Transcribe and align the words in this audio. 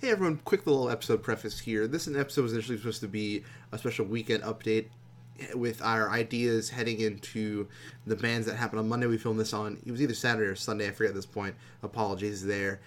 Hey 0.00 0.12
everyone, 0.12 0.40
quick 0.46 0.66
little 0.66 0.88
episode 0.88 1.22
preface 1.22 1.58
here. 1.58 1.86
This 1.86 2.08
episode 2.08 2.40
was 2.40 2.54
initially 2.54 2.78
supposed 2.78 3.02
to 3.02 3.06
be 3.06 3.44
a 3.70 3.76
special 3.76 4.06
weekend 4.06 4.42
update 4.44 4.86
with 5.54 5.82
our 5.82 6.08
ideas 6.08 6.70
heading 6.70 7.00
into 7.00 7.68
the 8.06 8.16
bands 8.16 8.46
that 8.46 8.56
happened 8.56 8.80
on 8.80 8.88
Monday. 8.88 9.08
We 9.08 9.18
filmed 9.18 9.38
this 9.38 9.52
on, 9.52 9.76
it 9.84 9.90
was 9.90 10.00
either 10.00 10.14
Saturday 10.14 10.46
or 10.46 10.54
Sunday, 10.54 10.88
I 10.88 10.92
forget 10.92 11.10
at 11.10 11.16
this 11.16 11.26
point. 11.26 11.54
Apologies 11.82 12.46
there. 12.46 12.80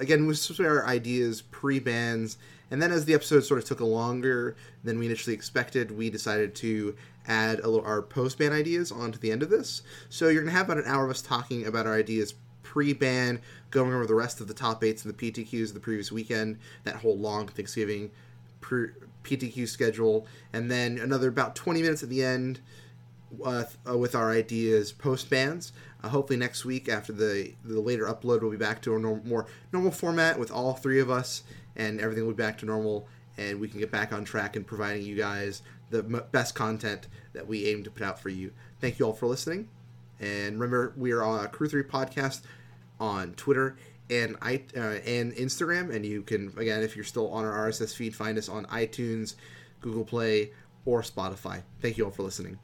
Again, 0.00 0.26
was 0.26 0.42
supposed 0.42 0.56
to 0.56 0.62
be 0.64 0.68
our 0.68 0.84
ideas 0.88 1.40
pre 1.40 1.78
bands, 1.78 2.36
and 2.72 2.82
then 2.82 2.90
as 2.90 3.04
the 3.04 3.14
episode 3.14 3.44
sort 3.44 3.60
of 3.60 3.64
took 3.64 3.78
a 3.78 3.84
longer 3.84 4.56
than 4.82 4.98
we 4.98 5.06
initially 5.06 5.36
expected, 5.36 5.96
we 5.96 6.10
decided 6.10 6.56
to 6.56 6.96
add 7.28 7.60
a 7.60 7.68
little 7.68 7.86
our 7.86 8.02
post 8.02 8.38
band 8.38 8.52
ideas 8.52 8.90
onto 8.90 9.20
the 9.20 9.30
end 9.30 9.44
of 9.44 9.50
this. 9.50 9.82
So 10.08 10.24
you're 10.24 10.42
going 10.42 10.52
to 10.52 10.58
have 10.58 10.66
about 10.68 10.84
an 10.84 10.90
hour 10.90 11.04
of 11.04 11.12
us 11.12 11.22
talking 11.22 11.64
about 11.64 11.86
our 11.86 11.94
ideas 11.94 12.34
pre-ban, 12.66 13.40
going 13.70 13.94
over 13.94 14.06
the 14.06 14.14
rest 14.14 14.40
of 14.40 14.48
the 14.48 14.54
top 14.54 14.82
eights 14.82 15.04
and 15.04 15.16
the 15.16 15.32
PTQs 15.32 15.68
of 15.68 15.74
the 15.74 15.80
previous 15.80 16.10
weekend, 16.10 16.58
that 16.82 16.96
whole 16.96 17.16
long 17.16 17.46
Thanksgiving 17.46 18.10
pre- 18.60 18.90
PTQ 19.22 19.68
schedule, 19.68 20.26
and 20.52 20.68
then 20.68 20.98
another 20.98 21.28
about 21.28 21.54
20 21.54 21.80
minutes 21.80 22.02
at 22.02 22.08
the 22.08 22.24
end 22.24 22.58
uh, 23.44 23.64
uh, 23.88 23.96
with 23.96 24.16
our 24.16 24.32
ideas 24.32 24.90
post 24.90 25.30
bans. 25.30 25.72
Uh, 26.02 26.08
hopefully 26.08 26.36
next 26.36 26.64
week 26.64 26.88
after 26.88 27.12
the 27.12 27.52
the 27.64 27.80
later 27.80 28.06
upload, 28.06 28.40
we'll 28.40 28.50
be 28.50 28.56
back 28.56 28.82
to 28.82 28.96
a 28.96 28.98
norm- 28.98 29.22
more 29.24 29.46
normal 29.72 29.92
format 29.92 30.38
with 30.38 30.50
all 30.50 30.74
three 30.74 30.98
of 30.98 31.08
us, 31.08 31.44
and 31.76 32.00
everything 32.00 32.26
will 32.26 32.34
be 32.34 32.42
back 32.42 32.58
to 32.58 32.66
normal, 32.66 33.06
and 33.38 33.60
we 33.60 33.68
can 33.68 33.78
get 33.78 33.92
back 33.92 34.12
on 34.12 34.24
track 34.24 34.56
in 34.56 34.64
providing 34.64 35.02
you 35.02 35.14
guys 35.14 35.62
the 35.90 35.98
m- 35.98 36.22
best 36.32 36.56
content 36.56 37.06
that 37.32 37.46
we 37.46 37.66
aim 37.66 37.84
to 37.84 37.90
put 37.92 38.02
out 38.02 38.18
for 38.18 38.28
you. 38.28 38.50
Thank 38.80 38.98
you 38.98 39.06
all 39.06 39.12
for 39.12 39.26
listening. 39.26 39.68
And 40.20 40.58
remember, 40.58 40.94
we 40.96 41.12
are 41.12 41.22
on 41.22 41.44
a 41.44 41.48
Crew 41.48 41.68
Three 41.68 41.82
podcast 41.82 42.42
on 42.98 43.34
Twitter 43.34 43.76
and 44.10 44.36
I 44.40 44.62
uh, 44.76 44.98
and 45.06 45.32
Instagram. 45.34 45.94
And 45.94 46.04
you 46.04 46.22
can 46.22 46.52
again, 46.56 46.82
if 46.82 46.96
you're 46.96 47.04
still 47.04 47.30
on 47.30 47.44
our 47.44 47.68
RSS 47.68 47.94
feed, 47.94 48.14
find 48.14 48.38
us 48.38 48.48
on 48.48 48.64
iTunes, 48.66 49.34
Google 49.80 50.04
Play, 50.04 50.52
or 50.84 51.02
Spotify. 51.02 51.62
Thank 51.80 51.98
you 51.98 52.04
all 52.04 52.10
for 52.10 52.22
listening. 52.22 52.58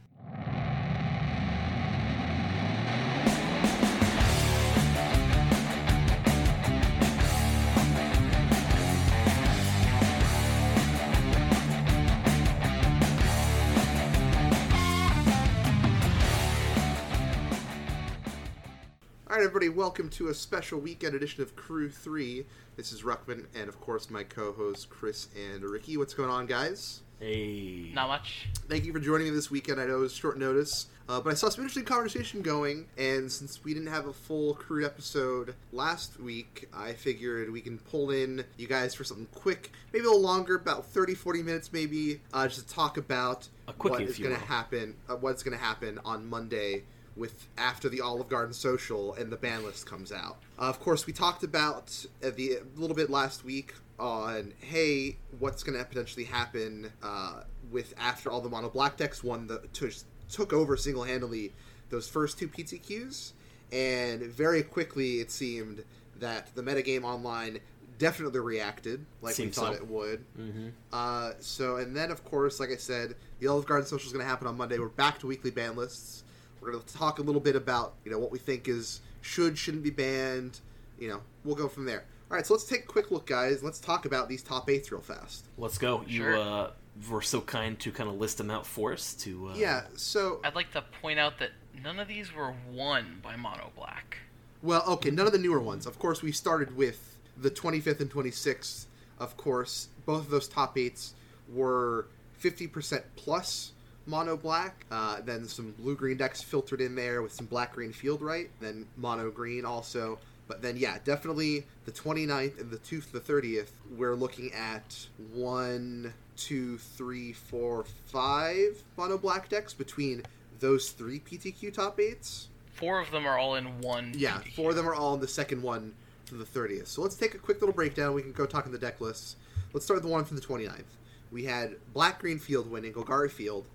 Everybody, 19.62 19.78
welcome 19.78 20.08
to 20.08 20.26
a 20.26 20.34
special 20.34 20.80
weekend 20.80 21.14
edition 21.14 21.40
of 21.40 21.54
Crew 21.54 21.88
3. 21.88 22.44
This 22.76 22.90
is 22.90 23.02
Ruckman, 23.02 23.46
and 23.54 23.68
of 23.68 23.80
course, 23.80 24.10
my 24.10 24.24
co 24.24 24.50
hosts, 24.50 24.84
Chris 24.84 25.28
and 25.36 25.62
Ricky. 25.62 25.96
What's 25.96 26.14
going 26.14 26.30
on, 26.30 26.46
guys? 26.46 27.02
Hey. 27.20 27.92
Not 27.94 28.08
much. 28.08 28.48
Thank 28.68 28.84
you 28.84 28.92
for 28.92 28.98
joining 28.98 29.28
me 29.28 29.32
this 29.32 29.52
weekend. 29.52 29.80
I 29.80 29.86
know 29.86 29.98
it 29.98 30.00
was 30.00 30.14
short 30.14 30.36
notice, 30.36 30.86
uh, 31.08 31.20
but 31.20 31.30
I 31.30 31.34
saw 31.34 31.48
some 31.48 31.62
interesting 31.62 31.84
conversation 31.84 32.42
going, 32.42 32.88
and 32.98 33.30
since 33.30 33.62
we 33.62 33.72
didn't 33.72 33.90
have 33.90 34.08
a 34.08 34.12
full 34.12 34.54
Crew 34.54 34.84
episode 34.84 35.54
last 35.70 36.18
week, 36.18 36.68
I 36.74 36.94
figured 36.94 37.52
we 37.52 37.60
can 37.60 37.78
pull 37.78 38.10
in 38.10 38.44
you 38.56 38.66
guys 38.66 38.96
for 38.96 39.04
something 39.04 39.28
quick, 39.32 39.70
maybe 39.92 40.06
a 40.06 40.08
little 40.08 40.22
longer, 40.22 40.56
about 40.56 40.86
30, 40.86 41.14
40 41.14 41.42
minutes 41.44 41.72
maybe, 41.72 42.20
uh, 42.34 42.48
just 42.48 42.66
to 42.68 42.74
talk 42.74 42.96
about 42.96 43.48
A 43.68 43.72
quickie, 43.72 43.92
what 43.92 44.02
if 44.02 44.08
is 44.08 44.18
you 44.18 44.24
going 44.24 44.36
to 44.36 44.44
happen, 44.44 44.96
uh, 45.08 45.14
what's 45.14 45.44
going 45.44 45.56
to 45.56 45.62
happen 45.62 46.00
on 46.04 46.28
Monday 46.28 46.82
with 47.16 47.48
after 47.58 47.88
the 47.88 48.00
Olive 48.00 48.28
Garden 48.28 48.52
social 48.52 49.14
and 49.14 49.30
the 49.30 49.36
ban 49.36 49.64
list 49.64 49.86
comes 49.86 50.12
out. 50.12 50.38
Uh, 50.58 50.62
of 50.62 50.80
course, 50.80 51.06
we 51.06 51.12
talked 51.12 51.42
about 51.42 52.06
uh, 52.24 52.30
the 52.34 52.56
a 52.56 52.80
little 52.80 52.96
bit 52.96 53.10
last 53.10 53.44
week 53.44 53.74
on 53.98 54.52
hey, 54.60 55.16
what's 55.38 55.62
going 55.62 55.78
to 55.78 55.84
potentially 55.84 56.24
happen 56.24 56.90
uh, 57.02 57.42
with 57.70 57.94
after 57.98 58.30
all 58.30 58.40
the 58.40 58.48
mono 58.48 58.68
black 58.68 58.96
decks 58.96 59.22
won 59.22 59.46
the 59.46 59.60
took 59.72 59.92
took 60.30 60.52
over 60.52 60.76
single 60.76 61.04
handedly 61.04 61.52
those 61.90 62.08
first 62.08 62.38
two 62.38 62.48
PTQs, 62.48 63.32
and 63.70 64.22
very 64.22 64.62
quickly 64.62 65.20
it 65.20 65.30
seemed 65.30 65.84
that 66.18 66.54
the 66.54 66.62
metagame 66.62 67.04
online 67.04 67.60
definitely 67.98 68.40
reacted 68.40 69.04
like 69.20 69.34
Seems 69.34 69.56
we 69.56 69.62
thought 69.62 69.76
so. 69.76 69.82
it 69.82 69.86
would. 69.88 70.24
Mm-hmm. 70.36 70.68
Uh, 70.92 71.32
so, 71.38 71.76
and 71.76 71.96
then 71.96 72.10
of 72.10 72.24
course, 72.24 72.58
like 72.58 72.70
I 72.70 72.76
said, 72.76 73.14
the 73.38 73.46
Olive 73.46 73.66
Garden 73.66 73.86
social 73.86 74.06
is 74.06 74.12
going 74.12 74.24
to 74.24 74.28
happen 74.28 74.46
on 74.48 74.56
Monday. 74.56 74.78
We're 74.78 74.88
back 74.88 75.20
to 75.20 75.26
weekly 75.26 75.50
ban 75.52 75.76
lists. 75.76 76.24
We're 76.62 76.70
going 76.72 76.84
to 76.84 76.94
talk 76.94 77.18
a 77.18 77.22
little 77.22 77.40
bit 77.40 77.56
about 77.56 77.94
you 78.04 78.10
know 78.12 78.18
what 78.18 78.30
we 78.30 78.38
think 78.38 78.68
is 78.68 79.00
should 79.20 79.58
shouldn't 79.58 79.82
be 79.82 79.90
banned. 79.90 80.60
You 80.98 81.08
know, 81.08 81.20
we'll 81.44 81.56
go 81.56 81.68
from 81.68 81.84
there. 81.84 82.04
All 82.30 82.36
right, 82.36 82.46
so 82.46 82.54
let's 82.54 82.64
take 82.64 82.84
a 82.84 82.86
quick 82.86 83.10
look, 83.10 83.26
guys. 83.26 83.62
Let's 83.62 83.78
talk 83.80 84.06
about 84.06 84.28
these 84.28 84.42
top 84.42 84.70
eights 84.70 84.90
real 84.92 85.00
fast. 85.02 85.44
Let's 85.58 85.76
go. 85.76 86.02
You 86.06 86.18
Sure. 86.22 86.38
uh, 86.38 86.70
were 87.10 87.20
so 87.20 87.40
kind 87.40 87.78
to 87.80 87.90
kind 87.90 88.08
of 88.08 88.16
list 88.16 88.38
them 88.38 88.50
out 88.50 88.64
for 88.66 88.92
us 88.92 89.12
to. 89.14 89.48
Uh, 89.48 89.54
Yeah. 89.54 89.82
So, 89.96 90.40
I'd 90.44 90.54
like 90.54 90.70
to 90.72 90.82
point 91.02 91.18
out 91.18 91.38
that 91.40 91.50
none 91.82 91.98
of 91.98 92.06
these 92.08 92.32
were 92.32 92.54
won 92.72 93.18
by 93.22 93.36
Mono 93.36 93.70
Black. 93.76 94.18
well, 94.62 94.84
okay, 94.86 95.10
none 95.10 95.26
of 95.26 95.32
the 95.32 95.38
newer 95.38 95.60
ones. 95.60 95.84
Of 95.86 95.98
course, 95.98 96.22
we 96.22 96.30
started 96.32 96.76
with 96.76 97.16
the 97.36 97.50
25th 97.50 98.00
and 98.00 98.10
26th. 98.10 98.86
Of 99.18 99.36
course, 99.36 99.88
both 100.06 100.20
of 100.26 100.30
those 100.30 100.46
top 100.48 100.78
eights 100.78 101.14
were 101.52 102.06
50% 102.40 103.02
plus 103.16 103.72
mono 104.06 104.36
black. 104.36 104.86
Uh, 104.90 105.20
then 105.24 105.46
some 105.46 105.72
blue 105.78 105.94
green 105.94 106.16
decks 106.16 106.42
filtered 106.42 106.80
in 106.80 106.94
there 106.94 107.22
with 107.22 107.32
some 107.32 107.46
black 107.46 107.72
green 107.74 107.92
field 107.92 108.22
right. 108.22 108.50
Then 108.60 108.86
mono 108.96 109.30
green 109.30 109.64
also. 109.64 110.18
But 110.48 110.60
then, 110.60 110.76
yeah, 110.76 110.98
definitely 111.04 111.64
the 111.84 111.92
29th 111.92 112.60
and 112.60 112.70
the 112.70 112.78
2th 112.78 113.06
to 113.06 113.12
the 113.12 113.20
30th, 113.20 113.70
we're 113.96 114.14
looking 114.14 114.52
at 114.52 115.06
one, 115.32 116.12
two, 116.36 116.78
three, 116.78 117.32
four, 117.32 117.84
five 118.06 118.82
mono 118.96 119.16
black 119.16 119.48
decks 119.48 119.72
between 119.72 120.22
those 120.60 120.90
three 120.90 121.20
PTQ 121.20 121.72
top 121.72 121.98
eights. 122.00 122.48
Four 122.72 123.00
of 123.00 123.10
them 123.10 123.26
are 123.26 123.38
all 123.38 123.54
in 123.54 123.80
one. 123.80 124.12
Yeah, 124.16 124.38
PTQ. 124.38 124.52
four 124.54 124.70
of 124.70 124.76
them 124.76 124.88
are 124.88 124.94
all 124.94 125.14
in 125.14 125.20
the 125.20 125.28
second 125.28 125.62
one 125.62 125.94
to 126.26 126.34
the 126.34 126.44
30th. 126.44 126.88
So 126.88 127.02
let's 127.02 127.16
take 127.16 127.34
a 127.34 127.38
quick 127.38 127.60
little 127.60 127.74
breakdown. 127.74 128.14
We 128.14 128.22
can 128.22 128.32
go 128.32 128.46
talk 128.46 128.66
in 128.66 128.72
the 128.72 128.78
deck 128.78 129.00
lists. 129.00 129.36
Let's 129.72 129.86
start 129.86 129.96
with 129.96 130.04
the 130.04 130.10
one 130.10 130.24
from 130.24 130.36
the 130.36 130.42
29th. 130.42 130.82
We 131.30 131.44
had 131.44 131.76
Black 131.94 132.18
Green 132.18 132.38
Field 132.38 132.70
winning, 132.70 132.92
Golgari 132.92 133.30
Field 133.30 133.66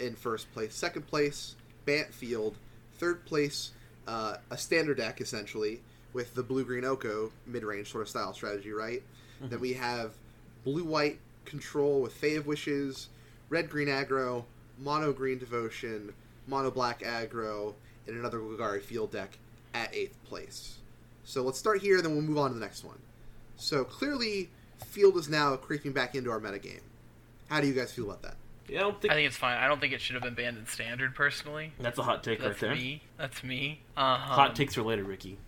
in 0.00 0.16
first 0.16 0.52
place. 0.52 0.74
Second 0.74 1.06
place, 1.06 1.56
Bant 1.84 2.12
Field. 2.12 2.56
Third 2.98 3.24
place, 3.24 3.72
uh, 4.06 4.36
a 4.50 4.58
standard 4.58 4.98
deck, 4.98 5.20
essentially, 5.20 5.80
with 6.12 6.34
the 6.34 6.42
Blue 6.42 6.64
Green 6.64 6.84
Oko 6.84 7.32
mid 7.46 7.62
range 7.62 7.90
sort 7.90 8.02
of 8.02 8.08
style 8.08 8.34
strategy, 8.34 8.72
right? 8.72 9.02
Then 9.40 9.60
we 9.60 9.72
have 9.74 10.12
Blue 10.64 10.84
White 10.84 11.18
Control 11.46 12.02
with 12.02 12.12
Fae 12.12 12.36
of 12.36 12.46
Wishes, 12.46 13.08
Red 13.48 13.70
Green 13.70 13.88
Aggro, 13.88 14.44
Mono 14.78 15.12
Green 15.12 15.38
Devotion, 15.38 16.12
Mono 16.46 16.70
Black 16.70 17.00
Aggro, 17.00 17.74
and 18.06 18.18
another 18.18 18.38
Golgari 18.38 18.82
Field 18.82 19.12
deck 19.12 19.38
at 19.72 19.94
eighth 19.94 20.22
place. 20.24 20.76
So 21.24 21.42
let's 21.42 21.58
start 21.58 21.80
here, 21.80 22.02
then 22.02 22.12
we'll 22.12 22.22
move 22.22 22.38
on 22.38 22.50
to 22.50 22.54
the 22.54 22.60
next 22.60 22.84
one. 22.84 22.98
So 23.56 23.84
clearly, 23.84 24.50
Field 24.84 25.16
is 25.16 25.28
now 25.28 25.56
creeping 25.56 25.92
back 25.92 26.14
into 26.14 26.30
our 26.30 26.40
metagame. 26.40 26.80
How 27.48 27.60
do 27.60 27.66
you 27.66 27.74
guys 27.74 27.92
feel 27.92 28.04
about 28.04 28.22
that? 28.22 28.36
Yeah, 28.70 28.78
I 28.78 28.82
don't 28.82 29.00
think 29.00 29.12
I 29.12 29.16
think 29.16 29.26
it's 29.26 29.36
fine. 29.36 29.58
I 29.58 29.66
don't 29.66 29.80
think 29.80 29.92
it 29.92 30.00
should 30.00 30.14
have 30.14 30.22
been 30.22 30.34
banned 30.34 30.56
in 30.58 30.66
standard, 30.66 31.14
personally. 31.14 31.72
that's 31.80 31.98
a 31.98 32.02
hot 32.02 32.22
take 32.22 32.38
right 32.40 32.48
That's 32.48 32.60
there. 32.60 32.74
me. 32.74 33.02
That's 33.18 33.42
me. 33.42 33.80
Uh, 33.96 34.16
Hot 34.16 34.54
takes 34.54 34.74
for 34.74 34.82
later, 34.82 35.04
Ricky. 35.04 35.38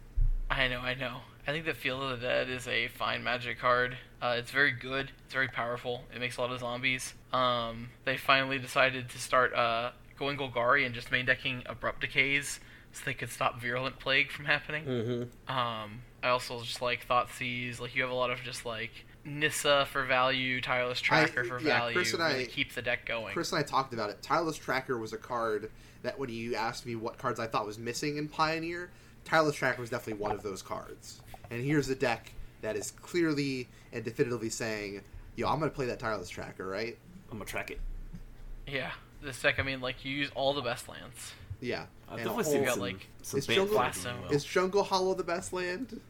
I 0.51 0.69
know, 0.69 0.81
I 0.81 0.95
know. 0.95 1.19
I 1.47 1.51
think 1.53 1.65
the 1.65 1.75
Field 1.75 2.03
of 2.03 2.21
the 2.21 2.27
Dead 2.27 2.49
is 2.51 2.69
a 2.69 2.89
fine 2.89 3.25
magic 3.25 3.59
card. 3.59 3.97
Uh, 4.21 4.35
it's 4.39 4.51
very 4.51 4.71
good. 4.73 5.11
It's 5.25 5.35
very 5.35 5.49
powerful. 5.49 6.05
It 6.15 6.21
makes 6.21 6.37
a 6.37 6.41
lot 6.41 6.53
of 6.53 6.61
zombies. 6.61 7.15
Um, 7.33 7.89
they 8.05 8.17
finally 8.17 8.59
decided 8.59 9.09
to 9.09 9.19
start 9.19 9.55
uh, 9.55 9.91
going 10.19 10.37
Golgari 10.37 10.85
and 10.87 10.95
just 10.95 11.11
main 11.11 11.25
decking 11.27 11.63
Abrupt 11.67 12.01
Decays 12.03 12.61
so 12.93 13.03
they 13.05 13.15
could 13.15 13.31
stop 13.31 13.61
Virulent 13.61 13.99
Plague 13.99 14.31
from 14.31 14.45
happening. 14.45 14.85
Mm-hmm. 14.85 15.53
Um, 15.57 16.03
I 16.23 16.29
also 16.29 16.61
just 16.63 16.83
like 16.83 17.09
Thoughtseize. 17.09 17.81
Like 17.81 17.95
you 17.97 18.03
have 18.03 18.11
a 18.11 18.15
lot 18.15 18.31
of 18.31 18.41
just 18.43 18.65
like 18.67 19.05
Nissa 19.25 19.87
for 19.91 20.05
value, 20.05 20.61
Tireless 20.61 21.01
Tracker 21.01 21.45
for 21.45 21.61
yeah, 21.61 21.79
value. 21.79 21.95
Chris 21.97 22.13
and 22.13 22.23
really 22.23 22.45
I- 22.45 22.47
keep 22.47 22.73
the 22.75 22.83
deck 22.83 23.07
going. 23.07 23.33
Chris 23.33 23.53
and 23.53 23.59
I 23.59 23.63
talked 23.63 23.95
about 23.95 24.11
it. 24.11 24.21
Tireless 24.23 24.57
Tracker 24.57 24.99
was 24.99 25.13
a 25.13 25.17
card 25.19 25.71
that 26.03 26.19
when 26.19 26.29
you 26.31 26.55
asked 26.57 26.85
me 26.87 26.97
what 26.97 27.19
cards 27.19 27.39
I 27.39 27.47
thought 27.47 27.65
was 27.67 27.79
missing 27.79 28.17
in 28.17 28.29
Pioneer, 28.29 28.91
Tireless 29.25 29.55
Tracker 29.55 29.81
was 29.81 29.91
definitely 29.91 30.21
one 30.21 30.33
of 30.33 30.43
those 30.43 30.63
cards. 30.63 31.21
And 31.51 31.63
here's 31.63 31.89
a 31.89 31.95
deck 31.95 32.33
that 32.63 32.75
is 32.77 32.91
clearly 32.91 33.69
and 33.93 34.03
definitively 34.05 34.51
saying, 34.51 35.03
yo, 35.37 35.49
I'm 35.49 35.59
going 35.61 35.71
to 35.71 35.75
play 35.75 35.87
that 35.87 35.99
Tireless 36.01 36.29
Tracker, 36.29 36.67
right? 36.67 36.99
I'm 37.31 37.39
gonna 37.39 37.45
track 37.49 37.71
it. 37.71 37.81
yeah, 38.67 38.91
this 39.23 39.41
deck. 39.41 39.59
I 39.59 39.63
mean, 39.63 39.81
like 39.81 40.05
you 40.05 40.13
use 40.15 40.31
all 40.35 40.53
the 40.55 40.61
best 40.63 40.89
lands. 40.89 41.33
Yeah. 41.61 41.87
I've 42.09 42.19
And 42.19 42.29
definitely 42.29 42.45
whole- 42.45 42.53
seen 42.53 42.65
got, 42.65 42.79
like, 42.79 43.07
some 43.23 43.39
Is 43.39 43.47
Jungle- 43.47 43.75
flags 43.77 43.99
Blasto. 43.99 44.11
as 44.15 44.21
well. 44.23 44.33
Is 44.33 44.45
Jungle 44.45 44.83
Hollow 44.83 45.15
the 45.15 45.25
best 45.25 45.53
land? 45.53 46.01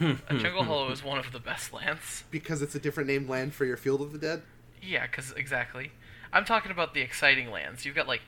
A 0.00 0.34
Jungle 0.36 0.64
Hollow 0.64 0.90
is 0.90 1.04
one 1.04 1.18
of 1.18 1.32
the 1.32 1.40
best 1.40 1.72
lands. 1.72 2.24
Because 2.30 2.62
it's 2.62 2.74
a 2.74 2.78
different 2.78 3.08
named 3.08 3.28
land 3.28 3.54
for 3.54 3.64
your 3.64 3.76
Field 3.76 4.00
of 4.00 4.12
the 4.12 4.18
Dead? 4.18 4.42
Yeah, 4.80 5.06
because 5.06 5.32
exactly. 5.32 5.92
I'm 6.32 6.44
talking 6.44 6.70
about 6.70 6.94
the 6.94 7.00
exciting 7.00 7.50
lands. 7.50 7.84
You've 7.84 7.94
got 7.94 8.08
like 8.08 8.22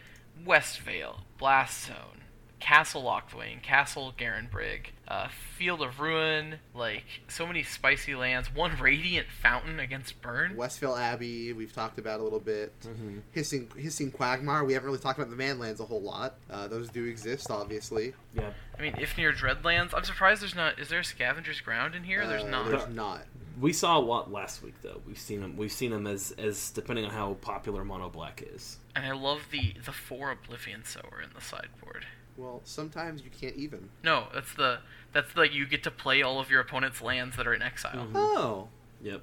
Westvale, 0.45 1.21
Blast 1.39 1.87
Zone, 1.87 2.24
Castle 2.65 3.03
Locthwain, 3.03 3.63
Castle 3.63 4.15
Garenbrig, 4.17 4.87
uh, 5.07 5.29
Field 5.29 5.83
of 5.83 6.01
Ruin, 6.01 6.55
like 6.75 7.05
so 7.29 7.47
many 7.47 7.63
spicy 7.63 8.15
lands. 8.15 8.55
One 8.55 8.75
Radiant 8.81 9.27
Fountain 9.43 9.79
against 9.79 10.23
Burn. 10.23 10.57
Westvale 10.57 10.99
Abbey, 10.99 11.53
we've 11.53 11.75
talked 11.75 11.99
about 11.99 12.21
a 12.21 12.23
little 12.23 12.41
bit. 12.41 12.73
Mm-hmm. 12.81 13.19
Hissing 13.33 13.69
Hissing 13.77 14.13
Quagmire, 14.13 14.65
we 14.65 14.73
haven't 14.73 14.87
really 14.87 14.99
talked 14.99 15.19
about 15.19 15.31
the 15.31 15.37
Manlands 15.37 15.81
a 15.81 15.85
whole 15.85 16.01
lot. 16.01 16.37
Uh, 16.51 16.67
those 16.67 16.89
do 16.89 17.05
exist, 17.05 17.51
obviously. 17.51 18.15
Yeah. 18.35 18.49
I 18.79 18.81
mean, 18.81 18.95
Ifnir 18.95 19.37
Deadlands, 19.37 19.93
I'm 19.95 20.05
surprised 20.05 20.41
there's 20.41 20.55
not. 20.55 20.79
Is 20.79 20.89
there 20.89 21.01
a 21.01 21.05
Scavenger's 21.05 21.61
Ground 21.61 21.95
in 21.95 22.03
here? 22.05 22.27
There's 22.27 22.45
Uh, 22.45 22.49
not. 22.49 22.71
There's 22.71 22.89
not. 22.89 23.27
We 23.61 23.75
saw 23.75 23.99
a 23.99 24.01
lot 24.01 24.33
last 24.33 24.63
week, 24.63 24.75
though. 24.83 25.03
We've 25.07 25.19
seen 25.19 25.43
them. 25.43 25.59
We've 25.59 25.71
seen 25.71 25.91
them 25.91 26.07
as 26.07 26.33
as 26.39 26.71
depending 26.71 27.05
on 27.05 27.11
how 27.11 27.35
popular 27.43 27.85
Mono 27.85 28.09
Black 28.09 28.43
is. 28.55 28.79
And 28.97 29.05
I 29.05 29.13
love 29.13 29.43
the 29.51 29.75
the 29.85 29.93
four 29.93 30.31
Oblivion 30.31 30.83
Sower 30.87 31.21
in 31.23 31.29
the 31.35 31.43
sideboard. 31.43 32.07
Well, 32.37 32.61
sometimes 32.65 33.23
you 33.23 33.31
can't 33.31 33.57
even. 33.57 33.91
No, 34.03 34.27
that's 34.35 34.53
the 34.55 34.79
that's 35.13 35.37
like 35.37 35.53
you 35.53 35.67
get 35.67 35.83
to 35.85 35.91
play 35.91 36.23
all 36.23 36.41
of 36.41 36.51
your 36.51 36.61
opponent's 36.61 37.01
lands 37.01 37.37
that 37.37 37.47
are 37.47 37.55
in 37.55 37.63
exile. 37.63 38.07
Mhm. 38.07 38.13
Oh. 38.15 38.69
Yep. 39.03 39.23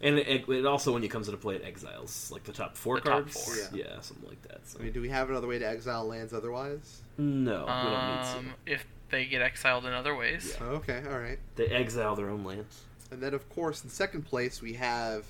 And 0.00 0.18
it, 0.18 0.48
it 0.48 0.66
also, 0.66 0.92
when 0.92 1.04
it 1.04 1.08
comes 1.08 1.28
into 1.28 1.38
play, 1.38 1.54
it 1.56 1.64
exiles 1.64 2.30
like 2.32 2.42
the 2.44 2.52
top 2.52 2.76
four 2.76 2.96
The 2.96 3.02
top 3.02 3.12
cards. 3.22 3.44
four. 3.44 3.54
Yeah. 3.78 3.84
yeah, 3.94 4.00
something 4.00 4.28
like 4.28 4.42
that. 4.42 4.66
So. 4.68 4.80
I 4.80 4.82
mean, 4.82 4.92
do 4.92 5.00
we 5.00 5.08
have 5.10 5.30
another 5.30 5.46
way 5.46 5.58
to 5.60 5.64
exile 5.68 6.04
lands 6.06 6.32
otherwise? 6.32 7.02
no, 7.18 7.60
we 7.60 7.66
don't 7.66 7.68
Um, 7.68 8.44
need 8.46 8.50
to. 8.66 8.72
if 8.72 8.86
they 9.10 9.26
get 9.26 9.42
exiled 9.42 9.84
in 9.86 9.92
other 9.92 10.14
ways. 10.16 10.56
Yeah. 10.58 10.66
Oh, 10.66 10.74
okay, 10.76 11.02
all 11.08 11.18
right. 11.20 11.38
They 11.56 11.66
exile 11.66 12.16
their 12.16 12.30
own 12.30 12.42
lands. 12.44 12.82
And 13.12 13.22
then, 13.22 13.32
of 13.34 13.48
course, 13.50 13.84
in 13.84 13.90
second 13.90 14.22
place, 14.22 14.60
we 14.62 14.72
have 14.74 15.24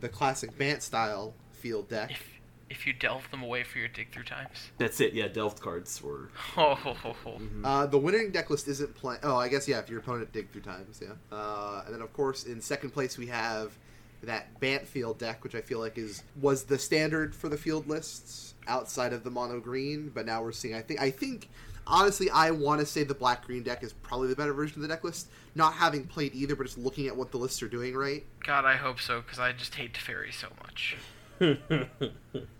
the 0.00 0.08
classic 0.08 0.56
Bant 0.56 0.82
style 0.82 1.34
field 1.52 1.88
deck. 1.88 2.12
If 2.12 2.33
if 2.70 2.86
you 2.86 2.92
delve 2.92 3.30
them 3.30 3.42
away 3.42 3.62
for 3.62 3.78
your 3.78 3.88
dig 3.88 4.12
through 4.12 4.24
times. 4.24 4.70
That's 4.78 5.00
it. 5.00 5.12
Yeah, 5.12 5.28
Delft 5.28 5.60
cards 5.60 6.02
were. 6.02 6.30
Oh, 6.56 6.76
mhm. 7.24 7.62
Uh, 7.64 7.86
the 7.86 7.98
winning 7.98 8.30
deck 8.30 8.50
list 8.50 8.68
isn't 8.68 8.94
playing. 8.94 9.20
Oh, 9.22 9.36
I 9.36 9.48
guess 9.48 9.68
yeah. 9.68 9.78
If 9.80 9.88
your 9.88 9.98
opponent 10.00 10.32
dig 10.32 10.50
through 10.50 10.62
times, 10.62 11.00
yeah. 11.02 11.12
Uh, 11.30 11.82
and 11.84 11.94
then 11.94 12.02
of 12.02 12.12
course 12.12 12.44
in 12.44 12.60
second 12.60 12.90
place 12.90 13.18
we 13.18 13.26
have 13.26 13.76
that 14.22 14.58
Bant 14.60 14.86
field 14.86 15.18
deck, 15.18 15.44
which 15.44 15.54
I 15.54 15.60
feel 15.60 15.78
like 15.78 15.98
is 15.98 16.22
was 16.40 16.64
the 16.64 16.78
standard 16.78 17.34
for 17.34 17.48
the 17.48 17.56
field 17.58 17.86
lists 17.88 18.54
outside 18.66 19.12
of 19.12 19.24
the 19.24 19.30
mono 19.30 19.60
green. 19.60 20.10
But 20.14 20.26
now 20.26 20.42
we're 20.42 20.52
seeing. 20.52 20.74
I 20.74 20.82
think. 20.82 21.00
I 21.00 21.10
think. 21.10 21.48
Honestly, 21.86 22.30
I 22.30 22.50
want 22.50 22.80
to 22.80 22.86
say 22.86 23.04
the 23.04 23.12
black 23.14 23.44
green 23.44 23.62
deck 23.62 23.82
is 23.82 23.92
probably 23.92 24.28
the 24.28 24.36
better 24.36 24.54
version 24.54 24.78
of 24.78 24.82
the 24.82 24.88
deck 24.88 25.04
list. 25.04 25.28
Not 25.54 25.74
having 25.74 26.06
played 26.06 26.34
either, 26.34 26.56
but 26.56 26.64
just 26.64 26.78
looking 26.78 27.08
at 27.08 27.14
what 27.14 27.30
the 27.30 27.36
lists 27.36 27.62
are 27.62 27.68
doing 27.68 27.94
right. 27.94 28.24
God, 28.42 28.64
I 28.64 28.76
hope 28.76 29.00
so 29.00 29.20
because 29.20 29.38
I 29.38 29.52
just 29.52 29.74
hate 29.74 29.92
Teferi 29.92 30.32
so 30.32 30.48
much. 30.62 30.96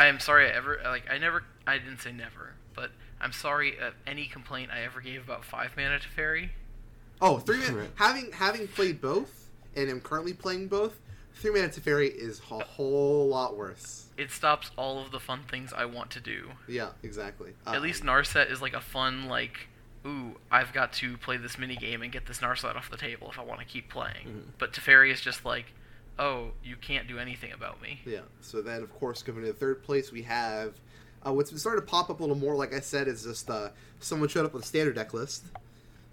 I 0.00 0.06
am 0.06 0.18
sorry 0.18 0.46
I 0.46 0.54
ever 0.54 0.80
like 0.82 1.04
I 1.10 1.18
never 1.18 1.42
I 1.66 1.76
didn't 1.76 1.98
say 2.00 2.10
never, 2.10 2.54
but 2.74 2.90
I'm 3.20 3.32
sorry 3.32 3.78
at 3.78 3.92
any 4.06 4.24
complaint 4.24 4.70
I 4.72 4.80
ever 4.80 5.02
gave 5.02 5.22
about 5.24 5.44
five 5.44 5.72
mana 5.76 5.98
Teferi. 5.98 6.48
Oh, 7.20 7.38
three 7.38 7.58
mana. 7.58 7.76
Right. 7.80 7.90
having 7.96 8.32
having 8.32 8.66
played 8.66 9.02
both 9.02 9.50
and 9.76 9.90
am 9.90 10.00
currently 10.00 10.32
playing 10.32 10.68
both, 10.68 10.98
three 11.34 11.50
mana 11.52 11.68
Teferi 11.68 12.10
is 12.14 12.40
a 12.50 12.64
whole 12.64 13.28
lot 13.28 13.58
worse. 13.58 14.06
It 14.16 14.30
stops 14.30 14.70
all 14.78 15.02
of 15.04 15.10
the 15.10 15.20
fun 15.20 15.40
things 15.50 15.70
I 15.74 15.84
want 15.84 16.10
to 16.12 16.20
do. 16.20 16.52
Yeah, 16.66 16.90
exactly. 17.02 17.52
At 17.66 17.76
Um, 17.76 17.82
least 17.82 18.02
Narset 18.02 18.50
is 18.50 18.62
like 18.62 18.72
a 18.72 18.80
fun 18.80 19.26
like 19.26 19.68
ooh, 20.06 20.36
I've 20.50 20.72
got 20.72 20.94
to 20.94 21.18
play 21.18 21.36
this 21.36 21.58
mini 21.58 21.76
game 21.76 22.00
and 22.00 22.10
get 22.10 22.24
this 22.24 22.38
Narset 22.38 22.74
off 22.74 22.90
the 22.90 22.96
table 22.96 23.28
if 23.30 23.38
I 23.38 23.42
want 23.42 23.60
to 23.60 23.66
keep 23.66 23.90
playing. 23.90 24.26
Mhm. 24.26 24.42
But 24.58 24.72
Teferi 24.72 25.12
is 25.12 25.20
just 25.20 25.44
like, 25.44 25.66
oh, 26.20 26.50
you 26.62 26.76
can't 26.76 27.08
do 27.08 27.18
anything 27.18 27.52
about 27.52 27.82
me. 27.82 28.00
Yeah. 28.04 28.20
So 28.42 28.62
then, 28.62 28.82
of 28.82 28.92
course, 28.92 29.22
coming 29.22 29.40
to 29.42 29.48
the 29.48 29.58
third 29.58 29.82
place, 29.82 30.12
we 30.12 30.22
have 30.22 30.74
uh, 31.26 31.32
what's 31.32 31.50
been 31.50 31.58
starting 31.58 31.82
to 31.84 31.90
pop 31.90 32.10
up 32.10 32.20
a 32.20 32.22
little 32.22 32.36
more. 32.36 32.54
Like 32.54 32.74
I 32.74 32.80
said, 32.80 33.08
is 33.08 33.24
just 33.24 33.50
uh, 33.50 33.70
someone 33.98 34.28
showed 34.28 34.44
up 34.44 34.52
with 34.52 34.62
a 34.64 34.66
standard 34.66 34.94
deck 34.94 35.12
list 35.14 35.44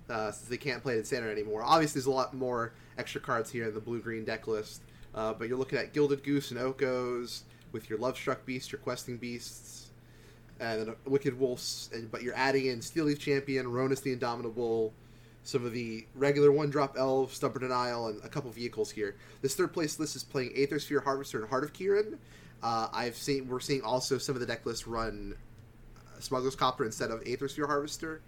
uh, 0.10 0.32
since 0.32 0.50
they 0.50 0.58
can't 0.58 0.82
play 0.82 0.96
it 0.96 1.00
in 1.00 1.06
standard 1.06 1.32
anymore. 1.32 1.62
Obviously, 1.64 2.00
there's 2.00 2.08
a 2.08 2.12
lot 2.12 2.34
more 2.34 2.74
extra 2.98 3.22
cards 3.22 3.52
here 3.52 3.68
in 3.68 3.74
the 3.74 3.82
blue 3.82 4.00
green 4.00 4.24
deck 4.24 4.48
list, 4.48 4.82
uh, 5.14 5.34
but 5.34 5.48
you're 5.48 5.58
looking 5.58 5.78
at 5.78 5.94
Gilded 5.94 6.24
Goose 6.24 6.52
and 6.52 6.60
Okos 6.60 7.42
with 7.74 7.90
your 7.90 8.00
Love 8.00 8.16
Struck 8.16 8.46
Beast, 8.46 8.72
your 8.72 8.80
Questing 8.80 9.18
Beasts, 9.18 9.90
and 10.60 10.88
then 10.88 10.96
Wicked 11.06 11.38
Wolves. 11.38 11.90
And 11.94 12.10
but 12.10 12.24
you're 12.24 12.36
adding 12.36 12.68
in 12.68 12.82
Steel 12.82 13.06
Leaf 13.06 13.20
Champion, 13.20 13.66
Rhonas 13.66 14.02
the 14.02 14.14
Indomitable. 14.14 14.94
Some 15.48 15.66
of 15.66 15.72
the 15.72 16.06
regular 16.14 16.52
one 16.52 16.70
drop 16.70 16.98
elves, 16.98 17.34
Stubborn 17.34 17.62
Denial, 17.62 18.08
and 18.08 18.22
a 18.22 18.28
couple 18.28 18.52
vehicles 18.52 18.92
here. 18.92 19.16
This 19.42 19.56
third 19.56 19.72
place 19.72 19.98
list 19.98 20.14
is 20.18 20.22
playing 20.22 20.52
Aether 20.58 20.78
Sphere 20.78 21.00
Harvester 21.00 21.40
and 21.40 21.48
Heart 21.48 21.64
of 21.64 21.72
Kiran. 21.72 22.18
Uh, 22.62 22.90
I've 22.92 23.16
seen 23.16 23.48
we're 23.48 23.62
seeing 23.62 23.82
also 23.82 24.18
some 24.18 24.36
of 24.36 24.42
the 24.42 24.46
deck 24.46 24.66
lists 24.66 24.88
run 24.88 25.36
uh, 25.96 26.20
Smuggler's 26.20 26.58
Copter 26.58 26.84
instead 26.84 27.12
of 27.12 27.24
Aether 27.26 27.48
Sphere 27.48 27.66
Harvester. 27.66 28.20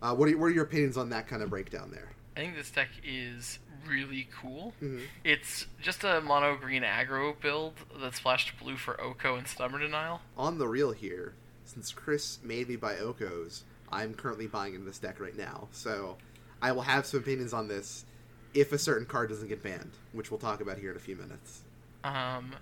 Uh, 0.00 0.14
what, 0.14 0.28
are, 0.28 0.38
what 0.38 0.46
are 0.46 0.50
your 0.50 0.62
opinions 0.62 0.96
on 0.96 1.08
that 1.10 1.26
kind 1.26 1.42
of 1.42 1.50
breakdown 1.50 1.90
there? 1.90 2.12
I 2.36 2.40
think 2.40 2.54
this 2.54 2.70
deck 2.70 2.90
is 3.02 3.58
really 3.84 4.28
cool. 4.40 4.72
Mhm. 4.80 5.02
It's 5.24 5.66
just 5.80 6.04
a 6.04 6.20
mono 6.20 6.56
green 6.56 6.84
aggro 6.84 7.34
build 7.40 7.74
that's 8.00 8.18
splashed 8.18 8.56
blue 8.60 8.76
for 8.76 9.00
Oko 9.00 9.34
and 9.34 9.48
Stubborn 9.48 9.80
Denial. 9.80 10.20
On 10.38 10.58
the 10.58 10.68
real 10.68 10.92
here, 10.92 11.34
since 11.64 11.90
Chris 11.90 12.38
made 12.40 12.68
me 12.68 12.76
buy 12.76 12.94
Okos, 12.94 13.62
I'm 13.90 14.14
currently 14.14 14.46
buying 14.46 14.76
in 14.76 14.84
this 14.84 15.00
deck 15.00 15.18
right 15.18 15.36
now. 15.36 15.66
So 15.72 16.18
I 16.62 16.70
will 16.70 16.82
have 16.82 17.04
some 17.04 17.20
opinions 17.20 17.52
on 17.52 17.66
this 17.66 18.06
if 18.54 18.72
a 18.72 18.78
certain 18.78 19.04
card 19.04 19.28
doesn't 19.28 19.48
get 19.48 19.62
banned, 19.62 19.90
which 20.12 20.30
we'll 20.30 20.38
talk 20.38 20.60
about 20.60 20.78
here 20.78 20.92
in 20.92 20.96
a 20.96 21.00
few 21.00 21.16
minutes. 21.16 21.62
Um, 22.04 22.54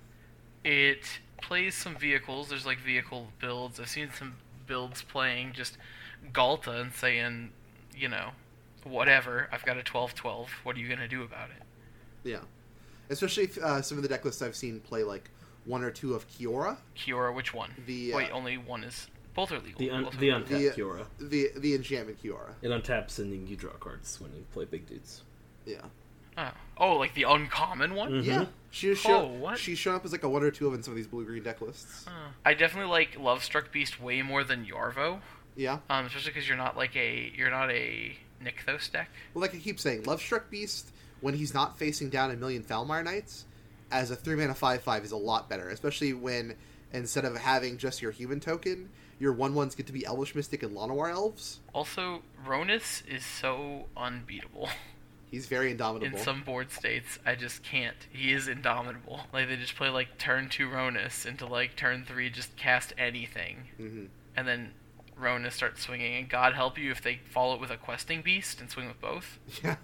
it 0.64 1.04
plays 1.42 1.74
some 1.74 1.96
vehicles. 1.96 2.48
There's 2.48 2.64
like 2.64 2.78
vehicle 2.78 3.28
builds. 3.40 3.78
I've 3.78 3.88
seen 3.88 4.08
some 4.18 4.36
builds 4.66 5.02
playing 5.02 5.52
just 5.52 5.76
Ghalta 6.32 6.80
and 6.80 6.92
saying, 6.94 7.50
you 7.94 8.08
know, 8.08 8.30
whatever. 8.84 9.48
I've 9.52 9.64
got 9.64 9.76
a 9.76 9.82
12-12. 9.82 10.48
What 10.62 10.76
are 10.76 10.78
you 10.78 10.88
gonna 10.88 11.08
do 11.08 11.22
about 11.22 11.50
it? 11.50 11.62
Yeah. 12.24 12.40
Especially 13.10 13.44
if, 13.44 13.58
uh, 13.58 13.82
some 13.82 13.98
of 13.98 14.02
the 14.02 14.08
deck 14.08 14.24
lists 14.24 14.40
I've 14.40 14.56
seen 14.56 14.80
play 14.80 15.02
like 15.02 15.30
one 15.64 15.82
or 15.82 15.90
two 15.90 16.14
of 16.14 16.28
Kiora. 16.28 16.78
Kiora, 16.96 17.34
which 17.34 17.52
one? 17.52 17.70
The, 17.86 18.14
uh, 18.14 18.16
Wait, 18.16 18.30
only 18.30 18.56
one 18.56 18.84
is. 18.84 19.08
Both 19.34 19.52
are 19.52 19.58
legal. 19.60 19.78
The 19.78 19.90
un- 19.90 20.04
the 20.04 20.10
legal. 20.18 20.36
untapped 20.38 20.50
The- 20.76 20.82
Kiora. 20.82 21.06
The 21.18 21.50
the 21.56 21.74
enchantment 21.74 22.22
Kiora. 22.22 22.54
It 22.62 22.68
untaps 22.68 23.18
and 23.18 23.32
then 23.32 23.46
you 23.46 23.56
draw 23.56 23.72
cards 23.72 24.20
when 24.20 24.34
you 24.34 24.44
play 24.52 24.64
big 24.64 24.86
dudes. 24.86 25.22
Yeah. 25.66 25.82
Oh. 26.38 26.50
oh, 26.78 26.96
like 26.96 27.14
the 27.14 27.24
uncommon 27.24 27.94
one. 27.94 28.12
Mhm. 28.12 28.24
Yeah. 28.24 28.46
She 28.70 28.88
was 28.90 29.04
Oh, 29.06 29.26
what? 29.26 29.58
she's 29.58 29.78
shown 29.78 29.94
up 29.96 30.04
as 30.04 30.12
like 30.12 30.22
a 30.22 30.28
one 30.28 30.42
or 30.42 30.50
two 30.50 30.66
of 30.68 30.74
in 30.74 30.82
some 30.82 30.92
of 30.92 30.96
these 30.96 31.06
blue 31.08 31.24
green 31.24 31.42
deck 31.42 31.60
lists. 31.60 32.06
Uh, 32.06 32.10
I 32.44 32.54
definitely 32.54 32.90
like 32.90 33.18
Love 33.18 33.42
Struck 33.44 33.70
Beast 33.72 34.00
way 34.00 34.22
more 34.22 34.44
than 34.44 34.64
Yarvo, 34.64 35.20
Yeah. 35.56 35.80
um, 35.90 36.06
especially 36.06 36.30
because 36.32 36.48
you're 36.48 36.56
not 36.56 36.76
like 36.76 36.94
a 36.96 37.32
you're 37.36 37.50
not 37.50 37.70
a 37.70 38.16
Nykthos 38.42 38.90
deck. 38.90 39.10
Well, 39.34 39.42
like 39.42 39.54
I 39.54 39.58
keep 39.58 39.78
saying, 39.80 40.04
Love 40.04 40.20
Struck 40.20 40.50
Beast, 40.50 40.90
when 41.20 41.34
he's 41.34 41.52
not 41.52 41.78
facing 41.78 42.08
down 42.10 42.30
a 42.30 42.36
million 42.36 42.62
Foulmire 42.62 43.04
Knights, 43.04 43.44
as 43.90 44.10
a 44.10 44.16
3 44.16 44.36
mana 44.36 44.54
5 44.54 44.82
5 44.82 45.04
is 45.04 45.12
a 45.12 45.16
lot 45.16 45.48
better, 45.50 45.68
especially 45.68 46.12
when 46.14 46.54
instead 46.92 47.24
of 47.24 47.36
having 47.36 47.76
just 47.76 48.00
your 48.00 48.12
human 48.12 48.40
token, 48.40 48.88
your 49.20 49.32
1 49.32 49.54
1s 49.54 49.76
get 49.76 49.86
to 49.86 49.92
be 49.92 50.04
Elvish 50.04 50.34
Mystic 50.34 50.62
and 50.64 50.76
Llanowar 50.76 51.12
Elves. 51.12 51.60
Also, 51.72 52.22
Rhonas 52.44 53.06
is 53.06 53.24
so 53.24 53.84
unbeatable. 53.96 54.68
He's 55.30 55.46
very 55.46 55.70
indomitable. 55.70 56.18
In 56.18 56.24
some 56.24 56.42
board 56.42 56.72
states, 56.72 57.20
I 57.24 57.36
just 57.36 57.62
can't. 57.62 57.96
He 58.10 58.32
is 58.32 58.48
indomitable. 58.48 59.20
Like 59.32 59.46
they 59.46 59.54
just 59.56 59.76
play 59.76 59.88
like 59.88 60.18
turn 60.18 60.48
two 60.48 60.68
Rhonas 60.68 61.24
into 61.24 61.46
like 61.46 61.76
turn 61.76 62.04
three, 62.04 62.30
just 62.30 62.56
cast 62.56 62.92
anything, 62.98 63.68
hmm 63.76 64.04
and 64.36 64.46
then 64.46 64.70
Rhonas 65.20 65.52
starts 65.52 65.82
swinging. 65.82 66.14
And 66.14 66.28
God 66.28 66.54
help 66.54 66.78
you 66.78 66.90
if 66.90 67.02
they 67.02 67.20
follow 67.30 67.54
it 67.54 67.60
with 67.60 67.70
a 67.70 67.76
questing 67.76 68.22
beast 68.22 68.60
and 68.60 68.70
swing 68.70 68.88
with 68.88 69.00
both. 69.00 69.38
Yeah. 69.62 69.76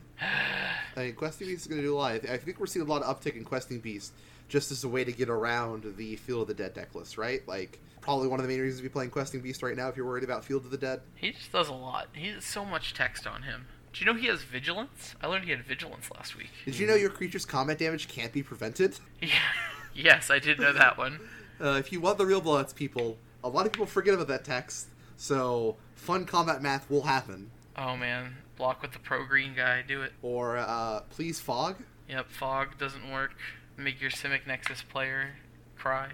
I 0.97 1.03
mean, 1.05 1.15
Questing 1.15 1.49
Beast 1.49 1.63
is 1.63 1.67
going 1.67 1.81
to 1.83 1.87
do 1.87 1.95
a 1.95 1.99
lot. 1.99 2.13
I, 2.13 2.35
I 2.35 2.37
think 2.39 2.59
we're 2.59 2.67
seeing 2.67 2.87
a 2.87 2.89
lot 2.89 3.03
of 3.03 3.21
uptick 3.21 3.37
in 3.37 3.45
Questing 3.45 3.81
Beast 3.81 4.13
just 4.49 4.71
as 4.71 4.83
a 4.85 4.89
way 4.89 5.05
to 5.05 5.13
get 5.13 5.29
around 5.29 5.95
the 5.97 6.17
Field 6.17 6.43
of 6.43 6.49
the 6.49 6.55
Dead 6.55 6.73
deck 6.73 6.95
list, 6.95 7.19
right? 7.19 7.47
Like, 7.47 7.79
probably 8.07 8.29
one 8.29 8.39
of 8.41 8.47
the 8.47 8.53
main 8.53 8.61
reasons 8.63 8.79
to 8.81 8.83
be 8.85 8.89
playing 8.89 9.11
Questing 9.11 9.41
Beast 9.41 9.63
right 9.63 9.77
now 9.77 9.89
if 9.89 9.97
you're 9.97 10.07
worried 10.07 10.25
about 10.25 10.45
Field 10.45 10.65
of 10.65 10.71
the 10.71 10.79
Dead. 10.79 11.01
he 11.17 11.33
just 11.33 11.51
does 11.53 11.69
a 11.69 11.73
lot. 11.75 12.07
He 12.15 12.29
has 12.29 12.45
so 12.45 12.65
much 12.65 12.95
text 12.95 13.27
on 13.27 13.43
him. 13.43 13.67
Do 13.93 14.01
you 14.05 14.07
know 14.07 14.19
he 14.19 14.29
has 14.29 14.43
vigilance? 14.43 15.15
I 15.23 15.27
learned 15.27 15.45
he 15.45 15.51
had 15.51 15.65
vigilance 15.65 16.09
last 16.15 16.37
week. 16.37 16.51
Did 16.65 16.79
you 16.79 16.87
know 16.87 16.95
your 16.95 17.11
creature's 17.11 17.45
combat 17.45 17.79
damage 17.79 18.09
can't 18.09 18.33
be 18.33 18.43
prevented? 18.43 18.99
Yeah. 19.21 19.31
yes, 19.95 20.31
I 20.31 20.39
did 20.39 20.61
know 20.61 20.73
that 20.73 20.97
one. 20.99 21.19
Uh, 21.61 21.77
if 21.81 21.91
you 21.91 22.01
want 22.01 22.19
the 22.19 22.27
real 22.27 22.41
blowouts, 22.41 22.75
people, 22.75 23.17
a 23.43 23.49
lot 23.49 23.67
of 23.67 23.73
people 23.73 23.87
forget 23.87 24.15
about 24.15 24.29
that 24.29 24.45
text. 24.45 24.87
So 25.17 25.77
fun 25.97 26.27
combat 26.27 26.63
math 26.63 26.89
will 26.89 27.03
happen. 27.03 27.51
Oh 27.77 27.97
man, 27.97 28.37
block 28.57 28.83
with 28.83 28.93
the 28.93 28.99
pro 28.99 29.25
green 29.27 29.55
guy. 29.55 29.83
Do 29.87 30.03
it. 30.03 30.13
Or 30.23 30.59
uh, 30.59 31.01
please 31.11 31.41
fog, 31.41 31.77
Yep, 32.09 32.31
fog 32.31 32.79
doesn't 32.79 33.11
work. 33.11 33.33
Make 33.77 34.01
your 34.01 34.11
Simic 34.11 34.47
Nexus 34.47 34.83
player 34.83 35.37
cry. 35.77 36.11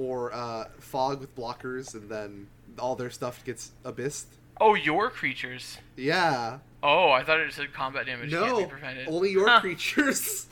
Or 0.00 0.32
uh, 0.32 0.64
fog 0.78 1.20
with 1.20 1.34
blockers, 1.36 1.92
and 1.94 2.08
then 2.08 2.46
all 2.78 2.96
their 2.96 3.10
stuff 3.10 3.44
gets 3.44 3.72
abyssed. 3.84 4.28
Oh, 4.58 4.74
your 4.74 5.10
creatures. 5.10 5.76
Yeah. 5.96 6.58
Oh, 6.82 7.10
I 7.10 7.22
thought 7.22 7.40
it 7.40 7.52
said 7.52 7.72
combat 7.74 8.06
damage 8.06 8.30
can't 8.30 8.56
be 8.56 8.62
No, 8.62 8.66
prevented. 8.66 9.08
only 9.08 9.30
your 9.30 9.60
creatures. 9.60 10.46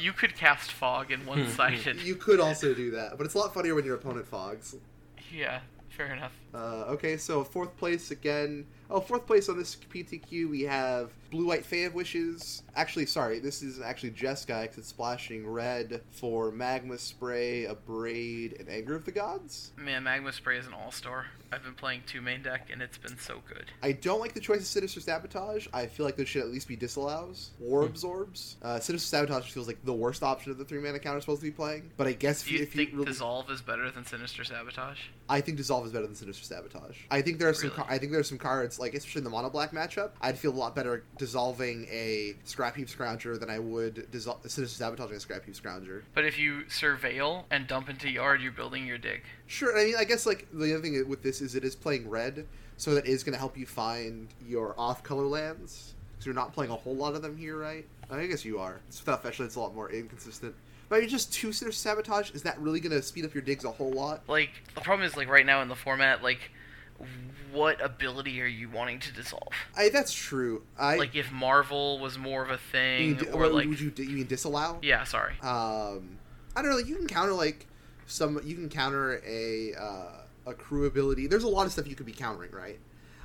You 0.00 0.12
could 0.12 0.34
cast 0.34 0.72
fog 0.72 1.12
in 1.12 1.24
one 1.26 1.48
sided. 1.48 2.00
you 2.02 2.16
could 2.16 2.40
also 2.40 2.74
do 2.74 2.90
that, 2.92 3.16
but 3.16 3.24
it's 3.24 3.34
a 3.34 3.38
lot 3.38 3.54
funnier 3.54 3.74
when 3.76 3.84
your 3.84 3.94
opponent 3.94 4.26
fogs. 4.26 4.74
yeah, 5.32 5.60
fair 5.90 6.12
enough. 6.12 6.32
Uh, 6.52 6.84
okay, 6.94 7.16
so 7.16 7.44
fourth 7.44 7.76
place 7.76 8.10
again. 8.10 8.66
Oh, 8.90 9.00
fourth 9.00 9.26
place 9.26 9.48
on 9.48 9.56
this 9.58 9.76
PTQ 9.76 10.50
we 10.50 10.62
have 10.62 11.10
Blue 11.32 11.46
White 11.46 11.64
Fae 11.64 11.86
of 11.86 11.94
Wishes. 11.94 12.62
Actually, 12.76 13.06
sorry, 13.06 13.38
this 13.38 13.62
is 13.62 13.80
actually 13.80 14.10
Jeskai 14.10 14.62
because 14.62 14.78
it's 14.78 14.88
splashing 14.88 15.48
red 15.48 16.02
for 16.10 16.52
Magma 16.52 16.98
Spray, 16.98 17.64
Abrade, 17.64 18.60
and 18.60 18.68
Anger 18.68 18.94
of 18.94 19.06
the 19.06 19.12
Gods. 19.12 19.72
Man, 19.78 20.04
Magma 20.04 20.30
Spray 20.32 20.58
is 20.58 20.66
an 20.66 20.74
all-star. 20.74 21.26
I've 21.50 21.62
been 21.62 21.74
playing 21.74 22.02
two 22.06 22.22
main 22.22 22.42
deck, 22.42 22.68
and 22.72 22.80
it's 22.80 22.96
been 22.96 23.18
so 23.18 23.42
good. 23.46 23.66
I 23.82 23.92
don't 23.92 24.20
like 24.20 24.32
the 24.32 24.40
choice 24.40 24.60
of 24.60 24.66
Sinister 24.66 25.00
Sabotage. 25.00 25.68
I 25.72 25.86
feel 25.86 26.06
like 26.06 26.16
there 26.16 26.24
should 26.24 26.42
at 26.42 26.48
least 26.48 26.66
be 26.68 26.76
disallows 26.76 27.50
or 27.62 27.84
absorbs. 27.84 28.56
Uh, 28.62 28.78
Sinister 28.80 29.06
Sabotage 29.06 29.50
feels 29.50 29.66
like 29.66 29.82
the 29.84 29.92
worst 29.92 30.22
option 30.22 30.50
of 30.50 30.56
the 30.56 30.64
three 30.64 30.80
mana 30.80 30.98
counter 30.98 31.20
supposed 31.20 31.40
to 31.40 31.46
be 31.46 31.50
playing. 31.50 31.90
But 31.98 32.06
I 32.06 32.12
guess 32.12 32.42
if 32.42 32.48
Do 32.48 32.54
you 32.54 32.62
if 32.62 32.74
you 32.74 32.84
think 32.84 32.94
really, 32.94 33.06
Dissolve 33.06 33.50
is 33.50 33.60
better 33.60 33.90
than 33.90 34.04
Sinister 34.06 34.44
Sabotage? 34.44 35.00
I 35.28 35.42
think 35.42 35.58
Dissolve 35.58 35.86
is 35.86 35.92
better 35.92 36.06
than 36.06 36.14
Sinister 36.14 36.44
Sabotage. 36.44 36.96
I 37.10 37.20
think 37.20 37.38
there 37.38 37.50
are 37.50 37.54
some. 37.54 37.64
Really? 37.64 37.76
Car- 37.76 37.86
I 37.88 37.98
think 37.98 38.12
there 38.12 38.20
are 38.20 38.24
some 38.24 38.38
cards 38.38 38.78
like 38.78 38.94
especially 38.94 39.20
in 39.20 39.24
the 39.24 39.30
mono 39.30 39.50
black 39.50 39.72
matchup. 39.72 40.12
I'd 40.22 40.38
feel 40.38 40.52
a 40.52 40.56
lot 40.56 40.74
better 40.74 41.04
dissolving 41.22 41.86
a 41.88 42.34
Scrap 42.42 42.74
Heap 42.74 42.88
Scrounger 42.88 43.38
than 43.38 43.48
I 43.48 43.60
would 43.60 44.10
dissol- 44.10 44.40
Sinister 44.48 44.76
Sabotaging 44.76 45.16
a 45.16 45.20
Scrap 45.20 45.44
Heap 45.44 45.54
Scrounger. 45.54 46.02
But 46.14 46.24
if 46.24 46.36
you 46.36 46.64
surveil 46.68 47.44
and 47.48 47.68
dump 47.68 47.88
into 47.88 48.10
yard, 48.10 48.42
you're 48.42 48.50
building 48.50 48.84
your 48.84 48.98
dig. 48.98 49.22
Sure. 49.46 49.78
I 49.78 49.84
mean, 49.84 49.94
I 49.96 50.02
guess 50.02 50.26
like 50.26 50.48
the 50.52 50.74
other 50.74 50.82
thing 50.82 51.08
with 51.08 51.22
this 51.22 51.40
is 51.40 51.54
it 51.54 51.62
is 51.62 51.76
playing 51.76 52.10
red, 52.10 52.44
so 52.76 52.92
that 52.96 53.06
is 53.06 53.22
going 53.22 53.34
to 53.34 53.38
help 53.38 53.56
you 53.56 53.66
find 53.66 54.26
your 54.44 54.74
off 54.76 55.04
color 55.04 55.26
lands. 55.26 55.94
Because 56.10 56.26
you're 56.26 56.34
not 56.34 56.52
playing 56.52 56.72
a 56.72 56.76
whole 56.76 56.96
lot 56.96 57.14
of 57.14 57.22
them 57.22 57.36
here, 57.36 57.56
right? 57.56 57.86
I 58.10 58.26
guess 58.26 58.44
you 58.44 58.58
are. 58.58 58.80
It's 58.88 58.98
without 58.98 59.22
fetch, 59.22 59.38
it's 59.38 59.54
a 59.54 59.60
lot 59.60 59.76
more 59.76 59.92
inconsistent. 59.92 60.56
But 60.88 61.02
you're 61.02 61.08
just 61.08 61.32
two 61.32 61.52
Sinister 61.52 61.80
Sabotage. 61.80 62.32
Is 62.32 62.42
that 62.42 62.60
really 62.60 62.80
going 62.80 62.92
to 62.92 63.00
speed 63.00 63.24
up 63.24 63.32
your 63.32 63.44
digs 63.44 63.64
a 63.64 63.70
whole 63.70 63.92
lot? 63.92 64.22
Like 64.28 64.50
the 64.74 64.80
problem 64.80 65.06
is 65.06 65.16
like 65.16 65.28
right 65.28 65.46
now 65.46 65.62
in 65.62 65.68
the 65.68 65.76
format, 65.76 66.24
like 66.24 66.50
what 67.52 67.80
ability 67.84 68.40
are 68.40 68.46
you 68.46 68.68
wanting 68.68 68.98
to 69.00 69.12
dissolve? 69.12 69.52
I 69.76 69.88
that's 69.90 70.12
true. 70.12 70.62
I 70.78 70.96
Like 70.96 71.14
if 71.14 71.30
Marvel 71.32 71.98
was 71.98 72.16
more 72.18 72.42
of 72.42 72.50
a 72.50 72.58
thing, 72.58 73.16
di- 73.16 73.28
or 73.30 73.48
like 73.48 73.68
would 73.68 73.80
you 73.80 73.92
you 73.96 74.08
mean 74.16 74.26
disallow? 74.26 74.78
yeah, 74.82 75.04
sorry. 75.04 75.34
um 75.42 76.18
i 76.54 76.60
don't 76.60 76.70
know 76.70 76.76
like 76.76 76.86
you 76.86 76.96
can 76.96 77.06
counter 77.06 77.32
like 77.32 77.66
some 78.06 78.38
you 78.44 78.54
can 78.54 78.68
counter 78.68 79.22
a 79.26 79.72
uh, 79.74 80.50
a 80.50 80.52
crew 80.54 80.84
ability 80.86 81.26
there's 81.26 81.44
a 81.44 81.48
lot 81.48 81.64
of 81.64 81.72
stuff 81.72 81.86
you 81.86 81.94
could 81.94 82.04
be 82.04 82.12
countering 82.12 82.50
right 82.52 82.78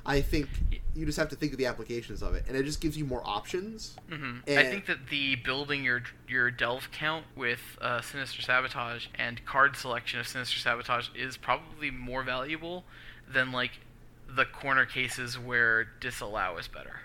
i 0.06 0.18
think 0.18 0.48
you 0.94 1.04
just 1.04 1.18
have 1.18 1.28
to 1.28 1.36
think 1.36 1.52
of 1.52 1.58
the 1.58 1.66
applications 1.66 2.22
of 2.22 2.34
it 2.34 2.42
and 2.48 2.56
it 2.56 2.62
just 2.62 2.80
gives 2.80 2.96
you 2.96 3.04
more 3.04 3.20
options 3.26 3.96
hmm 4.08 4.38
I 4.46 4.64
think 4.64 4.86
that 4.86 5.08
the 5.10 5.34
building 5.36 5.84
your 5.84 6.04
your 6.26 6.50
delve 6.50 6.90
count 6.90 7.26
with 7.36 7.60
uh, 7.82 8.00
Sinister 8.00 8.40
Sabotage 8.40 9.08
and 9.14 9.44
card 9.44 9.76
selection 9.76 10.18
of 10.20 10.26
Sinister 10.26 10.58
Sabotage 10.58 11.08
is 11.14 11.36
probably 11.36 11.90
more 11.90 12.22
valuable 12.22 12.84
than 13.32 13.52
like 13.52 13.72
the 14.28 14.44
corner 14.44 14.84
cases 14.86 15.38
where 15.38 15.84
disallow 16.00 16.56
is 16.58 16.68
better. 16.68 17.00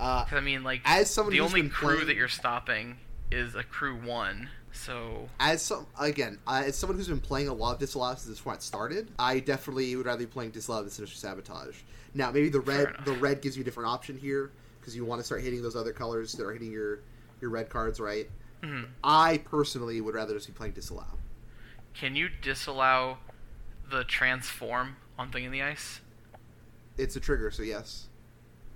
uh, 0.00 0.24
'Cause, 0.24 0.34
I 0.38 0.40
mean, 0.40 0.64
like 0.64 0.80
As 0.84 1.08
someone 1.08 1.32
the 1.32 1.40
only 1.40 1.68
crew 1.68 1.94
playing- 1.94 2.06
that 2.08 2.16
you're 2.16 2.28
stopping 2.28 2.98
is 3.30 3.54
a 3.54 3.62
crew 3.62 3.94
one. 3.96 4.50
So 4.72 5.28
as 5.38 5.62
some 5.62 5.86
again 6.00 6.40
uh, 6.48 6.64
as 6.66 6.76
someone 6.76 6.96
who's 6.98 7.06
been 7.06 7.20
playing 7.20 7.46
a 7.46 7.54
lot 7.54 7.74
of 7.74 7.78
disallow 7.78 8.10
since 8.16 8.24
this 8.24 8.40
format 8.40 8.60
started 8.60 9.08
i 9.20 9.38
definitely 9.38 9.94
would 9.94 10.04
rather 10.04 10.18
be 10.18 10.26
playing 10.26 10.50
disallow 10.50 10.80
than 10.82 10.90
sinister 10.90 11.16
sabotage 11.16 11.76
now 12.12 12.32
maybe 12.32 12.48
the 12.48 12.58
red 12.58 12.92
the 13.04 13.12
red 13.12 13.40
gives 13.40 13.56
you 13.56 13.60
a 13.60 13.64
different 13.64 13.88
option 13.88 14.18
here 14.18 14.50
because 14.80 14.96
you 14.96 15.04
want 15.04 15.20
to 15.20 15.24
start 15.24 15.42
hitting 15.42 15.62
those 15.62 15.76
other 15.76 15.92
colors 15.92 16.32
that 16.32 16.44
are 16.44 16.52
hitting 16.52 16.72
your 16.72 16.98
your 17.40 17.50
red 17.50 17.70
cards 17.70 18.00
right 18.00 18.28
mhm. 18.64 18.84
i 19.04 19.38
personally 19.48 20.00
would 20.00 20.16
rather 20.16 20.34
just 20.34 20.48
be 20.48 20.52
playing 20.52 20.72
disallow 20.72 21.06
can 21.94 22.16
you 22.16 22.28
disallow 22.28 23.18
the 23.92 24.02
transform 24.02 24.96
on 25.18 25.30
Thing 25.30 25.44
in 25.44 25.52
the 25.52 25.62
Ice? 25.62 26.00
it's 26.96 27.16
a 27.16 27.20
trigger 27.20 27.50
so 27.50 27.62
yes 27.62 28.06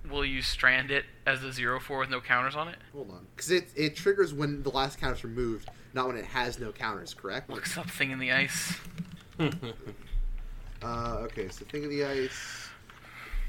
Will 0.09 0.23
you 0.25 0.41
strand 0.41 0.91
it 0.91 1.03
as 1.25 1.43
a 1.43 1.51
zero 1.51 1.77
four 1.79 1.99
with 1.99 2.09
no 2.09 2.21
counters 2.21 2.55
on 2.55 2.69
it? 2.69 2.77
Hold 2.93 3.11
on, 3.11 3.27
because 3.35 3.51
it 3.51 3.67
it 3.75 3.95
triggers 3.97 4.33
when 4.33 4.63
the 4.63 4.69
last 4.69 4.97
counter's 4.97 5.25
removed, 5.25 5.69
not 5.93 6.07
when 6.07 6.15
it 6.15 6.23
has 6.23 6.57
no 6.57 6.71
counters. 6.71 7.13
Correct? 7.13 7.49
Looks 7.49 7.77
up 7.77 7.89
Thing 7.89 8.11
in 8.11 8.17
the 8.19 8.31
Ice. 8.31 8.77
Uh, 10.81 11.17
okay, 11.25 11.49
so 11.49 11.65
think 11.65 11.83
of 11.83 11.89
the 11.89 12.05
ice. 12.05 12.69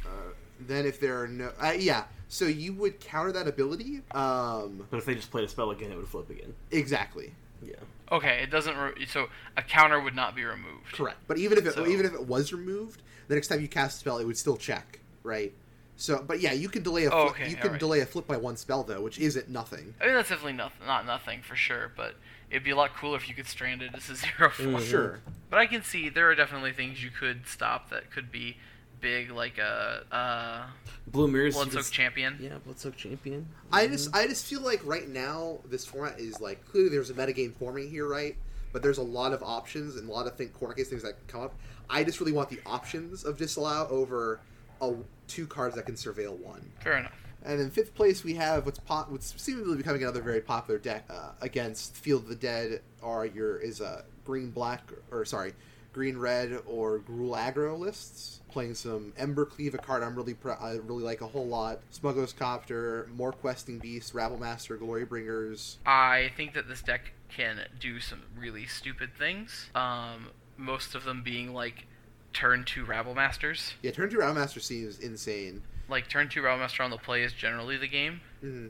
Uh, 0.04 0.32
then 0.66 0.84
if 0.84 0.98
there 1.00 1.20
are 1.22 1.28
no, 1.28 1.52
uh, 1.62 1.70
yeah, 1.78 2.04
so 2.28 2.44
you 2.44 2.72
would 2.72 2.98
counter 2.98 3.30
that 3.30 3.46
ability. 3.46 4.02
Um, 4.10 4.84
but 4.90 4.96
if 4.96 5.04
they 5.04 5.14
just 5.14 5.30
played 5.30 5.44
a 5.44 5.48
spell 5.48 5.70
again, 5.70 5.92
it 5.92 5.96
would 5.96 6.08
flip 6.08 6.28
again. 6.28 6.52
exactly, 6.72 7.32
Yeah. 7.62 7.76
Okay, 8.12 8.40
it 8.42 8.50
doesn't. 8.50 8.76
Re- 8.76 9.06
so 9.06 9.28
a 9.56 9.62
counter 9.62 10.00
would 10.00 10.14
not 10.16 10.34
be 10.34 10.44
removed. 10.44 10.92
correct. 10.92 11.18
But 11.28 11.38
even 11.38 11.58
if 11.58 11.66
it 11.66 11.74
So- 11.74 11.86
even 11.86 12.04
if 12.06 12.12
it 12.12 12.26
was 12.26 12.52
removed, 12.52 13.02
the 13.28 13.34
next 13.36 13.48
time 13.48 13.60
you 13.60 13.68
cast 13.68 13.96
a 13.96 14.00
spell, 14.00 14.18
it 14.18 14.24
would 14.26 14.36
still 14.38 14.56
check, 14.56 14.98
right? 15.22 15.52
So, 15.96 16.22
but 16.26 16.40
yeah, 16.40 16.52
you 16.52 16.68
can 16.70 16.82
delay 16.82 17.04
a 17.04 17.10
Oh, 17.10 17.26
flip, 17.28 17.32
okay, 17.42 17.50
you 17.50 17.56
can 17.56 17.64
alright. 17.66 17.78
delay 17.80 18.00
a 18.00 18.06
flip 18.06 18.26
by 18.26 18.36
one 18.38 18.56
spell 18.56 18.82
though, 18.82 19.02
which 19.02 19.18
isn't 19.18 19.48
nothing. 19.50 19.94
I 20.00 20.06
mean, 20.06 20.14
that's 20.14 20.30
definitely 20.30 20.54
nothing, 20.54 20.86
not 20.86 21.04
nothing 21.06 21.42
for 21.42 21.54
sure, 21.56 21.92
but 21.94 22.14
it'd 22.50 22.64
be 22.64 22.70
a 22.70 22.76
lot 22.76 22.96
cooler 22.96 23.16
if 23.18 23.28
you 23.28 23.34
could 23.34 23.46
strand 23.46 23.82
it 23.82 23.94
as 23.94 24.08
a 24.08 24.14
zero 24.16 24.50
four. 24.50 24.66
Mhm. 24.66 24.90
Sure. 24.90 25.20
But 25.50 25.58
I 25.58 25.66
can 25.66 25.82
see 25.82 26.08
there 26.08 26.28
are 26.30 26.34
definitely 26.34 26.72
things 26.72 27.02
you 27.04 27.10
could 27.10 27.46
stop 27.46 27.90
that 27.90 28.10
could 28.10 28.32
be 28.32 28.56
big, 29.00 29.30
like 29.30 29.58
a 29.58 30.02
uh, 30.12 30.62
Blue 31.06 31.28
mirrors. 31.28 31.56
you 31.56 31.62
Bloodsoak 31.62 31.84
could- 31.84 31.92
Champion. 31.92 32.36
Yeah, 32.40 32.58
Bloodsoak 32.66 32.96
champion. 32.96 33.48
I 33.72 33.86
just 33.86 34.14
I 34.14 34.26
just 34.26 34.46
feel 34.46 34.60
like 34.60 34.80
right 34.84 35.08
now 35.08 35.58
this 35.68 35.84
format 35.84 36.18
is 36.20 36.40
like 36.40 36.64
clearly 36.66 36.90
there's 36.90 37.10
a 37.10 37.14
metagame 37.14 37.54
forming 37.54 37.90
here, 37.90 38.06
right? 38.08 38.36
But 38.72 38.82
there's 38.82 38.98
a 38.98 39.02
lot 39.02 39.32
of 39.32 39.42
options 39.42 39.96
and 39.96 40.08
a 40.08 40.12
lot 40.12 40.26
of 40.26 40.36
think 40.36 40.52
corner 40.52 40.74
case 40.74 40.88
things 40.88 41.02
that 41.02 41.14
can 41.18 41.26
come 41.26 41.42
up. 41.42 41.54
I 41.88 42.04
just 42.04 42.20
really 42.20 42.32
want 42.32 42.48
the 42.50 42.60
options 42.64 43.24
of 43.24 43.36
disallow 43.36 43.88
over 43.90 44.40
a, 44.80 44.94
two 45.26 45.46
cards 45.46 45.74
that 45.74 45.86
can 45.86 45.96
surveil 45.96 46.36
one. 46.38 46.70
Fair 46.80 46.98
enough. 46.98 47.12
And 47.42 47.60
in 47.60 47.70
fifth 47.70 47.94
place 47.94 48.22
we 48.22 48.34
have 48.34 48.66
what's 48.66 48.78
pop, 48.78 49.10
what's 49.10 49.34
seemingly 49.42 49.76
becoming 49.76 50.02
another 50.02 50.20
very 50.22 50.40
popular 50.40 50.78
deck 50.78 51.04
uh, 51.10 51.30
against 51.40 51.96
Field 51.96 52.22
of 52.24 52.28
the 52.28 52.34
Dead. 52.36 52.82
Are 53.02 53.26
your 53.26 53.56
is 53.56 53.80
a 53.80 54.04
green 54.24 54.50
black 54.50 54.82
or 55.10 55.24
sorry 55.24 55.54
green 55.92 56.18
red 56.18 56.58
or 56.66 56.98
Gruul 57.00 57.36
aggro 57.36 57.78
lists. 57.78 58.40
Playing 58.50 58.74
some 58.74 59.12
Ember 59.16 59.44
Cleave, 59.46 59.74
a 59.74 59.78
card 59.78 60.02
I'm 60.02 60.16
really 60.16 60.34
pr- 60.34 60.52
I 60.52 60.72
really 60.72 61.04
like 61.04 61.20
a 61.20 61.26
whole 61.28 61.46
lot. 61.46 61.80
Smuggler's 61.90 62.32
Copter, 62.32 63.08
more 63.14 63.32
Questing 63.32 63.78
Beasts, 63.78 64.12
Rabble 64.12 64.38
Master, 64.38 64.76
Glory 64.76 65.04
Bringers. 65.04 65.78
I 65.86 66.32
think 66.36 66.54
that 66.54 66.66
this 66.66 66.82
deck 66.82 67.12
can 67.28 67.60
do 67.78 68.00
some 68.00 68.22
really 68.36 68.66
stupid 68.66 69.10
things. 69.16 69.70
Um, 69.74 70.30
most 70.56 70.96
of 70.96 71.04
them 71.04 71.22
being 71.22 71.54
like 71.54 71.86
turn 72.32 72.64
two 72.64 72.84
Rabble 72.84 73.14
Masters. 73.14 73.74
Yeah, 73.82 73.92
Turn 73.92 74.10
two 74.10 74.18
Rabble 74.18 74.34
Master 74.34 74.58
seems 74.58 74.98
insane. 74.98 75.62
Like 75.88 76.08
turn 76.08 76.28
two 76.28 76.42
Rabble 76.42 76.58
Master 76.60 76.82
on 76.82 76.90
the 76.90 76.96
play 76.98 77.22
is 77.22 77.32
generally 77.32 77.76
the 77.76 77.88
game. 77.88 78.20
hmm 78.40 78.68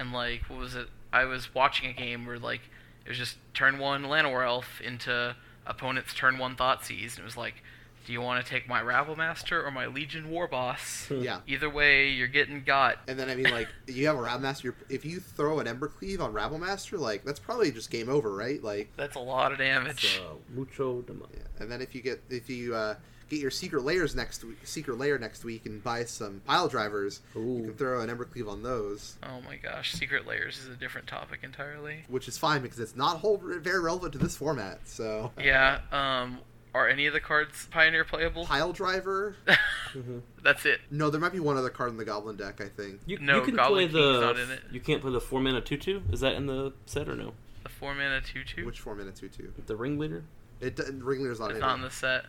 and 0.00 0.12
like 0.12 0.42
what 0.48 0.60
was 0.60 0.76
it 0.76 0.86
i 1.12 1.24
was 1.24 1.52
watching 1.56 1.90
a 1.90 1.92
game 1.92 2.24
where 2.24 2.38
like 2.38 2.60
it 3.04 3.08
was 3.08 3.18
just 3.18 3.36
turn 3.52 3.80
one 3.80 4.04
Llanowar 4.04 4.46
elf 4.46 4.80
into 4.80 5.34
opponent's 5.68 6.14
turn 6.14 6.38
one 6.38 6.56
thought 6.56 6.82
Thoughtseize, 6.82 7.10
and 7.12 7.20
it 7.20 7.24
was 7.24 7.36
like 7.36 7.62
do 8.06 8.14
you 8.14 8.22
want 8.22 8.42
to 8.42 8.50
take 8.50 8.66
my 8.66 8.80
rabble 8.80 9.16
master 9.16 9.62
or 9.62 9.70
my 9.70 9.86
legion 9.86 10.30
war 10.30 10.48
boss 10.48 11.10
Yeah. 11.10 11.40
either 11.46 11.68
way 11.68 12.08
you're 12.08 12.26
getting 12.26 12.64
got 12.64 12.96
And 13.06 13.18
then 13.18 13.28
I 13.28 13.34
mean, 13.34 13.50
like, 13.50 13.68
you 13.86 14.06
have 14.06 14.16
a 14.16 14.22
Rabble 14.22 14.40
Master. 14.40 14.74
If 14.88 15.04
you 15.04 15.20
throw 15.20 15.60
an 15.60 15.68
Ember 15.68 15.88
Cleave 15.88 16.18
on 16.22 16.32
Rabble 16.32 16.58
Master, 16.58 16.96
like 16.96 17.22
that's 17.24 17.38
probably 17.38 17.70
just 17.70 17.90
game 17.90 18.08
over, 18.08 18.34
right? 18.34 18.64
Like, 18.64 18.88
that's 18.96 19.14
a 19.16 19.20
lot 19.20 19.52
of 19.52 19.58
damage 19.58 20.16
So 20.16 20.38
mucho 20.54 21.02
demo. 21.02 21.28
yeah. 21.34 21.42
and 21.60 21.70
then 21.70 21.82
if 21.82 21.94
you 21.94 22.00
get 22.00 22.22
if 22.30 22.48
you 22.48 22.74
uh, 22.74 22.94
get 23.28 23.40
your 23.40 23.50
Secret 23.50 23.82
Lairs 23.84 24.14
next 24.14 24.42
week, 24.44 24.58
Secret 24.64 24.98
Lair 24.98 25.18
next 25.18 25.44
week, 25.44 25.66
and 25.66 25.82
buy 25.82 26.04
some 26.04 26.40
pile 26.46 26.68
drivers, 26.68 27.20
you 27.34 27.62
can 27.64 27.74
throw 27.74 28.00
an 28.00 28.10
Ember 28.10 28.24
Cleave 28.24 28.48
on 28.48 28.62
those, 28.62 29.16
oh 29.22 29.40
my 29.46 29.56
gosh 29.56 29.92
Secret 29.92 30.26
Lairs 30.26 30.58
is 30.58 30.68
a 30.68 30.76
different 30.76 31.06
topic 31.06 31.40
entirely 31.42 32.04
which 32.08 32.28
is 32.28 32.36
fine 32.38 32.62
because 32.62 32.78
it's 32.78 32.96
not 32.96 33.18
whole 33.18 33.36
very 33.38 33.80
relevant 33.80 34.12
to 34.12 34.18
this 34.18 34.36
format. 34.36 34.80
So 34.88 35.32
yeah 35.38 35.80
um 35.92 36.38
are 36.74 36.86
any 36.88 37.06
of 37.06 37.12
the 37.14 37.20
cards 37.20 37.66
pioneer 37.70 38.04
playable 38.04 38.44
pile 38.46 38.72
driver. 38.72 39.36
Mhm. 39.94 40.20
that's 40.42 40.66
it 40.66 40.80
No, 40.90 41.08
there 41.08 41.18
might 41.18 41.32
be 41.32 41.40
one 41.40 41.56
other 41.56 41.70
card 41.70 41.90
in 41.90 41.96
the 41.96 42.04
Goblin 42.04 42.36
deck. 42.36 42.60
I 42.60 42.68
think. 42.68 43.00
You, 43.06 43.18
No, 43.20 43.36
you 43.36 43.42
can 43.42 43.56
Goblin 43.56 43.88
play 43.88 44.00
King's 44.02 44.16
the. 44.16 44.20
not 44.20 44.38
in 44.38 44.50
it. 44.50 44.60
You 44.70 44.80
can't 44.80 45.00
play 45.00 45.10
the 45.12 45.20
four 45.20 45.40
mana 45.40 45.62
two 45.62 45.78
two. 45.78 46.02
Is 46.12 46.20
that 46.20 46.34
in 46.34 46.44
the 46.44 46.74
set 46.84 47.08
or 47.08 47.16
no? 47.16 47.32
the 47.62 47.70
four 47.70 47.94
mana 47.94 48.20
two 48.20 48.44
two 48.44 48.66
Which 48.66 48.80
four 48.80 48.94
mana 48.94 49.12
two 49.12 49.28
two? 49.30 49.50
The 49.66 49.74
ringleader. 49.76 50.24
It 50.60 50.76
do- 50.76 50.82
Ringleader's 51.02 51.40
not 51.40 51.50
it's 51.52 51.54
in 51.56 51.60
not 51.62 51.72
it. 51.72 51.74
in 51.76 51.80
the 51.82 51.90
set 51.90 52.26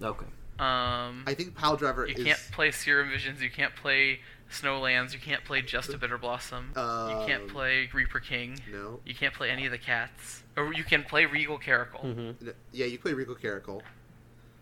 Okay. 0.00 0.26
Um 0.58 1.24
I 1.26 1.34
think 1.34 1.54
pile 1.54 1.76
driver 1.76 2.06
You 2.06 2.14
is. 2.16 2.24
can't 2.24 2.40
play 2.52 2.70
Serum 2.70 3.08
Visions. 3.10 3.40
You 3.42 3.50
can't 3.50 3.74
play 3.74 4.20
Snowlands. 4.50 5.12
You 5.12 5.18
can't 5.20 5.44
play 5.44 5.62
Just 5.62 5.90
a 5.90 5.96
Bitter 5.98 6.18
Blossom. 6.18 6.66
you 6.76 7.24
can't 7.26 7.44
Um, 7.44 7.48
play 7.48 7.88
Reaper 7.94 8.18
King. 8.20 8.58
No. 8.70 9.00
You 9.06 9.14
can't 9.14 9.32
play 9.32 9.48
any 9.50 9.64
of 9.66 9.70
the 9.72 9.78
cats. 9.78 10.42
Or 10.56 10.72
you 10.74 10.82
can 10.84 11.04
play 11.04 11.24
Regal 11.26 11.56
Caracal 11.58 12.00
Mm-hmm. 12.00 12.48
Yeah, 12.72 12.86
you 12.86 12.98
play 12.98 13.12
Regal 13.12 13.36
Caracal. 13.36 13.82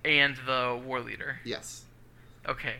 and 0.04 0.36
the 0.46 0.80
War 0.84 1.00
Leader. 1.00 1.40
Yes. 1.44 1.84
Okay, 2.46 2.76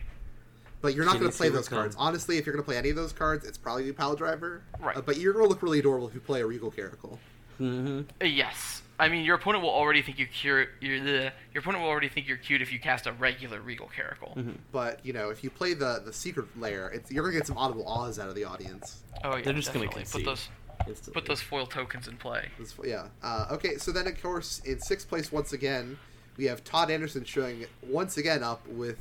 But 0.81 0.95
you're 0.95 1.05
not 1.05 1.19
going 1.19 1.29
to 1.31 1.37
play 1.37 1.49
those 1.49 1.67
cards. 1.67 1.95
Con. 1.95 2.07
Honestly, 2.07 2.37
if 2.37 2.45
you're 2.45 2.53
going 2.53 2.63
to 2.63 2.67
play 2.67 2.77
any 2.77 2.89
of 2.89 2.95
those 2.95 3.11
cards, 3.11 3.45
it's 3.45 3.57
probably 3.57 3.85
the 3.85 3.93
Pile 3.93 4.15
Driver. 4.15 4.63
Right. 4.79 4.95
Uh, 4.97 5.01
but 5.01 5.17
you're 5.17 5.33
going 5.33 5.45
to 5.45 5.49
look 5.49 5.61
really 5.61 5.77
adorable 5.79 6.07
if 6.07 6.13
you 6.15 6.19
play 6.21 6.41
a 6.41 6.45
Regal 6.47 6.71
Caracal. 6.71 7.19
Mm-hmm. 7.59 8.01
Uh, 8.21 8.25
yes. 8.25 8.81
I 8.99 9.07
mean, 9.07 9.23
your 9.23 9.35
opponent 9.37 9.63
will 9.63 9.69
already 9.71 10.01
think 10.01 10.19
you 10.19 10.27
cure. 10.27 10.67
You're 10.81 10.99
the 10.99 11.31
your 11.53 11.61
opponent 11.61 11.83
will 11.83 11.89
already 11.89 12.09
think 12.09 12.27
you're 12.27 12.37
cute 12.37 12.61
if 12.61 12.71
you 12.73 12.79
cast 12.79 13.07
a 13.07 13.13
regular 13.13 13.61
Regal 13.61 13.87
Caracal. 13.87 14.33
Mm-hmm. 14.37 14.51
But 14.71 15.03
you 15.05 15.13
know, 15.13 15.29
if 15.29 15.43
you 15.43 15.49
play 15.49 15.73
the 15.73 16.01
the 16.03 16.11
Secret 16.11 16.47
Lair, 16.59 16.89
it's, 16.89 17.09
you're 17.11 17.23
gonna 17.23 17.37
get 17.37 17.47
some 17.47 17.57
audible 17.57 17.87
ahs 17.87 18.19
out 18.19 18.27
of 18.29 18.35
the 18.35 18.43
audience. 18.43 19.03
Oh 19.23 19.37
yeah, 19.37 19.43
They're 19.43 19.53
just 19.53 19.73
gonna 19.73 19.85
definitely. 19.85 20.03
concede. 20.03 20.25
put 20.25 20.29
those 20.29 20.49
Instantly. 20.87 21.13
put 21.21 21.27
those 21.27 21.41
foil 21.41 21.65
tokens 21.65 22.07
in 22.07 22.17
play. 22.17 22.49
That's- 22.57 22.75
yeah. 22.85 23.07
Uh, 23.23 23.47
okay, 23.51 23.77
so 23.77 23.91
then 23.91 24.05
of 24.07 24.21
course 24.21 24.59
in 24.65 24.79
sixth 24.81 25.07
place 25.07 25.31
once 25.31 25.53
again, 25.53 25.97
we 26.37 26.45
have 26.45 26.63
Todd 26.63 26.91
Anderson 26.91 27.23
showing 27.23 27.65
once 27.87 28.17
again 28.17 28.43
up 28.43 28.67
with 28.67 28.97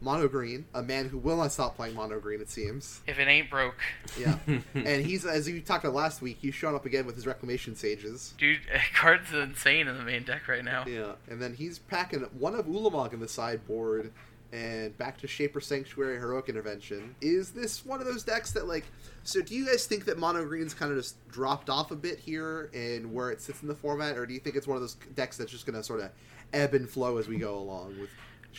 mono 0.00 0.28
green, 0.28 0.66
a 0.74 0.82
man 0.82 1.08
who 1.08 1.18
will 1.18 1.36
not 1.36 1.52
stop 1.52 1.76
playing 1.76 1.94
mono 1.94 2.20
green. 2.20 2.40
It 2.40 2.50
seems. 2.50 3.00
If 3.06 3.18
it 3.18 3.28
ain't 3.28 3.50
broke, 3.50 3.78
Yeah, 4.18 4.36
and 4.74 5.04
he's 5.04 5.24
as 5.24 5.48
you 5.48 5.60
talked 5.60 5.84
about 5.84 5.94
last 5.94 6.22
week, 6.22 6.38
he's 6.40 6.54
shown 6.54 6.74
up 6.74 6.86
again 6.86 7.06
with 7.06 7.14
his 7.14 7.26
reclamation 7.26 7.76
sages. 7.76 8.34
dude, 8.38 8.60
card's 8.94 9.32
are 9.32 9.42
insane 9.42 9.88
in 9.88 9.96
the 9.96 10.04
main 10.04 10.24
deck 10.24 10.48
right 10.48 10.64
now. 10.64 10.84
Yeah, 10.86 11.12
and 11.28 11.40
then 11.40 11.54
he's 11.54 11.78
packing 11.78 12.20
one 12.38 12.54
of 12.54 12.66
Ulamog 12.66 13.12
in 13.12 13.20
the 13.20 13.28
sideboard, 13.28 14.12
and 14.52 14.96
back 14.98 15.18
to 15.18 15.26
Shaper 15.26 15.60
Sanctuary 15.60 16.18
Heroic 16.18 16.48
Intervention. 16.48 17.14
Is 17.20 17.50
this 17.50 17.84
one 17.84 18.00
of 18.00 18.06
those 18.06 18.22
decks 18.22 18.52
that 18.52 18.68
like? 18.68 18.84
So 19.24 19.40
do 19.40 19.54
you 19.54 19.66
guys 19.66 19.86
think 19.86 20.04
that 20.04 20.18
Mono 20.18 20.44
Green's 20.44 20.74
kind 20.74 20.92
of 20.92 20.98
just 20.98 21.16
dropped 21.28 21.70
off 21.70 21.90
a 21.90 21.96
bit 21.96 22.18
here 22.18 22.70
and 22.74 23.12
where 23.12 23.30
it 23.30 23.40
sits 23.40 23.62
in 23.62 23.68
the 23.68 23.74
format, 23.74 24.16
or 24.16 24.26
do 24.26 24.34
you 24.34 24.40
think 24.40 24.54
it's 24.54 24.66
one 24.66 24.76
of 24.76 24.82
those 24.82 24.96
decks 25.14 25.38
that's 25.38 25.50
just 25.50 25.66
going 25.66 25.76
to 25.76 25.82
sort 25.82 26.00
of 26.00 26.10
ebb 26.52 26.74
and 26.74 26.88
flow 26.88 27.16
as 27.16 27.26
we 27.26 27.36
go 27.36 27.56
along 27.58 27.98
with? 27.98 28.10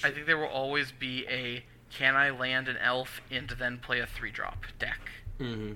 I 0.04 0.12
think 0.12 0.26
there 0.26 0.38
will 0.38 0.48
always 0.48 0.92
be 0.92 1.26
a 1.30 1.64
can 1.92 2.16
I 2.16 2.30
land 2.32 2.68
an 2.68 2.78
elf 2.78 3.22
and 3.32 3.50
then 3.50 3.78
play 3.78 4.00
a 4.00 4.06
three 4.06 4.32
drop 4.32 4.66
deck, 4.80 5.00
hmm 5.38 5.74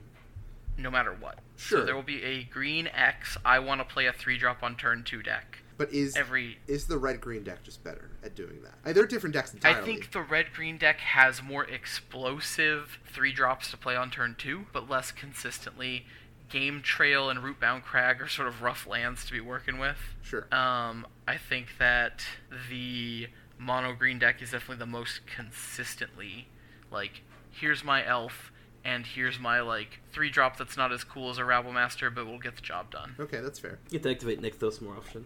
no 0.77 0.89
matter 0.89 1.13
what. 1.19 1.39
Sure. 1.57 1.79
So 1.79 1.85
there 1.85 1.95
will 1.95 2.03
be 2.03 2.23
a 2.23 2.43
green 2.45 2.87
X. 2.87 3.37
I 3.43 3.59
want 3.59 3.81
to 3.81 3.85
play 3.85 4.05
a 4.05 4.13
three 4.13 4.37
drop 4.37 4.63
on 4.63 4.75
turn 4.77 5.03
two 5.03 5.21
deck. 5.21 5.59
But 5.77 5.93
is 5.93 6.15
Every 6.15 6.57
is 6.67 6.87
the 6.87 6.97
red 6.97 7.21
green 7.21 7.43
deck 7.43 7.63
just 7.63 7.83
better 7.83 8.09
at 8.23 8.35
doing 8.35 8.61
that? 8.63 8.89
Uh, 8.89 8.93
They're 8.93 9.05
different 9.05 9.33
decks 9.33 9.53
entirely. 9.53 9.79
I 9.79 9.85
think 9.85 10.11
the 10.11 10.21
red 10.21 10.47
green 10.53 10.77
deck 10.77 10.99
has 10.99 11.41
more 11.41 11.63
explosive 11.65 12.99
three 13.05 13.31
drops 13.31 13.71
to 13.71 13.77
play 13.77 13.95
on 13.95 14.11
turn 14.11 14.35
two, 14.37 14.65
but 14.73 14.89
less 14.89 15.11
consistently. 15.11 16.05
Game 16.49 16.81
Trail 16.81 17.29
and 17.29 17.39
Rootbound 17.41 17.83
Crag 17.83 18.21
are 18.21 18.27
sort 18.27 18.47
of 18.47 18.61
rough 18.61 18.87
lands 18.87 19.23
to 19.25 19.31
be 19.31 19.39
working 19.39 19.77
with. 19.77 19.97
sure. 20.23 20.47
Um, 20.53 21.05
I 21.27 21.37
think 21.37 21.77
that 21.77 22.23
the 22.69 23.27
mono 23.59 23.93
green 23.93 24.17
deck 24.17 24.41
is 24.41 24.51
definitely 24.51 24.77
the 24.77 24.85
most 24.85 25.21
consistently 25.27 26.47
like 26.91 27.21
here's 27.51 27.83
my 27.83 28.05
elf 28.05 28.51
and 28.83 29.05
here's 29.05 29.37
my 29.39 29.59
like 29.59 29.99
three 30.11 30.29
drop 30.29 30.57
that's 30.57 30.77
not 30.77 30.91
as 30.91 31.03
cool 31.03 31.29
as 31.29 31.37
a 31.37 31.43
Rabble 31.45 31.73
Master 31.73 32.09
but 32.09 32.25
we'll 32.25 32.39
get 32.39 32.55
the 32.55 32.61
job 32.61 32.89
done. 32.89 33.15
okay, 33.19 33.41
that's 33.41 33.59
fair. 33.59 33.77
You 33.91 33.99
get 33.99 34.03
to 34.03 34.11
activate 34.11 34.41
Nykthos 34.41 34.81
more 34.81 34.95
often. 34.95 35.25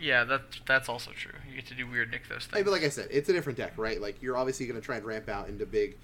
Yeah, 0.00 0.24
that 0.24 0.42
that's 0.66 0.88
also 0.88 1.10
true. 1.12 1.34
You 1.48 1.56
get 1.56 1.66
to 1.66 1.74
do 1.74 1.86
weird 1.86 2.12
Nykthos 2.12 2.44
things. 2.44 2.54
Hey, 2.54 2.62
but 2.62 2.70
like 2.70 2.82
I 2.84 2.88
said, 2.88 3.08
it's 3.10 3.28
a 3.28 3.32
different 3.32 3.58
deck, 3.58 3.74
right? 3.76 4.00
Like 4.00 4.22
you're 4.22 4.36
obviously 4.36 4.66
going 4.66 4.80
to 4.80 4.84
try 4.84 4.96
and 4.96 5.04
ramp 5.04 5.28
out 5.28 5.48
into 5.48 5.66
big 5.66 5.90
wa- 5.92 5.98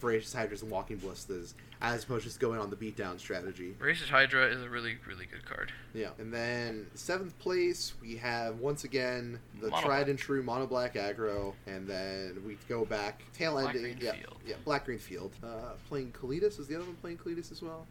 voracious 0.00 0.32
hydras 0.32 0.62
and 0.62 0.70
walking 0.70 0.96
ballistas, 0.96 1.54
as 1.80 2.04
opposed 2.04 2.22
to 2.22 2.28
just 2.28 2.40
going 2.40 2.58
on 2.58 2.70
the 2.70 2.76
beatdown 2.76 3.18
strategy. 3.18 3.76
Racist 3.78 4.08
Hydra 4.08 4.46
is 4.46 4.62
a 4.62 4.68
really 4.68 4.96
really 5.06 5.26
good 5.26 5.44
card. 5.44 5.72
Yeah, 5.94 6.10
and 6.18 6.32
then 6.32 6.86
seventh 6.94 7.38
place 7.38 7.92
we 8.00 8.16
have 8.16 8.58
once 8.60 8.84
again 8.84 9.38
the 9.60 9.68
Mono 9.68 9.82
tried 9.82 9.96
black. 9.96 10.08
and 10.08 10.18
true 10.18 10.42
mono 10.42 10.66
black 10.66 10.94
aggro, 10.94 11.54
and 11.66 11.86
then 11.86 12.42
we 12.46 12.56
go 12.68 12.84
back 12.84 13.22
tail 13.34 13.52
Black 13.52 13.74
ending. 13.74 13.92
green 13.94 13.98
yeah, 14.04 14.12
field. 14.12 14.36
yeah, 14.46 14.56
black 14.64 14.84
green 14.86 14.98
field. 14.98 15.32
Uh, 15.44 15.72
playing 15.88 16.12
Kalitas 16.12 16.58
is 16.58 16.66
the 16.66 16.74
other 16.76 16.84
one 16.84 16.94
playing 16.96 17.18
Kalitas 17.18 17.52
as 17.52 17.62
well. 17.62 17.86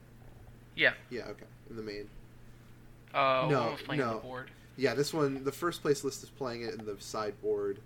Yeah. 0.75 0.93
Yeah, 1.09 1.23
okay, 1.29 1.45
in 1.69 1.75
the 1.75 1.81
main. 1.83 2.09
Uh, 3.13 3.47
No, 3.49 3.75
playing 3.85 4.01
no. 4.01 4.15
the 4.15 4.19
board. 4.19 4.51
Yeah, 4.75 4.93
this 4.93 5.13
one 5.13 5.43
the 5.43 5.51
first 5.51 5.81
place 5.81 6.03
list 6.03 6.21
is 6.23 6.29
playing 6.29 6.61
it 6.63 6.73
in 6.75 6.85
the 6.85 6.95
sideboard. 6.99 7.79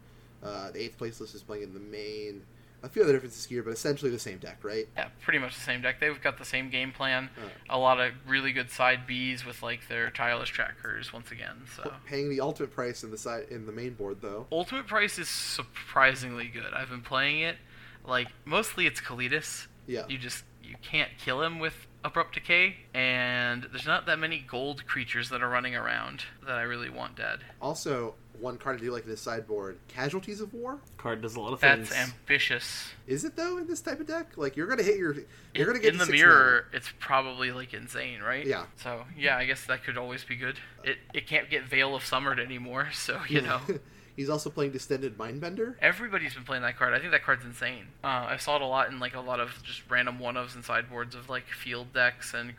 Uh, 0.43 0.71
the 0.71 0.81
eighth 0.81 0.98
place 0.98 1.21
list 1.21 1.36
is 1.36 1.43
playing 1.43 1.63
it 1.63 1.67
in 1.67 1.74
the 1.74 1.79
main. 1.79 2.41
A 2.83 2.89
few 2.89 3.03
other 3.03 3.13
differences 3.13 3.45
here, 3.45 3.61
but 3.61 3.73
essentially 3.73 4.09
the 4.09 4.17
same 4.19 4.39
deck, 4.39 4.57
right? 4.63 4.88
Yeah, 4.97 5.09
pretty 5.21 5.38
much 5.39 5.55
the 5.55 5.61
same 5.61 5.81
deck. 5.81 6.00
They've 6.00 6.19
got 6.21 6.38
the 6.39 6.45
same 6.45 6.69
game 6.69 6.91
plan. 6.91 7.29
A 7.69 7.77
lot 7.77 8.00
of 8.00 8.13
really 8.27 8.51
good 8.51 8.71
side 8.71 9.01
Bs 9.07 9.45
with 9.45 9.61
like 9.61 9.88
their 9.88 10.09
tireless 10.09 10.50
trackers 10.50 11.13
once 11.13 11.31
again. 11.31 11.63
So 11.75 11.93
Paying 12.07 12.29
the 12.29 12.41
ultimate 12.41 12.71
price 12.71 13.03
in 13.03 13.11
the 13.11 13.17
side 13.17 13.45
in 13.51 13.65
the 13.65 13.71
main 13.71 13.94
board 13.94 14.17
though. 14.22 14.48
Ultimate 14.51 14.87
Price 14.87 15.20
is 15.20 15.29
surprisingly 15.29 16.48
good. 16.48 16.74
I've 16.74 16.89
been 16.89 17.01
playing 17.01 17.41
it. 17.41 17.57
Like 18.05 18.29
mostly 18.46 18.87
it's 18.87 19.00
Kalitas. 19.00 19.67
Yeah. 19.87 20.03
You 20.07 20.17
just 20.17 20.44
you 20.63 20.75
can't 20.81 21.11
kill 21.17 21.41
him 21.41 21.59
with 21.59 21.87
Abrupt 22.03 22.33
Decay, 22.33 22.77
and 22.94 23.67
there's 23.72 23.85
not 23.85 24.05
that 24.07 24.17
many 24.17 24.39
gold 24.48 24.87
creatures 24.87 25.29
that 25.29 25.41
are 25.44 25.50
running 25.50 25.75
around 25.75 26.24
that 26.46 26.57
I 26.57 26.63
really 26.63 26.89
want 26.89 27.15
dead. 27.15 27.39
Also, 27.61 28.15
one 28.41 28.57
card 28.57 28.77
I 28.77 28.79
do 28.79 28.91
like 28.91 29.03
in 29.03 29.09
this 29.09 29.21
sideboard, 29.21 29.77
Casualties 29.87 30.41
of 30.41 30.53
War. 30.53 30.79
Card 30.97 31.21
does 31.21 31.35
a 31.35 31.39
lot 31.39 31.53
of 31.53 31.59
things. 31.61 31.89
That's 31.89 32.09
ambitious. 32.09 32.89
Is 33.07 33.23
it 33.23 33.35
though 33.35 33.57
in 33.57 33.67
this 33.67 33.81
type 33.81 33.99
of 33.99 34.07
deck? 34.07 34.31
Like 34.37 34.55
you're 34.57 34.67
gonna 34.67 34.83
hit 34.83 34.97
your, 34.97 35.15
you're 35.53 35.67
gonna 35.67 35.79
get 35.79 35.93
in 35.93 35.99
to 35.99 36.05
the 36.05 36.05
six 36.05 36.17
mirror. 36.17 36.65
It's 36.73 36.91
probably 36.99 37.51
like 37.51 37.73
insane, 37.73 38.21
right? 38.21 38.45
Yeah. 38.45 38.65
So 38.77 39.03
yeah, 39.17 39.37
I 39.37 39.45
guess 39.45 39.65
that 39.65 39.83
could 39.83 39.97
always 39.97 40.23
be 40.23 40.35
good. 40.35 40.59
It 40.83 40.97
it 41.13 41.27
can't 41.27 41.49
get 41.49 41.65
Veil 41.65 41.95
of 41.95 42.03
Summered 42.03 42.39
anymore, 42.39 42.89
so 42.93 43.13
mana. 43.17 43.29
you 43.29 43.41
know. 43.41 43.61
He's 44.15 44.29
also 44.29 44.49
playing 44.49 44.71
Distended 44.71 45.17
Mindbender. 45.17 45.75
Everybody's 45.81 46.33
been 46.33 46.43
playing 46.43 46.63
that 46.63 46.77
card. 46.77 46.93
I 46.93 46.99
think 46.99 47.11
that 47.11 47.23
card's 47.23 47.45
insane. 47.45 47.87
Uh, 48.03 48.27
I 48.29 48.37
saw 48.37 48.57
it 48.57 48.61
a 48.61 48.65
lot 48.65 48.89
in 48.91 48.99
like 48.99 49.15
a 49.15 49.21
lot 49.21 49.39
of 49.39 49.63
just 49.63 49.83
random 49.89 50.19
one 50.19 50.35
ofs 50.35 50.53
and 50.53 50.65
sideboards 50.65 51.15
of 51.15 51.29
like 51.29 51.47
field 51.47 51.93
decks 51.93 52.33
and 52.33 52.53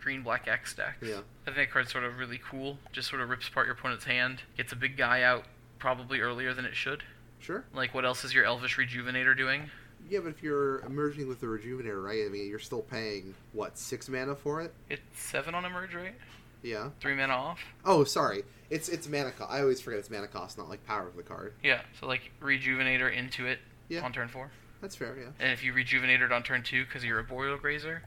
green 0.00 0.22
black 0.22 0.46
X 0.48 0.74
decks. 0.74 0.96
Yeah. 1.06 1.20
I 1.42 1.50
think 1.50 1.56
that 1.56 1.70
card's 1.70 1.90
sort 1.92 2.04
of 2.04 2.18
really 2.18 2.40
cool. 2.42 2.78
Just 2.92 3.08
sort 3.08 3.20
of 3.22 3.28
rips 3.28 3.48
apart 3.48 3.66
your 3.66 3.74
opponent's 3.74 4.04
hand, 4.04 4.42
gets 4.56 4.72
a 4.72 4.76
big 4.76 4.96
guy 4.96 5.22
out 5.22 5.44
probably 5.78 6.20
earlier 6.20 6.54
than 6.54 6.64
it 6.64 6.74
should. 6.76 7.02
Sure. 7.40 7.64
Like 7.74 7.94
what 7.94 8.04
else 8.04 8.24
is 8.24 8.34
your 8.34 8.44
Elvish 8.44 8.76
Rejuvenator 8.76 9.36
doing? 9.36 9.70
Yeah, 10.08 10.20
but 10.20 10.28
if 10.30 10.42
you're 10.42 10.80
emerging 10.86 11.28
with 11.28 11.40
the 11.40 11.46
Rejuvenator, 11.46 12.02
right? 12.02 12.24
I 12.24 12.28
mean, 12.28 12.48
you're 12.48 12.58
still 12.58 12.82
paying 12.82 13.34
what 13.52 13.76
six 13.76 14.08
mana 14.08 14.34
for 14.34 14.60
it. 14.62 14.72
It's 14.88 15.02
seven 15.14 15.54
on 15.54 15.64
emerge, 15.64 15.94
right? 15.94 16.14
Yeah. 16.62 16.90
Three 17.00 17.14
mana 17.14 17.34
off. 17.34 17.60
Oh, 17.84 18.04
sorry. 18.04 18.42
It's 18.70 18.88
it's 18.88 19.08
mana 19.08 19.30
cost. 19.32 19.50
I 19.52 19.60
always 19.60 19.80
forget 19.80 19.98
it's 20.00 20.10
mana 20.10 20.26
cost, 20.28 20.58
not 20.58 20.68
like 20.68 20.84
power 20.86 21.06
of 21.06 21.16
the 21.16 21.22
card. 21.22 21.54
Yeah. 21.62 21.80
So 22.00 22.06
like 22.06 22.30
Rejuvenator 22.42 23.12
into 23.14 23.46
it 23.46 23.58
Yeah. 23.88 24.00
on 24.00 24.12
turn 24.12 24.28
four. 24.28 24.50
That's 24.80 24.94
fair. 24.96 25.16
Yeah. 25.18 25.28
And 25.40 25.52
if 25.52 25.62
you 25.64 25.72
rejuvenate 25.72 26.22
it 26.22 26.30
on 26.32 26.42
turn 26.42 26.62
two 26.62 26.84
because 26.84 27.04
you're 27.04 27.18
a 27.18 27.24
Boreal 27.24 27.56
Grazer, 27.58 28.02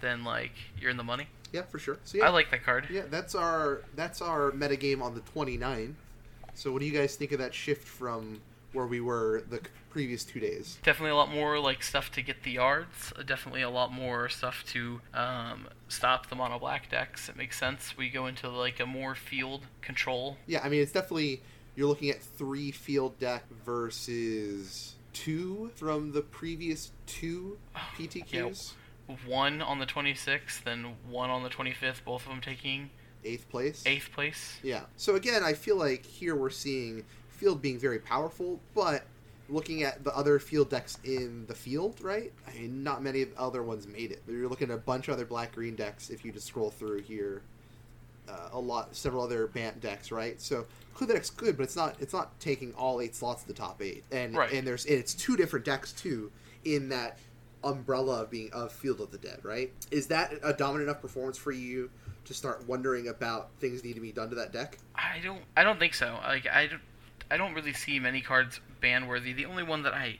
then 0.00 0.24
like 0.24 0.52
you're 0.80 0.90
in 0.90 0.96
the 0.96 1.04
money. 1.04 1.28
Yeah, 1.52 1.62
for 1.62 1.78
sure. 1.78 1.98
So 2.04 2.18
yeah, 2.18 2.26
I 2.26 2.30
like 2.30 2.50
that 2.50 2.64
card. 2.64 2.88
yeah, 2.90 3.02
that's 3.10 3.34
our 3.34 3.82
that's 3.94 4.20
our 4.20 4.50
metagame 4.50 5.00
on 5.02 5.14
the 5.14 5.20
29th. 5.20 5.94
So 6.54 6.72
what 6.72 6.80
do 6.80 6.86
you 6.86 6.92
guys 6.92 7.16
think 7.16 7.32
of 7.32 7.38
that 7.38 7.54
shift 7.54 7.86
from 7.86 8.40
where 8.72 8.86
we 8.86 9.00
were 9.00 9.42
the 9.48 9.60
previous 9.90 10.24
two 10.24 10.40
days? 10.40 10.78
Definitely 10.82 11.10
a 11.10 11.16
lot 11.16 11.32
more 11.32 11.58
like 11.58 11.82
stuff 11.82 12.10
to 12.12 12.22
get 12.22 12.42
the 12.42 12.52
yards. 12.52 13.12
Definitely 13.26 13.62
a 13.62 13.70
lot 13.70 13.92
more 13.92 14.28
stuff 14.28 14.64
to 14.68 15.00
um, 15.14 15.68
stop 15.88 16.28
the 16.28 16.34
mono 16.34 16.58
black 16.58 16.90
decks. 16.90 17.28
It 17.28 17.36
makes 17.36 17.58
sense. 17.58 17.96
We 17.96 18.08
go 18.10 18.26
into 18.26 18.48
like 18.48 18.80
a 18.80 18.86
more 18.86 19.14
field 19.14 19.62
control. 19.82 20.36
Yeah, 20.46 20.60
I 20.62 20.68
mean 20.68 20.82
it's 20.82 20.92
definitely 20.92 21.42
you're 21.74 21.88
looking 21.88 22.10
at 22.10 22.20
three 22.22 22.70
field 22.70 23.18
deck 23.18 23.44
versus 23.64 24.94
two 25.12 25.70
from 25.76 26.12
the 26.12 26.22
previous 26.22 26.90
two 27.06 27.58
PTQs. 27.96 28.72
One 29.26 29.62
on 29.62 29.78
the 29.78 29.86
26th, 29.86 30.62
then 30.64 30.94
one 31.08 31.30
on 31.30 31.42
the 31.42 31.48
25th. 31.48 32.04
Both 32.04 32.22
of 32.24 32.28
them 32.30 32.40
taking 32.40 32.90
Eighth 33.24 33.48
place. 33.48 33.82
eighth 33.86 34.10
place. 34.12 34.58
Yeah. 34.62 34.82
So 34.96 35.16
again, 35.16 35.42
I 35.42 35.52
feel 35.52 35.76
like 35.76 36.04
here 36.06 36.36
we're 36.36 36.50
seeing 36.50 37.04
field 37.28 37.60
being 37.60 37.78
very 37.78 37.98
powerful, 37.98 38.60
but 38.74 39.04
looking 39.48 39.82
at 39.82 40.02
the 40.04 40.14
other 40.16 40.38
field 40.38 40.70
decks 40.70 40.98
in 41.04 41.44
the 41.46 41.54
field, 41.54 42.00
right? 42.00 42.32
I 42.48 42.52
mean, 42.58 42.82
not 42.84 43.02
many 43.02 43.22
of 43.22 43.34
the 43.34 43.40
other 43.40 43.62
ones 43.64 43.86
made 43.88 44.12
it. 44.12 44.22
You're 44.28 44.48
looking 44.48 44.70
at 44.70 44.74
a 44.74 44.78
bunch 44.80 45.08
of 45.08 45.14
other 45.14 45.24
black 45.24 45.52
green 45.54 45.74
decks 45.76 46.10
if 46.10 46.24
you 46.24 46.30
just 46.32 46.46
scroll 46.46 46.70
through 46.70 47.02
here. 47.02 47.42
Uh, 48.28 48.48
a 48.52 48.58
lot, 48.60 48.94
several 48.96 49.22
other 49.22 49.46
Bant 49.46 49.80
decks, 49.80 50.10
right? 50.10 50.40
So 50.40 50.66
Clue 50.94 51.06
deck's 51.08 51.30
good, 51.30 51.56
but 51.56 51.62
it's 51.64 51.76
not. 51.76 51.94
It's 52.00 52.12
not 52.12 52.38
taking 52.40 52.72
all 52.74 53.00
eight 53.00 53.14
slots 53.14 53.42
of 53.42 53.48
the 53.48 53.54
top 53.54 53.80
eight, 53.82 54.02
and 54.10 54.34
Right. 54.36 54.52
and 54.52 54.66
there's 54.66 54.84
and 54.86 54.94
it's 54.96 55.14
two 55.14 55.36
different 55.36 55.64
decks 55.64 55.92
too 55.92 56.32
in 56.64 56.88
that 56.88 57.18
umbrella 57.66 58.22
of 58.22 58.30
being 58.30 58.52
of 58.52 58.72
Field 58.72 59.00
of 59.00 59.10
the 59.10 59.18
Dead, 59.18 59.40
right? 59.42 59.72
Is 59.90 60.06
that 60.08 60.34
a 60.42 60.52
dominant 60.52 60.88
enough 60.88 61.02
performance 61.02 61.36
for 61.36 61.52
you 61.52 61.90
to 62.24 62.34
start 62.34 62.66
wondering 62.66 63.08
about 63.08 63.50
things 63.60 63.84
need 63.84 63.94
to 63.94 64.00
be 64.00 64.12
done 64.12 64.28
to 64.30 64.34
that 64.36 64.52
deck? 64.52 64.78
I 64.94 65.20
don't. 65.22 65.42
I 65.56 65.64
don't 65.64 65.78
think 65.78 65.94
so. 65.94 66.18
Like 66.22 66.46
I 66.46 66.66
don't. 66.66 66.82
I 67.30 67.36
don't 67.36 67.54
really 67.54 67.72
see 67.72 67.98
many 67.98 68.20
cards 68.20 68.60
ban 68.80 69.06
worthy. 69.06 69.32
The 69.32 69.46
only 69.46 69.64
one 69.64 69.82
that 69.82 69.94
I 69.94 70.18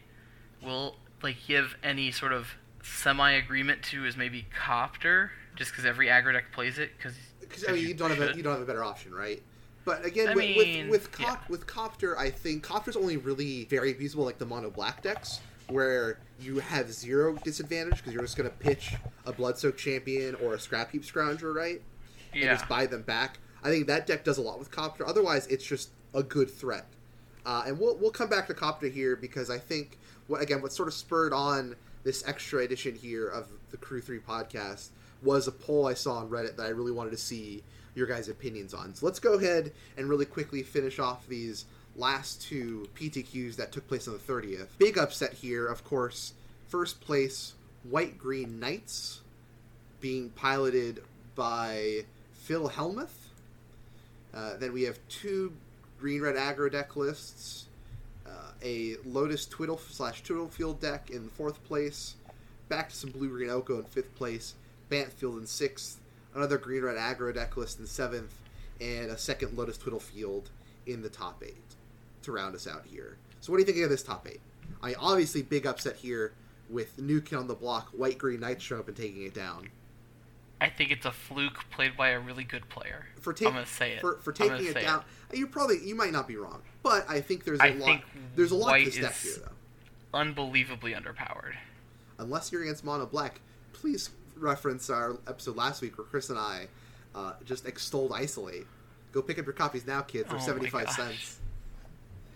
will 0.63 0.97
like 1.23 1.37
give 1.47 1.77
any 1.83 2.11
sort 2.11 2.33
of 2.33 2.49
semi 2.83 3.33
agreement 3.33 3.83
to 3.85 4.05
is 4.05 4.17
maybe 4.17 4.47
Copter, 4.57 5.31
just 5.55 5.71
because 5.71 5.85
every 5.85 6.09
aggro 6.09 6.33
deck 6.33 6.53
plays 6.53 6.79
it. 6.79 6.91
Because 6.99 7.15
I 7.69 7.73
mean, 7.73 7.87
you 7.87 7.95
don't 7.95 8.11
have 8.11 8.21
a, 8.21 8.37
you 8.37 8.43
don't 8.43 8.53
have 8.53 8.63
a 8.63 8.67
better 8.67 8.85
option, 8.85 9.15
right? 9.15 9.43
But 9.85 10.05
again, 10.05 10.35
with, 10.35 10.37
mean, 10.37 10.89
with 10.89 11.03
with, 11.03 11.13
cop, 11.13 11.43
yeah. 11.43 11.47
with 11.49 11.67
copter, 11.67 12.19
I 12.19 12.29
think 12.29 12.65
copter's 12.65 12.97
only 12.97 13.17
really 13.17 13.65
very 13.67 13.95
feasible 13.95 14.25
like 14.25 14.37
the 14.37 14.45
mono 14.45 14.69
black 14.69 15.01
decks, 15.01 15.41
where 15.69 16.19
you 16.41 16.59
have 16.59 16.93
zero 16.93 17.35
disadvantage 17.45 17.97
because 17.97 18.13
you're 18.13 18.23
just 18.23 18.37
going 18.37 18.49
to 18.49 18.57
pitch 18.57 18.95
a 19.25 19.33
blood 19.33 19.59
soaked 19.59 19.79
champion 19.79 20.35
or 20.37 20.55
a 20.55 20.61
scrap 20.61 20.91
heap 20.93 21.03
scrounger, 21.03 21.55
right? 21.55 21.83
Yeah. 22.35 22.51
And 22.51 22.59
just 22.59 22.69
buy 22.69 22.87
them 22.87 23.03
back. 23.03 23.39
I 23.63 23.71
think 23.71 23.87
that 23.87 24.07
deck 24.07 24.25
does 24.25 24.39
a 24.39 24.43
lot 24.43 24.59
with 24.59 24.71
Copter. 24.71 25.07
Otherwise, 25.07 25.47
it's 25.49 25.65
just 25.65 25.91
a 26.15 26.23
good 26.23 26.51
threat. 26.51 26.87
Uh, 27.45 27.65
and 27.67 27.79
we'll 27.79 27.97
we'll 27.97 28.11
come 28.11 28.29
back 28.29 28.47
to 28.49 28.55
Copter 28.55 28.89
here 28.89 29.17
because 29.17 29.51
I 29.51 29.59
think 29.59 29.99
what 30.27 30.43
again 30.43 30.61
what 30.63 30.73
sort 30.73 30.89
of 30.89 30.95
spurred 30.95 31.33
on 31.33 31.77
this 32.05 32.27
extra 32.27 32.61
edition 32.63 32.95
here 32.95 33.29
of 33.29 33.49
the 33.71 33.77
Crew 33.77 34.01
Three 34.01 34.19
podcast 34.19 34.91
was 35.23 35.49
a 35.49 35.53
poll 35.53 35.87
I 35.87 35.95
saw 35.95 36.19
on 36.19 36.29
Reddit 36.29 36.57
that 36.57 36.67
I 36.67 36.71
really 36.71 36.93
wanted 36.93 37.11
to 37.11 37.17
see 37.17 37.63
your 37.95 38.07
guys' 38.07 38.29
opinions 38.29 38.75
on. 38.75 38.95
So 38.95 39.07
let's 39.07 39.19
go 39.19 39.35
ahead 39.35 39.73
and 39.97 40.09
really 40.09 40.27
quickly 40.27 40.63
finish 40.63 40.99
off 40.99 41.27
these 41.27 41.65
last 41.97 42.43
two 42.43 42.89
PTQs 42.95 43.57
that 43.57 43.73
took 43.73 43.89
place 43.89 44.07
on 44.07 44.15
the 44.15 44.21
30th. 44.21 44.69
Big 44.79 44.99
upset 44.99 45.35
here, 45.35 45.67
of 45.67 45.85
course. 45.85 46.35
First 46.69 47.01
place, 47.01 47.55
White 47.85 48.19
Green 48.19 48.61
Knights, 48.61 49.21
being 50.01 50.31
piloted 50.31 51.03
by 51.35 52.05
Phil 52.35 52.69
Helmuth. 52.69 53.31
Uh, 54.35 54.57
then 54.57 54.73
we 54.73 54.83
have 54.83 54.99
two 55.09 55.53
Green 55.99 56.21
Red 56.21 56.37
Aggro 56.37 56.71
deck 56.71 56.97
lists, 56.97 57.67
uh, 58.27 58.51
a 58.63 58.97
Lotus 59.05 59.47
Twiddle 59.47 59.79
slash 59.79 60.23
Twiddlefield 60.23 60.81
deck 60.81 61.11
in 61.11 61.29
fourth 61.31 61.63
place, 61.65 62.17
back 62.69 62.91
to 62.91 62.97
some 62.97 63.11
Blue 63.11 63.29
Green 63.29 63.49
Oko 63.49 63.79
in 63.79 63.85
fifth 63.85 64.15
place, 64.17 64.55
Bantfield 64.91 65.39
in 65.39 65.47
sixth, 65.47 65.99
another 66.35 66.59
Green 66.59 66.83
Red 66.83 66.97
Aggro 66.97 67.35
deck 67.35 67.57
list 67.57 67.79
in 67.79 67.87
seventh, 67.87 68.35
and 68.81 69.11
a 69.11 69.17
second 69.17 69.57
Lotus 69.57 69.79
Twiddlefield 69.79 70.45
in 70.87 71.01
the 71.01 71.09
top 71.09 71.43
eight 71.43 71.66
to 72.27 72.33
round 72.33 72.55
us 72.55 72.67
out 72.67 72.85
here. 72.85 73.17
So, 73.41 73.51
what 73.53 73.57
do 73.57 73.63
you 73.63 73.67
think 73.73 73.83
of 73.83 73.91
this 73.91 74.03
top 74.03 74.27
eight? 74.29 74.41
I 74.83 74.95
obviously 74.95 75.43
big 75.43 75.67
upset 75.67 75.97
here 75.97 76.33
with 76.69 76.99
new 77.01 77.21
kid 77.21 77.37
on 77.37 77.47
the 77.47 77.55
block, 77.55 77.89
White 77.91 78.19
Green 78.19 78.41
Knight 78.41 78.61
showing 78.61 78.81
up 78.81 78.89
and 78.89 78.97
taking 78.97 79.23
it 79.23 79.35
down. 79.35 79.71
I 80.61 80.69
think 80.69 80.91
it's 80.91 81.07
a 81.07 81.13
fluke 81.13 81.69
played 81.71 81.97
by 81.97 82.11
a 82.11 82.21
really 82.21 82.45
good 82.45 82.69
player. 82.69 83.07
For, 83.21 83.33
ta- 83.33 83.47
I'm 83.47 83.53
gonna 83.55 83.67
say 83.67 83.93
it. 83.93 84.01
for, 84.01 84.17
for 84.19 84.33
taking 84.33 84.67
it 84.67 84.75
down, 84.75 85.05
you 85.33 85.47
probably 85.47 85.87
you 85.87 85.95
might 85.95 86.13
not 86.13 86.27
be 86.29 86.37
wrong, 86.37 86.63
but 86.83 87.09
I 87.09 87.21
think 87.21 87.45
there's 87.45 87.61
a 87.61 87.65
I 87.65 87.71
lot. 87.71 88.01
There's 88.35 88.53
a 88.53 88.57
lot 88.57 88.69
White 88.71 88.93
to 88.93 89.01
is- 89.01 89.23
here, 89.23 89.45
though. 89.45 90.19
Unbelievably 90.19 90.95
underpowered. 90.95 91.55
Unless 92.19 92.51
you're 92.51 92.63
against 92.63 92.85
Mono 92.85 93.05
Black, 93.05 93.41
please 93.75 94.11
reference 94.39 94.89
our 94.89 95.19
episode 95.29 95.57
last 95.57 95.83
week 95.83 95.99
where 95.99 96.07
Chris 96.07 96.31
and 96.31 96.39
I 96.39 96.69
uh, 97.15 97.35
just 97.45 97.67
extolled 97.67 98.13
Isolate. 98.13 98.67
Go 99.13 99.21
pick 99.21 99.39
up 99.39 99.45
your 99.45 99.53
copies 99.53 99.87
now, 99.87 100.01
kids. 100.01 100.29
Oh 100.33 100.39
75 100.39 100.91
cents. 100.91 101.41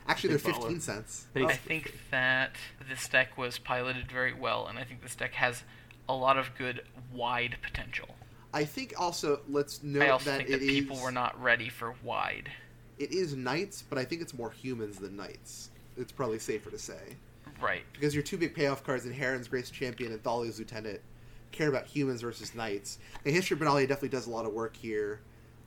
Actually, 0.09 0.31
they're 0.31 0.39
Big 0.39 0.55
baller. 0.55 0.63
15 0.63 0.81
cents. 0.81 1.27
I 1.37 1.53
think 1.55 1.95
that 2.11 2.57
this 2.89 3.09
deck 3.09 3.39
was 3.39 3.59
piloted 3.59 4.11
very 4.11 4.33
well, 4.35 4.67
and 4.67 4.79
I 4.79 4.85
think 4.85 5.03
this 5.03 5.15
deck 5.15 5.35
has 5.35 5.63
a 6.09 6.15
lot 6.15 6.37
of 6.37 6.51
good 6.59 6.83
wide 7.13 7.57
potential. 7.63 8.17
I 8.53 8.65
think 8.65 8.95
also 8.99 9.41
let's 9.49 9.83
note 9.85 10.03
I 10.03 10.09
also 10.09 10.31
that 10.31 10.37
think 10.39 10.49
it 10.51 10.59
that 10.61 10.69
people 10.69 10.97
is- 10.97 11.03
were 11.03 11.13
not 11.13 11.41
ready 11.41 11.69
for 11.69 11.95
wide. 12.03 12.51
it 12.99 13.13
is 13.13 13.35
knights, 13.37 13.83
but 13.89 13.97
I 13.99 14.05
think 14.05 14.21
it's 14.21 14.35
more 14.35 14.51
humans 14.51 14.99
than 14.99 15.17
knights. 15.17 15.71
It's 15.97 16.11
probably 16.13 16.39
safer 16.41 16.71
to 16.71 16.79
say 16.79 17.17
Right. 17.61 17.85
because 17.93 18.15
your 18.15 18.23
two 18.25 18.37
big 18.37 18.55
payoff 18.55 18.83
cards 18.85 19.07
in 19.07 19.13
Heron's 19.13 19.47
Grace 19.49 19.71
Champion 19.71 20.13
and 20.13 20.23
Thalia's 20.23 20.59
Lieutenant 20.59 21.01
care 21.53 21.69
about 21.69 21.87
humans 21.87 22.23
versus 22.23 22.55
knights. 22.55 22.99
And 23.25 23.33
History 23.35 23.55
of 23.55 23.61
Benalia 23.61 23.87
definitely 23.89 24.09
does 24.11 24.27
a 24.27 24.31
lot 24.31 24.45
of 24.47 24.53
work 24.53 24.77
here. 24.77 25.21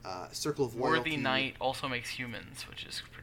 Uh, 0.05 0.27
Circle 0.31 0.65
of 0.65 0.75
Loyalty. 0.75 1.11
Worthy 1.11 1.17
Knight 1.17 1.55
also 1.61 1.87
makes 1.87 2.09
humans, 2.09 2.67
which 2.69 2.83
is 2.85 3.01
pretty 3.13 3.22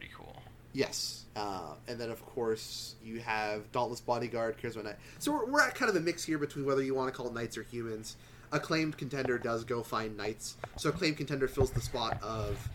Yes. 0.73 1.25
Uh, 1.35 1.73
and 1.87 1.99
then, 1.99 2.09
of 2.11 2.25
course, 2.25 2.95
you 3.03 3.19
have 3.19 3.71
Dauntless 3.71 4.01
Bodyguard, 4.01 4.57
Charisma 4.57 4.83
Knight. 4.83 4.95
So 5.19 5.31
we're, 5.31 5.45
we're 5.45 5.61
at 5.61 5.75
kind 5.75 5.89
of 5.89 5.95
a 5.95 5.99
mix 5.99 6.23
here 6.23 6.37
between 6.37 6.65
whether 6.65 6.83
you 6.83 6.93
want 6.93 7.07
to 7.11 7.15
call 7.17 7.27
it 7.27 7.33
knights 7.33 7.57
or 7.57 7.63
humans. 7.63 8.17
Acclaimed 8.51 8.97
Contender 8.97 9.37
does 9.37 9.63
go 9.63 9.81
find 9.81 10.17
knights. 10.17 10.57
So 10.77 10.89
Acclaimed 10.89 11.15
Contender 11.17 11.47
fills 11.47 11.71
the 11.71 11.79
spot 11.79 12.21
of 12.21 12.69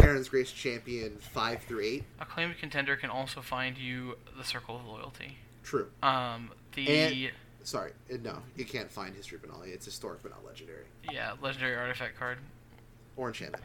Heron's 0.00 0.28
Grace 0.28 0.50
Champion 0.50 1.16
5 1.18 1.62
through 1.62 1.80
8. 1.84 2.04
Acclaimed 2.20 2.58
contender 2.58 2.96
can 2.96 3.10
also 3.10 3.40
find 3.40 3.78
you 3.78 4.16
the 4.36 4.42
Circle 4.44 4.76
of 4.76 4.86
Loyalty. 4.86 5.36
True. 5.62 5.88
Um, 6.02 6.50
the 6.74 6.88
And- 6.88 7.30
Sorry. 7.62 7.92
uh, 8.12 8.16
No, 8.24 8.38
you 8.56 8.64
can't 8.64 8.90
find 8.90 9.14
History 9.14 9.36
of 9.36 9.42
Benalia. 9.48 9.72
It's 9.74 9.84
historic 9.84 10.20
but 10.22 10.32
not 10.32 10.44
legendary. 10.44 10.84
yeah 11.12 11.34
legendary 11.40 11.76
artifact 11.76 12.18
card 12.18 12.38
Or 13.16 13.28
enchantment. 13.28 13.62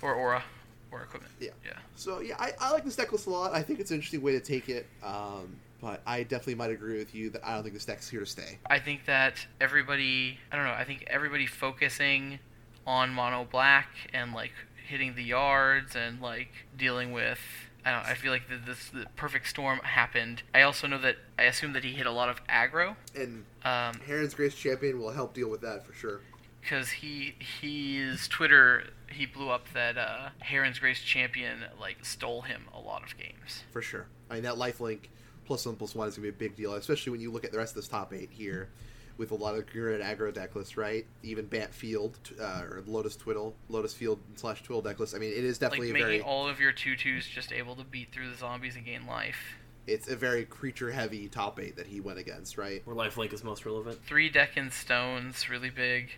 or 0.00 0.14
aura 0.14 0.42
or 0.90 1.02
equipment. 1.02 1.32
Yeah. 1.40 1.50
Yeah. 1.64 1.72
So 1.96 2.20
yeah, 2.20 2.36
I, 2.38 2.52
I 2.60 2.72
like 2.72 2.84
this 2.84 2.96
deck 2.96 3.10
a 3.12 3.30
lot. 3.30 3.54
I 3.54 3.62
think 3.62 3.80
it's 3.80 3.90
an 3.90 3.96
interesting 3.96 4.22
way 4.22 4.32
to 4.32 4.40
take 4.40 4.68
it. 4.68 4.86
Um, 5.02 5.56
but 5.80 6.02
I 6.06 6.22
definitely 6.24 6.56
might 6.56 6.70
agree 6.70 6.98
with 6.98 7.14
you 7.14 7.30
that 7.30 7.46
I 7.46 7.54
don't 7.54 7.62
think 7.62 7.74
this 7.74 7.84
deck's 7.84 8.08
here 8.08 8.20
to 8.20 8.26
stay. 8.26 8.58
I 8.68 8.78
think 8.80 9.04
that 9.06 9.46
everybody, 9.60 10.38
I 10.50 10.56
don't 10.56 10.64
know, 10.64 10.72
I 10.72 10.84
think 10.84 11.04
everybody 11.08 11.46
focusing 11.46 12.40
on 12.86 13.10
mono 13.10 13.46
black 13.50 13.88
and 14.12 14.32
like 14.32 14.52
hitting 14.88 15.14
the 15.14 15.22
yards 15.22 15.94
and 15.94 16.20
like 16.20 16.48
dealing 16.76 17.12
with. 17.12 17.38
I 17.84 17.92
don't. 17.92 18.04
I 18.06 18.14
feel 18.14 18.32
like 18.32 18.48
the, 18.48 18.56
this 18.56 18.88
the 18.88 19.06
perfect 19.16 19.46
storm 19.48 19.78
happened. 19.78 20.42
I 20.52 20.62
also 20.62 20.86
know 20.88 20.98
that 20.98 21.16
I 21.38 21.44
assume 21.44 21.72
that 21.74 21.84
he 21.84 21.92
hit 21.92 22.06
a 22.06 22.10
lot 22.10 22.28
of 22.28 22.44
aggro, 22.48 22.96
And 23.14 23.44
um, 23.64 24.00
Heron's 24.04 24.34
Grace 24.34 24.54
Champion 24.56 24.98
will 24.98 25.12
help 25.12 25.32
deal 25.32 25.48
with 25.48 25.60
that 25.60 25.86
for 25.86 25.92
sure. 25.92 26.20
because 26.60 26.90
he 26.90 27.34
his 27.60 28.26
Twitter 28.26 28.84
he 29.10 29.26
blew 29.26 29.50
up 29.50 29.66
that 29.74 29.96
uh, 29.98 30.28
Heron's 30.40 30.78
Grace 30.78 31.00
champion 31.00 31.64
like 31.80 32.04
stole 32.04 32.42
him 32.42 32.62
a 32.74 32.78
lot 32.80 33.02
of 33.02 33.16
games. 33.16 33.64
For 33.72 33.82
sure. 33.82 34.06
I 34.30 34.34
mean, 34.34 34.42
that 34.44 34.54
lifelink 34.54 35.08
plus 35.46 35.64
one 35.66 35.76
plus 35.76 35.94
one 35.94 36.08
is 36.08 36.16
going 36.16 36.28
to 36.30 36.32
be 36.32 36.46
a 36.46 36.48
big 36.48 36.56
deal, 36.56 36.74
especially 36.74 37.12
when 37.12 37.20
you 37.20 37.30
look 37.30 37.44
at 37.44 37.52
the 37.52 37.58
rest 37.58 37.72
of 37.72 37.76
this 37.76 37.88
top 37.88 38.12
eight 38.12 38.30
here 38.30 38.68
with 39.16 39.32
a 39.32 39.34
lot 39.34 39.56
of 39.56 39.66
green 39.66 40.00
and 40.00 40.02
aggro 40.04 40.32
deck 40.32 40.54
lists, 40.54 40.76
right? 40.76 41.04
Even 41.24 41.46
Bant 41.46 41.74
Field 41.74 42.16
uh, 42.40 42.62
or 42.62 42.84
Lotus 42.86 43.16
Twiddle, 43.16 43.54
Lotus 43.68 43.92
Field 43.92 44.20
slash 44.36 44.62
Twiddle 44.62 44.82
deck 44.82 45.00
list. 45.00 45.14
I 45.14 45.18
mean, 45.18 45.32
it 45.32 45.42
is 45.44 45.60
Like 45.60 45.72
definitely 45.72 45.92
making 45.92 46.02
a 46.02 46.06
very 46.06 46.20
all 46.20 46.48
of 46.48 46.60
your 46.60 46.70
tutus 46.72 47.26
just 47.26 47.52
able 47.52 47.74
to 47.76 47.84
beat 47.84 48.12
through 48.12 48.30
the 48.30 48.36
zombies 48.36 48.76
and 48.76 48.84
gain 48.84 49.06
life. 49.06 49.56
it's 49.88 50.06
a 50.08 50.14
very 50.14 50.44
creature 50.44 50.90
heavy 50.92 51.26
top 51.28 51.58
eight 51.58 51.74
that 51.76 51.86
he 51.86 51.98
went 51.98 52.18
against, 52.18 52.58
right? 52.58 52.82
Where 52.84 52.94
lifelink 52.94 53.32
is 53.32 53.42
most 53.42 53.64
relevant. 53.64 53.98
Three 54.06 54.28
deck 54.28 54.50
and 54.56 54.70
stones, 54.72 55.48
really 55.48 55.70
big. 55.70 56.10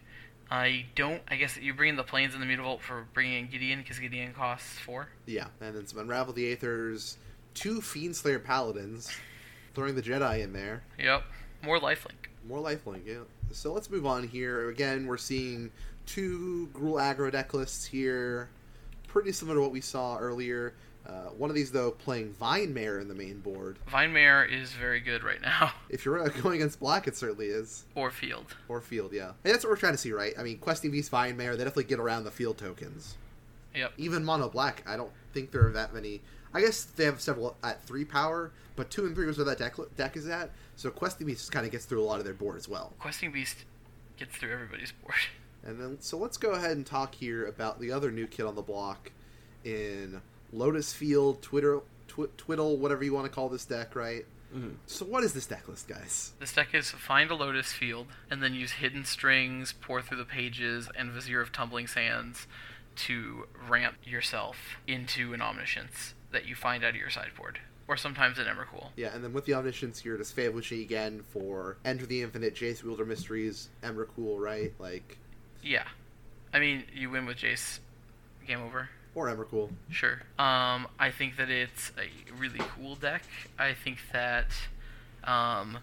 I 0.50 0.86
don't. 0.96 1.22
I 1.28 1.36
guess 1.36 1.56
you 1.56 1.72
bring 1.74 1.90
in 1.90 1.96
the 1.96 2.02
planes 2.02 2.34
and 2.34 2.42
the 2.42 2.46
mutavault 2.46 2.80
for 2.80 3.06
bringing 3.14 3.44
in 3.44 3.50
Gideon 3.50 3.80
because 3.80 3.98
Gideon 3.98 4.32
costs 4.32 4.78
four. 4.80 5.08
Yeah, 5.26 5.46
and 5.60 5.76
then 5.76 5.86
some 5.86 6.00
Unravel 6.00 6.34
the 6.34 6.56
Aethers, 6.56 7.16
two 7.54 7.80
Fiend 7.80 8.16
Slayer 8.16 8.40
Paladins, 8.40 9.10
throwing 9.74 9.94
the 9.94 10.02
Jedi 10.02 10.40
in 10.40 10.52
there. 10.52 10.82
Yep. 10.98 11.22
More 11.62 11.78
lifelink. 11.78 12.26
More 12.48 12.58
lifelink, 12.58 13.06
yeah. 13.06 13.18
So 13.52 13.72
let's 13.72 13.90
move 13.90 14.06
on 14.06 14.26
here. 14.26 14.70
Again, 14.70 15.06
we're 15.06 15.18
seeing 15.18 15.70
two 16.06 16.68
Gruul 16.72 17.00
aggro 17.00 17.30
deck 17.30 17.54
lists 17.54 17.84
here, 17.84 18.48
pretty 19.06 19.30
similar 19.30 19.56
to 19.56 19.62
what 19.62 19.72
we 19.72 19.80
saw 19.80 20.18
earlier. 20.18 20.74
Uh, 21.06 21.30
one 21.36 21.50
of 21.50 21.56
these, 21.56 21.72
though, 21.72 21.90
playing 21.90 22.32
Vine 22.34 22.72
Mare 22.72 23.00
in 23.00 23.08
the 23.08 23.14
main 23.14 23.40
board. 23.40 23.78
Vine 23.88 24.12
Mare 24.12 24.44
is 24.44 24.72
very 24.72 25.00
good 25.00 25.24
right 25.24 25.40
now. 25.40 25.72
If 25.88 26.04
you're 26.04 26.28
going 26.28 26.56
against 26.56 26.78
Black, 26.78 27.08
it 27.08 27.16
certainly 27.16 27.46
is. 27.46 27.84
or 27.94 28.10
Field. 28.10 28.54
Or 28.68 28.80
Field, 28.80 29.12
yeah. 29.12 29.32
And 29.44 29.52
that's 29.52 29.64
what 29.64 29.70
we're 29.70 29.76
trying 29.76 29.94
to 29.94 29.98
see, 29.98 30.12
right? 30.12 30.32
I 30.38 30.42
mean, 30.44 30.58
Questing 30.58 30.90
Beast, 30.92 31.10
Vine 31.10 31.36
Mare, 31.36 31.56
they 31.56 31.64
definitely 31.64 31.84
get 31.84 31.98
around 31.98 32.24
the 32.24 32.30
field 32.30 32.58
tokens. 32.58 33.16
Yep. 33.74 33.92
Even 33.98 34.24
Mono 34.24 34.48
Black, 34.48 34.84
I 34.86 34.96
don't 34.96 35.10
think 35.32 35.50
there 35.50 35.66
are 35.66 35.72
that 35.72 35.92
many. 35.92 36.20
I 36.54 36.60
guess 36.60 36.84
they 36.84 37.04
have 37.04 37.20
several 37.20 37.56
at 37.62 37.82
three 37.84 38.04
power, 38.04 38.52
but 38.76 38.90
two 38.90 39.04
and 39.06 39.14
three 39.14 39.26
was 39.26 39.36
where 39.38 39.44
that 39.46 39.58
deck, 39.58 39.74
deck 39.96 40.16
is 40.16 40.28
at. 40.28 40.50
So 40.76 40.90
Questing 40.90 41.26
Beast 41.26 41.40
just 41.40 41.52
kind 41.52 41.66
of 41.66 41.72
gets 41.72 41.84
through 41.86 42.02
a 42.02 42.04
lot 42.06 42.18
of 42.18 42.24
their 42.24 42.34
board 42.34 42.56
as 42.56 42.68
well. 42.68 42.92
Questing 42.98 43.32
Beast 43.32 43.64
gets 44.18 44.36
through 44.36 44.52
everybody's 44.52 44.92
board. 44.92 45.14
And 45.62 45.78
then, 45.78 45.98
so 46.00 46.16
let's 46.16 46.38
go 46.38 46.52
ahead 46.52 46.70
and 46.70 46.86
talk 46.86 47.14
here 47.14 47.44
about 47.46 47.80
the 47.82 47.92
other 47.92 48.10
new 48.10 48.26
kid 48.26 48.46
on 48.46 48.54
the 48.54 48.62
block 48.62 49.12
in 49.62 50.22
Lotus 50.52 50.92
Field, 50.92 51.42
Twitter, 51.42 51.80
tw- 52.08 52.36
Twiddle, 52.36 52.76
whatever 52.76 53.04
you 53.04 53.12
want 53.14 53.26
to 53.26 53.30
call 53.32 53.48
this 53.48 53.64
deck, 53.64 53.94
right? 53.94 54.24
Mhm. 54.54 54.74
So, 54.86 55.04
what 55.04 55.22
is 55.22 55.32
this 55.32 55.46
deck 55.46 55.68
list, 55.68 55.86
guys? 55.86 56.32
This 56.40 56.52
deck 56.52 56.74
is 56.74 56.90
find 56.90 57.30
a 57.30 57.34
Lotus 57.36 57.72
Field 57.72 58.08
and 58.30 58.42
then 58.42 58.52
use 58.52 58.72
Hidden 58.72 59.04
Strings, 59.04 59.72
Pour 59.80 60.02
Through 60.02 60.18
the 60.18 60.24
Pages, 60.24 60.88
and 60.96 61.12
Vizier 61.12 61.40
of 61.40 61.52
Tumbling 61.52 61.86
Sands 61.86 62.48
to 62.96 63.46
ramp 63.68 63.96
yourself 64.04 64.76
into 64.88 65.32
an 65.32 65.40
Omniscience 65.40 66.14
that 66.32 66.46
you 66.46 66.54
find 66.56 66.82
out 66.82 66.90
of 66.90 66.96
your 66.96 67.10
sideboard. 67.10 67.60
Or 67.86 67.96
sometimes 67.96 68.38
an 68.38 68.46
Emrakul. 68.46 68.90
Yeah, 68.96 69.14
and 69.14 69.22
then 69.24 69.32
with 69.32 69.46
the 69.46 69.54
Omniscience 69.54 70.00
here, 70.00 70.16
does 70.16 70.30
Fabulously 70.32 70.82
again 70.82 71.22
for 71.32 71.76
Enter 71.84 72.06
the 72.06 72.22
Infinite, 72.22 72.54
Jace 72.54 72.82
Wielder 72.84 73.04
Mysteries, 73.04 73.68
Emrakul, 73.82 74.38
right? 74.38 74.72
Like, 74.80 75.18
Yeah. 75.62 75.86
I 76.52 76.58
mean, 76.58 76.84
you 76.92 77.10
win 77.10 77.26
with 77.26 77.38
Jace. 77.38 77.78
Game 78.46 78.60
over. 78.62 78.90
Or 79.20 79.34
Emrakul. 79.34 79.70
Sure. 79.90 80.22
Um, 80.38 80.88
I 80.98 81.10
think 81.10 81.36
that 81.36 81.50
it's 81.50 81.92
a 81.98 82.32
really 82.32 82.58
cool 82.58 82.94
deck. 82.94 83.22
I 83.58 83.74
think 83.74 83.98
that, 84.12 84.46
um, 85.24 85.78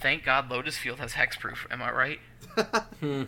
thank 0.00 0.24
God 0.24 0.50
Lotus 0.50 0.76
Field 0.76 0.98
has 0.98 1.12
hexproof. 1.12 1.70
Am 1.70 1.82
I 1.82 1.90
right? 1.90 2.20
Hmm. 3.00 3.24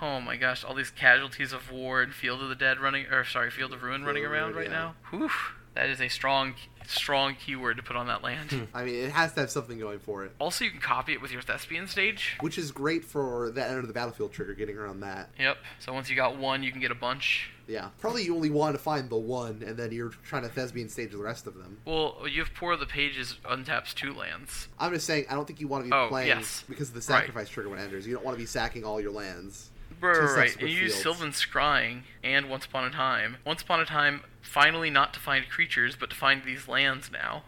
Oh 0.00 0.20
my 0.20 0.36
gosh, 0.36 0.62
all 0.62 0.74
these 0.74 0.90
casualties 0.90 1.52
of 1.52 1.72
war 1.72 2.02
and 2.02 2.12
Field 2.14 2.40
of 2.40 2.48
the 2.48 2.54
Dead 2.54 2.78
running, 2.78 3.06
or 3.06 3.24
sorry, 3.24 3.50
Field 3.50 3.72
of 3.72 3.82
Ruin 3.82 4.04
running 4.04 4.24
around 4.24 4.54
right 4.54 4.68
yeah. 4.68 4.72
now. 4.72 4.94
Whew. 5.10 5.30
That 5.74 5.88
is 5.90 6.00
a 6.00 6.08
strong, 6.08 6.54
strong 6.88 7.34
keyword 7.34 7.76
to 7.76 7.82
put 7.82 7.96
on 7.96 8.06
that 8.06 8.22
land. 8.22 8.50
Hmm. 8.50 8.64
I 8.74 8.84
mean, 8.84 8.94
it 9.04 9.10
has 9.12 9.32
to 9.34 9.40
have 9.40 9.50
something 9.50 9.78
going 9.78 9.98
for 9.98 10.24
it, 10.24 10.32
also, 10.38 10.64
you 10.64 10.70
can 10.70 10.80
copy 10.80 11.12
it 11.12 11.20
with 11.20 11.30
your 11.32 11.42
thespian 11.42 11.86
stage. 11.86 12.36
which 12.40 12.56
is 12.58 12.70
great 12.72 13.04
for 13.04 13.50
that 13.50 13.68
end 13.70 13.78
of 13.80 13.86
the 13.86 13.92
battlefield 13.92 14.32
trigger, 14.32 14.54
getting 14.54 14.76
around 14.76 15.00
that. 15.00 15.30
Yep. 15.38 15.58
So 15.80 15.92
once 15.92 16.08
you 16.08 16.16
got 16.16 16.36
one, 16.38 16.62
you 16.62 16.72
can 16.72 16.80
get 16.80 16.90
a 16.90 16.94
bunch. 16.96 17.50
Yeah, 17.66 17.88
probably 18.00 18.22
you 18.24 18.34
only 18.34 18.48
want 18.48 18.74
to 18.74 18.78
find 18.82 19.10
the 19.10 19.16
one, 19.16 19.62
and 19.66 19.76
then 19.76 19.92
you're 19.92 20.08
trying 20.08 20.42
to 20.42 20.48
thespian 20.48 20.88
stage 20.88 21.10
the 21.12 21.18
rest 21.18 21.46
of 21.46 21.54
them. 21.54 21.76
Well, 21.84 22.16
you 22.26 22.42
have 22.42 22.54
Pour 22.54 22.72
of 22.72 22.80
the 22.80 22.86
Pages 22.86 23.36
untaps 23.44 23.92
two 23.92 24.14
lands. 24.14 24.68
I'm 24.78 24.94
just 24.94 25.06
saying, 25.06 25.26
I 25.28 25.34
don't 25.34 25.46
think 25.46 25.60
you 25.60 25.68
want 25.68 25.84
to 25.84 25.90
be 25.90 25.94
Oh, 25.94 26.06
playing 26.08 26.28
yes. 26.28 26.64
because 26.66 26.88
of 26.88 26.94
the 26.94 27.00
Right. 27.12 27.20
sacrifice 27.20 27.50
trigger 27.50 27.68
when 27.68 27.78
it 27.78 27.82
enters. 27.82 28.06
You 28.06 28.14
don't 28.14 28.24
want 28.24 28.36
to 28.36 28.40
be 28.42 28.46
sacking 28.46 28.84
all 28.84 28.98
your 29.02 29.12
lands. 29.12 29.70
Right, 30.00 30.14
Two 30.14 30.20
right, 30.20 30.36
right. 30.36 30.56
And 30.60 30.68
you 30.68 30.82
use. 30.82 30.94
Sylvan 30.94 31.30
Scrying 31.30 32.02
and 32.22 32.48
Once 32.48 32.66
Upon 32.66 32.84
a 32.84 32.90
Time. 32.90 33.36
Once 33.44 33.62
Upon 33.62 33.80
a 33.80 33.84
Time, 33.84 34.22
finally 34.42 34.90
not 34.90 35.12
to 35.14 35.20
find 35.20 35.48
creatures, 35.48 35.96
but 35.96 36.10
to 36.10 36.16
find 36.16 36.42
these 36.44 36.68
lands 36.68 37.10
now. 37.12 37.42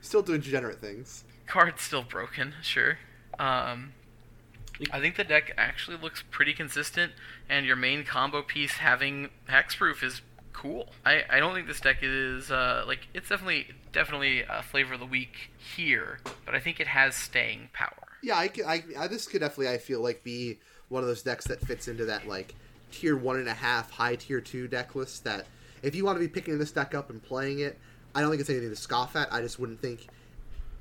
Still 0.00 0.22
doing 0.22 0.40
degenerate 0.40 0.80
things. 0.80 1.24
Card's 1.46 1.82
still 1.82 2.02
broken, 2.02 2.54
sure. 2.62 2.98
Um, 3.38 3.92
I 4.90 5.00
think 5.00 5.16
the 5.16 5.24
deck 5.24 5.52
actually 5.56 5.96
looks 5.96 6.22
pretty 6.30 6.52
consistent, 6.52 7.12
and 7.48 7.66
your 7.66 7.76
main 7.76 8.04
combo 8.04 8.42
piece 8.42 8.72
having 8.72 9.30
hexproof 9.48 10.02
is 10.02 10.20
cool. 10.52 10.88
I, 11.04 11.22
I 11.30 11.38
don't 11.38 11.54
think 11.54 11.66
this 11.66 11.80
deck 11.80 11.98
is 12.02 12.50
uh, 12.50 12.84
like 12.86 13.08
it's 13.14 13.28
definitely 13.28 13.68
definitely 13.92 14.42
a 14.42 14.62
flavor 14.62 14.94
of 14.94 15.00
the 15.00 15.06
week 15.06 15.50
here, 15.76 16.18
but 16.44 16.54
I 16.54 16.60
think 16.60 16.80
it 16.80 16.88
has 16.88 17.14
staying 17.14 17.70
power. 17.72 18.08
Yeah, 18.22 18.36
I, 18.36 18.50
I, 18.66 18.84
I 18.98 19.06
this 19.08 19.26
could 19.26 19.40
definitely 19.40 19.68
I 19.68 19.78
feel 19.78 20.00
like 20.00 20.24
be 20.24 20.58
one 20.88 21.02
of 21.02 21.08
those 21.08 21.22
decks 21.22 21.46
that 21.46 21.60
fits 21.60 21.88
into 21.88 22.04
that 22.06 22.26
like 22.26 22.54
tier 22.92 23.16
one 23.16 23.36
and 23.36 23.48
a 23.48 23.54
half, 23.54 23.90
high 23.90 24.16
tier 24.16 24.40
two 24.40 24.68
deck 24.68 24.94
list. 24.94 25.24
That 25.24 25.46
if 25.82 25.94
you 25.94 26.04
want 26.04 26.16
to 26.16 26.20
be 26.20 26.28
picking 26.28 26.58
this 26.58 26.72
deck 26.72 26.94
up 26.94 27.10
and 27.10 27.22
playing 27.22 27.60
it, 27.60 27.78
I 28.14 28.20
don't 28.20 28.30
think 28.30 28.40
it's 28.40 28.50
anything 28.50 28.70
to 28.70 28.76
scoff 28.76 29.16
at. 29.16 29.32
I 29.32 29.40
just 29.40 29.58
wouldn't 29.58 29.80
think 29.80 30.08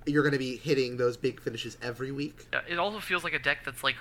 you're 0.05 0.23
going 0.23 0.33
to 0.33 0.39
be 0.39 0.57
hitting 0.57 0.97
those 0.97 1.17
big 1.17 1.41
finishes 1.41 1.77
every 1.81 2.11
week. 2.11 2.47
It 2.69 2.77
also 2.77 2.99
feels 2.99 3.23
like 3.23 3.33
a 3.33 3.39
deck 3.39 3.59
that's 3.65 3.83
like 3.83 3.95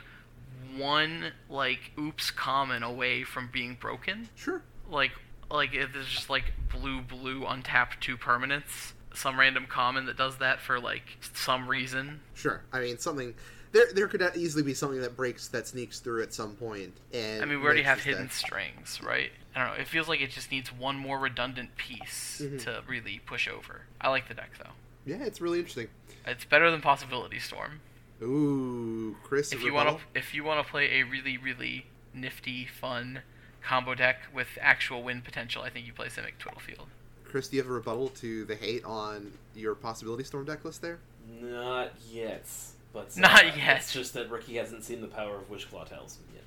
one 0.76 1.32
like 1.48 1.92
oops 1.98 2.30
common 2.30 2.82
away 2.82 3.22
from 3.24 3.48
being 3.52 3.76
broken. 3.80 4.28
Sure. 4.34 4.62
like 4.90 5.12
like 5.50 5.74
if 5.74 5.92
there's 5.92 6.08
just 6.08 6.28
like 6.30 6.52
blue 6.70 7.00
blue 7.00 7.44
untapped 7.46 8.02
two 8.02 8.16
permanents 8.16 8.92
some 9.14 9.38
random 9.38 9.66
common 9.68 10.06
that 10.06 10.16
does 10.16 10.38
that 10.38 10.58
for 10.60 10.80
like 10.80 11.02
some 11.34 11.68
reason 11.68 12.20
Sure. 12.34 12.62
I 12.72 12.80
mean, 12.80 12.98
something 12.98 13.34
there 13.74 13.92
there 13.92 14.06
could 14.08 14.22
easily 14.36 14.62
be 14.62 14.72
something 14.72 15.00
that 15.02 15.14
breaks 15.16 15.48
that 15.48 15.66
sneaks 15.66 16.00
through 16.00 16.22
at 16.22 16.32
some 16.32 16.54
point. 16.56 16.94
And 17.12 17.42
i 17.42 17.44
mean 17.44 17.58
we 17.60 17.64
already 17.66 17.82
have 17.82 18.00
hidden 18.00 18.22
deck- 18.24 18.32
strings 18.32 19.00
right 19.02 19.30
i 19.54 19.58
don't 19.62 19.74
know 19.76 19.80
it 19.82 19.86
feels 19.88 20.08
like 20.08 20.22
it 20.22 20.30
just 20.30 20.50
needs 20.50 20.72
one 20.72 20.96
more 20.96 21.18
redundant 21.18 21.76
piece 21.76 22.40
Mhm. 22.42 22.62
to 22.64 22.82
really 22.88 23.20
push 23.26 23.46
over 23.48 23.82
i 24.00 24.08
like 24.08 24.28
the 24.28 24.34
deck 24.34 24.52
though 24.58 24.70
Yeah, 25.04 25.22
it's 25.24 25.40
really 25.42 25.58
interesting. 25.58 25.88
it's 26.26 26.44
better 26.46 26.70
than 26.70 26.80
possibility 26.80 27.38
storm 27.38 27.80
Ooh, 28.22 29.16
Chris. 29.24 29.52
if 29.52 29.62
you 29.62 29.74
want 29.74 29.88
to 29.98 30.18
if 30.18 30.32
you 30.34 30.44
want 30.44 30.64
to 30.64 30.70
play 30.70 31.00
a 31.00 31.02
really 31.02 31.36
really 31.36 31.86
nifty 32.14 32.64
fun 32.66 33.20
combo 33.62 33.94
deck 33.94 34.20
with 34.32 34.48
actual 34.60 35.02
win 35.02 35.20
potential 35.20 35.62
i 35.62 35.68
think 35.70 35.86
you 35.86 35.92
play 35.92 36.06
simic 36.08 36.32
twiddlefield 36.38 36.86
Chris, 37.24 37.48
do 37.48 37.56
you 37.56 37.62
have 37.62 37.70
a 37.70 37.74
rebuttal 37.74 38.10
to 38.10 38.44
the 38.44 38.54
hate 38.54 38.84
on 38.84 39.32
your 39.56 39.74
possibility 39.74 40.22
storm 40.22 40.44
deck 40.44 40.64
list 40.64 40.80
there? 40.82 41.00
Not 41.42 41.90
yet. 42.08 42.46
But 42.94 43.08
uh, 43.16 43.20
Not 43.20 43.56
yet. 43.58 43.76
It's 43.76 43.92
just 43.92 44.14
that 44.14 44.30
Ricky 44.30 44.54
hasn't 44.56 44.84
seen 44.84 45.02
the 45.02 45.08
power 45.08 45.36
of 45.36 45.50
Wishclaw 45.50 45.86
Talisman 45.86 46.28
yet. 46.34 46.44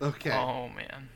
Okay. 0.00 0.30
oh 0.30 0.68
man 0.68 1.08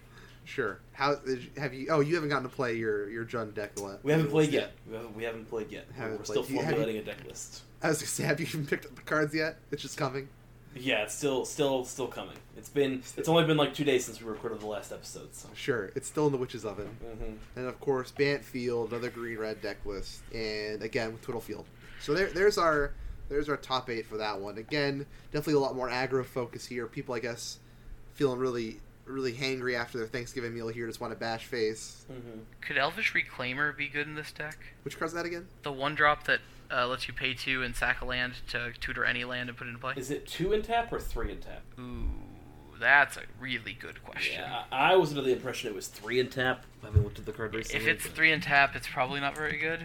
Sure. 0.44 0.80
How 0.92 1.16
have 1.56 1.72
you? 1.72 1.86
Oh, 1.88 2.00
you 2.00 2.16
haven't 2.16 2.30
gotten 2.30 2.48
to 2.48 2.54
play 2.54 2.74
your 2.74 3.08
your 3.08 3.24
Jund 3.24 3.54
deck 3.54 3.72
yet. 3.76 4.00
We 4.02 4.10
haven't 4.10 4.30
played 4.30 4.50
yet. 4.50 4.72
We 4.88 4.96
haven't, 4.96 5.16
we 5.16 5.22
haven't 5.22 5.48
played 5.48 5.70
yet. 5.70 5.86
Haven't 5.96 6.18
We're 6.18 6.24
played. 6.24 6.26
still 6.26 6.42
Do 6.42 6.52
you- 6.54 6.62
formulating 6.62 6.96
a 6.96 7.02
deck 7.04 7.18
list. 7.26 7.62
I 7.80 7.88
was 7.88 7.98
gonna 7.98 8.08
say, 8.08 8.24
have 8.24 8.40
you 8.40 8.46
even 8.46 8.66
picked 8.66 8.84
up 8.86 8.94
the 8.96 9.02
cards 9.02 9.32
yet? 9.34 9.58
It's 9.70 9.82
just 9.82 9.96
coming. 9.96 10.28
Yeah, 10.74 11.02
it's 11.04 11.14
still 11.14 11.44
still 11.44 11.84
still 11.84 12.08
coming. 12.08 12.36
It's 12.56 12.68
been 12.68 13.02
it's 13.16 13.28
only 13.28 13.44
been 13.44 13.56
like 13.56 13.72
two 13.74 13.84
days 13.84 14.04
since 14.04 14.20
we 14.20 14.28
recorded 14.28 14.60
the 14.60 14.66
last 14.66 14.90
episode. 14.90 15.34
So. 15.34 15.48
Sure, 15.54 15.90
it's 15.94 16.08
still 16.08 16.26
in 16.26 16.32
the 16.32 16.38
witch's 16.38 16.64
oven. 16.64 16.86
hmm 16.86 17.34
And 17.56 17.66
of 17.68 17.78
course, 17.80 18.10
Bantfield, 18.10 18.88
another 18.90 19.10
green 19.10 19.38
red 19.38 19.60
deck 19.62 19.78
list, 19.84 20.22
and 20.34 20.82
again 20.82 21.12
with 21.12 21.24
Twiddlefield. 21.24 21.64
So 22.00 22.14
there, 22.14 22.28
there's 22.28 22.58
our 22.58 22.94
there's 23.32 23.48
our 23.48 23.56
top 23.56 23.88
eight 23.88 24.06
for 24.06 24.18
that 24.18 24.38
one. 24.38 24.58
Again, 24.58 25.06
definitely 25.32 25.54
a 25.54 25.58
lot 25.60 25.74
more 25.74 25.88
aggro 25.88 26.24
focus 26.24 26.66
here. 26.66 26.86
People, 26.86 27.14
I 27.14 27.18
guess, 27.18 27.58
feeling 28.14 28.38
really 28.38 28.80
really 29.04 29.32
hangry 29.32 29.74
after 29.74 29.98
their 29.98 30.06
Thanksgiving 30.06 30.54
meal 30.54 30.68
here, 30.68 30.86
just 30.86 31.00
want 31.00 31.12
to 31.12 31.18
bash 31.18 31.44
face. 31.46 32.04
hmm 32.06 32.40
could 32.60 32.76
elvish 32.78 33.12
reclaimer 33.12 33.76
be 33.76 33.88
good 33.88 34.06
in 34.06 34.14
this 34.14 34.30
deck 34.30 34.56
Which 34.84 34.96
card's 34.96 35.12
that 35.14 35.26
again? 35.26 35.48
The 35.64 35.72
one 35.72 35.96
drop 35.96 36.24
that 36.24 36.38
uh, 36.70 36.86
lets 36.86 37.08
you 37.08 37.14
pay 37.14 37.34
two 37.34 37.62
and 37.62 37.74
sack 37.74 38.00
a 38.00 38.04
land 38.04 38.34
to 38.50 38.72
tutor 38.80 39.04
any 39.04 39.24
land 39.24 39.48
and 39.48 39.58
put 39.58 39.66
it 39.66 39.70
into 39.70 39.80
play. 39.80 39.94
Is 39.96 40.10
it 40.10 40.26
two 40.26 40.52
in 40.52 40.62
tap 40.62 40.92
or 40.92 41.00
three 41.00 41.32
in 41.32 41.38
tap? 41.38 41.62
Ooh, 41.80 42.04
that's 42.78 43.16
a 43.16 43.22
really 43.40 43.72
good 43.72 44.02
question. 44.04 44.40
Yeah, 44.40 44.62
I 44.70 44.92
I 44.92 44.96
was 44.96 45.10
under 45.10 45.22
the 45.22 45.32
impression 45.32 45.68
it 45.68 45.74
was 45.74 45.88
three 45.88 46.20
in 46.20 46.28
tap. 46.28 46.64
Having 46.82 47.02
looked 47.02 47.18
at 47.18 47.26
the 47.26 47.32
card 47.32 47.54
recently. 47.54 47.80
If 47.80 47.88
it's 47.96 48.06
but 48.06 48.14
three 48.14 48.30
and 48.30 48.42
tap, 48.42 48.76
it's 48.76 48.88
probably 48.88 49.20
not 49.20 49.36
very 49.36 49.58
good. 49.58 49.80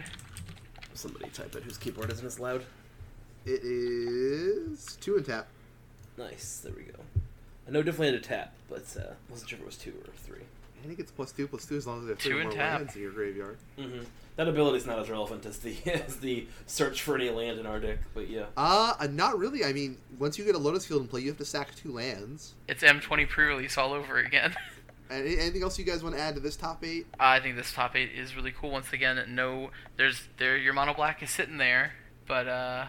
somebody 0.94 1.28
type 1.30 1.54
it 1.56 1.64
whose 1.64 1.76
keyboard 1.78 2.12
isn't 2.12 2.26
as 2.26 2.38
loud. 2.38 2.64
It 3.46 3.60
is 3.64 4.96
two 5.00 5.16
and 5.16 5.24
tap. 5.24 5.46
Nice, 6.16 6.60
there 6.64 6.72
we 6.76 6.82
go. 6.82 6.98
I 7.66 7.70
know 7.70 7.82
definitely 7.82 8.06
had 8.08 8.16
a 8.16 8.20
tap, 8.20 8.52
but 8.68 8.82
uh, 8.98 9.12
wasn't 9.30 9.50
sure 9.50 9.56
if 9.58 9.62
it 9.62 9.66
was 9.66 9.76
two 9.76 9.92
or 10.06 10.12
three. 10.16 10.42
I 10.82 10.86
think 10.86 10.98
it's 11.00 11.10
plus 11.10 11.32
two 11.32 11.46
plus 11.48 11.66
two 11.66 11.76
as 11.76 11.86
long 11.86 12.00
as 12.00 12.06
there's 12.06 12.18
Two 12.18 12.30
three 12.30 12.40
and 12.40 12.48
more 12.50 12.56
tap. 12.58 12.78
lands 12.78 12.96
in 12.96 13.02
your 13.02 13.10
graveyard. 13.12 13.56
hmm 13.78 14.00
That 14.36 14.48
ability's 14.48 14.86
not 14.86 14.98
as 14.98 15.10
relevant 15.10 15.44
as 15.46 15.58
the 15.58 15.76
as 15.86 16.16
the 16.16 16.46
search 16.66 17.02
for 17.02 17.14
any 17.16 17.30
land 17.30 17.58
in 17.58 17.66
our 17.66 17.80
deck, 17.80 17.98
but 18.14 18.28
yeah. 18.28 18.44
Uh, 18.56 18.94
uh, 18.98 19.06
not 19.10 19.38
really. 19.38 19.64
I 19.64 19.72
mean, 19.72 19.98
once 20.18 20.38
you 20.38 20.44
get 20.44 20.54
a 20.54 20.58
Lotus 20.58 20.86
Field 20.86 21.02
in 21.02 21.08
play, 21.08 21.20
you 21.22 21.28
have 21.28 21.38
to 21.38 21.44
sack 21.44 21.74
two 21.74 21.92
lands. 21.92 22.54
It's 22.68 22.82
M20 22.82 23.28
pre-release 23.28 23.76
all 23.78 23.92
over 23.92 24.18
again. 24.18 24.54
Anything 25.10 25.62
else 25.62 25.78
you 25.78 25.84
guys 25.86 26.02
want 26.02 26.14
to 26.16 26.20
add 26.20 26.34
to 26.34 26.40
this 26.40 26.54
top 26.54 26.84
eight? 26.84 27.06
I 27.18 27.40
think 27.40 27.56
this 27.56 27.72
top 27.72 27.96
eight 27.96 28.10
is 28.14 28.36
really 28.36 28.52
cool. 28.52 28.70
Once 28.70 28.92
again, 28.92 29.18
no, 29.34 29.70
there's 29.96 30.28
there 30.38 30.56
your 30.56 30.74
mono 30.74 30.92
black 30.94 31.22
is 31.22 31.30
sitting 31.30 31.56
there, 31.56 31.94
but 32.26 32.46
uh, 32.46 32.86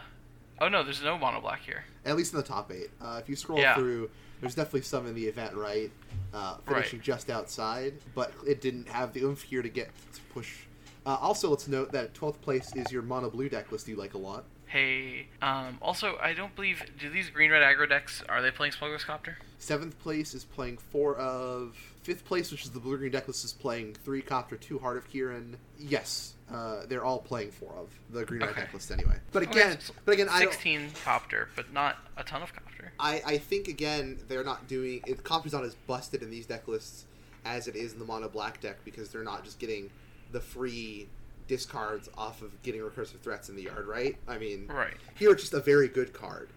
oh 0.61 0.67
no, 0.69 0.83
there's 0.83 1.01
no 1.03 1.17
mono 1.17 1.41
black 1.41 1.61
here. 1.61 1.83
At 2.05 2.15
least 2.17 2.33
in 2.33 2.37
the 2.37 2.45
top 2.45 2.71
eight. 2.71 2.89
Uh, 3.01 3.19
if 3.21 3.29
you 3.29 3.35
scroll 3.35 3.59
Yeah. 3.59 3.75
through, 3.75 4.09
there's 4.41 4.55
definitely 4.55 4.81
some 4.81 5.05
in 5.07 5.15
the 5.15 5.25
event, 5.25 5.53
right? 5.55 5.91
Uh, 6.33 6.57
finishing 6.67 7.01
just 7.01 7.29
outside, 7.29 7.93
but 8.15 8.31
it 8.47 8.61
didn't 8.61 8.87
have 8.87 9.13
the 9.13 9.23
oomph 9.23 9.41
here 9.41 9.61
to 9.61 9.69
get 9.69 9.89
to 10.13 10.21
push. 10.33 10.59
Uh, 11.05 11.15
also, 11.21 11.49
let's 11.49 11.67
note 11.67 11.91
that 11.91 12.13
12th 12.13 12.39
place 12.41 12.75
is 12.75 12.91
your 12.91 13.01
mono 13.01 13.29
blue 13.29 13.49
deck 13.49 13.71
list 13.71 13.87
you 13.87 13.95
like 13.95 14.13
a 14.13 14.17
lot. 14.17 14.43
Hey, 14.67 15.25
um, 15.41 15.79
also 15.81 16.19
I 16.21 16.33
don't 16.33 16.55
believe 16.55 16.83
do 16.99 17.09
these 17.09 17.31
green 17.31 17.49
red 17.49 17.63
aggro 17.63 17.89
decks 17.89 18.21
are 18.29 18.39
they 18.43 18.51
playing 18.51 18.71
Smuggler's 18.73 19.03
Copter? 19.03 19.39
Seventh 19.57 19.97
place 19.97 20.35
is 20.35 20.43
playing 20.45 20.77
four 20.77 21.15
of. 21.15 21.75
Fifth 22.03 22.23
place, 22.23 22.51
which 22.51 22.63
is 22.65 22.69
the 22.69 22.79
blue 22.79 22.97
green 22.97 23.11
deck 23.11 23.27
list, 23.27 23.43
is 23.43 23.51
playing 23.51 23.95
three 24.05 24.21
Copter, 24.21 24.57
two 24.57 24.77
Heart 24.77 24.97
of 24.97 25.11
Kiran. 25.11 25.55
Yes, 25.79 26.33
uh, 26.51 26.85
they're 26.87 27.03
all 27.05 27.19
playing 27.19 27.51
four 27.51 27.73
of 27.75 27.89
the 28.09 28.25
green 28.25 28.43
Okay. 28.43 28.61
deck 28.61 28.73
list 28.73 28.91
anyway. 28.91 29.15
But 29.31 29.43
again, 29.43 29.79
so 29.79 29.93
but 30.05 30.13
again, 30.13 30.27
I 30.29 30.41
don't. 30.43 30.51
16 30.53 30.91
Copter, 31.03 31.49
but 31.55 31.71
not 31.71 31.97
a 32.17 32.23
ton 32.23 32.41
of 32.41 32.53
Copter. 32.53 32.91
I, 32.99 33.21
I 33.25 33.37
think 33.37 33.67
again 33.67 34.19
they're 34.27 34.43
not 34.43 34.67
doing 34.67 35.01
it. 35.05 35.23
Copter's 35.23 35.53
not 35.53 35.63
as 35.63 35.75
busted 35.75 36.23
in 36.23 36.29
these 36.31 36.45
deck 36.45 36.67
lists 36.67 37.05
as 37.45 37.67
it 37.67 37.75
is 37.75 37.93
in 37.93 37.99
the 37.99 38.05
mono 38.05 38.27
black 38.27 38.59
deck 38.61 38.77
because 38.83 39.09
they're 39.09 39.23
not 39.23 39.43
just 39.45 39.59
getting 39.59 39.89
the 40.31 40.39
free 40.41 41.07
discards 41.47 42.09
off 42.17 42.41
of 42.41 42.61
getting 42.63 42.81
recursive 42.81 43.19
threats 43.21 43.49
in 43.49 43.55
the 43.55 43.63
yard, 43.63 43.87
right? 43.87 44.17
I 44.27 44.37
mean, 44.37 44.67
Right. 44.67 44.93
here 45.15 45.31
it's 45.31 45.41
just 45.41 45.53
a 45.53 45.59
very 45.59 45.87
good 45.87 46.13
card. 46.13 46.49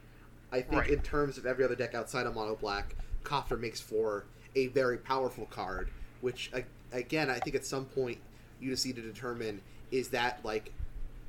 I 0.51 0.61
think 0.61 0.83
Right. 0.83 0.91
in 0.91 1.01
terms 1.01 1.39
of 1.39 1.47
every 1.47 1.65
other 1.65 1.75
deck 1.75 1.95
outside 1.95 2.27
of 2.27 2.35
mono 2.35 2.55
black, 2.57 2.95
Copter 3.25 3.57
makes 3.57 3.81
for 3.81 4.25
a 4.55 4.67
very 4.69 4.99
powerful 4.99 5.47
card. 5.47 5.89
Which 6.21 6.51
again, 6.93 7.31
I 7.31 7.39
think 7.41 7.57
at 7.57 7.65
some 7.65 7.87
point 7.87 8.19
you 8.61 8.71
just 8.71 8.85
need 8.87 8.97
to 8.97 9.03
determine 9.03 9.61
is 9.93 10.09
that 10.09 10.41
like 10.45 10.73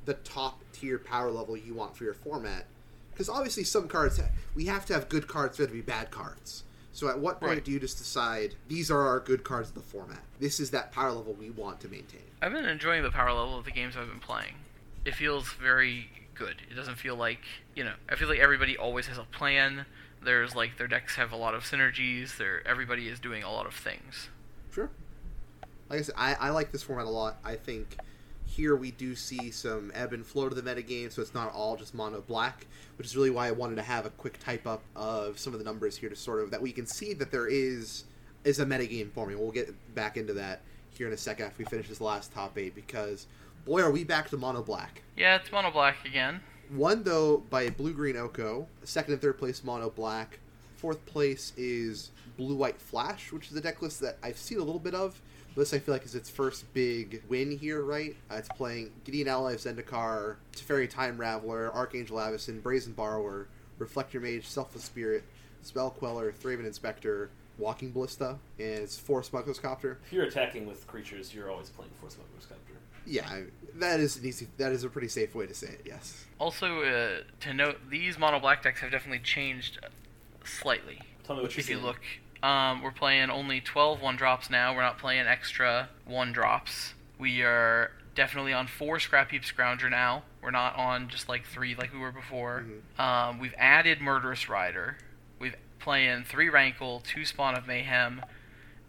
the 0.06 0.14
top 0.14 0.60
tier 0.72 0.98
power 0.98 1.30
level 1.30 1.56
you 1.56 1.74
want 1.74 1.96
for 1.96 2.04
your 2.04 2.14
format. 2.14 2.64
Because 3.12 3.28
obviously, 3.28 3.62
some 3.62 3.86
cards 3.86 4.20
we 4.56 4.64
have 4.66 4.84
to 4.86 4.92
have 4.94 5.08
good 5.08 5.28
cards 5.28 5.56
for 5.56 5.62
there 5.62 5.68
to 5.68 5.72
be 5.72 5.80
bad 5.80 6.10
cards. 6.10 6.64
So 6.92 7.08
at 7.08 7.18
what 7.18 7.40
point 7.40 7.52
Right. 7.52 7.64
do 7.64 7.70
you 7.72 7.80
just 7.80 7.98
decide 7.98 8.54
these 8.68 8.90
are 8.90 9.00
our 9.06 9.20
good 9.20 9.44
cards 9.44 9.68
of 9.68 9.74
the 9.74 9.80
format? 9.82 10.22
This 10.40 10.58
is 10.60 10.70
that 10.70 10.92
power 10.92 11.12
level 11.12 11.32
we 11.32 11.50
want 11.50 11.80
to 11.80 11.88
maintain. 11.88 12.22
I've 12.42 12.52
been 12.52 12.64
enjoying 12.64 13.02
the 13.02 13.10
power 13.10 13.32
level 13.32 13.58
of 13.58 13.64
the 13.64 13.70
games 13.72 13.96
I've 13.96 14.08
been 14.08 14.20
playing. 14.20 14.54
It 15.04 15.14
feels 15.14 15.48
very 15.54 16.08
good. 16.34 16.56
It 16.70 16.74
doesn't 16.74 16.96
feel 16.96 17.16
like, 17.16 17.40
you 17.74 17.84
know, 17.84 17.94
I 18.08 18.14
feel 18.16 18.28
like 18.28 18.38
everybody 18.38 18.76
always 18.76 19.06
has 19.08 19.18
a 19.18 19.24
plan. 19.24 19.86
There's 20.22 20.54
like 20.54 20.78
their 20.78 20.86
decks 20.88 21.16
have 21.16 21.32
a 21.32 21.36
lot 21.36 21.54
of 21.54 21.64
synergies. 21.64 22.36
There 22.36 22.66
everybody 22.66 23.08
is 23.08 23.18
doing 23.20 23.42
a 23.42 23.50
lot 23.50 23.66
of 23.66 23.74
things. 23.74 24.28
Sure. 24.72 24.90
Like 25.90 25.98
I 25.98 26.02
said, 26.02 26.14
I, 26.16 26.34
I 26.34 26.50
like 26.50 26.72
this 26.72 26.82
format 26.82 27.06
a 27.06 27.10
lot. 27.10 27.36
I 27.44 27.56
think 27.56 27.96
here 28.54 28.76
we 28.76 28.92
do 28.92 29.16
see 29.16 29.50
some 29.50 29.90
ebb 29.94 30.12
and 30.12 30.24
flow 30.24 30.48
to 30.48 30.54
the 30.54 30.62
metagame, 30.62 31.10
so 31.10 31.20
it's 31.20 31.34
not 31.34 31.52
all 31.52 31.76
just 31.76 31.94
mono 31.94 32.20
black, 32.20 32.66
which 32.96 33.06
is 33.06 33.16
really 33.16 33.30
why 33.30 33.48
I 33.48 33.50
wanted 33.50 33.76
to 33.76 33.82
have 33.82 34.06
a 34.06 34.10
quick 34.10 34.38
type 34.38 34.66
up 34.66 34.82
of 34.94 35.38
some 35.38 35.52
of 35.52 35.58
the 35.58 35.64
numbers 35.64 35.96
here 35.96 36.08
to 36.08 36.16
sort 36.16 36.40
of 36.40 36.50
that 36.52 36.62
we 36.62 36.70
can 36.72 36.86
see 36.86 37.14
that 37.14 37.30
there 37.30 37.48
is 37.48 38.04
is 38.44 38.60
a 38.60 38.66
metagame 38.66 39.10
forming. 39.10 39.38
We'll 39.38 39.50
get 39.50 39.74
back 39.94 40.16
into 40.16 40.34
that 40.34 40.60
here 40.90 41.06
in 41.06 41.12
a 41.12 41.16
second 41.16 41.46
after 41.46 41.58
we 41.58 41.64
finish 41.64 41.88
this 41.88 42.00
last 42.00 42.32
top 42.32 42.56
eight 42.56 42.74
because 42.74 43.26
Boy, 43.64 43.82
are 43.82 43.90
we 43.90 44.04
back 44.04 44.28
to 44.28 44.36
mono 44.36 44.62
black. 44.62 45.02
Yeah, 45.16 45.36
it's 45.36 45.50
mono 45.50 45.70
black 45.70 46.04
again. 46.04 46.40
One 46.68 47.02
though 47.02 47.38
by 47.50 47.70
blue 47.70 47.94
green 47.94 48.16
Oko. 48.16 48.66
Second 48.82 49.14
and 49.14 49.22
third 49.22 49.38
place 49.38 49.64
mono 49.64 49.88
black. 49.90 50.38
Fourth 50.76 51.04
place 51.06 51.54
is 51.56 52.10
blue 52.36 52.56
white 52.56 52.78
flash, 52.78 53.32
which 53.32 53.50
is 53.50 53.56
a 53.56 53.60
deck 53.62 53.80
list 53.80 54.00
that 54.00 54.18
I've 54.22 54.36
seen 54.36 54.58
a 54.58 54.62
little 54.62 54.80
bit 54.80 54.94
of. 54.94 55.20
This 55.56 55.72
I 55.72 55.78
feel 55.78 55.94
like 55.94 56.04
is 56.04 56.14
its 56.16 56.28
first 56.28 56.72
big 56.74 57.22
win 57.28 57.56
here, 57.56 57.82
right? 57.82 58.16
Uh, 58.30 58.36
it's 58.36 58.48
playing 58.48 58.90
Gideon 59.04 59.28
Ally 59.28 59.52
of 59.52 59.60
Zendikar, 59.60 60.36
Teferi 60.56 60.90
Time 60.90 61.16
Raveler, 61.16 61.72
Archangel 61.74 62.16
Avacyn, 62.16 62.60
Brazen 62.62 62.92
Borrower, 62.92 63.46
Reflector 63.78 64.18
Mage, 64.18 64.46
Selfless 64.46 64.84
Spirit, 64.84 65.22
Spell 65.62 65.90
Queller, 65.90 66.32
Thraben 66.32 66.66
Inspector, 66.66 67.30
Walking 67.58 67.92
Ballista, 67.92 68.36
and 68.58 68.68
it's 68.80 68.98
four 68.98 69.22
Smuggler's 69.22 69.60
Copter. 69.60 69.98
If 70.06 70.12
you're 70.12 70.24
attacking 70.24 70.66
with 70.66 70.86
creatures, 70.88 71.32
you're 71.32 71.50
always 71.50 71.70
playing 71.70 71.92
for 72.00 72.10
Smuggler's 72.10 72.46
Copter. 72.46 72.74
Yeah, 73.06 73.28
I- 73.28 73.44
that 73.76 74.00
is 74.00 74.16
an 74.16 74.24
easy. 74.24 74.48
That 74.56 74.72
is 74.72 74.82
a 74.82 74.88
pretty 74.88 75.08
safe 75.08 75.34
way 75.34 75.46
to 75.46 75.54
say 75.54 75.68
it. 75.68 75.82
Yes. 75.84 76.24
Also, 76.40 76.82
uh, 76.82 77.22
to 77.40 77.52
note, 77.54 77.78
these 77.90 78.18
mono 78.18 78.40
black 78.40 78.62
decks 78.62 78.80
have 78.80 78.90
definitely 78.90 79.18
changed 79.20 79.78
slightly. 80.44 81.00
Tell 81.24 81.36
me 81.36 81.42
what 81.42 81.52
you're 81.54 81.60
If 81.60 81.68
you 81.70 81.78
look, 81.78 82.00
um, 82.44 82.82
we're 82.82 82.92
playing 82.92 83.30
only 83.30 83.62
12 83.62 84.02
one 84.02 84.16
drops 84.16 84.50
now. 84.50 84.74
We're 84.74 84.82
not 84.82 84.98
playing 84.98 85.26
extra 85.26 85.88
one 86.04 86.30
drops. 86.30 86.92
We 87.18 87.42
are 87.42 87.90
definitely 88.14 88.52
on 88.52 88.66
four 88.66 89.00
Scrap 89.00 89.30
Heap 89.30 89.44
Scrounger 89.44 89.90
now. 89.90 90.24
We're 90.42 90.50
not 90.50 90.76
on 90.76 91.08
just 91.08 91.26
like 91.26 91.46
three 91.46 91.74
like 91.74 91.94
we 91.94 91.98
were 91.98 92.12
before. 92.12 92.66
Um, 92.98 93.38
we've 93.38 93.54
added 93.56 94.02
Murderous 94.02 94.46
Rider. 94.50 94.98
We've 95.38 95.56
playing 95.78 96.24
three 96.24 96.50
Rankle, 96.50 97.00
two 97.00 97.24
Spawn 97.24 97.56
of 97.56 97.66
Mayhem, 97.66 98.20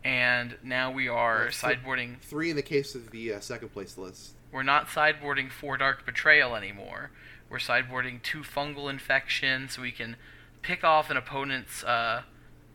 and 0.04 0.58
now 0.62 0.92
we 0.92 1.08
are 1.08 1.46
That's 1.46 1.62
sideboarding. 1.62 2.20
Three 2.20 2.50
in 2.50 2.58
the 2.58 2.62
case 2.62 2.94
of 2.94 3.12
the 3.12 3.36
uh, 3.36 3.40
second 3.40 3.70
place 3.70 3.98
list. 3.98 4.34
We're 4.52 4.64
not 4.64 4.88
sideboarding 4.88 5.50
four 5.50 5.78
Dark 5.78 6.06
Betrayal 6.06 6.58
anymore. 6.58 7.10
We're 7.50 7.60
sideboarding 7.60 8.22
two 8.22 8.42
Fungal 8.42 8.90
Infection, 8.90 9.70
so 9.70 9.82
we 9.82 9.94
can 9.94 10.18
pick 10.62 10.84
off 10.84 11.10
an 11.10 11.16
opponent's 11.16 11.86
uh, 11.86 12.24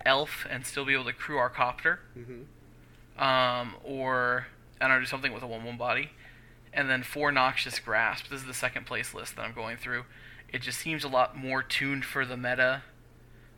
elf 0.07 0.47
and 0.51 0.65
still 0.67 0.85
be 0.85 0.95
able 0.95 1.05
to 1.05 1.13
crew 1.13 1.39
our 1.39 1.51
copter. 1.51 2.01
Mm-hmm. 2.19 3.23
Um, 3.23 3.75
or 3.85 4.47
I 4.81 4.87
don't 4.89 4.97
know, 4.97 5.01
do 5.01 5.07
something 5.07 5.33
with 5.33 5.43
a 5.43 5.47
one-one 5.47 5.77
body, 5.77 6.11
and 6.73 6.89
then 6.89 7.03
four 7.03 7.31
Noxious 7.31 7.79
Grasp. 7.79 8.29
This 8.31 8.41
is 8.41 8.47
the 8.47 8.55
second 8.55 8.87
place 8.87 9.13
list 9.13 9.37
that 9.37 9.43
I'm 9.43 9.53
going 9.53 9.77
through. 9.77 10.05
It 10.53 10.63
just 10.63 10.79
seems 10.79 11.05
a 11.05 11.09
lot 11.09 11.37
more 11.37 11.63
tuned 11.63 12.05
for 12.05 12.25
the 12.25 12.37
meta. 12.37 12.83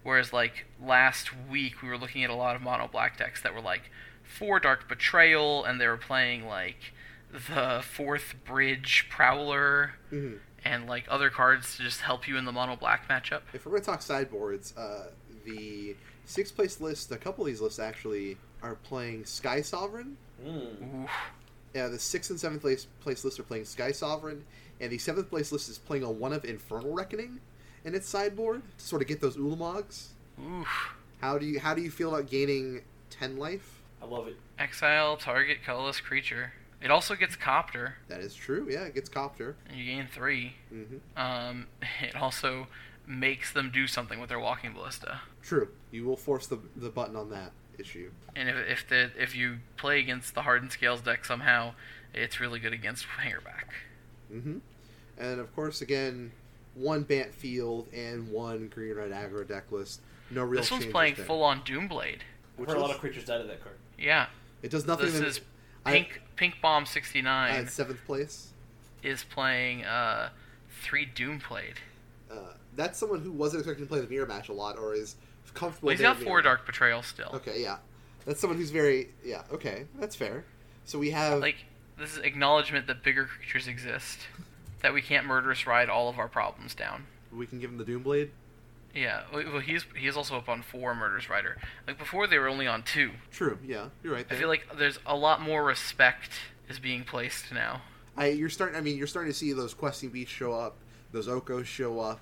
Whereas 0.02 0.33
like 0.33 0.66
last 0.85 1.31
week 1.48 1.81
we 1.81 1.88
were 1.88 1.96
looking 1.96 2.24
at 2.24 2.31
a 2.31 2.35
lot 2.35 2.57
of 2.57 2.62
mono 2.62 2.88
black 2.88 3.16
decks 3.18 3.40
that 3.42 3.55
were 3.55 3.61
like 3.61 3.90
four 4.24 4.59
Dark 4.59 4.88
Betrayal, 4.88 5.64
and 5.64 5.81
they 5.81 5.87
were 5.87 5.96
playing 5.96 6.46
like 6.46 6.92
the 7.31 7.83
fourth 7.88 8.35
Bridge 8.44 9.07
Prowler 9.09 9.92
Mm-hmm. 10.12 10.37
and 10.64 10.87
like 10.88 11.05
other 11.09 11.31
cards 11.31 11.76
to 11.76 11.83
just 11.85 12.00
help 12.00 12.26
you 12.26 12.37
in 12.37 12.44
the 12.46 12.52
mono 12.52 12.74
black 12.74 13.09
matchup. 13.09 13.42
If 13.52 13.64
we're 13.64 13.78
to 13.78 13.85
talk 13.85 14.02
sideboards, 14.02 14.76
uh, 14.76 15.07
the 15.44 15.94
sixth 16.24 16.54
place 16.54 16.80
list, 16.80 17.11
a 17.12 17.16
couple 17.16 17.44
of 17.44 17.48
these 17.48 17.61
lists 17.61 17.78
actually 17.78 18.37
are 18.62 18.74
playing 18.76 19.24
Sky 19.24 19.61
Sovereign. 19.61 20.16
Mm. 20.44 21.08
Yeah, 21.74 21.88
the 21.88 21.98
sixth 21.98 22.30
and 22.30 22.38
seventh 22.38 22.61
place, 22.62 22.87
place 23.00 23.24
lists 23.24 23.40
are 23.40 23.44
playing 23.44 23.64
Sky 23.64 23.92
Sovereign, 23.92 24.44
and 24.80 24.90
the 24.92 24.98
seventh 24.98 25.30
place 25.30 25.52
list 25.52 25.68
is 25.68 25.78
playing 25.78 26.02
a 26.04 26.11
one 26.11 26.32
of 26.32 26.44
Infernal 26.44 26.92
Reckoning 26.92 27.40
in 27.85 27.94
its 27.94 28.08
sideboard 28.08 28.62
to 28.78 28.85
sort 28.85 29.02
of 29.02 29.08
get 29.08 29.20
those 29.20 29.37
Ulamogs. 29.37 30.08
Oof. 30.40 30.94
How 31.20 31.38
do 31.38 31.46
you 31.46 31.61
how 31.61 31.74
do 31.74 31.82
you 31.82 31.90
feel 31.90 32.14
about 32.14 32.28
gaining 32.30 32.82
ten 33.11 33.37
life? 33.38 33.80
I 34.02 34.06
love 34.06 34.26
it. 34.28 34.37
Exile 34.58 35.16
target 35.16 35.58
colorless 35.64 36.00
creature. 36.00 36.52
It 36.82 36.90
also 36.90 37.14
gets 37.14 37.37
copter, 37.37 37.94
That 38.08 38.20
is 38.20 38.35
true. 38.35 38.66
Yeah, 38.68 38.82
it 38.82 38.94
gets 38.94 39.08
Copter. 39.08 39.54
and 39.68 39.78
you 39.78 39.85
gain 39.85 40.08
three. 40.12 40.54
hmm 40.68 40.96
Um, 41.16 41.68
it 42.02 42.16
also 42.16 42.66
makes 43.06 43.52
them 43.52 43.70
do 43.72 43.86
something 43.86 44.20
with 44.20 44.28
their 44.28 44.38
walking 44.40 44.72
ballista. 44.72 45.20
True. 45.42 45.68
You 45.90 46.04
will 46.04 46.16
force 46.16 46.46
the 46.46 46.58
the 46.76 46.88
button 46.90 47.16
on 47.16 47.30
that 47.30 47.52
issue. 47.78 48.10
And 48.36 48.48
if 48.48 48.56
if 48.68 48.88
the 48.88 49.10
if 49.18 49.34
you 49.34 49.58
play 49.76 49.98
against 50.00 50.34
the 50.34 50.42
hardened 50.42 50.72
scales 50.72 51.00
deck 51.00 51.24
somehow, 51.24 51.74
it's 52.14 52.40
really 52.40 52.58
good 52.60 52.72
against 52.72 53.06
hangerback. 53.20 53.70
Mm-hmm. 54.32 54.58
And 55.18 55.40
of 55.40 55.54
course, 55.54 55.82
again, 55.82 56.32
one 56.74 57.02
Bant 57.02 57.34
Field 57.34 57.86
and 57.92 58.30
one 58.30 58.68
Green 58.68 58.94
Red 58.94 59.10
Aggro 59.10 59.46
deck 59.46 59.70
list. 59.70 60.00
No 60.30 60.42
real. 60.44 60.60
this 60.62 60.70
one's 60.70 60.86
playing 60.86 61.14
there. 61.16 61.24
full 61.26 61.42
on 61.42 61.60
Doomblade. 61.62 62.20
I've 62.20 62.58
Which 62.58 62.68
heard 62.70 62.78
a 62.78 62.80
lot 62.80 62.90
of 62.90 62.98
creatures 62.98 63.24
died 63.26 63.40
of 63.42 63.48
that 63.48 63.62
card. 63.62 63.76
Yeah, 63.98 64.26
It 64.62 64.70
does 64.70 64.86
nothing. 64.86 65.06
this 65.06 65.18
in- 65.18 65.24
is 65.24 65.40
I- 65.84 65.92
Pink 65.92 66.22
Pink 66.36 66.54
Bomb 66.62 66.86
sixty 66.86 67.20
nine. 67.20 67.54
uh, 67.54 67.58
in 67.60 67.68
seventh 67.68 68.04
place. 68.06 68.48
is 69.02 69.24
playing 69.24 69.84
uh 69.84 70.30
three 70.82 71.04
Doomblade. 71.06 71.76
That's 72.76 72.98
someone 72.98 73.20
who 73.20 73.32
wasn't 73.32 73.61
expecting 73.61 73.87
to 73.87 73.88
play 73.88 74.00
the 74.00 74.08
mirror 74.08 74.26
match 74.26 74.48
a 74.48 74.52
lot, 74.52 74.78
or 74.78 74.94
is 74.94 75.16
comfortable. 75.54 75.88
Well, 75.88 75.96
he's 75.96 76.02
got 76.02 76.18
four 76.18 76.40
Dark 76.42 76.64
Betrayal 76.66 77.02
still. 77.02 77.30
Okay, 77.35 77.62
yeah, 77.62 77.76
that's 78.24 78.40
someone 78.40 78.58
who's 78.58 78.70
very 78.70 79.11
yeah. 79.24 79.42
Okay, 79.52 79.87
that's 79.98 80.16
fair. 80.16 80.44
So 80.85 80.98
we 80.98 81.11
have 81.11 81.40
Like 81.40 81.56
this 81.98 82.12
is 82.16 82.18
acknowledgement 82.18 82.87
that 82.87 83.02
bigger 83.02 83.26
creatures 83.26 83.68
exist, 83.68 84.20
that 84.80 84.94
we 84.94 85.02
can't 85.02 85.26
murderous 85.26 85.66
ride 85.66 85.88
all 85.88 86.08
of 86.08 86.18
our 86.18 86.28
problems 86.28 86.74
down. 86.74 87.06
we 87.32 87.46
can 87.46 87.61
give 87.61 87.70
him 87.70 87.78
the 87.78 87.85
Doomblade. 87.85 88.30
Yeah, 88.94 89.22
well 89.32 89.61
he's 89.61 89.85
he's 89.96 90.16
also 90.16 90.37
up 90.37 90.48
on 90.48 90.62
four 90.62 90.94
murderous 90.94 91.30
rider. 91.30 91.56
Like 91.87 91.98
before 91.98 92.26
they 92.26 92.38
were 92.38 92.48
only 92.48 92.66
on 92.66 92.82
two. 92.82 93.12
True. 93.30 93.58
Yeah, 93.64 93.87
you're 94.02 94.12
right. 94.12 94.26
I 94.30 94.35
feel 94.35 94.48
like 94.48 94.66
there's 94.78 94.98
a 95.06 95.16
lot 95.16 95.40
more 95.40 95.64
respect 95.64 96.30
is 96.68 96.78
being 96.78 97.04
placed 97.04 97.52
now. 97.52 97.82
I 98.16 98.28
you're 98.28 98.50
starting. 98.50 98.76
I 98.76 98.80
mean, 98.80 98.98
you're 98.98 99.06
starting 99.06 99.32
to 99.32 99.38
see 99.38 99.52
those 99.52 99.72
questing 99.74 100.11
beasts 100.11 100.35
show 100.35 100.52
up. 100.52 100.76
Those 101.12 101.26
Okos 101.28 101.64
show 101.64 102.00
up. 102.00 102.20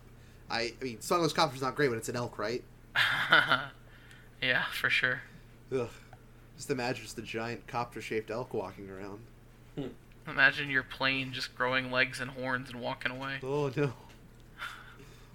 I, 0.50 0.72
I 0.80 0.84
mean, 0.84 1.00
Smuggler's 1.00 1.32
Copter's 1.32 1.62
not 1.62 1.76
great, 1.76 1.88
but 1.88 1.96
it's 1.96 2.08
an 2.08 2.16
elk, 2.16 2.38
right? 2.38 2.62
yeah, 4.42 4.64
for 4.72 4.90
sure. 4.90 5.22
Ugh. 5.72 5.88
Just 6.56 6.70
imagine 6.70 7.04
just 7.04 7.18
a 7.18 7.22
giant 7.22 7.66
copter-shaped 7.66 8.30
elk 8.30 8.52
walking 8.52 8.90
around. 8.90 9.20
Imagine 10.26 10.68
your 10.68 10.82
plane 10.82 11.32
just 11.32 11.54
growing 11.54 11.90
legs 11.90 12.20
and 12.20 12.30
horns 12.30 12.68
and 12.70 12.80
walking 12.80 13.10
away. 13.12 13.38
Oh 13.42 13.72
no. 13.74 13.92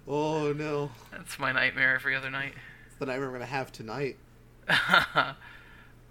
Oh 0.07 0.53
no. 0.53 0.91
That's 1.11 1.39
my 1.39 1.51
nightmare 1.51 1.95
every 1.95 2.15
other 2.15 2.29
night. 2.29 2.53
It's 2.85 2.95
the 2.99 3.07
nightmare 3.07 3.27
I'm 3.27 3.33
gonna 3.33 3.45
have 3.45 3.71
tonight. 3.71 4.17
uh, 4.69 5.33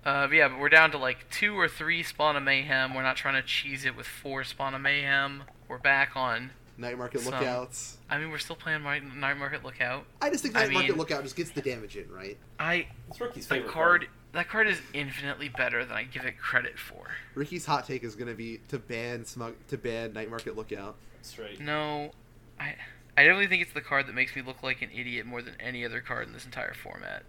but 0.04 0.32
yeah, 0.32 0.48
but 0.48 0.58
we're 0.58 0.68
down 0.68 0.90
to 0.90 0.98
like 0.98 1.30
two 1.30 1.58
or 1.58 1.68
three 1.68 2.02
Spawn 2.02 2.36
of 2.36 2.42
Mayhem. 2.42 2.94
We're 2.94 3.02
not 3.02 3.16
trying 3.16 3.40
to 3.40 3.46
cheese 3.46 3.84
it 3.84 3.96
with 3.96 4.06
four 4.06 4.42
Spawn 4.42 4.74
of 4.74 4.80
Mayhem. 4.80 5.44
We're 5.68 5.78
back 5.78 6.16
on. 6.16 6.50
Night 6.76 6.98
Market 6.98 7.20
Some- 7.20 7.32
lookouts. 7.34 7.98
I 8.10 8.18
mean, 8.18 8.30
we're 8.30 8.38
still 8.38 8.56
playing 8.56 8.82
Night 8.82 9.04
Night 9.16 9.36
Market 9.38 9.64
Lookout. 9.64 10.04
I 10.20 10.30
just 10.30 10.42
think 10.42 10.56
I 10.56 10.64
Night 10.64 10.72
Market 10.72 10.88
mean- 10.90 10.98
lookout 10.98 11.22
just 11.22 11.36
gets 11.36 11.50
the 11.50 11.62
damage 11.62 11.96
in, 11.96 12.10
right? 12.10 12.36
I 12.58 12.88
It's 13.08 13.20
Ricky's 13.20 13.46
that 13.46 13.54
favorite 13.56 13.72
card 13.72 14.08
that 14.32 14.48
card 14.48 14.66
is 14.66 14.80
infinitely 14.92 15.48
better 15.48 15.84
than 15.84 15.96
I 15.96 16.02
give 16.04 16.24
it 16.24 16.36
credit 16.38 16.76
for. 16.78 17.06
Ricky's 17.34 17.64
hot 17.66 17.86
take 17.86 18.02
is 18.02 18.16
gonna 18.16 18.34
be 18.34 18.58
to 18.68 18.78
ban 18.80 19.24
smug 19.24 19.54
to 19.68 19.78
ban 19.78 20.12
Night 20.12 20.28
Market 20.30 20.56
lookout. 20.56 20.96
That's 21.16 21.38
right. 21.38 21.58
No, 21.60 22.10
I 22.58 22.74
I 23.16 23.22
definitely 23.22 23.46
think 23.46 23.62
it's 23.62 23.72
the 23.72 23.80
card 23.80 24.08
that 24.08 24.14
makes 24.14 24.34
me 24.34 24.42
look 24.42 24.62
like 24.64 24.82
an 24.82 24.90
idiot 24.92 25.24
more 25.26 25.40
than 25.42 25.54
any 25.60 25.84
other 25.84 26.00
card 26.00 26.26
in 26.26 26.32
this 26.32 26.44
entire 26.44 26.74
format. 26.74 27.22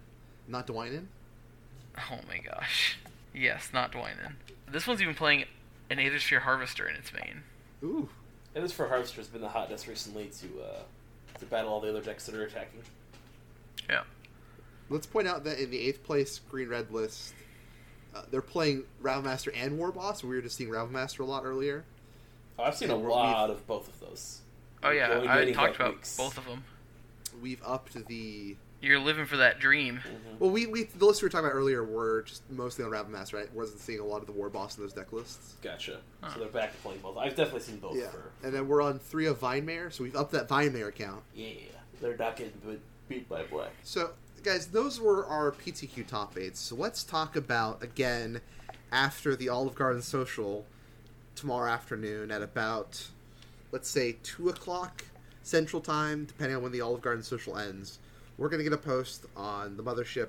Not 0.48 0.66
Dwynen? 0.66 1.06
Oh 2.10 2.18
my 2.28 2.38
gosh. 2.38 2.98
Yes, 3.32 3.70
not 3.72 3.92
Dwynen. 3.92 4.34
This 4.68 4.86
one's 4.86 5.00
even 5.00 5.14
playing 5.14 5.44
an 5.88 5.98
Aethersphere 5.98 6.40
Harvester 6.40 6.88
in 6.88 6.96
its 6.96 7.12
main. 7.12 7.42
Ooh. 7.84 8.08
It 8.56 8.64
is 8.64 8.72
for 8.72 8.88
Harvester 8.88 9.18
has 9.20 9.28
been 9.28 9.42
the 9.42 9.48
hotness 9.50 9.86
recently 9.86 10.30
to 10.40 10.46
uh, 10.62 11.38
to 11.40 11.44
battle 11.46 11.70
all 11.70 11.80
the 11.80 11.90
other 11.90 12.00
decks 12.00 12.24
that 12.26 12.34
are 12.34 12.42
attacking. 12.44 12.80
Yeah. 13.88 14.02
Let's 14.88 15.06
point 15.06 15.28
out 15.28 15.44
that 15.44 15.58
in 15.58 15.70
the 15.70 15.78
eighth 15.78 16.02
place 16.02 16.40
green 16.50 16.68
red 16.70 16.90
list, 16.90 17.34
uh, 18.14 18.22
they're 18.30 18.40
playing 18.40 18.84
Ravenmaster 19.02 19.48
and 19.54 19.78
Warboss. 19.78 20.22
We 20.24 20.34
were 20.34 20.40
just 20.40 20.56
seeing 20.56 20.70
Ravenmaster 20.70 21.20
a 21.20 21.24
lot 21.24 21.44
earlier. 21.44 21.84
Oh, 22.58 22.62
I've 22.64 22.74
seen 22.76 22.88
Yeah, 22.88 22.94
a 22.94 22.98
we're- 22.98 23.10
lot 23.12 23.50
of 23.50 23.66
both 23.66 23.88
of 23.88 24.00
those. 24.00 24.40
Oh 24.82 24.90
yeah, 24.90 25.10
I 25.28 25.40
many 25.40 25.52
talked 25.52 25.76
about 25.76 25.94
weeks. 25.96 26.16
both 26.16 26.38
of 26.38 26.46
them. 26.46 26.64
We've 27.42 27.60
upped 27.62 28.06
the. 28.06 28.56
You're 28.82 28.98
living 28.98 29.26
for 29.26 29.38
that 29.38 29.58
dream. 29.58 30.00
Mhm. 30.04 30.38
Well, 30.38 30.50
we, 30.50 30.66
we 30.66 30.84
the 30.84 31.06
lists 31.06 31.22
we 31.22 31.26
were 31.26 31.30
talking 31.30 31.46
about 31.46 31.56
earlier 31.56 31.82
were 31.82 32.22
just 32.22 32.48
mostly 32.50 32.84
on 32.84 32.90
Ravenmaster, 32.90 33.34
right? 33.34 33.54
Wasn't 33.54 33.80
seeing 33.80 34.00
a 34.00 34.04
lot 34.04 34.20
of 34.20 34.26
the 34.26 34.32
War 34.32 34.50
Boss 34.50 34.76
in 34.76 34.82
those 34.82 34.92
deck 34.92 35.12
lists. 35.12 35.54
Gotcha. 35.62 35.98
Huh. 36.20 36.34
So 36.34 36.40
they're 36.40 36.48
back 36.48 36.72
to 36.72 36.78
playing 36.78 37.00
both. 37.00 37.16
I've 37.16 37.34
definitely 37.34 37.60
seen 37.60 37.78
both 37.78 37.96
yeah. 37.96 38.08
for. 38.08 38.30
And 38.44 38.54
then 38.54 38.68
we're 38.68 38.82
on 38.82 38.98
three 38.98 39.26
of 39.26 39.38
Vine 39.38 39.64
Mare, 39.64 39.90
so 39.90 40.04
we've 40.04 40.16
upped 40.16 40.32
that 40.32 40.48
Vine 40.48 40.72
Mare 40.72 40.92
count. 40.92 41.22
Yeah, 41.34 41.48
they're 42.00 42.16
not 42.16 42.36
getting 42.36 42.52
beat- 42.66 42.80
beat 43.08 43.28
by 43.28 43.44
black. 43.44 43.70
So, 43.82 44.10
guys, 44.42 44.66
those 44.68 45.00
were 45.00 45.24
our 45.26 45.52
PTQ 45.52 46.06
top 46.06 46.36
eights. 46.36 46.60
So 46.60 46.76
let's 46.76 47.02
talk 47.02 47.34
about 47.34 47.82
again 47.82 48.40
after 48.92 49.34
the 49.34 49.48
Olive 49.48 49.74
Garden 49.74 50.02
social 50.02 50.66
tomorrow 51.34 51.70
afternoon 51.70 52.30
at 52.30 52.42
about, 52.42 53.08
let's 53.72 53.88
say 53.88 54.16
two 54.22 54.48
o'clock 54.48 55.04
Central 55.42 55.80
Time, 55.80 56.24
depending 56.24 56.56
on 56.56 56.62
when 56.62 56.72
the 56.72 56.80
Olive 56.80 57.02
Garden 57.02 57.22
social 57.22 57.56
ends. 57.56 57.98
We're 58.38 58.48
gonna 58.48 58.64
get 58.64 58.72
a 58.72 58.78
post 58.78 59.24
on 59.36 59.76
the 59.76 59.82
mothership 59.82 60.28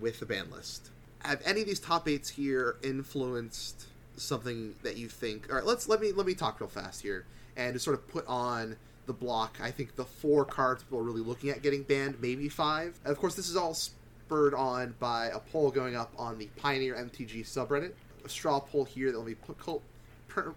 with 0.00 0.20
the 0.20 0.26
ban 0.26 0.50
list. 0.50 0.90
Have 1.20 1.42
any 1.44 1.60
of 1.60 1.66
these 1.66 1.80
top 1.80 2.08
eights 2.08 2.30
here 2.30 2.76
influenced 2.82 3.86
something 4.16 4.74
that 4.82 4.96
you 4.96 5.08
think. 5.08 5.48
All 5.50 5.56
right, 5.56 5.64
let's 5.64 5.88
let 5.88 6.00
me 6.00 6.12
let 6.12 6.26
me 6.26 6.34
talk 6.34 6.60
real 6.60 6.68
fast 6.68 7.02
here 7.02 7.26
and 7.56 7.74
to 7.74 7.80
sort 7.80 7.94
of 7.94 8.08
put 8.08 8.26
on 8.26 8.76
the 9.06 9.12
block. 9.12 9.58
I 9.60 9.70
think 9.70 9.96
the 9.96 10.04
four 10.04 10.44
cards 10.44 10.82
people 10.82 10.98
are 10.98 11.02
really 11.02 11.20
looking 11.20 11.50
at 11.50 11.62
getting 11.62 11.82
banned, 11.82 12.20
maybe 12.20 12.48
five. 12.48 12.98
And 13.04 13.12
of 13.12 13.18
course, 13.18 13.34
this 13.34 13.48
is 13.48 13.56
all 13.56 13.74
spurred 13.74 14.54
on 14.54 14.94
by 14.98 15.26
a 15.26 15.38
poll 15.38 15.70
going 15.70 15.96
up 15.96 16.12
on 16.16 16.38
the 16.38 16.46
Pioneer 16.56 16.94
MTG 16.94 17.40
subreddit. 17.40 17.92
A 18.24 18.28
straw 18.28 18.60
poll 18.60 18.84
here 18.84 19.10
that 19.10 19.18
let 19.18 19.26
me 19.26 19.34
pull, 19.34 19.82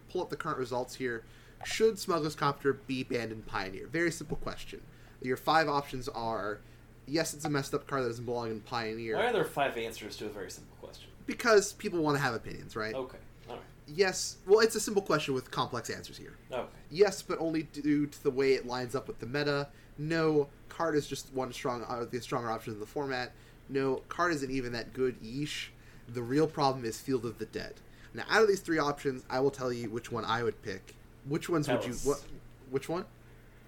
pull 0.10 0.22
up 0.22 0.30
the 0.30 0.36
current 0.36 0.58
results 0.58 0.96
here. 0.96 1.24
Should 1.64 2.00
Smuggler's 2.00 2.36
Copter 2.36 2.74
be 2.74 3.04
banned 3.04 3.32
in 3.32 3.42
Pioneer? 3.44 3.88
Very 3.88 4.12
simple 4.12 4.38
question. 4.38 4.82
Your 5.22 5.38
five 5.38 5.68
options 5.68 6.08
are 6.10 6.60
yes, 7.08 7.34
it's 7.34 7.46
a 7.46 7.50
messed 7.50 7.74
up 7.74 7.88
card 7.88 8.04
that 8.04 8.08
doesn't 8.08 8.26
belong 8.26 8.52
in 8.52 8.60
Pioneer. 8.62 9.16
Why 9.16 9.28
are 9.28 9.34
there 9.34 9.46
five 9.46 9.78
answers 9.78 10.16
to 10.18 10.26
a 10.26 10.30
very 10.30 10.50
simple 10.50 10.76
question? 10.80 11.10
Because 11.26 11.74
people 11.74 12.02
want 12.02 12.18
to 12.18 12.22
have 12.24 12.34
opinions, 12.34 12.76
right? 12.76 12.94
Okay. 12.96 13.18
All 13.50 13.56
right. 13.56 13.64
Yes. 13.88 14.38
Well, 14.46 14.60
it's 14.60 14.76
a 14.76 14.80
simple 14.80 15.02
question 15.02 15.34
with 15.34 15.52
complex 15.52 15.90
answers 15.90 16.18
here. 16.18 16.38
Okay. 16.52 16.64
Yes, 16.90 17.22
but 17.22 17.40
only 17.40 17.64
due 17.64 18.08
to 18.08 18.24
the 18.24 18.32
way 18.32 18.54
it 18.54 18.66
lines 18.66 18.96
up 18.96 19.08
with 19.08 19.20
the 19.20 19.26
meta. 19.26 19.68
No, 19.98 20.48
card 20.70 20.96
is 20.96 21.08
just 21.08 21.32
one 21.34 21.54
strong, 21.54 21.84
uh, 21.84 22.06
the 22.10 22.20
stronger 22.20 22.50
option 22.50 22.74
in 22.74 22.80
the 22.80 22.86
format. 22.86 23.34
No, 23.70 24.02
card 24.10 24.34
isn't 24.34 24.52
even 24.52 24.72
that 24.74 24.94
good. 24.94 25.22
Yeesh. 25.22 25.68
The 26.08 26.22
real 26.22 26.48
problem 26.48 26.84
is 26.84 27.00
Field 27.00 27.26
of 27.26 27.38
the 27.38 27.46
Dead. 27.46 27.76
Now, 28.14 28.24
out 28.30 28.42
of 28.42 28.48
these 28.48 28.60
three 28.60 28.80
options, 28.80 29.24
I 29.30 29.40
will 29.40 29.52
tell 29.52 29.72
you 29.72 29.90
which 29.90 30.12
one 30.12 30.26
I 30.26 30.44
would 30.44 30.62
pick. 30.62 30.96
Which 31.26 31.48
ones 31.48 31.68
Tell 31.68 31.78
would 31.78 31.86
you? 31.86 31.94
What? 32.04 32.22
Which 32.70 32.90
one? 32.90 33.06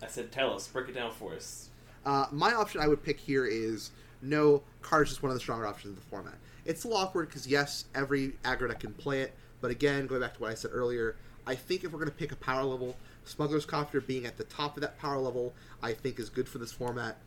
I 0.03 0.07
said, 0.07 0.31
tell 0.31 0.53
us. 0.53 0.67
Break 0.67 0.89
it 0.89 0.95
down 0.95 1.11
for 1.11 1.33
us. 1.33 1.69
Uh, 2.05 2.25
my 2.31 2.53
option 2.53 2.81
I 2.81 2.87
would 2.87 3.03
pick 3.03 3.19
here 3.19 3.45
is 3.45 3.91
no, 4.21 4.61
cards 4.81 5.11
is 5.11 5.23
one 5.23 5.31
of 5.31 5.35
the 5.35 5.39
stronger 5.39 5.65
options 5.65 5.91
in 5.91 5.95
the 5.95 6.01
format. 6.01 6.35
It's 6.65 6.83
a 6.83 6.87
little 6.87 7.01
awkward 7.01 7.27
because 7.27 7.47
yes, 7.47 7.85
every 7.95 8.33
aggro 8.43 8.69
deck 8.69 8.79
can 8.79 8.93
play 8.93 9.21
it, 9.21 9.33
but 9.61 9.71
again, 9.71 10.07
going 10.07 10.21
back 10.21 10.33
to 10.35 10.41
what 10.41 10.51
I 10.51 10.55
said 10.55 10.71
earlier, 10.73 11.15
I 11.45 11.55
think 11.55 11.83
if 11.83 11.91
we're 11.91 11.99
going 11.99 12.11
to 12.11 12.15
pick 12.15 12.31
a 12.31 12.37
power 12.37 12.63
level, 12.63 12.95
Smuggler's 13.25 13.65
Copter 13.65 14.01
being 14.01 14.25
at 14.25 14.37
the 14.37 14.45
top 14.45 14.77
of 14.77 14.81
that 14.81 14.97
power 14.99 15.17
level, 15.17 15.53
I 15.81 15.93
think 15.93 16.19
is 16.19 16.29
good 16.29 16.47
for 16.47 16.57
this 16.57 16.71
format. 16.71 17.17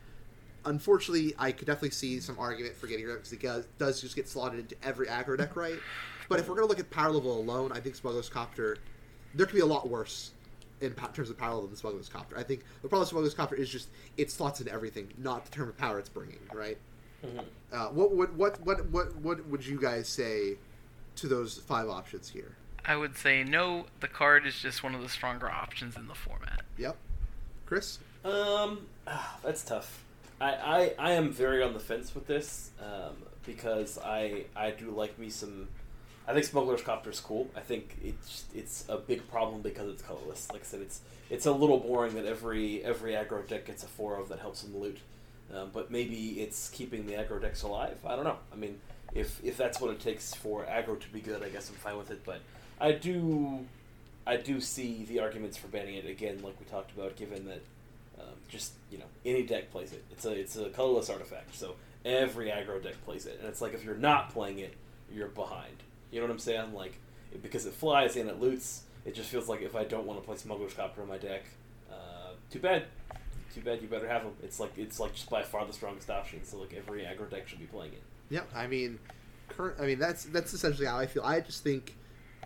Unfortunately, 0.64 1.34
I 1.38 1.52
could 1.52 1.66
definitely 1.66 1.90
see 1.90 2.18
some 2.20 2.38
argument 2.38 2.76
for 2.76 2.86
getting 2.86 3.06
rid 3.06 3.16
of 3.16 3.22
it 3.22 3.30
because 3.30 3.64
it 3.64 3.78
does 3.78 4.00
just 4.00 4.16
get 4.16 4.28
slotted 4.28 4.58
into 4.58 4.74
every 4.82 5.06
aggro 5.06 5.36
deck, 5.38 5.54
right? 5.54 5.78
But 6.28 6.40
if 6.40 6.48
we're 6.48 6.56
going 6.56 6.66
to 6.66 6.68
look 6.68 6.80
at 6.80 6.90
power 6.90 7.12
level 7.12 7.38
alone, 7.38 7.72
I 7.72 7.80
think 7.80 7.94
Smuggler's 7.94 8.28
Copter, 8.28 8.78
there 9.34 9.46
could 9.46 9.54
be 9.54 9.60
a 9.60 9.66
lot 9.66 9.88
worse 9.88 10.32
in 10.80 10.92
po- 10.92 11.08
terms 11.08 11.30
of 11.30 11.38
power 11.38 11.54
level 11.54 11.68
the 11.68 11.76
Smuggler's 11.76 12.08
Copter. 12.08 12.36
I 12.38 12.42
think 12.42 12.60
the 12.82 12.88
problem 12.88 13.00
with 13.00 13.08
Smuggler's 13.10 13.34
Copter 13.34 13.56
is 13.56 13.68
just 13.70 13.88
its 14.16 14.34
slots 14.34 14.60
and 14.60 14.68
everything, 14.68 15.12
not 15.18 15.44
the 15.44 15.50
term 15.50 15.68
of 15.68 15.76
power 15.76 15.98
it's 15.98 16.08
bringing, 16.08 16.38
right? 16.52 16.78
Mhm. 17.24 17.44
Uh, 17.72 17.86
what 17.88 18.14
would 18.14 18.36
what 18.36 18.60
what 18.64 18.86
what 18.90 19.14
what 19.16 19.46
would 19.46 19.66
you 19.66 19.80
guys 19.80 20.08
say 20.08 20.56
to 21.16 21.28
those 21.28 21.58
five 21.58 21.88
options 21.88 22.28
here? 22.28 22.56
I 22.84 22.96
would 22.96 23.16
say 23.16 23.42
no. 23.42 23.86
The 24.00 24.08
card 24.08 24.46
is 24.46 24.60
just 24.60 24.82
one 24.82 24.94
of 24.94 25.02
the 25.02 25.08
stronger 25.08 25.50
options 25.50 25.96
in 25.96 26.06
the 26.08 26.14
format. 26.14 26.62
Yep, 26.78 26.96
Chris. 27.64 27.98
Um, 28.24 28.86
ah, 29.06 29.38
that's 29.42 29.64
tough. 29.64 30.02
I, 30.40 30.50
I, 30.50 30.94
I 30.98 31.12
am 31.12 31.32
very 31.32 31.62
on 31.62 31.72
the 31.72 31.80
fence 31.80 32.14
with 32.14 32.26
this 32.26 32.70
um, 32.80 33.16
because 33.46 33.98
I 33.98 34.44
I 34.54 34.70
do 34.70 34.90
like 34.90 35.18
me 35.18 35.30
some. 35.30 35.68
I 36.28 36.32
think 36.32 36.44
Smuggler's 36.44 36.82
Copter 36.82 37.10
is 37.10 37.20
cool. 37.20 37.48
I 37.56 37.60
think 37.60 37.96
it's 38.04 38.44
it's 38.54 38.84
a 38.88 38.96
big 38.96 39.28
problem 39.30 39.62
because 39.62 39.88
it's 39.88 40.02
colorless. 40.02 40.50
Like 40.50 40.62
I 40.62 40.64
said, 40.64 40.80
it's 40.80 41.00
it's 41.30 41.46
a 41.46 41.52
little 41.52 41.78
boring 41.78 42.14
that 42.14 42.26
every 42.26 42.84
every 42.84 43.12
aggro 43.12 43.46
deck 43.46 43.66
gets 43.66 43.84
a 43.84 43.86
four 43.86 44.16
of 44.16 44.28
that 44.30 44.40
helps 44.40 44.62
them 44.62 44.76
loot. 44.76 44.98
Um, 45.54 45.70
but 45.72 45.90
maybe 45.90 46.40
it's 46.40 46.68
keeping 46.70 47.06
the 47.06 47.12
aggro 47.12 47.40
decks 47.40 47.62
alive. 47.62 47.98
I 48.04 48.16
don't 48.16 48.24
know. 48.24 48.38
I 48.52 48.56
mean, 48.56 48.80
if 49.14 49.42
if 49.44 49.56
that's 49.56 49.80
what 49.80 49.90
it 49.90 50.00
takes 50.00 50.34
for 50.34 50.64
aggro 50.64 50.98
to 51.00 51.08
be 51.08 51.20
good, 51.20 51.42
I 51.42 51.48
guess 51.48 51.68
I'm 51.70 51.76
fine 51.76 51.96
with 51.96 52.10
it. 52.10 52.24
But 52.24 52.40
I 52.80 52.92
do 52.92 53.64
I 54.26 54.36
do 54.36 54.60
see 54.60 55.04
the 55.04 55.20
arguments 55.20 55.56
for 55.56 55.68
banning 55.68 55.94
it 55.94 56.06
again, 56.06 56.40
like 56.42 56.58
we 56.58 56.66
talked 56.66 56.90
about, 56.90 57.16
given 57.16 57.46
that 57.46 57.62
um, 58.18 58.34
just 58.48 58.72
you 58.90 58.98
know 58.98 59.04
any 59.24 59.44
deck 59.44 59.70
plays 59.70 59.92
it. 59.92 60.04
It's 60.10 60.24
a 60.24 60.32
it's 60.32 60.56
a 60.56 60.70
colorless 60.70 61.08
artifact, 61.08 61.54
so 61.54 61.76
every 62.04 62.48
aggro 62.48 62.82
deck 62.82 62.94
plays 63.04 63.26
it, 63.26 63.38
and 63.38 63.48
it's 63.48 63.60
like 63.60 63.74
if 63.74 63.84
you're 63.84 63.94
not 63.94 64.30
playing 64.30 64.58
it, 64.58 64.74
you're 65.12 65.28
behind. 65.28 65.76
You 66.16 66.22
know 66.22 66.28
what 66.28 66.32
I'm 66.32 66.38
saying? 66.38 66.72
Like 66.72 66.98
it, 67.30 67.42
because 67.42 67.66
it 67.66 67.74
flies 67.74 68.16
and 68.16 68.26
it 68.30 68.40
loots, 68.40 68.84
it 69.04 69.14
just 69.14 69.28
feels 69.28 69.50
like 69.50 69.60
if 69.60 69.76
I 69.76 69.84
don't 69.84 70.06
want 70.06 70.18
to 70.18 70.24
play 70.24 70.34
Smuggler's 70.38 70.72
Copter 70.72 71.02
in 71.02 71.08
my 71.08 71.18
deck, 71.18 71.42
uh, 71.92 72.30
too 72.50 72.58
bad. 72.58 72.84
Too 73.54 73.60
bad. 73.60 73.82
You 73.82 73.88
better 73.88 74.08
have 74.08 74.22
them. 74.22 74.32
It's 74.42 74.58
like 74.58 74.72
it's 74.78 74.98
like 74.98 75.12
just 75.12 75.28
by 75.28 75.42
far 75.42 75.66
the 75.66 75.74
strongest 75.74 76.08
option. 76.08 76.42
So 76.42 76.56
like 76.56 76.72
every 76.74 77.02
aggro 77.02 77.28
deck 77.30 77.46
should 77.46 77.58
be 77.58 77.66
playing 77.66 77.92
it. 77.92 78.02
Yep. 78.30 78.48
I 78.54 78.66
mean, 78.66 78.98
current. 79.50 79.76
I 79.78 79.84
mean 79.84 79.98
that's 79.98 80.24
that's 80.24 80.54
essentially 80.54 80.86
how 80.86 80.96
I 80.98 81.04
feel. 81.04 81.22
I 81.22 81.40
just 81.40 81.62
think 81.62 81.94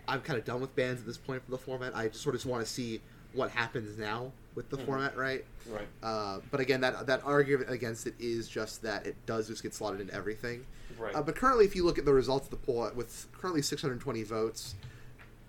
I'm 0.05 0.19
kind 0.19 0.37
of 0.37 0.43
done 0.43 0.59
with 0.59 0.75
bans 0.75 0.99
at 0.99 1.05
this 1.05 1.17
point 1.17 1.41
for 1.45 1.51
the 1.51 1.57
format. 1.57 1.95
I 1.95 2.09
just 2.09 2.23
sort 2.23 2.35
of 2.35 2.45
want 2.45 2.65
to 2.65 2.69
see 2.69 2.99
what 3.31 3.51
happens 3.51 3.97
now 3.97 4.33
with 4.53 4.69
the 4.69 4.75
Mhm. 4.77 4.85
format, 4.85 5.15
right? 5.15 5.45
Right. 5.69 5.87
Uh, 6.03 6.41
but 6.51 6.59
again, 6.59 6.81
that 6.81 7.07
that 7.07 7.23
argument 7.23 7.69
against 7.71 8.05
it 8.05 8.15
is 8.19 8.49
just 8.49 8.81
that 8.81 9.07
it 9.07 9.15
does 9.25 9.47
just 9.47 9.63
get 9.63 9.73
slotted 9.73 10.01
into 10.01 10.13
everything. 10.13 10.65
Right. 11.01 11.15
Uh, 11.15 11.21
but 11.23 11.35
currently, 11.35 11.65
if 11.65 11.75
you 11.75 11.83
look 11.83 11.97
at 11.97 12.05
the 12.05 12.13
results 12.13 12.45
of 12.45 12.51
the 12.51 12.57
poll, 12.57 12.89
with 12.95 13.27
currently 13.37 13.61
620 13.63 14.23
votes, 14.23 14.75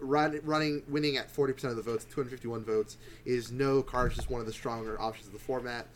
run, 0.00 0.40
running 0.44 0.82
winning 0.88 1.16
at 1.18 1.32
40% 1.34 1.64
of 1.64 1.76
the 1.76 1.82
votes, 1.82 2.04
251 2.06 2.64
votes, 2.64 2.96
is 3.26 3.52
no 3.52 3.82
card, 3.82 4.12
just 4.14 4.30
one 4.30 4.40
of 4.40 4.46
the 4.46 4.52
stronger 4.52 5.00
options 5.00 5.26
of 5.26 5.32
the 5.32 5.38
format. 5.38 5.86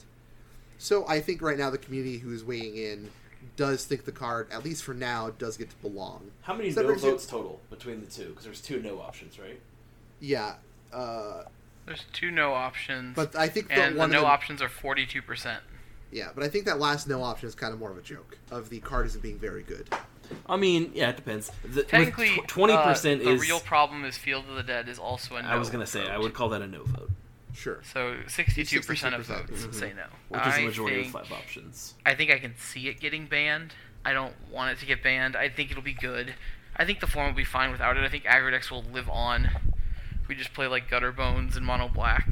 So 0.78 1.06
I 1.08 1.20
think 1.20 1.40
right 1.40 1.56
now 1.56 1.70
the 1.70 1.78
community 1.78 2.18
who 2.18 2.32
is 2.34 2.44
weighing 2.44 2.76
in 2.76 3.10
does 3.56 3.84
think 3.86 4.04
the 4.04 4.12
card, 4.12 4.48
at 4.52 4.62
least 4.64 4.82
for 4.84 4.92
now, 4.92 5.30
does 5.30 5.56
get 5.56 5.70
to 5.70 5.76
belong. 5.76 6.30
How 6.42 6.54
many 6.54 6.70
So 6.70 6.82
no 6.82 6.88
brings 6.88 7.02
you- 7.04 7.10
votes 7.12 7.26
total 7.26 7.60
between 7.70 8.00
the 8.04 8.10
two? 8.10 8.28
Because 8.30 8.44
there's 8.44 8.60
two 8.60 8.82
no 8.82 9.00
options, 9.00 9.38
right? 9.38 9.58
Yeah, 10.20 10.56
uh, 10.92 11.44
There's 11.86 12.04
two 12.12 12.30
no 12.30 12.52
options, 12.52 13.14
but 13.14 13.34
I 13.36 13.48
think 13.48 13.68
the 13.68 13.74
and 13.74 13.94
the 13.94 14.06
no 14.08 14.18
of 14.18 14.22
the- 14.22 14.26
options 14.26 14.60
are 14.60 14.68
forty-two 14.68 15.22
percent. 15.22 15.62
Yeah, 16.12 16.28
but 16.34 16.44
I 16.44 16.48
think 16.48 16.64
that 16.66 16.78
last 16.78 17.08
no 17.08 17.22
option 17.22 17.48
is 17.48 17.54
kind 17.54 17.72
of 17.72 17.80
more 17.80 17.90
of 17.90 17.98
a 17.98 18.02
joke 18.02 18.38
of 18.50 18.70
the 18.70 18.80
card 18.80 19.06
isn't 19.06 19.22
being 19.22 19.38
very 19.38 19.62
good. 19.62 19.88
I 20.48 20.56
mean, 20.56 20.92
yeah, 20.94 21.10
it 21.10 21.16
depends. 21.16 21.50
The, 21.64 21.82
Technically, 21.82 22.36
twenty 22.46 22.76
percent 22.76 23.20
uh, 23.22 23.24
the 23.24 23.30
is. 23.32 23.42
real 23.42 23.60
problem 23.60 24.04
is 24.04 24.16
Field 24.16 24.44
of 24.48 24.56
the 24.56 24.62
Dead 24.62 24.88
is 24.88 24.98
also 24.98 25.36
a 25.36 25.42
no. 25.42 25.48
I 25.48 25.56
was 25.56 25.70
gonna 25.70 25.86
say 25.86 26.08
I 26.08 26.18
would 26.18 26.34
call 26.34 26.48
that 26.50 26.62
a 26.62 26.66
no 26.66 26.84
vote, 26.84 27.10
Sure. 27.54 27.80
So 27.92 28.16
sixty-two 28.26 28.82
percent 28.82 29.14
of 29.14 29.26
62%. 29.26 29.48
votes 29.48 29.66
Mhm. 29.66 29.74
say 29.74 29.92
no. 29.94 30.04
which 30.28 30.46
is 30.46 30.54
the 30.56 30.62
majority 30.62 31.02
think, 31.02 31.14
of 31.14 31.26
five 31.28 31.32
options. 31.32 31.94
I 32.04 32.14
think 32.14 32.30
I 32.30 32.38
can 32.38 32.56
see 32.56 32.88
it 32.88 33.00
getting 33.00 33.26
banned. 33.26 33.74
I 34.04 34.12
don't 34.12 34.34
want 34.50 34.72
it 34.72 34.80
to 34.80 34.86
get 34.86 35.02
banned. 35.02 35.36
I 35.36 35.48
think 35.48 35.70
it'll 35.70 35.82
be 35.82 35.92
good. 35.94 36.34
I 36.76 36.84
think 36.84 37.00
the 37.00 37.06
form 37.06 37.26
will 37.26 37.34
be 37.34 37.44
fine 37.44 37.72
without 37.72 37.96
it. 37.96 38.04
I 38.04 38.08
think 38.08 38.24
Aggro 38.24 38.70
will 38.70 38.84
live 38.84 39.08
on. 39.08 39.46
If 40.22 40.28
we 40.28 40.34
just 40.34 40.52
play 40.52 40.66
like 40.66 40.90
Gutter 40.90 41.12
Bones 41.12 41.56
and 41.56 41.64
Mono 41.64 41.88
Black, 41.88 42.28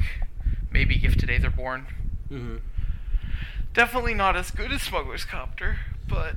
maybe 0.70 0.96
Gifted 0.98 1.28
Aetherborn. 1.30 1.86
Mm-hmm. 2.30 2.56
Definitely 3.74 4.14
not 4.14 4.36
as 4.36 4.52
good 4.52 4.70
as 4.70 4.82
Smuggler's 4.82 5.24
Copter, 5.24 5.78
but 6.08 6.36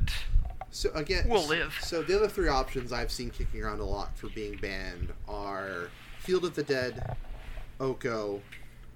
So 0.71 0.89
again, 0.93 1.25
We'll 1.29 1.47
live. 1.47 1.77
So 1.81 2.01
the 2.01 2.15
other 2.15 2.27
three 2.27 2.49
options 2.49 2.91
I've 2.91 3.11
seen 3.11 3.29
kicking 3.29 3.63
around 3.63 3.79
a 3.79 3.85
lot 3.85 4.17
for 4.17 4.27
being 4.29 4.57
banned 4.57 5.13
are 5.27 5.89
Field 6.19 6.45
of 6.45 6.55
the 6.55 6.63
Dead, 6.63 7.15
Oko, 7.79 8.41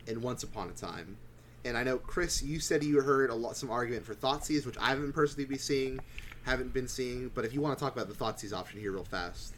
and 0.08 0.24
Once 0.24 0.42
Upon 0.42 0.70
a 0.70 0.72
Time. 0.72 1.18
And 1.64 1.78
I 1.78 1.84
know 1.84 1.98
Chris, 1.98 2.42
you 2.42 2.60
said 2.60 2.84
you 2.84 3.00
heard 3.02 3.30
a 3.30 3.36
lot, 3.36 3.56
some 3.56 3.70
argument 3.70 4.06
for 4.06 4.16
Thoughtseize, 4.16 4.66
which 4.66 4.78
I 4.80 4.90
haven't 4.90 5.14
personally 5.14 5.46
been 5.46 5.60
seeing, 5.60 6.00
haven't 6.44 6.74
been 6.74 6.88
seeing. 6.88 7.30
But 7.36 7.46
if 7.46 7.54
you 7.54 7.62
want 7.62 7.78
to 7.78 7.84
talk 7.84 7.96
about 7.96 8.08
the 8.08 8.16
Thoughtseize 8.16 8.54
option 8.54 8.80
here, 8.80 8.92
real 8.92 9.04
fast. 9.04 9.54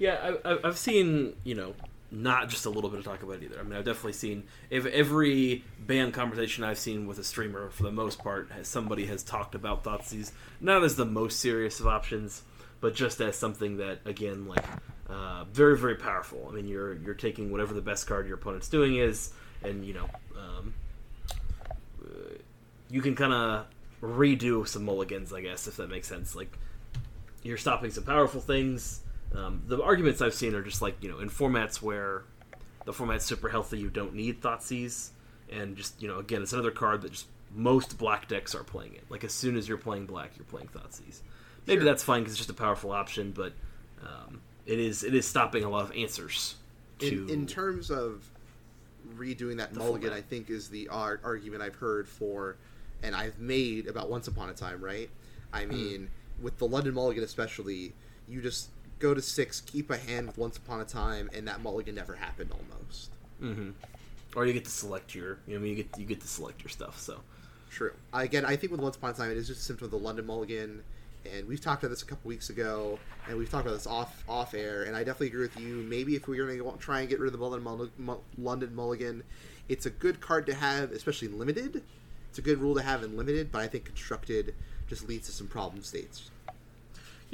Yeah, 0.00 0.36
I, 0.44 0.50
I, 0.50 0.58
I've 0.64 0.76
seen 0.76 1.34
you 1.44 1.54
know 1.54 1.74
not 2.22 2.48
just 2.48 2.66
a 2.66 2.70
little 2.70 2.90
bit 2.90 2.98
of 2.98 3.04
talk 3.04 3.22
about 3.22 3.36
it 3.36 3.44
either. 3.44 3.58
I 3.58 3.62
mean, 3.62 3.74
I've 3.74 3.84
definitely 3.84 4.12
seen 4.12 4.44
if 4.70 4.86
every 4.86 5.64
band 5.78 6.14
conversation 6.14 6.64
I've 6.64 6.78
seen 6.78 7.06
with 7.06 7.18
a 7.18 7.24
streamer, 7.24 7.70
for 7.70 7.82
the 7.82 7.92
most 7.92 8.18
part, 8.20 8.50
has 8.52 8.68
somebody 8.68 9.06
has 9.06 9.22
talked 9.22 9.54
about 9.54 9.84
Thoughtseize, 9.84 10.32
not 10.60 10.84
as 10.84 10.96
the 10.96 11.04
most 11.04 11.40
serious 11.40 11.80
of 11.80 11.86
options, 11.86 12.42
but 12.80 12.94
just 12.94 13.20
as 13.20 13.36
something 13.36 13.78
that 13.78 14.00
again, 14.04 14.46
like 14.46 14.64
uh, 15.08 15.44
very 15.52 15.76
very 15.76 15.96
powerful. 15.96 16.46
I 16.48 16.54
mean, 16.54 16.68
you're 16.68 16.94
you're 16.94 17.14
taking 17.14 17.50
whatever 17.50 17.74
the 17.74 17.82
best 17.82 18.06
card 18.06 18.26
your 18.26 18.36
opponent's 18.36 18.68
doing 18.68 18.96
is, 18.96 19.32
and 19.62 19.84
you 19.84 19.94
know. 19.94 20.08
Um, 20.38 20.74
uh, 22.04 22.34
you 22.90 23.00
can 23.00 23.14
kind 23.16 23.32
of 23.32 23.66
redo 24.02 24.66
some 24.68 24.84
mulligans, 24.84 25.32
I 25.32 25.40
guess, 25.40 25.66
if 25.66 25.78
that 25.78 25.88
makes 25.90 26.06
sense. 26.06 26.36
Like 26.36 26.58
you're 27.42 27.56
stopping 27.56 27.90
some 27.90 28.04
powerful 28.04 28.40
things. 28.40 29.00
Um, 29.34 29.62
the 29.66 29.82
arguments 29.82 30.22
I've 30.22 30.34
seen 30.34 30.54
are 30.54 30.62
just 30.62 30.80
like 30.82 30.96
you 31.02 31.10
know 31.10 31.18
in 31.18 31.28
formats 31.28 31.82
where 31.82 32.24
the 32.84 32.92
format's 32.92 33.24
super 33.24 33.48
healthy, 33.48 33.78
you 33.78 33.90
don't 33.90 34.14
need 34.14 34.40
Thoughtseize, 34.40 35.10
and 35.50 35.76
just 35.76 36.00
you 36.00 36.08
know 36.08 36.18
again 36.18 36.42
it's 36.42 36.52
another 36.52 36.70
card 36.70 37.02
that 37.02 37.12
just 37.12 37.26
most 37.54 37.98
black 37.98 38.28
decks 38.28 38.54
are 38.54 38.64
playing 38.64 38.94
it. 38.94 39.04
Like 39.08 39.24
as 39.24 39.32
soon 39.32 39.56
as 39.56 39.68
you're 39.68 39.78
playing 39.78 40.06
black, 40.06 40.32
you're 40.36 40.44
playing 40.44 40.68
Thoughtseize. 40.68 41.20
Maybe 41.66 41.80
Sure. 41.80 41.84
that's 41.84 42.02
fine 42.02 42.20
because 42.20 42.32
it's 42.34 42.38
just 42.38 42.50
a 42.50 42.54
powerful 42.54 42.92
option, 42.92 43.32
but 43.32 43.52
um, 44.02 44.40
it 44.66 44.78
is 44.78 45.02
it 45.02 45.14
is 45.14 45.26
stopping 45.26 45.64
a 45.64 45.68
lot 45.68 45.82
of 45.84 45.96
answers. 45.96 46.56
To 47.00 47.24
In, 47.24 47.30
in 47.30 47.46
terms 47.46 47.90
of 47.90 48.28
redoing 49.16 49.56
that 49.58 49.74
mulligan, 49.74 50.10
format. 50.10 50.18
I 50.18 50.22
think 50.22 50.48
is 50.50 50.68
the 50.68 50.88
ar- 50.88 51.20
argument 51.24 51.62
I've 51.62 51.74
heard 51.76 52.08
for, 52.08 52.56
and 53.02 53.14
I've 53.14 53.38
made 53.38 53.86
about 53.88 54.10
Once 54.10 54.28
Upon 54.28 54.48
a 54.48 54.54
Time. 54.54 54.80
Right? 54.82 55.08
Hmm. 55.52 55.56
I 55.56 55.66
mean, 55.66 56.10
with 56.40 56.58
the 56.58 56.66
London 56.66 56.94
mulligan 56.94 57.24
especially, 57.24 57.92
you 58.28 58.40
just 58.42 58.68
go 58.98 59.14
to 59.14 59.22
six, 59.22 59.60
keep 59.60 59.90
a 59.90 59.96
hand 59.96 60.26
with 60.26 60.38
Once 60.38 60.56
Upon 60.56 60.80
a 60.80 60.84
Time, 60.84 61.30
and 61.34 61.46
that 61.48 61.62
mulligan 61.62 61.94
never 61.94 62.14
happened 62.14 62.50
almost. 62.52 63.10
Mm-hmm. 63.42 63.70
Or 64.36 64.46
you 64.46 64.52
get 64.52 64.64
to 64.64 64.70
select 64.70 65.14
your, 65.14 65.38
you 65.46 65.58
know, 65.58 65.64
you 65.64 65.76
get 65.76 65.98
you 65.98 66.06
get 66.06 66.20
to 66.20 66.28
select 66.28 66.62
your 66.62 66.70
stuff. 66.70 66.98
So 66.98 67.20
True. 67.74 67.92
Again, 68.12 68.44
I 68.44 68.54
think 68.54 68.70
with 68.70 68.80
Once 68.80 68.94
Upon 68.94 69.10
a 69.10 69.14
Time, 69.14 69.32
it 69.32 69.36
is 69.36 69.48
just 69.48 69.60
a 69.60 69.64
symptom 69.64 69.86
of 69.86 69.90
the 69.90 69.98
London 69.98 70.26
Mulligan, 70.26 70.84
and 71.28 71.48
we've 71.48 71.60
talked 71.60 71.82
about 71.82 71.90
this 71.90 72.02
a 72.02 72.06
couple 72.06 72.28
weeks 72.28 72.48
ago, 72.48 73.00
and 73.28 73.36
we've 73.36 73.50
talked 73.50 73.66
about 73.66 73.74
this 73.74 73.88
off 73.88 74.22
off 74.28 74.54
air, 74.54 74.84
and 74.84 74.94
I 74.94 75.00
definitely 75.00 75.26
agree 75.26 75.40
with 75.40 75.58
you. 75.58 75.76
Maybe 75.78 76.14
if 76.14 76.28
we're 76.28 76.46
going 76.46 76.56
to 76.56 76.78
try 76.78 77.00
and 77.00 77.08
get 77.08 77.18
rid 77.18 77.34
of 77.34 77.40
the 77.40 77.44
London, 77.44 78.16
London 78.38 78.76
Mulligan, 78.76 79.24
it's 79.68 79.86
a 79.86 79.90
good 79.90 80.20
card 80.20 80.46
to 80.46 80.54
have, 80.54 80.92
especially 80.92 81.26
in 81.26 81.36
limited. 81.36 81.82
It's 82.30 82.38
a 82.38 82.42
good 82.42 82.58
rule 82.58 82.76
to 82.76 82.82
have 82.82 83.02
in 83.02 83.16
limited, 83.16 83.50
but 83.50 83.60
I 83.60 83.66
think 83.66 83.86
constructed 83.86 84.54
just 84.86 85.08
leads 85.08 85.26
to 85.26 85.32
some 85.32 85.48
problem 85.48 85.82
states. 85.82 86.30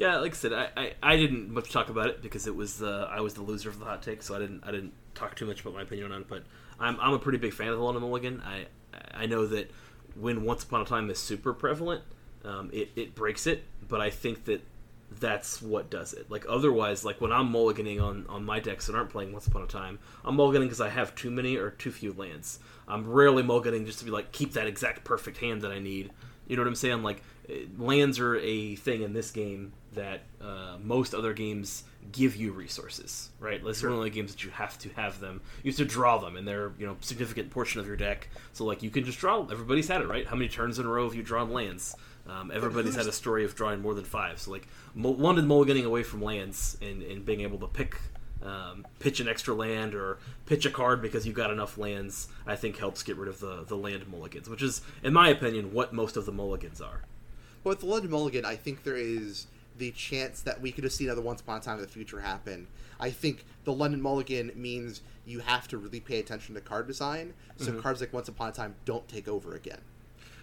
Yeah, 0.01 0.17
like 0.17 0.33
I 0.33 0.35
said, 0.35 0.55
I, 0.55 0.69
I, 0.79 0.93
I 1.03 1.17
didn't 1.17 1.53
much 1.53 1.71
talk 1.71 1.91
about 1.91 2.07
it 2.07 2.23
because 2.23 2.47
it 2.47 2.57
was 2.57 2.83
uh, 2.83 3.07
I 3.11 3.21
was 3.21 3.35
the 3.35 3.43
loser 3.43 3.69
of 3.69 3.79
the 3.79 3.85
hot 3.85 4.03
take, 4.03 4.23
so 4.23 4.35
I 4.35 4.39
didn't 4.39 4.65
I 4.65 4.71
didn't 4.71 4.95
talk 5.15 5.37
too 5.37 5.45
much 5.45 5.61
about 5.61 5.75
my 5.75 5.83
opinion 5.83 6.11
on 6.11 6.23
it. 6.23 6.27
But 6.27 6.45
I'm 6.81 6.99
I'm 7.01 7.13
a 7.13 7.19
pretty 7.19 7.37
big 7.37 7.53
fan 7.53 7.69
of 7.69 7.77
the 7.77 7.85
London 7.85 8.03
Mulligan. 8.03 8.41
I 8.41 8.65
I 9.13 9.27
know 9.27 9.47
that 9.49 9.71
when 10.19 10.45
Once 10.47 10.65
Upon 10.65 10.81
a 10.81 10.85
Time 10.87 11.11
is 11.11 11.19
super 11.19 11.53
prevalent, 11.53 12.03
um, 12.47 12.71
it 12.73 12.89
it 12.97 13.15
breaks 13.15 13.47
it. 13.47 13.63
But 13.87 14.01
I 14.01 14.09
think 14.09 14.47
that 14.47 14.63
that's 15.11 15.61
what 15.61 15.91
does 15.91 16.15
it. 16.15 16.31
Like 16.31 16.47
otherwise, 16.49 17.05
like 17.05 17.21
when 17.21 17.31
I'm 17.31 17.53
mulliganing 17.53 18.03
on 18.03 18.25
on 18.27 18.43
my 18.43 18.59
decks 18.59 18.87
that 18.87 18.97
aren't 18.97 19.11
playing 19.11 19.35
Once 19.35 19.49
Upon 19.49 19.65
a 19.65 19.67
Time, 19.67 19.99
I'm 20.25 20.35
mulliganing 20.35 20.63
because 20.63 20.81
I 20.81 20.89
have 20.89 21.15
too 21.15 21.31
many 21.31 21.59
or 21.59 21.73
too 21.73 21.93
few 21.93 22.15
lands. 22.15 22.59
I'm 22.89 23.07
rarely 23.07 23.43
mulliganing 23.43 23.85
just 23.85 23.99
to 23.99 24.07
be 24.07 24.11
like 24.11 24.33
keep 24.33 24.55
that 24.55 24.67
exact 24.67 25.05
perfect 25.05 25.37
hand 25.37 25.61
that 25.61 25.73
I 25.73 25.79
need. 25.79 26.11
You 26.47 26.57
know 26.57 26.63
what 26.63 26.69
I'm 26.69 26.75
saying? 26.75 27.03
Like 27.03 27.23
lands 27.79 28.19
are 28.19 28.37
a 28.37 28.77
thing 28.77 29.03
in 29.03 29.13
this 29.13 29.31
game 29.31 29.73
that 29.95 30.23
uh, 30.41 30.77
most 30.83 31.15
other 31.15 31.33
games 31.33 31.85
give 32.13 32.37
you 32.37 32.53
resources, 32.53 33.31
right? 33.39 33.63
This 33.63 33.79
is 33.79 33.83
one 33.83 33.93
of 33.93 34.03
the 34.03 34.11
games 34.11 34.33
that 34.33 34.45
you 34.45 34.51
have 34.51 34.79
to 34.79 34.89
have 34.91 35.21
them. 35.21 35.41
You 35.63 35.71
have 35.71 35.79
to 35.79 35.85
draw 35.85 36.19
them, 36.19 36.37
and 36.37 36.47
they're 36.47 36.73
you 36.79 36.87
know 36.87 36.97
significant 37.01 37.51
portion 37.51 37.81
of 37.81 37.87
your 37.87 37.97
deck. 37.97 38.29
So 38.53 38.65
like 38.65 38.83
you 38.83 38.91
can 38.91 39.05
just 39.05 39.19
draw. 39.19 39.47
Everybody's 39.51 39.89
had 39.89 40.01
it, 40.01 40.09
right? 40.09 40.27
How 40.27 40.37
many 40.37 40.49
turns 40.49 40.79
in 40.79 40.87
a 40.87 40.89
row 40.89 41.05
have 41.05 41.15
you 41.15 41.23
drawn 41.23 41.53
lands? 41.53 41.97
Um, 42.29 42.53
everybody's 42.55 42.95
had 42.95 43.07
a 43.07 43.13
story 43.13 43.45
of 43.45 43.55
drawing 43.57 43.81
more 43.81 43.95
than 43.95 44.05
five. 44.05 44.41
So 44.41 44.53
like 44.53 44.69
London 44.95 45.47
mulliganing 45.47 45.85
away 45.85 46.03
from 46.03 46.23
lands 46.23 46.77
and, 46.81 47.03
and 47.03 47.25
being 47.25 47.41
able 47.41 47.59
to 47.59 47.67
pick 47.67 47.97
um, 48.43 48.87
pitch 48.99 49.21
an 49.21 49.29
extra 49.29 49.55
land 49.55 49.95
or 49.95 50.19
pitch 50.47 50.65
a 50.65 50.71
card 50.71 51.03
because 51.03 51.27
you've 51.27 51.37
got 51.37 51.51
enough 51.51 51.77
lands, 51.77 52.29
I 52.47 52.57
think 52.57 52.79
helps 52.79 53.03
get 53.03 53.17
rid 53.17 53.29
of 53.29 53.41
the, 53.41 53.65
the 53.67 53.77
land 53.77 54.09
mulligans, 54.09 54.49
which 54.49 54.63
is, 54.63 54.81
in 55.03 55.13
my 55.13 55.29
opinion, 55.29 55.73
what 55.73 55.93
most 55.93 56.17
of 56.17 56.27
the 56.27 56.33
mulligans 56.33 56.81
are. 56.81 57.03
But 57.63 57.71
with 57.71 57.81
the 57.81 57.87
London 57.87 58.11
Mulligan, 58.11 58.45
I 58.45 58.57
think 58.57 58.85
there 58.85 58.97
is 58.97 59.47
the 59.77 59.91
chance 59.93 60.43
that 60.43 60.61
we 60.61 60.73
could 60.73 60.85
have 60.85 60.93
seen 60.93 61.09
another 61.09 61.23
Once 61.23 61.41
Upon 61.41 61.59
a 61.59 61.61
Time 61.61 61.77
in 61.77 61.83
the 61.83 61.89
future 61.89 62.21
happen. 62.21 62.67
I 62.99 63.11
think 63.11 63.45
the 63.65 63.73
London 63.73 64.01
Mulligan 64.03 64.53
means 64.55 65.03
you 65.25 65.41
have 65.41 65.69
to 65.69 65.79
really 65.79 66.01
pay 66.01 66.19
attention 66.19 66.55
to 66.55 66.61
card 66.61 66.87
design, 66.87 67.35
so 67.57 67.73
cards 67.81 68.01
like 68.01 68.13
Once 68.13 68.29
Upon 68.29 68.51
a 68.51 68.53
Time 68.53 68.75
don't 68.85 69.07
take 69.09 69.27
over 69.29 69.55
again. 69.55 69.81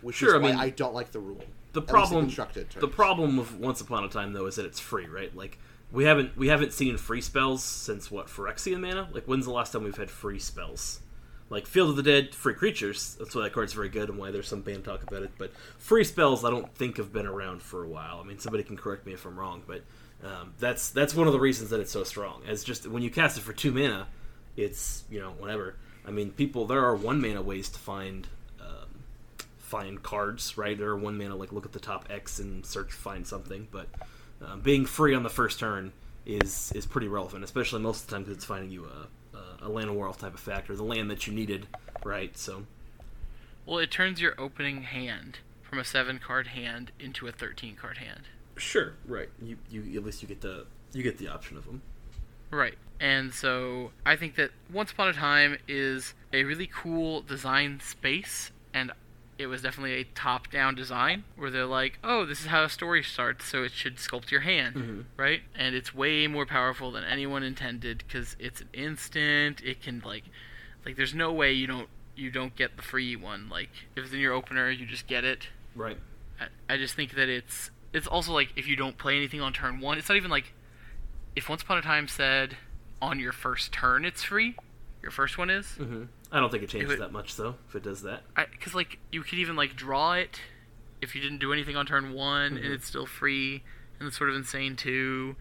Which 0.02 0.18
Mm-hmm. 0.18 0.26
Sure, 0.26 0.36
is 0.36 0.42
I 0.42 0.44
why 0.44 0.52
mean, 0.52 0.60
I 0.60 0.70
don't 0.70 0.94
like 0.94 1.12
the 1.12 1.20
rule. 1.20 1.44
The 1.74 1.82
At 1.82 1.88
least 1.88 1.90
in 1.90 1.94
problem, 1.94 2.26
constructed 2.26 2.70
the 2.80 2.88
problem 2.88 3.38
with 3.38 3.54
Once 3.56 3.82
Upon 3.82 4.04
a 4.04 4.10
Time 4.10 4.34
though 4.34 4.46
is 4.48 4.56
that 4.56 4.66
it's 4.66 4.80
free, 4.80 5.08
right? 5.08 5.36
Like 5.36 5.58
we 5.92 6.06
haven't 6.06 6.38
we 6.38 6.48
haven't 6.48 6.74
seen 6.74 6.98
free 6.98 7.22
spells 7.22 7.64
since 7.64 8.10
what 8.10 8.28
Phyrexian 8.28 8.80
mana. 8.80 9.10
Like 9.12 9.26
when's 9.26 9.46
the 9.46 9.52
last 9.52 9.74
time 9.74 9.84
we've 9.84 9.98
had 9.98 10.10
free 10.10 10.40
spells? 10.40 11.02
Like 11.50 11.66
Field 11.66 11.90
of 11.90 11.96
the 11.96 12.04
Dead, 12.04 12.36
free 12.36 12.54
creatures. 12.54 13.16
That's 13.20 13.34
why 13.34 13.44
that 13.44 13.54
card's 13.54 13.74
very 13.74 13.90
good 13.90 14.10
and 14.10 14.18
why 14.18 14.32
there's 14.32 14.48
some 14.48 14.62
band 14.62 14.84
talk 14.84 15.04
about 15.04 15.24
it. 15.24 15.32
But 15.38 15.54
free 15.78 16.04
spells, 16.04 16.44
I 16.44 16.50
don't 16.50 16.74
think 16.76 16.98
have 16.98 17.14
been 17.14 17.26
around 17.26 17.62
for 17.62 17.84
a 17.84 17.88
while. 17.88 18.20
I 18.22 18.28
mean, 18.28 18.40
somebody 18.40 18.64
can 18.64 18.76
correct 18.76 19.06
me 19.06 19.14
if 19.14 19.26
I'm 19.26 19.40
wrong, 19.40 19.64
but 19.66 19.84
um, 20.24 20.54
that's 20.60 20.90
that's 20.90 21.14
one 21.14 21.28
of 21.28 21.34
the 21.34 21.40
reasons 21.40 21.70
that 21.70 21.80
it's 21.80 21.92
so 21.92 22.04
strong. 22.04 22.42
As 22.48 22.64
just 22.64 22.88
when 22.88 23.02
you 23.02 23.10
cast 23.10 23.38
it 23.38 23.42
for 23.42 23.54
two 23.54 23.72
mana, 23.72 24.08
it's 24.58 25.04
you 25.10 25.20
know 25.20 25.32
whatever. 25.38 25.76
I 26.06 26.12
mean, 26.12 26.32
people 26.32 26.66
there 26.66 26.84
are 26.84 26.96
one 26.96 27.22
mana 27.22 27.42
ways 27.42 27.70
to 27.70 27.80
find 27.80 28.28
um, 28.60 29.04
find 29.58 30.02
cards, 30.04 30.58
right? 30.58 30.78
There 30.78 30.90
are 30.90 30.98
one 30.98 31.18
mana 31.18 31.36
like 31.36 31.54
look 31.54 31.66
at 31.66 31.72
the 31.72 31.80
top 31.80 32.08
X 32.10 32.40
and 32.40 32.66
search 32.66 32.92
find 32.92 33.26
something, 33.26 33.68
but 33.72 33.88
um, 34.46 34.62
being 34.62 34.86
free 34.86 35.16
on 35.16 35.24
the 35.24 35.30
first 35.30 35.60
turn 35.60 35.94
is 36.26 36.72
is 36.76 36.86
pretty 36.86 37.08
relevant, 37.08 37.44
especially 37.44 37.82
most 37.82 38.02
of 38.02 38.08
the 38.08 38.12
time 38.12 38.24
because 38.24 38.36
it's 38.36 38.46
finding 38.46 38.72
you 38.72 38.86
a, 38.86 39.08
a 39.62 39.70
land 39.70 39.96
war 39.96 40.14
type 40.14 40.34
of 40.34 40.40
factor, 40.40 40.76
the 40.76 40.84
land 40.84 41.10
that 41.12 41.28
you 41.28 41.34
needed, 41.34 41.68
right? 42.04 42.38
So 42.38 42.66
Well, 43.66 43.80
it 43.80 43.92
turns 43.92 44.22
your 44.22 44.34
opening 44.40 44.84
hand 44.84 45.40
from 45.62 45.80
a 45.80 45.84
seven 45.84 46.20
card 46.20 46.48
hand 46.48 46.92
into 47.00 47.28
a 47.28 47.32
thirteen 47.32 47.76
card 47.76 47.98
hand. 47.98 48.24
sure, 48.56 48.94
right? 49.06 49.30
You 49.42 49.58
you 49.70 49.98
at 50.00 50.06
least 50.06 50.22
you 50.22 50.28
get 50.28 50.42
the 50.42 50.66
you 50.94 51.04
get 51.04 51.18
the 51.18 51.28
option 51.28 51.58
of 51.58 51.66
them. 51.66 51.82
Right. 52.50 52.78
And 53.00 53.34
so 53.34 53.92
I 54.06 54.16
think 54.16 54.36
that 54.36 54.52
Once 54.72 54.92
Upon 54.92 55.10
a 55.10 55.14
Time 55.14 55.58
is 55.68 56.14
a 56.34 56.44
really 56.46 56.68
cool 56.74 57.22
design 57.22 57.80
space, 57.82 58.52
and 58.74 58.92
it 59.38 59.48
was 59.48 59.62
definitely 59.62 59.94
a 59.94 60.04
top 60.04 60.50
down 60.52 60.74
design 60.76 61.24
where 61.36 61.52
they're 61.52 61.66
like, 61.66 62.00
oh, 62.04 62.26
this 62.26 62.42
is 62.42 62.48
how 62.48 62.64
a 62.64 62.70
story 62.70 63.04
starts, 63.04 63.46
so 63.46 63.64
it 63.64 63.72
should 63.72 63.98
sculpt 63.98 64.32
your 64.32 64.42
hand, 64.42 65.06
right? 65.16 65.42
And 65.56 65.76
it's 65.76 65.94
way 65.94 66.26
more 66.28 66.46
powerful 66.46 66.92
than 66.92 67.04
anyone 67.04 67.44
intended 67.44 68.00
because 68.08 68.36
it's 68.40 68.62
an 68.62 68.70
instant. 68.74 69.62
It 69.64 69.82
can, 69.82 70.02
like, 70.06 70.24
like, 70.86 70.96
there's 70.96 71.14
no 71.14 71.32
way 71.32 71.52
you 71.54 71.68
don't. 71.68 71.88
You 72.16 72.32
don't 72.32 72.56
get 72.56 72.78
the 72.78 72.82
free 72.82 73.16
one. 73.16 73.48
Like 73.48 73.70
if 73.96 74.06
it's 74.06 74.12
in 74.14 74.20
your 74.20 74.34
opener, 74.34 74.72
you 74.72 74.88
just 74.88 75.06
get 75.06 75.24
it. 75.24 75.50
Right. 75.76 75.98
I, 76.40 76.74
I 76.74 76.78
just 76.78 76.96
think 76.96 77.14
that 77.14 77.30
it's 77.30 77.70
it's 77.94 78.08
also 78.08 78.34
like 78.34 78.54
if 78.56 78.68
you 78.68 78.76
don't 78.76 78.98
play 78.98 79.16
anything 79.16 79.40
on 79.40 79.54
turn 79.54 79.80
one, 79.80 80.00
it's 80.00 80.10
not 80.10 80.16
even 80.16 80.32
like 80.32 80.54
if 81.36 81.48
Once 81.48 81.62
Upon 81.62 81.78
a 81.78 81.82
Time 81.84 82.08
said 82.08 82.58
on 83.00 83.20
your 83.20 83.32
first 83.34 83.72
turn 83.72 84.04
it's 84.04 84.24
free, 84.24 84.56
your 85.04 85.12
first 85.12 85.38
one 85.38 85.52
is, 85.52 85.74
hmm 85.74 86.06
I 86.32 86.40
don't 86.40 86.50
think 86.52 86.64
it 86.64 86.70
changes 86.70 86.90
would- 86.90 87.00
that 87.00 87.12
much 87.12 87.36
though. 87.36 87.56
If 87.70 87.76
it 87.76 87.84
does 87.84 88.02
that, 88.04 88.24
because 88.52 88.74
like 88.76 89.00
you 89.12 89.22
could 89.24 89.40
even 89.40 89.56
like 89.56 89.76
draw 89.76 90.14
it 90.14 90.42
if 91.02 91.16
you 91.16 91.22
didn't 91.22 91.40
do 91.40 91.54
anything 91.54 91.76
on 91.76 91.86
turn 91.86 92.14
one 92.14 92.58
and 92.58 92.66
it's 92.74 92.88
still 92.88 93.06
free, 93.06 93.64
and 94.00 94.08
it's 94.08 94.18
sort 94.18 94.30
of 94.30 94.36
insane 94.36 94.76
too. 94.76 95.36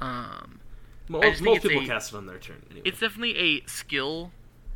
Um, 0.00 0.60
most, 1.08 1.24
I 1.24 1.30
just 1.30 1.42
think 1.42 1.54
most 1.54 1.62
people 1.62 1.82
a- 1.82 1.86
cast 1.86 2.12
it 2.12 2.16
on 2.16 2.26
their 2.26 2.38
turn. 2.38 2.62
Anyway. 2.70 2.82
it's 2.88 3.00
definitely 3.00 3.36
a 3.36 3.66
skill. 3.66 4.32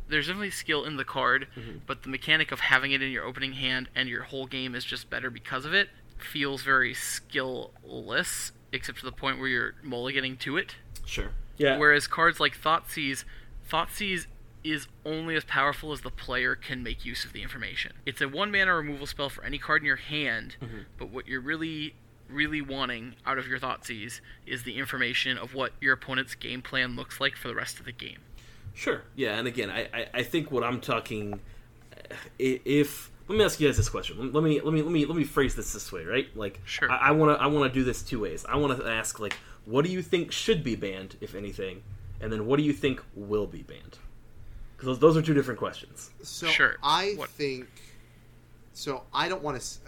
There's 0.09 0.27
definitely 0.27 0.51
skill 0.51 0.85
in 0.85 0.95
the 0.95 1.03
card, 1.03 1.47
but 1.85 2.03
the 2.03 2.09
mechanic 2.09 2.53
of 2.53 2.61
having 2.61 2.93
it 2.93 3.01
in 3.01 3.11
your 3.11 3.25
opening 3.25 3.53
hand 3.53 3.89
and 3.93 4.07
your 4.07 4.23
whole 4.23 4.45
game 4.47 4.73
is 4.73 4.85
just 4.85 5.09
better 5.09 5.29
because 5.29 5.65
of 5.65 5.73
it 5.73 5.89
feels 6.17 6.63
very 6.63 6.93
skillless, 6.93 8.51
except 8.71 8.99
to 8.99 9.05
the 9.05 9.11
point 9.11 9.37
where 9.39 9.49
you're 9.49 9.73
mulliganing 9.85 10.39
to 10.39 10.55
it. 10.57 10.75
sure. 11.05 11.29
Yeah. 11.57 11.77
Whereas 11.77 12.07
cards 12.07 12.39
like 12.39 12.57
Thoughtseize, 12.57 13.23
Thoughtseize 13.69 14.27
is 14.63 14.87
only 15.05 15.35
as 15.35 15.45
powerful 15.45 15.91
as 15.91 16.01
the 16.01 16.09
player 16.09 16.55
can 16.55 16.83
make 16.83 17.05
use 17.05 17.25
of 17.25 17.33
the 17.33 17.41
information. 17.41 17.93
It's 18.05 18.21
a 18.21 18.27
one 18.27 18.51
mana 18.51 18.73
removal 18.75 19.07
spell 19.07 19.29
for 19.29 19.43
any 19.43 19.57
card 19.57 19.81
in 19.81 19.85
your 19.85 19.95
hand, 19.95 20.57
mm-hmm. 20.61 20.79
but 20.97 21.09
what 21.09 21.27
you're 21.27 21.41
really, 21.41 21.95
really 22.29 22.61
wanting 22.61 23.15
out 23.25 23.37
of 23.37 23.47
your 23.47 23.59
Thoughtseize 23.59 24.19
is 24.45 24.63
the 24.63 24.77
information 24.77 25.37
of 25.37 25.53
what 25.53 25.73
your 25.79 25.93
opponent's 25.93 26.35
game 26.35 26.61
plan 26.61 26.95
looks 26.95 27.19
like 27.19 27.35
for 27.35 27.47
the 27.47 27.55
rest 27.55 27.79
of 27.79 27.85
the 27.85 27.91
game. 27.91 28.19
Sure. 28.73 29.03
Yeah, 29.15 29.37
and 29.37 29.47
again, 29.47 29.69
I, 29.69 29.87
I, 29.93 30.07
I 30.15 30.23
think 30.23 30.51
what 30.51 30.63
I'm 30.63 30.81
talking, 30.81 31.39
uh, 31.93 32.15
if 32.37 33.11
let 33.27 33.37
me 33.37 33.43
ask 33.43 33.59
you 33.59 33.67
guys 33.67 33.77
this 33.77 33.89
question. 33.89 34.31
Let 34.31 34.43
me 34.43 34.61
let 34.61 34.73
me 34.73 34.81
let 34.81 34.91
me 34.91 35.05
let 35.05 35.15
me 35.17 35.23
phrase 35.23 35.55
this 35.55 35.73
this 35.73 35.91
way, 35.91 36.05
right? 36.05 36.27
Like, 36.35 36.61
Sure. 36.65 36.89
I 36.89 37.11
want 37.11 37.37
to 37.37 37.43
I 37.43 37.47
want 37.47 37.71
to 37.71 37.79
do 37.79 37.83
this 37.83 38.01
two 38.01 38.21
ways. 38.21 38.45
I 38.47 38.55
want 38.55 38.79
to 38.79 38.87
ask 38.87 39.19
like, 39.19 39.35
what 39.65 39.83
do 39.83 39.91
you 39.91 40.01
think 40.01 40.31
should 40.31 40.63
be 40.63 40.75
banned, 40.75 41.17
if 41.19 41.35
anything, 41.35 41.83
and 42.21 42.31
then 42.31 42.45
what 42.45 42.57
do 42.57 42.63
you 42.63 42.73
think 42.73 43.03
will 43.15 43.47
be 43.47 43.63
banned? 43.63 43.97
Because 44.77 44.87
those, 44.87 44.99
those 44.99 45.17
are 45.17 45.21
two 45.21 45.33
different 45.33 45.59
questions. 45.59 46.11
So 46.23 46.47
Sure. 46.47 46.75
I 46.83 47.13
What- 47.17 47.29
think. 47.29 47.67
So 48.73 49.03
I 49.13 49.27
don't 49.27 49.41
want 49.43 49.59
to. 49.59 49.79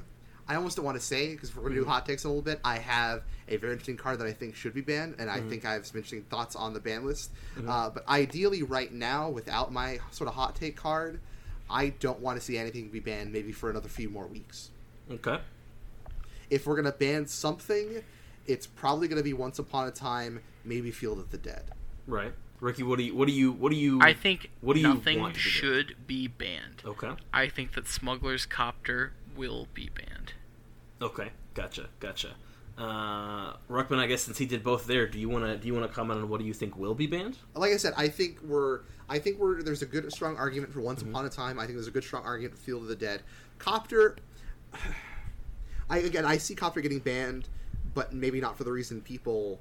I 0.48 0.56
almost 0.56 0.76
don't 0.78 0.86
want 0.86 1.00
to 1.00 1.06
say 1.06 1.34
because 1.36 1.56
we're 1.56 1.62
going 1.62 1.74
Mm-hmm. 1.74 1.82
to 1.82 1.86
do 1.86 1.90
hot 1.92 2.06
takes 2.08 2.24
in 2.24 2.30
a 2.32 2.34
little 2.34 2.42
bit. 2.42 2.60
I 2.66 2.80
have 2.80 3.22
a 3.50 3.58
very 3.58 3.74
interesting 3.74 3.98
card 3.98 4.18
that 4.20 4.26
I 4.26 4.34
think 4.34 4.56
should 4.56 4.74
be 4.74 4.82
banned, 4.82 5.16
and 5.20 5.30
Mm-hmm. 5.30 5.46
I 5.46 5.50
think 5.50 5.64
I 5.66 5.74
have 5.74 5.86
some 5.86 5.98
interesting 5.98 6.24
thoughts 6.24 6.56
on 6.56 6.74
the 6.74 6.80
ban 6.80 7.06
list. 7.06 7.30
Uh, 7.68 7.92
but 7.92 8.08
ideally, 8.10 8.64
right 8.64 8.92
now, 8.92 9.30
without 9.30 9.72
my 9.72 10.00
sort 10.10 10.28
of 10.28 10.34
hot 10.34 10.56
take 10.56 10.76
card, 10.76 11.20
I 11.70 11.90
don't 11.90 12.20
want 12.20 12.40
to 12.40 12.44
see 12.44 12.58
anything 12.58 12.90
be 12.90 13.00
banned. 13.00 13.32
Maybe 13.32 13.52
for 13.52 13.70
another 13.70 13.90
few 13.90 14.10
more 14.10 14.26
weeks. 14.26 14.72
Okay. 15.12 15.40
If 16.50 16.66
we're 16.66 16.74
going 16.76 16.92
to 16.92 16.98
ban 16.98 17.28
something, 17.28 18.02
it's 18.48 18.66
probably 18.66 19.08
going 19.08 19.20
to 19.20 19.24
be 19.24 19.34
Once 19.34 19.60
Upon 19.60 19.88
a 19.88 19.92
Time, 19.92 20.42
maybe 20.66 20.90
Field 20.90 21.20
of 21.20 21.30
the 21.30 21.38
Dead. 21.38 21.66
Right. 22.08 22.34
Ricky, 22.62 22.84
what 22.84 22.98
do 22.98 23.06
you 23.06 23.16
what 23.16 23.28
do 23.28 23.34
you 23.34 23.52
what 23.52 23.72
do 23.72 23.78
you? 23.78 24.02
I 24.02 24.14
think 24.14 24.50
What 24.62 24.74
do 24.74 24.82
you 24.82 24.90
nothing 24.90 25.20
want 25.20 25.36
to 25.36 25.40
be 25.40 25.50
should 25.50 25.96
be 26.08 26.28
banned. 26.28 26.82
Okay. 26.86 27.12
I 27.34 27.48
think 27.48 27.74
that 27.74 27.88
Smuggler's 27.88 28.46
Copter 28.46 29.14
will 29.36 29.68
be 29.74 29.90
banned. 29.90 30.34
Okay. 31.02 31.30
Gotcha. 31.54 31.88
Gotcha. 32.00 32.36
Uh, 32.78 33.54
Ruckman, 33.70 34.00
I 34.00 34.08
guess 34.08 34.24
since 34.24 34.38
he 34.38 34.46
did 34.46 34.64
both 34.64 34.88
there, 34.88 35.06
do 35.08 35.20
you 35.20 35.28
want 35.28 35.46
to 35.46 35.58
do 35.58 35.68
you 35.68 35.74
want 35.74 35.86
to 35.86 35.94
comment 35.94 36.20
on 36.20 36.30
what 36.30 36.40
do 36.40 36.46
you 36.46 36.54
think 36.54 36.78
will 36.78 36.96
be 36.96 37.08
banned? 37.08 37.38
like 37.56 37.72
I 37.72 37.78
said, 37.78 37.94
I 37.98 38.08
think 38.08 38.42
we're 38.42 38.82
I 39.10 39.20
think 39.20 39.40
we're 39.40 39.62
there's 39.62 39.82
a 39.82 39.86
good 39.86 40.12
strong 40.12 40.38
argument 40.38 40.74
for 40.74 40.80
Mm-hmm. 40.80 40.86
Once 40.86 41.02
Upon 41.02 41.26
a 41.26 41.30
Time. 41.30 41.60
I 41.60 41.64
think 41.64 41.76
there's 41.76 41.88
a 41.88 41.92
good 41.92 42.04
strong 42.04 42.24
argument 42.24 42.58
for 42.58 42.64
Field 42.64 42.84
of 42.84 42.88
the 42.90 42.96
Dead. 42.96 43.22
Copter 43.58 44.18
I 45.90 46.00
again 46.00 46.26
I 46.26 46.38
see 46.38 46.56
Copter 46.56 46.82
getting 46.82 47.00
banned, 47.00 47.48
but 47.94 48.14
maybe 48.14 48.42
not 48.42 48.58
for 48.58 48.64
the 48.66 48.72
reason 48.72 49.02
people 49.02 49.60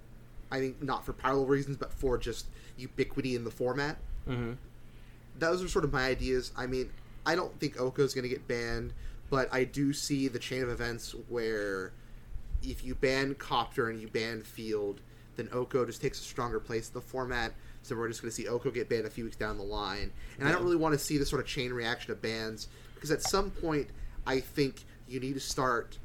I 0.51 0.59
think 0.61 0.82
not 0.82 1.05
for 1.05 1.12
parallel 1.12 1.46
reasons, 1.46 1.76
but 1.76 1.92
for 1.92 2.18
just 2.18 2.46
ubiquity 2.78 3.34
in 3.34 3.44
the 3.44 3.50
format. 3.50 3.96
Mm-hmm. 4.28 4.52
Those 5.38 5.62
are 5.62 5.68
sort 5.68 5.84
of 5.84 5.92
my 5.92 6.06
ideas. 6.06 6.52
I 6.56 6.66
mean, 6.66 6.90
I 7.26 7.34
don't 7.34 7.58
think 7.60 7.80
Oko 7.80 8.02
is 8.02 8.14
going 8.14 8.24
to 8.24 8.28
get 8.28 8.46
banned, 8.48 8.92
but 9.30 9.52
I 9.52 9.64
do 9.64 9.92
see 9.92 10.28
the 10.28 10.38
chain 10.38 10.62
of 10.62 10.68
events 10.68 11.14
where 11.28 11.92
if 12.62 12.84
you 12.84 12.94
ban 12.94 13.34
Copter 13.34 13.88
and 13.88 14.00
you 14.00 14.08
ban 14.08 14.42
Field, 14.42 15.00
then 15.36 15.48
Oko 15.52 15.84
just 15.84 16.02
takes 16.02 16.20
a 16.20 16.24
stronger 16.24 16.58
place 16.58 16.88
in 16.88 16.94
the 16.94 17.00
format. 17.00 17.52
So 17.82 17.96
we're 17.96 18.08
just 18.08 18.20
going 18.20 18.30
to 18.30 18.34
see 18.34 18.48
Oko 18.48 18.70
get 18.70 18.88
banned 18.88 19.06
a 19.06 19.10
few 19.10 19.24
weeks 19.24 19.36
down 19.36 19.56
the 19.56 19.62
line, 19.62 20.10
and 20.38 20.48
I 20.48 20.52
don't 20.52 20.62
really 20.62 20.76
want 20.76 20.92
to 20.94 20.98
see 20.98 21.16
this 21.16 21.30
sort 21.30 21.40
of 21.40 21.46
chain 21.46 21.72
reaction 21.72 22.12
of 22.12 22.20
bans 22.20 22.68
because 22.94 23.10
at 23.10 23.22
some 23.22 23.50
point 23.50 23.88
I 24.26 24.40
think 24.40 24.84
you 25.06 25.20
need 25.20 25.34
to 25.34 25.40
start, 25.40 25.98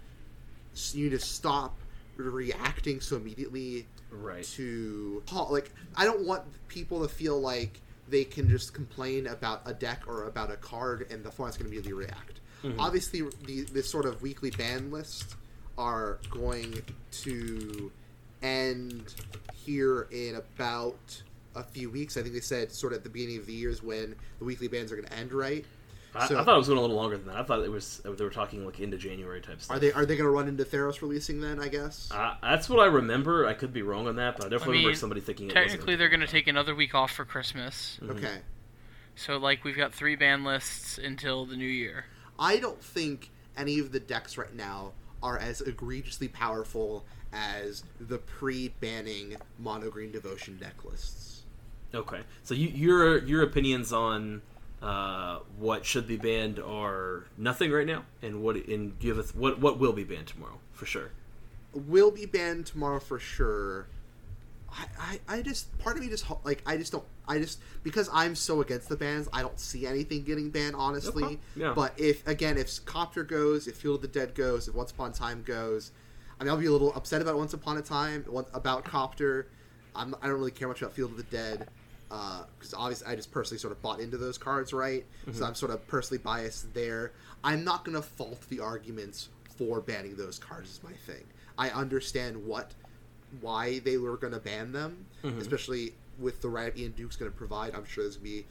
you 0.93 1.05
need 1.05 1.19
to 1.19 1.19
stop 1.19 1.77
reacting 2.15 3.01
so 3.01 3.15
immediately 3.15 3.87
Right. 4.13 4.43
to 4.43 5.23
like 5.49 5.71
I 5.95 6.05
don't 6.05 6.25
want 6.25 6.43
people 6.67 7.01
to 7.01 7.07
feel 7.07 7.39
like 7.39 7.81
they 8.07 8.23
can 8.23 8.49
just 8.49 8.73
complain 8.73 9.27
about 9.27 9.61
a 9.65 9.73
deck 9.73 10.03
or 10.07 10.27
about 10.27 10.51
a 10.51 10.57
card 10.57 11.07
and 11.09 11.23
the 11.23 11.31
format's 11.31 11.57
going 11.57 11.69
to 11.69 11.75
immediately 11.75 11.93
react. 11.93 12.41
Mm-hmm. 12.63 12.79
Obviously, 12.79 13.21
the, 13.45 13.61
this 13.73 13.89
sort 13.89 14.05
of 14.05 14.21
weekly 14.21 14.51
ban 14.51 14.91
list 14.91 15.35
are 15.77 16.19
going 16.29 16.81
to 17.11 17.91
end 18.41 19.15
here 19.65 20.07
in 20.11 20.35
about 20.35 21.21
a 21.55 21.63
few 21.63 21.89
weeks. 21.89 22.17
I 22.17 22.21
think 22.21 22.33
they 22.33 22.41
said 22.41 22.71
sort 22.71 22.93
of 22.93 22.99
at 22.99 23.03
the 23.03 23.09
beginning 23.09 23.37
of 23.37 23.45
the 23.45 23.53
year 23.53 23.69
is 23.69 23.83
when 23.83 24.15
the 24.39 24.45
weekly 24.45 24.67
bans 24.67 24.91
are 24.91 24.95
going 24.95 25.07
to 25.07 25.13
end, 25.13 25.33
right? 25.33 25.65
I, 26.15 26.27
So- 26.27 26.39
I 26.39 26.43
thought 26.43 26.55
it 26.55 26.57
was 26.57 26.67
going 26.67 26.77
a 26.77 26.81
little 26.81 26.95
longer 26.95 27.17
than 27.17 27.27
that. 27.27 27.37
I 27.37 27.43
thought 27.43 27.61
it 27.61 27.71
was 27.71 28.01
they 28.03 28.23
were 28.23 28.29
talking 28.29 28.65
like 28.65 28.79
into 28.79 28.97
January 28.97 29.41
type 29.41 29.61
stuff. 29.61 29.77
Are 29.77 29.79
they 29.79 29.91
are 29.93 30.05
they 30.05 30.15
going 30.15 30.25
to 30.25 30.31
run 30.31 30.47
into 30.47 30.63
Theros 30.63 31.01
releasing 31.01 31.41
then? 31.41 31.59
I 31.59 31.67
guess. 31.67 32.09
Uh, 32.11 32.35
that's 32.41 32.69
what 32.69 32.79
I 32.79 32.85
remember. 32.85 33.47
I 33.47 33.53
could 33.53 33.73
be 33.73 33.81
wrong 33.81 34.07
on 34.07 34.15
that, 34.17 34.37
but 34.37 34.45
I 34.45 34.49
definitely 34.49 34.75
I 34.75 34.77
mean, 34.77 34.85
remember 34.85 34.99
somebody 34.99 35.21
thinking 35.21 35.49
it 35.49 35.53
Technically, 35.53 35.77
wasn't. 35.85 35.99
they're 35.99 36.09
going 36.09 36.19
to 36.21 36.27
take 36.27 36.47
another 36.47 36.75
week 36.75 36.93
off 36.95 37.11
for 37.11 37.25
Christmas. 37.25 37.99
okay. 38.07 38.39
So, 39.15 39.37
like, 39.37 39.63
we've 39.63 39.77
got 39.77 39.93
three 39.93 40.15
ban 40.15 40.43
lists 40.43 40.97
until 40.97 41.45
the 41.45 41.55
new 41.55 41.67
year. 41.67 42.05
I 42.39 42.57
don't 42.57 42.83
think 42.83 43.29
any 43.55 43.77
of 43.77 43.91
the 43.91 43.99
decks 43.99 44.37
right 44.39 44.53
now 44.55 44.93
are 45.21 45.37
as 45.37 45.61
egregiously 45.61 46.27
powerful 46.27 47.05
as 47.31 47.83
the 47.99 48.17
pre-banning 48.17 49.35
mono 49.59 49.89
green 49.89 50.11
devotion 50.11 50.57
deck 50.57 50.83
lists. 50.83 51.43
Okay, 51.93 52.21
so 52.43 52.55
you, 52.55 52.69
your 52.69 53.19
your 53.19 53.43
opinions 53.43 53.93
on 53.93 54.41
uh, 54.83 55.39
what 55.57 55.85
should 55.85 56.07
be 56.07 56.17
banned 56.17 56.59
are 56.59 57.25
nothing 57.37 57.71
right 57.71 57.87
now, 57.87 58.03
and 58.21 58.43
what 58.43 58.57
and 58.57 58.99
do 58.99 59.07
you 59.07 59.15
have 59.15 59.25
a, 59.25 59.37
what 59.37 59.59
what 59.59 59.79
will 59.79 59.93
be 59.93 60.03
banned 60.03 60.27
tomorrow 60.27 60.59
for 60.73 60.85
sure. 60.85 61.11
Will 61.73 62.11
be 62.11 62.25
banned 62.25 62.65
tomorrow 62.65 62.99
for 62.99 63.17
sure. 63.17 63.87
I, 64.69 64.85
I, 64.99 65.37
I 65.37 65.41
just 65.41 65.75
part 65.79 65.95
of 65.95 66.03
me 66.03 66.09
just 66.09 66.25
like 66.43 66.61
I 66.65 66.75
just 66.75 66.91
don't 66.91 67.05
I 67.27 67.37
just 67.37 67.59
because 67.83 68.09
I'm 68.11 68.35
so 68.35 68.59
against 68.59 68.89
the 68.89 68.97
bans 68.97 69.29
I 69.31 69.41
don't 69.41 69.59
see 69.59 69.87
anything 69.87 70.23
getting 70.23 70.49
banned 70.49 70.75
honestly. 70.75 71.23
Okay, 71.23 71.39
yeah. 71.55 71.73
But 71.73 71.93
if 71.97 72.27
again 72.27 72.57
if 72.57 72.83
Copter 72.85 73.23
goes, 73.23 73.67
if 73.67 73.77
Field 73.77 73.95
of 73.95 74.01
the 74.01 74.07
Dead 74.09 74.35
goes, 74.35 74.67
if 74.67 74.75
Once 74.75 74.91
Upon 74.91 75.11
a 75.11 75.13
Time 75.13 75.43
goes, 75.43 75.91
I 76.41 76.43
mean 76.43 76.51
I'll 76.51 76.59
be 76.59 76.65
a 76.65 76.71
little 76.71 76.93
upset 76.93 77.21
about 77.21 77.37
Once 77.37 77.53
Upon 77.53 77.77
a 77.77 77.81
Time 77.81 78.25
about 78.53 78.83
Copter. 78.83 79.47
I'm, 79.95 80.13
I 80.21 80.27
don't 80.27 80.39
really 80.39 80.51
care 80.51 80.67
much 80.67 80.81
about 80.81 80.93
Field 80.93 81.11
of 81.11 81.17
the 81.17 81.23
Dead 81.23 81.69
Uh, 82.13 82.43
because 82.59 82.75
obviously 82.75 83.07
I 83.07 83.15
just 83.15 83.31
personally 83.31 83.57
sort 83.57 83.71
of 83.71 83.81
bought 83.81 83.99
into 83.99 84.17
those 84.17 84.37
cards, 84.37 84.71
right? 84.71 85.03
So 85.25 85.31
mm-hmm. 85.31 85.43
I'm 85.45 85.55
sort 85.55 85.71
of 85.71 85.87
personally 85.87 86.21
biased 86.23 86.71
there. 86.75 87.11
I'm 87.43 87.63
not 87.63 87.83
going 87.83 87.95
to 87.95 88.03
fault 88.03 88.39
the 88.49 88.59
arguments 88.59 89.29
for 89.57 89.81
banning 89.81 90.15
those 90.15 90.37
cards. 90.37 90.69
Is 90.69 90.83
my 90.83 90.91
thing. 91.07 91.23
I 91.57 91.69
understand 91.71 92.45
what 92.45 92.75
why 93.41 93.79
they 93.79 93.97
were 93.97 94.15
going 94.17 94.33
to 94.33 94.39
ban 94.39 94.73
them, 94.73 95.07
mm-hmm. 95.23 95.39
especially 95.39 95.93
with 96.19 96.39
the 96.41 96.49
right 96.49 96.77
Ian 96.77 96.91
Duke's 96.91 97.15
going 97.15 97.31
to 97.31 97.35
provide. 97.35 97.73
I'm 97.73 97.85
sure 97.85 98.03
there's 98.03 98.17
going 98.17 98.29
to 98.29 98.37
be. 98.41 98.45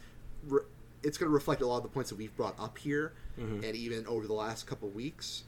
Re- 0.48 0.66
it's 1.04 1.16
going 1.16 1.30
to 1.30 1.34
reflect 1.34 1.62
a 1.62 1.66
lot 1.66 1.76
of 1.76 1.82
the 1.84 1.88
points 1.88 2.10
that 2.10 2.16
we've 2.16 2.36
brought 2.36 2.58
up 2.58 2.78
here, 2.78 3.12
mm-hmm. 3.38 3.62
and 3.62 3.76
even 3.76 4.04
over 4.08 4.26
the 4.26 4.34
last 4.34 4.66
couple 4.66 4.88
weeks. 4.88 5.44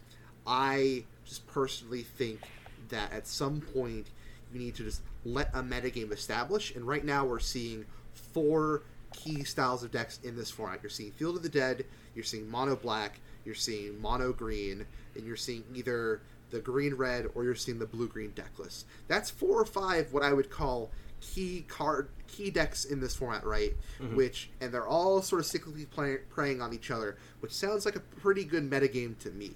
I 0.47 1.03
just 1.25 1.49
personally 1.49 2.03
think 2.03 2.43
that 2.91 3.13
at 3.13 3.27
some 3.27 3.61
point 3.61 4.07
you 4.53 4.61
need 4.61 4.77
to 4.77 4.85
just 4.85 5.03
let 5.25 5.51
a 5.53 5.63
metagame 5.63 6.13
establish. 6.13 6.75
And 6.77 6.87
right 6.87 7.05
now 7.05 7.25
we're 7.25 7.41
seeing 7.41 7.87
four 8.15 8.83
key 9.13 9.45
styles 9.45 9.83
of 9.83 9.91
decks 9.91 10.19
in 10.25 10.37
this 10.37 10.51
format. 10.51 10.81
You're 10.83 10.91
seeing 10.91 11.13
Field 11.13 11.37
of 11.37 11.43
the 11.43 11.49
Dead, 11.49 11.85
you're 12.15 12.25
seeing 12.25 12.51
Mono 12.51 12.77
Black, 12.77 13.21
you're 13.45 13.55
seeing 13.55 14.01
Mono 14.01 14.33
Green, 14.33 14.87
and 15.15 15.27
you're 15.27 15.37
seeing 15.37 15.65
either 15.75 16.21
the 16.51 16.61
Green 16.61 16.95
Red 16.95 17.27
or 17.35 17.45
you're 17.45 17.55
seeing 17.55 17.79
the 17.79 17.87
Blue 17.87 18.09
Green 18.09 18.31
deck 18.31 18.59
list. 18.59 18.87
That's 19.09 19.31
four 19.31 19.61
or 19.61 19.65
five 19.65 20.13
what 20.13 20.23
I 20.23 20.33
would 20.33 20.51
call 20.51 20.91
key 21.21 21.65
card 21.69 22.09
key 22.29 22.51
decks 22.51 22.85
in 22.85 23.01
this 23.01 23.17
format, 23.17 23.45
right? 23.45 23.75
Mm-hmm. 24.01 24.17
Which 24.17 24.51
and 24.61 24.73
they're 24.73 24.87
all 24.87 25.23
sort 25.23 25.41
of 25.41 25.47
cyclically 25.47 25.89
play, 25.89 26.19
preying 26.31 26.61
on 26.61 26.73
each 26.73 26.91
other, 26.91 27.17
which 27.41 27.53
sounds 27.53 27.85
like 27.85 27.97
a 27.97 28.01
pretty 28.01 28.45
good 28.45 28.69
metagame 28.69 29.19
to 29.21 29.31
me. 29.31 29.53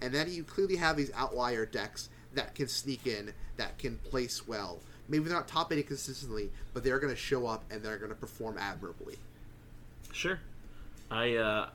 And 0.00 0.14
then 0.14 0.30
you 0.30 0.44
clearly 0.44 0.76
have 0.76 0.96
these 0.96 1.10
outlier 1.14 1.66
decks 1.66 2.08
that 2.34 2.54
can 2.54 2.68
sneak 2.68 3.06
in, 3.06 3.32
that 3.56 3.78
can 3.78 3.98
place 3.98 4.46
well. 4.46 4.80
Maybe 5.08 5.24
they're 5.24 5.34
not 5.34 5.48
top 5.48 5.72
eighting 5.72 5.84
consistently, 5.84 6.50
but 6.74 6.84
they're 6.84 6.98
going 6.98 7.12
to 7.12 7.20
show 7.20 7.46
up 7.46 7.64
and 7.70 7.82
they're 7.82 7.98
going 7.98 8.10
to 8.10 8.16
perform 8.16 8.58
admirably. 8.58 9.16
Sure. 10.12 10.38
I 11.10 11.36
uh, 11.36 11.68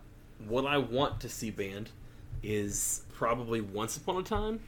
what 0.48 0.66
I 0.66 0.78
want 0.78 1.20
to 1.22 1.30
see 1.30 1.50
banned 1.50 1.90
is 2.44 3.04
probably 3.14 3.62
Once 3.62 3.98
Upon 3.98 4.18
a 4.18 4.24
Time, 4.24 4.60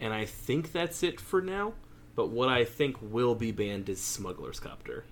and 0.00 0.12
I 0.12 0.24
think 0.24 0.72
that's 0.72 1.02
it 1.02 1.20
for 1.20 1.40
now. 1.40 1.74
But 2.16 2.28
what 2.28 2.48
I 2.48 2.64
think 2.64 2.96
will 3.00 3.34
be 3.34 3.50
banned 3.50 3.88
is 3.88 4.00
Smuggler's 4.00 4.60
Copter. 4.60 5.04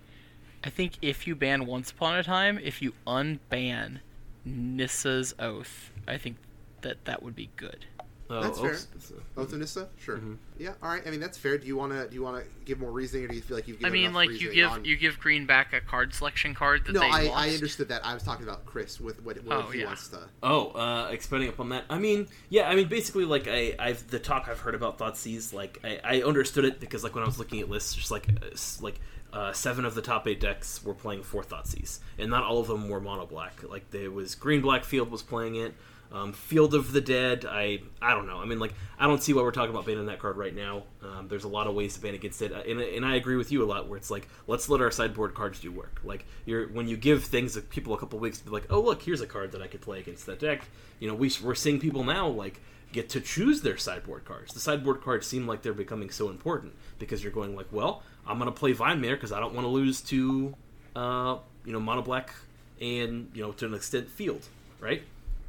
I 0.62 0.70
think 0.70 0.92
if 1.02 1.26
you 1.26 1.34
ban 1.34 1.66
Once 1.66 1.90
Upon 1.90 2.16
a 2.16 2.22
Time, 2.22 2.58
if 2.62 2.80
you 2.80 2.92
unban 3.06 3.98
Nissa's 4.44 5.34
Oath, 5.38 5.90
I 6.06 6.18
think 6.18 6.36
that 6.82 7.04
that 7.04 7.22
would 7.22 7.34
be 7.34 7.50
good. 7.56 7.86
Oh, 8.30 8.40
That's 8.40 8.58
fair. 8.58 8.70
oops. 8.70 9.12
Oath? 9.36 9.88
Sure. 9.98 10.16
Mm-hmm. 10.16 10.34
Yeah, 10.58 10.72
all 10.82 10.88
right. 10.88 11.02
I 11.06 11.10
mean, 11.10 11.20
that's 11.20 11.36
fair. 11.36 11.58
Do 11.58 11.66
you 11.66 11.76
want 11.76 11.92
to 11.92 12.08
do 12.08 12.14
you 12.14 12.22
want 12.22 12.42
to 12.42 12.50
give 12.64 12.78
more 12.80 12.90
reasoning, 12.90 13.26
or 13.26 13.28
do 13.28 13.34
you 13.34 13.42
feel 13.42 13.56
like 13.58 13.68
you've 13.68 13.84
I 13.84 13.90
mean, 13.90 14.14
like 14.14 14.30
you 14.40 14.52
give 14.54 14.70
on- 14.70 14.84
you 14.84 14.96
give 14.96 15.18
Green 15.18 15.44
back 15.44 15.72
a 15.74 15.80
card 15.80 16.14
selection 16.14 16.54
card 16.54 16.86
that 16.86 16.92
No, 16.92 17.00
they 17.00 17.06
I, 17.06 17.22
lost. 17.24 17.36
I 17.36 17.50
understood 17.54 17.88
that. 17.88 18.06
I 18.06 18.14
was 18.14 18.22
talking 18.22 18.44
about 18.46 18.64
Chris 18.64 18.98
with 19.00 19.22
what, 19.22 19.42
what 19.44 19.56
Oh, 19.56 19.62
he 19.70 19.80
yeah. 19.80 19.86
wants 19.86 20.08
to. 20.08 20.20
Oh, 20.42 20.68
uh, 20.70 21.08
expanding 21.10 21.48
upon 21.50 21.68
that. 21.70 21.84
I 21.90 21.98
mean, 21.98 22.26
yeah. 22.48 22.68
I 22.70 22.74
mean, 22.74 22.88
basically, 22.88 23.24
like 23.26 23.48
I, 23.48 23.74
I've 23.78 24.08
the 24.08 24.18
talk 24.18 24.48
I've 24.48 24.60
heard 24.60 24.74
about 24.74 24.98
Thoughtseize. 24.98 25.52
Like 25.52 25.80
I, 25.84 26.00
I 26.02 26.22
understood 26.22 26.64
it 26.64 26.80
because 26.80 27.04
like 27.04 27.14
when 27.14 27.24
I 27.24 27.26
was 27.26 27.38
looking 27.38 27.60
at 27.60 27.68
lists, 27.68 27.94
just 27.94 28.10
like 28.10 28.28
uh, 28.30 28.46
like 28.80 28.98
uh, 29.32 29.52
seven 29.52 29.84
of 29.84 29.94
the 29.94 30.02
top 30.02 30.26
eight 30.26 30.40
decks 30.40 30.82
were 30.84 30.94
playing 30.94 31.22
four 31.22 31.42
Thoughtseize, 31.42 31.98
and 32.18 32.30
not 32.30 32.44
all 32.44 32.60
of 32.60 32.66
them 32.68 32.88
were 32.88 33.00
mono 33.00 33.26
black. 33.26 33.62
Like 33.68 33.90
there 33.90 34.10
was 34.10 34.34
green 34.36 34.62
black 34.62 34.84
field 34.84 35.10
was 35.10 35.22
playing 35.22 35.56
it. 35.56 35.74
Um, 36.12 36.34
Field 36.34 36.74
of 36.74 36.92
the 36.92 37.00
Dead, 37.00 37.46
I 37.48 37.80
I 38.02 38.12
don't 38.12 38.26
know. 38.26 38.38
I 38.38 38.44
mean, 38.44 38.58
like 38.58 38.74
I 38.98 39.06
don't 39.06 39.22
see 39.22 39.32
why 39.32 39.42
we're 39.42 39.50
talking 39.50 39.70
about 39.70 39.86
banning 39.86 40.06
that 40.06 40.18
card 40.18 40.36
right 40.36 40.54
now. 40.54 40.82
Um, 41.02 41.26
there's 41.28 41.44
a 41.44 41.48
lot 41.48 41.66
of 41.66 41.74
ways 41.74 41.94
to 41.94 42.00
ban 42.00 42.14
against 42.14 42.42
it, 42.42 42.52
Uh, 42.52 42.62
and, 42.68 42.80
and 42.80 43.04
I 43.04 43.16
agree 43.16 43.36
with 43.36 43.50
you 43.50 43.64
a 43.64 43.66
lot. 43.66 43.88
Where 43.88 43.96
it's 43.96 44.10
like, 44.10 44.28
let's 44.46 44.68
let 44.68 44.80
our 44.82 44.90
sideboard 44.90 45.34
cards 45.34 45.58
do 45.60 45.72
work. 45.72 46.00
Like 46.04 46.26
you're 46.44 46.68
when 46.68 46.86
you 46.86 46.96
give 46.98 47.24
things 47.24 47.54
to 47.54 47.62
people 47.62 47.94
a 47.94 47.98
couple 47.98 48.18
weeks 48.18 48.38
to 48.38 48.44
be 48.44 48.50
like, 48.50 48.66
oh 48.70 48.80
look, 48.80 49.02
here's 49.02 49.22
a 49.22 49.26
card 49.26 49.52
that 49.52 49.62
I 49.62 49.66
could 49.68 49.80
play 49.80 50.00
against 50.00 50.26
that 50.26 50.38
deck. 50.38 50.62
You 51.00 51.08
know, 51.08 51.14
we 51.14 51.32
we're 51.42 51.54
seeing 51.54 51.80
people 51.80 52.04
now 52.04 52.28
like 52.28 52.60
get 52.92 53.08
to 53.08 53.20
choose 53.20 53.62
their 53.62 53.78
sideboard 53.78 54.26
cards. 54.26 54.52
The 54.52 54.60
sideboard 54.60 55.00
cards 55.00 55.26
seem 55.26 55.46
like 55.46 55.62
they're 55.62 55.72
becoming 55.72 56.10
so 56.10 56.28
important 56.28 56.74
because 56.98 57.22
you're 57.22 57.32
going 57.32 57.56
like, 57.56 57.68
well, 57.72 58.02
I'm 58.26 58.38
gonna 58.38 58.52
play 58.52 58.72
Vine 58.72 59.00
Mare 59.00 59.16
because 59.16 59.32
I 59.32 59.40
don't 59.40 59.54
want 59.54 59.64
to 59.64 59.70
lose 59.70 60.02
to, 60.02 60.54
uh, 60.94 61.38
you 61.64 61.72
know, 61.72 61.80
mono 61.80 62.02
black 62.02 62.34
and 62.82 63.30
you 63.34 63.42
know 63.42 63.52
to 63.52 63.66
an 63.66 63.74
extent 63.74 64.10
field, 64.10 64.46
right? 64.78 65.02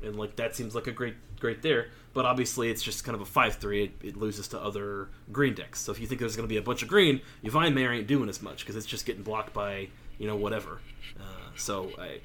And 0.04 0.18
like 0.18 0.36
that 0.38 0.56
seems 0.56 0.76
like 0.76 0.88
a 0.88 0.92
great 0.92 1.16
great 1.40 1.62
there. 1.62 1.88
But 2.14 2.26
obviously, 2.26 2.70
it's 2.70 2.84
just 2.84 3.04
kind 3.04 3.16
of 3.16 3.22
a 3.22 3.26
five 3.26 3.56
three. 3.56 3.86
It, 3.86 3.92
it 4.04 4.18
loses 4.18 4.48
to 4.50 4.60
other 4.60 5.10
green 5.32 5.56
decks. 5.56 5.80
So 5.80 5.92
if 5.92 6.00
you 6.00 6.08
think 6.08 6.20
there's 6.20 6.36
going 6.36 6.48
to 6.48 6.54
be 6.54 6.58
a 6.58 6.62
bunch 6.62 6.84
of 6.84 6.88
green, 6.88 7.22
your 7.42 7.52
Vine 7.52 7.74
Mare 7.74 7.92
ain't 7.94 8.08
doing 8.08 8.30
as 8.30 8.42
much 8.42 8.60
because 8.60 8.76
it's 8.76 8.86
just 8.86 9.06
getting 9.06 9.24
blocked 9.24 9.54
by 9.54 9.90
you 10.18 10.28
know 10.28 10.36
whatever. 10.36 10.80
Uh, 11.20 11.50
so 11.56 11.92
I, 12.00 12.20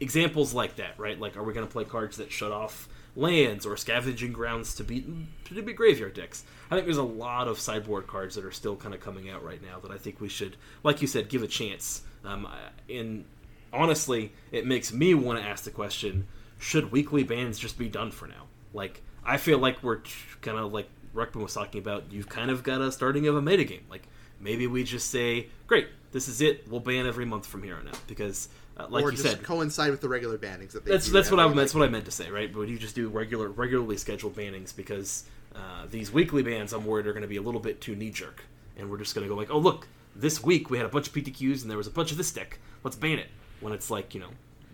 examples 0.00 0.54
like 0.54 0.76
that, 0.76 0.98
right? 0.98 1.18
Like, 1.18 1.36
are 1.36 1.42
we 1.42 1.52
going 1.52 1.66
to 1.66 1.72
play 1.72 1.84
cards 1.84 2.16
that 2.16 2.32
shut 2.32 2.52
off 2.52 2.88
lands 3.16 3.66
or 3.66 3.76
scavenging 3.76 4.32
grounds 4.32 4.74
to 4.76 4.84
beat 4.84 5.06
to 5.46 5.62
beat 5.62 5.76
graveyard 5.76 6.14
decks? 6.14 6.44
I 6.70 6.74
think 6.74 6.86
there's 6.86 6.96
a 6.96 7.02
lot 7.02 7.48
of 7.48 7.58
sideboard 7.58 8.06
cards 8.06 8.34
that 8.36 8.44
are 8.44 8.52
still 8.52 8.76
kind 8.76 8.94
of 8.94 9.00
coming 9.00 9.28
out 9.28 9.44
right 9.44 9.62
now 9.62 9.80
that 9.80 9.90
I 9.90 9.98
think 9.98 10.20
we 10.20 10.28
should, 10.28 10.56
like 10.82 11.02
you 11.02 11.08
said, 11.08 11.28
give 11.28 11.42
a 11.42 11.48
chance. 11.48 12.02
Um, 12.24 12.46
and 12.88 13.24
honestly, 13.72 14.32
it 14.52 14.66
makes 14.66 14.92
me 14.92 15.14
want 15.14 15.40
to 15.40 15.44
ask 15.44 15.64
the 15.64 15.70
question: 15.70 16.26
Should 16.60 16.92
weekly 16.92 17.24
bans 17.24 17.58
just 17.58 17.76
be 17.78 17.88
done 17.88 18.12
for 18.12 18.28
now? 18.28 18.46
Like, 18.72 19.02
I 19.24 19.36
feel 19.38 19.58
like 19.58 19.82
we're 19.82 20.02
kind 20.42 20.58
of 20.58 20.72
like 20.72 20.88
Ruckman 21.14 21.42
was 21.42 21.54
talking 21.54 21.80
about. 21.80 22.04
You've 22.12 22.28
kind 22.28 22.50
of 22.50 22.62
got 22.62 22.80
a 22.80 22.92
starting 22.92 23.26
of 23.26 23.34
a 23.34 23.42
metagame. 23.42 23.80
Like, 23.90 24.06
maybe 24.38 24.66
we 24.68 24.84
just 24.84 25.10
say, 25.10 25.48
"Great, 25.66 25.88
this 26.12 26.28
is 26.28 26.40
it. 26.40 26.70
We'll 26.70 26.80
ban 26.80 27.06
every 27.06 27.24
month 27.24 27.46
from 27.46 27.62
here 27.64 27.76
on 27.76 27.88
out." 27.88 27.98
Because, 28.06 28.48
uh, 28.76 28.86
like 28.88 29.02
or 29.04 29.10
you 29.10 29.16
said, 29.16 29.42
coincide 29.42 29.90
with 29.90 30.00
the 30.00 30.08
regular 30.08 30.38
bannings 30.38 30.72
that 30.72 30.84
they 30.84 30.92
that's 30.92 31.06
do 31.06 31.12
that's 31.12 31.30
what 31.30 31.40
I 31.40 31.48
that's 31.52 31.74
what 31.74 31.82
I 31.82 31.88
meant 31.90 32.04
to 32.04 32.12
say, 32.12 32.30
right? 32.30 32.52
But 32.52 32.68
you 32.68 32.78
just 32.78 32.94
do 32.94 33.08
regular 33.08 33.48
regularly 33.48 33.96
scheduled 33.96 34.36
bannings 34.36 34.76
because 34.76 35.24
uh, 35.56 35.86
these 35.90 36.12
weekly 36.12 36.42
bans, 36.44 36.72
I'm 36.72 36.84
worried, 36.86 37.06
are 37.08 37.12
going 37.12 37.22
to 37.22 37.28
be 37.28 37.38
a 37.38 37.42
little 37.42 37.60
bit 37.60 37.80
too 37.80 37.96
knee 37.96 38.10
jerk. 38.10 38.44
and 38.76 38.88
we're 38.90 38.98
just 38.98 39.14
gonna 39.14 39.26
go 39.28 39.34
like, 39.34 39.50
oh 39.50 39.58
look, 39.58 39.88
this 40.14 40.42
week 40.42 40.70
we 40.70 40.76
had 40.76 40.86
a 40.86 40.90
bunch 40.90 41.08
of 41.08 41.14
PTQs 41.14 41.62
and 41.62 41.70
there 41.70 41.78
was 41.78 41.86
a 41.86 41.90
bunch 41.90 42.12
of 42.12 42.16
this 42.18 42.30
deck. 42.30 42.58
Let's 42.84 42.96
ban 42.96 43.18
it. 43.18 43.28
When 43.60 43.72
it's 43.72 43.90
like 43.90 44.14
you 44.14 44.20
know, 44.20 44.30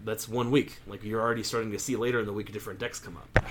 that's 0.07 0.27
one 0.29 0.51
week. 0.51 0.79
Like 0.87 1.05
you're 1.05 1.21
already 1.21 1.43
starting 1.43 1.71
to 1.73 1.79
see 1.79 1.97
later 1.97 2.21
in 2.21 2.27
the 2.27 2.33
week 2.33 2.51
different 2.53 2.79
decks 2.79 2.99
come 2.99 3.19
up. 3.19 3.47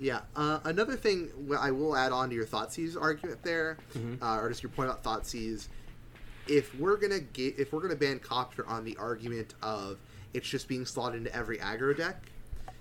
Yeah. 0.00 0.20
Uh, 0.34 0.58
another 0.64 0.96
thing 0.96 1.30
I 1.58 1.70
will 1.70 1.96
add 1.96 2.10
on 2.10 2.28
to 2.30 2.34
your 2.34 2.46
Thoughtseize 2.46 3.00
argument 3.00 3.42
there, 3.44 3.78
uh, 4.20 4.38
or 4.40 4.48
just 4.48 4.62
your 4.62 4.70
point 4.70 4.90
about 4.90 5.04
Thoughtseize. 5.04 5.68
If 6.48 6.74
we're 6.78 6.96
gonna 6.96 7.20
get, 7.20 7.58
if 7.58 7.72
we're 7.72 7.80
gonna 7.80 7.94
ban 7.94 8.18
Copter 8.18 8.66
on 8.66 8.84
the 8.84 8.96
argument 8.96 9.54
of 9.62 9.98
it's 10.34 10.48
just 10.48 10.66
being 10.66 10.84
slotted 10.84 11.18
into 11.18 11.34
every 11.34 11.58
aggro 11.58 11.96
deck, 11.96 12.22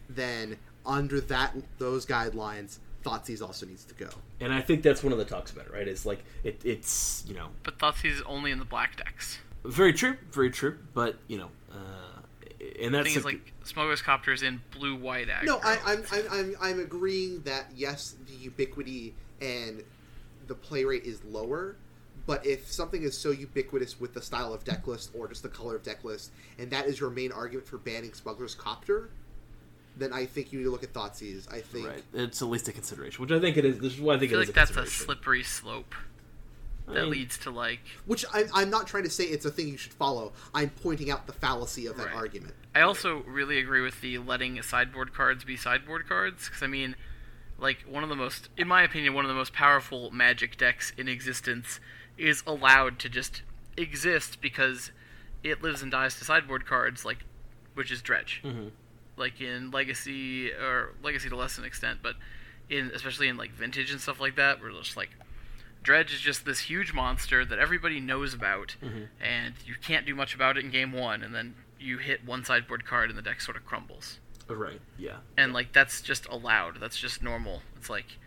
then 0.10 0.58
under 0.86 1.22
that 1.22 1.56
those 1.78 2.06
guidelines, 2.06 2.80
Thoughtseize 3.06 3.42
also 3.42 3.66
needs 3.66 3.86
to 3.86 3.94
go. 3.94 4.10
And 4.42 4.52
I 4.52 4.60
think 4.62 4.84
that's 4.84 5.04
one 5.04 5.14
of 5.14 5.20
the 5.20 5.26
talks 5.26 5.52
about 5.52 5.68
it, 5.68 5.74
right? 5.74 5.88
It's 5.88 6.06
like 6.06 6.24
it, 6.44 6.60
it's 6.66 7.24
you 7.28 7.36
know 7.36 7.50
But 7.64 7.78
Thoughtseize 7.78 8.16
is 8.18 8.22
only 8.24 8.52
in 8.52 8.60
the 8.60 8.66
black 8.66 8.98
decks. 8.98 9.38
very 9.64 9.94
true, 9.94 10.18
very 10.32 10.50
true. 10.50 10.78
But 10.94 11.18
you 11.28 11.38
know, 11.38 11.50
uh, 11.72 12.13
and 12.82 12.94
The 12.94 12.98
that's 12.98 13.10
thing 13.10 13.18
is, 13.18 13.26
like, 13.26 13.34
like, 13.36 13.54
Smuggler's 13.64 14.02
Copter 14.02 14.32
is 14.32 14.44
in 14.44 14.62
blue 14.72 14.96
white 14.96 15.28
aggro. 15.28 15.46
No, 15.46 15.60
I, 15.64 15.78
I'm, 15.86 16.04
I'm, 16.12 16.26
I'm, 16.32 16.56
I'm 16.62 16.80
agreeing 16.80 17.42
that 17.44 17.68
yes, 17.76 18.16
the 18.28 18.34
ubiquity 18.34 19.14
and 19.42 19.84
the 20.48 20.56
play 20.56 20.84
rate 20.84 21.04
is 21.04 21.24
lower, 21.24 21.76
but 22.26 22.46
if 22.46 22.72
something 22.72 23.04
is 23.04 23.18
so 23.18 23.32
ubiquitous 23.32 24.00
with 24.00 24.14
the 24.14 24.22
style 24.22 24.54
of 24.54 24.64
deck 24.64 24.88
list 24.88 25.12
or 25.14 25.28
just 25.28 25.44
the 25.44 25.50
color 25.50 25.76
of 25.76 25.84
deck 25.84 26.04
list, 26.04 26.32
and 26.58 26.72
that 26.72 26.86
is 26.86 27.00
your 27.00 27.10
main 27.10 27.32
argument 27.32 27.68
for 27.68 27.78
banning 27.78 28.14
Smuggler's 28.14 28.56
Copter, 28.56 29.10
then 29.98 30.14
I 30.14 30.26
think 30.26 30.52
you 30.52 30.60
need 30.60 30.66
to 30.66 30.72
look 30.72 30.84
at 30.84 30.94
Thoughtseize. 30.94 31.52
I 31.54 31.62
think 31.62 31.88
right. 31.88 32.04
It's 32.14 32.42
at 32.42 32.48
least 32.48 32.68
a 32.68 32.72
consideration, 32.72 33.22
which 33.22 33.32
I 33.32 33.40
think 33.40 33.58
it 33.58 33.66
is. 33.66 33.80
This 33.80 33.94
is 33.94 34.02
why 34.02 34.14
I 34.14 34.16
I 34.16 34.20
think 34.20 34.32
feel 34.32 34.40
it 34.40 34.44
is 34.44 34.56
like 34.56 34.70
a 34.70 34.74
that's 34.74 34.78
a 34.78 34.92
slippery 34.92 35.44
slope 35.44 35.94
I 36.88 36.94
that 36.96 37.02
mean, 37.04 37.12
leads 37.12 37.38
to 37.40 37.50
like. 37.50 37.80
which 38.06 38.26
I, 38.34 38.44
I'm 38.54 38.70
not 38.70 38.88
trying 38.88 39.04
to 39.04 39.10
say 39.10 39.24
it's 39.26 39.46
a 39.46 39.52
thing 39.52 39.68
you 39.70 39.78
should 39.78 39.94
follow. 39.94 40.34
I'm 40.54 40.70
pointing 40.70 41.10
out 41.10 41.28
the 41.28 41.34
fallacy 41.34 41.86
of 41.88 41.96
that 41.98 42.08
Right. 42.08 42.16
argument. 42.16 42.54
I 42.76 42.82
also 42.82 43.24
really 43.28 43.58
agree 43.60 43.82
with 43.82 44.02
the 44.02 44.18
letting 44.18 44.62
sideboard 44.62 45.14
cards 45.14 45.44
be 45.44 45.56
sideboard 45.56 46.08
cards 46.08 46.46
because 46.48 46.62
I 46.64 46.68
mean, 46.68 46.96
like 47.58 47.80
one 47.88 48.04
of 48.04 48.10
the 48.10 48.16
most, 48.16 48.50
in 48.58 48.68
my 48.68 48.84
opinion, 48.84 49.14
one 49.14 49.24
of 49.24 49.30
the 49.30 49.36
most 49.36 49.54
powerful 49.54 50.12
Magic 50.12 50.58
decks 50.58 50.92
in 50.98 51.08
existence 51.08 51.80
is 52.18 52.44
allowed 52.46 53.00
to 53.00 53.10
just 53.10 53.44
exist 53.78 54.42
because 54.42 54.92
it 55.44 55.62
lives 55.64 55.82
and 55.82 55.92
dies 55.92 56.18
to 56.18 56.26
sideboard 56.26 56.66
cards, 56.66 57.06
like 57.06 57.20
which 57.76 57.92
is 57.92 58.02
Dredge. 58.02 58.42
Mhm. 58.44 58.72
Like 59.16 59.40
in 59.40 59.72
Legacy 59.72 60.52
or 60.52 60.94
Legacy 61.02 61.30
to 61.30 61.36
less 61.36 61.58
an 61.58 61.64
extent, 61.64 62.00
but 62.04 62.16
in 62.70 62.92
especially 62.94 63.28
in 63.30 63.38
like 63.38 63.52
Vintage 63.52 63.92
and 63.92 64.02
stuff 64.02 64.20
like 64.20 64.36
that, 64.36 64.60
where 64.60 64.70
it's 64.70 64.80
just 64.80 64.98
like 64.98 65.12
Dredge 65.84 66.14
is 66.14 66.20
just 66.22 66.46
this 66.46 66.62
huge 66.62 66.94
monster 66.94 67.44
that 67.46 67.60
everybody 67.60 68.00
knows 68.00 68.34
about, 68.34 68.76
Mhm. 68.82 69.10
and 69.22 69.54
you 69.66 69.76
can't 69.76 70.06
do 70.06 70.16
much 70.16 70.34
about 70.34 70.58
it 70.58 70.64
in 70.66 70.72
game 70.72 70.92
one, 70.94 71.22
and 71.22 71.36
then 71.36 71.56
you 71.80 71.98
hit 71.98 72.24
one 72.24 72.44
sideboard 72.46 72.86
card 72.86 73.10
and 73.10 73.18
the 73.18 73.22
deck 73.22 73.42
sort 73.42 73.58
of 73.58 73.66
crumbles. 73.66 74.20
Right. 74.48 74.82
Yeah. 74.98 75.18
And 75.38 75.52
like 75.54 75.74
that's 75.74 76.02
just 76.02 76.26
allowed. 76.28 76.80
That's 76.80 76.98
just 76.98 77.22
normal. 77.22 77.64
It's 77.76 77.90
like 77.90 78.18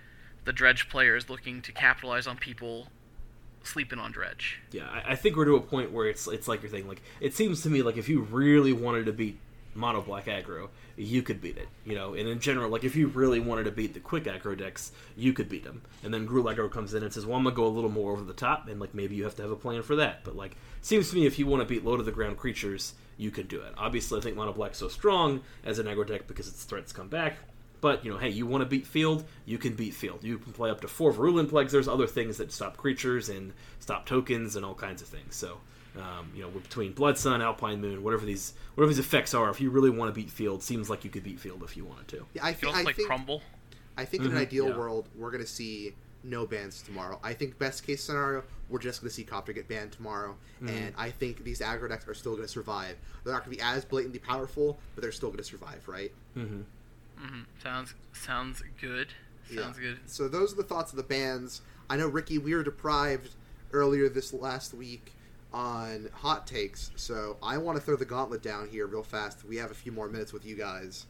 the 0.44 0.52
Dredge 0.52 0.88
player 0.88 1.16
is 1.16 1.28
looking 1.30 1.62
to 1.62 1.72
capitalize 1.72 2.26
on 2.26 2.36
people 2.36 2.90
sleeping 3.62 3.98
on 3.98 4.12
Dredge. 4.12 4.60
Yeah, 4.70 4.88
I, 4.88 5.12
I 5.12 5.16
think 5.16 5.36
we're 5.36 5.44
to 5.46 5.56
a 5.56 5.60
point 5.60 5.90
where 5.92 6.06
it's 6.08 6.26
it's 6.28 6.46
like 6.48 6.62
you're 6.62 6.70
saying. 6.70 6.86
Like 6.88 7.02
it 7.20 7.34
seems 7.34 7.62
to 7.62 7.70
me 7.70 7.82
like 7.82 7.96
if 7.96 8.08
you 8.08 8.20
really 8.20 8.72
wanted 8.72 9.06
to 9.06 9.12
beat 9.12 9.38
mono 9.76 10.00
black 10.00 10.26
aggro, 10.26 10.68
you 10.96 11.22
could 11.22 11.40
beat 11.40 11.56
it. 11.56 11.68
You 11.84 11.94
know, 11.94 12.14
and 12.14 12.28
in 12.28 12.40
general, 12.40 12.70
like 12.70 12.84
if 12.84 12.96
you 12.96 13.08
really 13.08 13.40
wanted 13.40 13.64
to 13.64 13.70
beat 13.70 13.94
the 13.94 14.00
quick 14.00 14.24
aggro 14.24 14.56
decks, 14.56 14.92
you 15.16 15.32
could 15.32 15.48
beat 15.48 15.64
them. 15.64 15.82
And 16.02 16.12
then 16.12 16.26
Gruul 16.26 16.54
aggro 16.54 16.70
comes 16.70 16.94
in 16.94 17.02
and 17.02 17.12
says, 17.12 17.26
"Well, 17.26 17.36
I'm 17.36 17.44
gonna 17.44 17.54
go 17.54 17.66
a 17.66 17.68
little 17.68 17.90
more 17.90 18.12
over 18.12 18.24
the 18.24 18.32
top," 18.32 18.68
and 18.68 18.80
like 18.80 18.94
maybe 18.94 19.14
you 19.14 19.24
have 19.24 19.36
to 19.36 19.42
have 19.42 19.50
a 19.50 19.56
plan 19.56 19.82
for 19.82 19.96
that. 19.96 20.24
But 20.24 20.36
like, 20.36 20.56
seems 20.82 21.10
to 21.10 21.16
me 21.16 21.26
if 21.26 21.38
you 21.38 21.46
want 21.46 21.62
to 21.62 21.68
beat 21.68 21.84
low 21.84 21.96
to 21.96 22.02
the 22.02 22.12
ground 22.12 22.36
creatures, 22.36 22.94
you 23.16 23.30
can 23.30 23.46
do 23.46 23.60
it. 23.60 23.74
Obviously, 23.76 24.18
I 24.18 24.22
think 24.22 24.36
mono 24.36 24.52
black's 24.52 24.78
so 24.78 24.88
strong 24.88 25.42
as 25.64 25.78
an 25.78 25.86
aggro 25.86 26.06
deck 26.06 26.26
because 26.26 26.48
its 26.48 26.64
threats 26.64 26.92
come 26.92 27.08
back. 27.08 27.38
But 27.80 28.04
you 28.04 28.10
know, 28.10 28.18
hey, 28.18 28.30
you 28.30 28.46
want 28.46 28.62
to 28.62 28.68
beat 28.68 28.86
field, 28.86 29.24
you 29.44 29.58
can 29.58 29.74
beat 29.74 29.94
field. 29.94 30.24
You 30.24 30.38
can 30.38 30.52
play 30.52 30.70
up 30.70 30.80
to 30.80 30.88
four 30.88 31.12
Virulent 31.12 31.50
Plagues. 31.50 31.72
There's 31.72 31.88
other 31.88 32.06
things 32.06 32.38
that 32.38 32.52
stop 32.52 32.76
creatures 32.76 33.28
and 33.28 33.52
stop 33.80 34.06
tokens 34.06 34.56
and 34.56 34.64
all 34.64 34.74
kinds 34.74 35.02
of 35.02 35.08
things. 35.08 35.36
So, 35.36 35.58
um, 35.98 36.30
you 36.34 36.42
know, 36.42 36.48
between 36.50 36.92
Blood 36.92 37.18
Sun, 37.18 37.40
Alpine 37.42 37.80
Moon, 37.80 38.02
whatever 38.02 38.24
these 38.26 38.54
whatever 38.74 38.92
these 38.92 38.98
effects 38.98 39.34
are, 39.34 39.48
if 39.50 39.60
you 39.60 39.70
really 39.70 39.90
want 39.90 40.08
to 40.14 40.20
beat 40.20 40.30
field, 40.30 40.62
seems 40.62 40.88
like 40.90 41.04
you 41.04 41.10
could 41.10 41.22
beat 41.24 41.40
field 41.40 41.62
if 41.62 41.76
you 41.76 41.84
wanted 41.84 42.08
to. 42.08 42.26
Yeah, 42.34 42.44
I, 42.44 42.50
You 42.50 42.54
th- 42.54 42.64
also 42.66 42.80
I 42.80 42.82
like 42.82 42.96
think 42.96 43.08
crumble. 43.08 43.42
I 43.96 44.04
think 44.04 44.24
in 44.24 44.32
an 44.32 44.36
Mhm, 44.38 44.42
ideal 44.42 44.68
yeah. 44.68 44.76
world, 44.76 45.08
we're 45.16 45.30
going 45.30 45.42
to 45.42 45.48
see 45.50 45.94
no 46.22 46.44
bans 46.46 46.82
tomorrow. 46.82 47.18
I 47.22 47.32
think 47.32 47.58
best 47.58 47.86
case 47.86 48.02
scenario, 48.04 48.42
we're 48.68 48.78
just 48.80 49.00
going 49.00 49.08
to 49.08 49.14
see 49.14 49.24
Copter 49.24 49.52
get 49.52 49.68
banned 49.68 49.92
tomorrow, 49.92 50.36
Mm-hmm. 50.60 50.68
and 50.68 50.94
I 50.98 51.10
think 51.10 51.44
these 51.44 51.60
aggro 51.60 51.88
decks 51.88 52.06
are 52.08 52.14
still 52.14 52.32
going 52.32 52.46
to 52.46 52.52
survive. 52.52 52.96
They're 53.24 53.32
not 53.32 53.44
going 53.44 53.56
to 53.56 53.62
be 53.62 53.66
as 53.66 53.84
blatantly 53.84 54.18
powerful, 54.18 54.78
but 54.94 55.02
they're 55.02 55.12
still 55.12 55.28
going 55.28 55.38
to 55.38 55.44
survive, 55.44 55.86
right? 55.86 56.12
Mm-hmm. 56.36 56.60
hmm 57.18 57.40
Sounds 57.62 57.94
sounds 58.12 58.62
good. 58.80 59.08
Sounds 59.54 59.78
Yeah. 59.78 59.82
good. 59.82 60.00
So 60.06 60.28
those 60.28 60.52
are 60.52 60.56
the 60.56 60.64
thoughts 60.64 60.92
of 60.92 60.96
the 60.96 61.02
bans. 61.04 61.62
I 61.88 61.96
know 61.96 62.08
Ricky, 62.08 62.36
we 62.38 62.54
were 62.54 62.62
deprived 62.64 63.30
earlier 63.72 64.08
this 64.08 64.32
last 64.32 64.74
week 64.74 65.12
on 65.52 66.08
hot 66.12 66.46
takes, 66.46 66.90
so 66.96 67.36
I 67.42 67.58
want 67.58 67.78
to 67.78 67.82
throw 67.84 67.96
the 67.96 68.04
gauntlet 68.04 68.42
down 68.42 68.68
here 68.68 68.86
real 68.86 69.02
fast. 69.02 69.44
We 69.44 69.56
have 69.56 69.70
a 69.70 69.74
few 69.74 69.92
more 69.92 70.08
minutes 70.08 70.32
with 70.32 70.44
you 70.44 70.56
guys. 70.56 71.06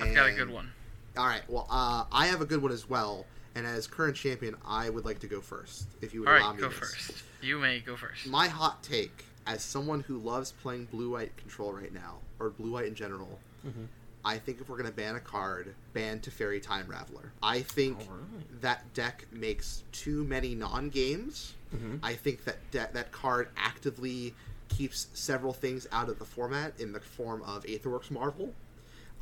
I've 0.00 0.14
got 0.14 0.28
a 0.28 0.32
good 0.32 0.50
one. 0.50 0.70
All 1.16 1.26
right. 1.26 1.42
Well, 1.48 1.66
uh, 1.70 2.04
I 2.12 2.26
have 2.26 2.40
a 2.40 2.44
good 2.46 2.62
one 2.62 2.70
as 2.72 2.88
well. 2.88 3.26
And 3.54 3.66
as 3.66 3.88
current 3.88 4.14
champion, 4.14 4.54
I 4.64 4.88
would 4.88 5.04
like 5.04 5.18
to 5.20 5.26
go 5.26 5.40
first, 5.40 5.88
if 6.00 6.14
you 6.14 6.20
would 6.20 6.28
All 6.28 6.36
allow 6.36 6.48
right, 6.48 6.54
me 6.56 6.60
go 6.62 6.68
this. 6.68 6.78
first. 6.78 7.12
You 7.42 7.58
may 7.58 7.80
go 7.80 7.96
first. 7.96 8.26
My 8.28 8.46
hot 8.46 8.82
take, 8.84 9.24
as 9.48 9.62
someone 9.64 10.00
who 10.00 10.18
loves 10.18 10.52
playing 10.52 10.84
blue 10.92 11.10
white 11.10 11.36
control 11.36 11.72
right 11.72 11.92
now, 11.92 12.18
or 12.38 12.50
blue 12.50 12.70
white 12.72 12.86
in 12.86 12.94
general, 12.94 13.40
Mhm. 13.66 13.86
I 14.28 14.36
think 14.38 14.60
if 14.60 14.68
we're 14.68 14.76
gonna 14.76 14.90
ban 14.90 15.16
a 15.16 15.20
card, 15.20 15.74
ban 15.94 16.20
Teferi 16.20 16.62
Time 16.62 16.86
Raveler. 16.86 17.30
I 17.42 17.62
think 17.62 17.98
Alright. 18.00 18.60
that 18.60 18.92
deck 18.92 19.24
makes 19.32 19.84
too 19.90 20.22
many 20.24 20.54
non-games. 20.54 21.54
Mhm. 21.74 21.98
I 22.02 22.14
think 22.14 22.44
that 22.44 22.70
de- 22.70 22.90
that 22.92 23.10
card 23.10 23.48
actively 23.56 24.34
keeps 24.68 25.06
several 25.14 25.54
things 25.54 25.86
out 25.92 26.10
of 26.10 26.18
the 26.18 26.26
format 26.26 26.78
in 26.78 26.92
the 26.92 27.00
form 27.00 27.40
of 27.42 27.64
Aetherworks 27.64 28.10
Marvel. 28.10 28.54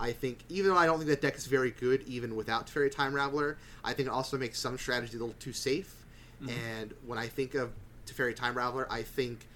I 0.00 0.10
think, 0.12 0.40
even 0.48 0.72
though 0.72 0.76
I 0.76 0.86
don't 0.86 0.98
think 0.98 1.08
that 1.08 1.20
deck 1.22 1.36
is 1.36 1.46
very 1.46 1.70
good, 1.70 2.02
even 2.08 2.34
without 2.34 2.66
Teferi 2.66 2.90
Time 2.90 3.12
Raveler, 3.14 3.54
I 3.84 3.92
think 3.94 4.08
it 4.08 4.12
also 4.12 4.36
makes 4.36 4.58
some 4.58 4.76
strategy 4.76 5.16
a 5.16 5.20
little 5.20 5.36
too 5.38 5.52
safe. 5.52 6.04
And 6.48 6.92
when 7.06 7.18
I 7.18 7.28
think 7.28 7.54
of 7.54 7.70
Teferi 8.06 8.34
Time 8.34 8.56
Raveler, 8.56 8.86
I 8.90 9.02
think 9.02 9.46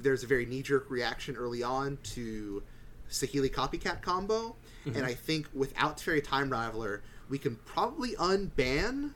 there's 0.00 0.24
a 0.24 0.26
very 0.26 0.44
knee 0.46 0.62
jerk 0.62 0.90
reaction 0.90 1.36
early 1.36 1.62
on 1.62 1.96
to 2.14 2.62
Saheeli 3.08 3.50
Copycat 3.50 4.02
combo. 4.02 4.56
And 4.94 5.04
I 5.04 5.14
think 5.14 5.48
without 5.52 5.98
Teferi 5.98 6.22
Time 6.22 6.50
Raveler, 6.50 7.00
we 7.28 7.38
can 7.38 7.56
probably 7.64 8.12
unban 8.12 9.12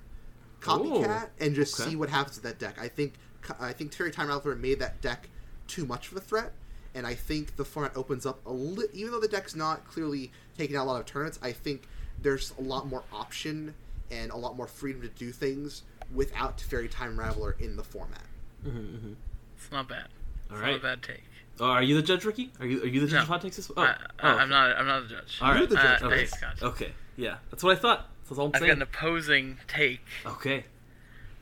Copycat 0.60 1.28
and 1.38 1.54
just 1.54 1.78
okay. 1.80 1.90
see 1.90 1.96
what 1.96 2.10
happens 2.10 2.36
to 2.36 2.42
that 2.42 2.58
deck. 2.58 2.76
I 2.80 2.88
think 2.88 3.14
I 3.58 3.72
think 3.72 3.92
Teferi 3.92 4.12
Time 4.12 4.28
Raveler 4.28 4.58
made 4.58 4.80
that 4.80 5.00
deck 5.00 5.28
too 5.66 5.86
much 5.86 6.10
of 6.10 6.16
a 6.16 6.20
threat, 6.20 6.52
and 6.94 7.06
I 7.06 7.14
think 7.14 7.56
the 7.56 7.64
format 7.64 7.96
opens 7.96 8.26
up 8.26 8.44
a 8.46 8.52
li- 8.52 8.88
even 8.92 9.12
though 9.12 9.20
the 9.20 9.28
deck's 9.28 9.54
not 9.54 9.86
clearly 9.86 10.32
taking 10.58 10.76
out 10.76 10.84
a 10.84 10.88
lot 10.90 11.00
of 11.00 11.06
turns. 11.06 11.38
I 11.42 11.52
think 11.52 11.86
there's 12.20 12.52
a 12.58 12.62
lot 12.62 12.86
more 12.86 13.04
option 13.12 13.74
and 14.10 14.30
a 14.32 14.36
lot 14.36 14.56
more 14.56 14.66
freedom 14.66 15.00
to 15.02 15.08
do 15.08 15.30
things 15.30 15.82
without 16.12 16.58
Teferi 16.58 16.90
Time 16.90 17.16
Raveler 17.16 17.58
in 17.60 17.76
the 17.76 17.84
format. 17.84 18.24
Mhm, 18.66 18.72
mhm. 18.72 19.14
It's 19.56 19.70
not 19.70 19.88
bad. 19.88 20.08
All 20.50 20.56
It's 20.56 20.62
right. 20.62 20.70
not 20.72 20.80
a 20.80 20.82
bad 20.82 21.02
take. 21.02 21.22
Oh, 21.60 21.66
are 21.66 21.82
you 21.82 21.94
the 21.94 22.02
judge, 22.02 22.24
Ricky? 22.24 22.50
Are 22.58 22.66
you 22.66 22.82
are 22.82 22.86
you 22.86 23.00
the 23.00 23.06
judge 23.06 23.16
No. 23.16 23.22
of 23.22 23.28
hot 23.28 23.42
takes? 23.42 23.56
This? 23.56 23.70
Oh, 23.76 23.82
I, 23.82 23.94
oh, 24.22 24.28
I, 24.28 24.32
okay. 24.32 24.42
I'm 24.42 24.48
not. 24.48 24.76
I'm 24.76 24.86
not 24.86 25.02
a 25.02 25.08
judge. 25.08 25.38
All 25.42 25.50
right. 25.50 25.58
You're 25.58 25.66
the 25.66 25.76
judge. 25.76 26.02
Uh, 26.02 26.06
okay. 26.06 26.26
hey. 26.26 26.66
Okay. 26.66 26.92
Yeah, 27.16 27.36
that's 27.50 27.62
what 27.62 27.76
I 27.76 27.80
thought. 27.80 28.08
That's 28.28 28.38
all 28.38 28.46
I'm 28.46 28.48
I've 28.48 28.52
got 28.54 28.60
saying. 28.60 28.70
an 28.72 28.82
opposing 28.82 29.58
take. 29.68 30.00
Okay. 30.24 30.64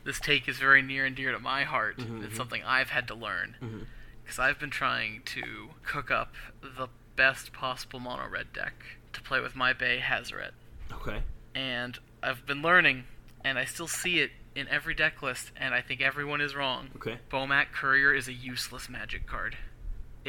This 0.03 0.19
take 0.19 0.47
is 0.49 0.57
very 0.57 0.81
near 0.81 1.05
and 1.05 1.15
dear 1.15 1.31
to 1.31 1.39
my 1.39 1.63
heart. 1.63 1.97
Mhm, 1.97 2.23
it's 2.23 2.33
mhm. 2.33 2.37
something 2.37 2.63
I've 2.63 2.89
had 2.89 3.07
to 3.09 3.15
learn 3.15 3.85
because 4.23 4.39
I've 4.39 4.59
been 4.59 4.69
trying 4.71 5.21
to 5.25 5.69
cook 5.85 6.11
up 6.11 6.33
the 6.61 6.87
best 7.15 7.53
possible 7.53 7.99
mono 7.99 8.27
red 8.27 8.51
deck 8.53 8.73
to 9.13 9.21
play 9.21 9.39
with 9.39 9.55
my 9.55 9.73
Bay 9.73 9.99
Hazaret, 10.03 10.51
Okay. 10.91 11.21
and 11.55 11.97
I've 12.23 12.45
been 12.45 12.61
learning, 12.61 13.05
and 13.43 13.57
I 13.59 13.65
still 13.65 13.87
see 13.87 14.19
it 14.19 14.31
in 14.55 14.67
every 14.67 14.93
deck 14.93 15.21
list, 15.21 15.51
and 15.55 15.73
I 15.73 15.81
think 15.81 16.01
everyone 16.01 16.41
is 16.41 16.55
wrong. 16.55 16.89
Okay. 16.95 17.19
Bomat 17.31 17.71
Courier 17.71 18.13
is 18.13 18.27
a 18.27 18.33
useless 18.33 18.89
magic 18.89 19.25
card. 19.27 19.57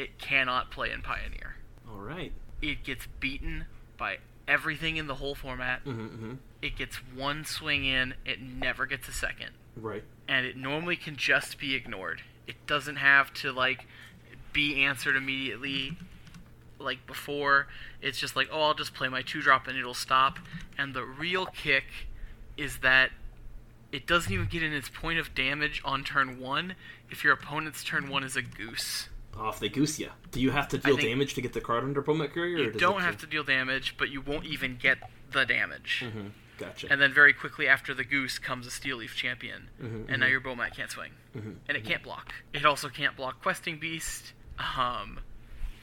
It 0.01 0.17
cannot 0.17 0.71
play 0.71 0.91
in 0.91 1.03
Pioneer. 1.03 1.57
All 1.87 1.99
right. 1.99 2.31
It 2.59 2.83
gets 2.83 3.05
beaten 3.19 3.65
by 3.97 4.17
everything 4.47 4.97
in 4.97 5.05
the 5.05 5.13
whole 5.15 5.35
format. 5.35 5.85
Mm-hmm, 5.85 6.01
mm-hmm. 6.01 6.33
It 6.59 6.75
gets 6.75 6.95
one 6.95 7.45
swing 7.45 7.85
in, 7.85 8.15
it 8.25 8.41
never 8.41 8.87
gets 8.87 9.07
a 9.07 9.11
second. 9.11 9.51
Right. 9.75 10.03
And 10.27 10.43
it 10.47 10.57
normally 10.57 10.95
can 10.95 11.17
just 11.17 11.59
be 11.59 11.75
ignored. 11.75 12.23
It 12.47 12.55
doesn't 12.65 12.95
have 12.95 13.31
to, 13.35 13.51
like, 13.51 13.85
be 14.51 14.83
answered 14.83 15.15
immediately 15.15 15.95
like 16.79 17.05
before. 17.05 17.67
It's 18.01 18.17
just 18.17 18.35
like, 18.35 18.49
oh, 18.51 18.59
I'll 18.63 18.73
just 18.73 18.95
play 18.95 19.07
my 19.07 19.21
two 19.21 19.39
drop 19.39 19.67
and 19.67 19.77
it'll 19.77 19.93
stop. 19.93 20.39
And 20.79 20.95
the 20.95 21.05
real 21.05 21.45
kick 21.45 21.85
is 22.57 22.79
that 22.79 23.11
it 23.91 24.07
doesn't 24.07 24.33
even 24.33 24.47
get 24.47 24.63
in 24.63 24.73
its 24.73 24.89
point 24.89 25.19
of 25.19 25.35
damage 25.35 25.79
on 25.85 26.03
turn 26.03 26.39
one 26.39 26.73
if 27.11 27.23
your 27.23 27.33
opponent's 27.33 27.83
turn 27.83 28.09
one 28.09 28.23
is 28.23 28.35
a 28.35 28.41
goose. 28.41 29.09
Off 29.37 29.59
they 29.59 29.69
goose 29.69 29.97
ya. 29.99 30.09
Do 30.31 30.39
you 30.41 30.51
have 30.51 30.67
to 30.69 30.77
deal 30.77 30.97
damage 30.97 31.33
to 31.35 31.41
get 31.41 31.53
the 31.53 31.61
card 31.61 31.83
under 31.83 32.01
Bomat 32.01 32.31
Courier? 32.33 32.57
You 32.57 32.71
don't 32.71 33.01
have 33.01 33.17
to 33.17 33.25
deal 33.25 33.43
damage, 33.43 33.95
but 33.97 34.09
you 34.09 34.21
won't 34.21 34.45
even 34.45 34.77
get 34.77 34.97
the 35.31 35.45
damage. 35.45 36.03
hmm 36.11 36.27
Gotcha. 36.57 36.87
And 36.91 37.01
then 37.01 37.11
very 37.11 37.33
quickly 37.33 37.67
after 37.67 37.95
the 37.95 38.03
goose 38.03 38.37
comes 38.37 38.67
a 38.67 38.71
Steel 38.71 38.97
Leaf 38.97 39.15
Champion, 39.15 39.69
Mhm, 39.81 40.05
and 40.09 40.19
now 40.19 40.27
your 40.27 40.41
Bomat 40.41 40.75
can't 40.75 40.91
swing, 40.91 41.11
Mhm, 41.35 41.55
and 41.67 41.75
it 41.75 41.83
can't 41.83 42.03
block. 42.03 42.33
It 42.53 42.65
also 42.65 42.87
can't 42.87 43.15
block 43.15 43.41
Questing 43.41 43.79
Beast. 43.79 44.33
Um, 44.77 45.21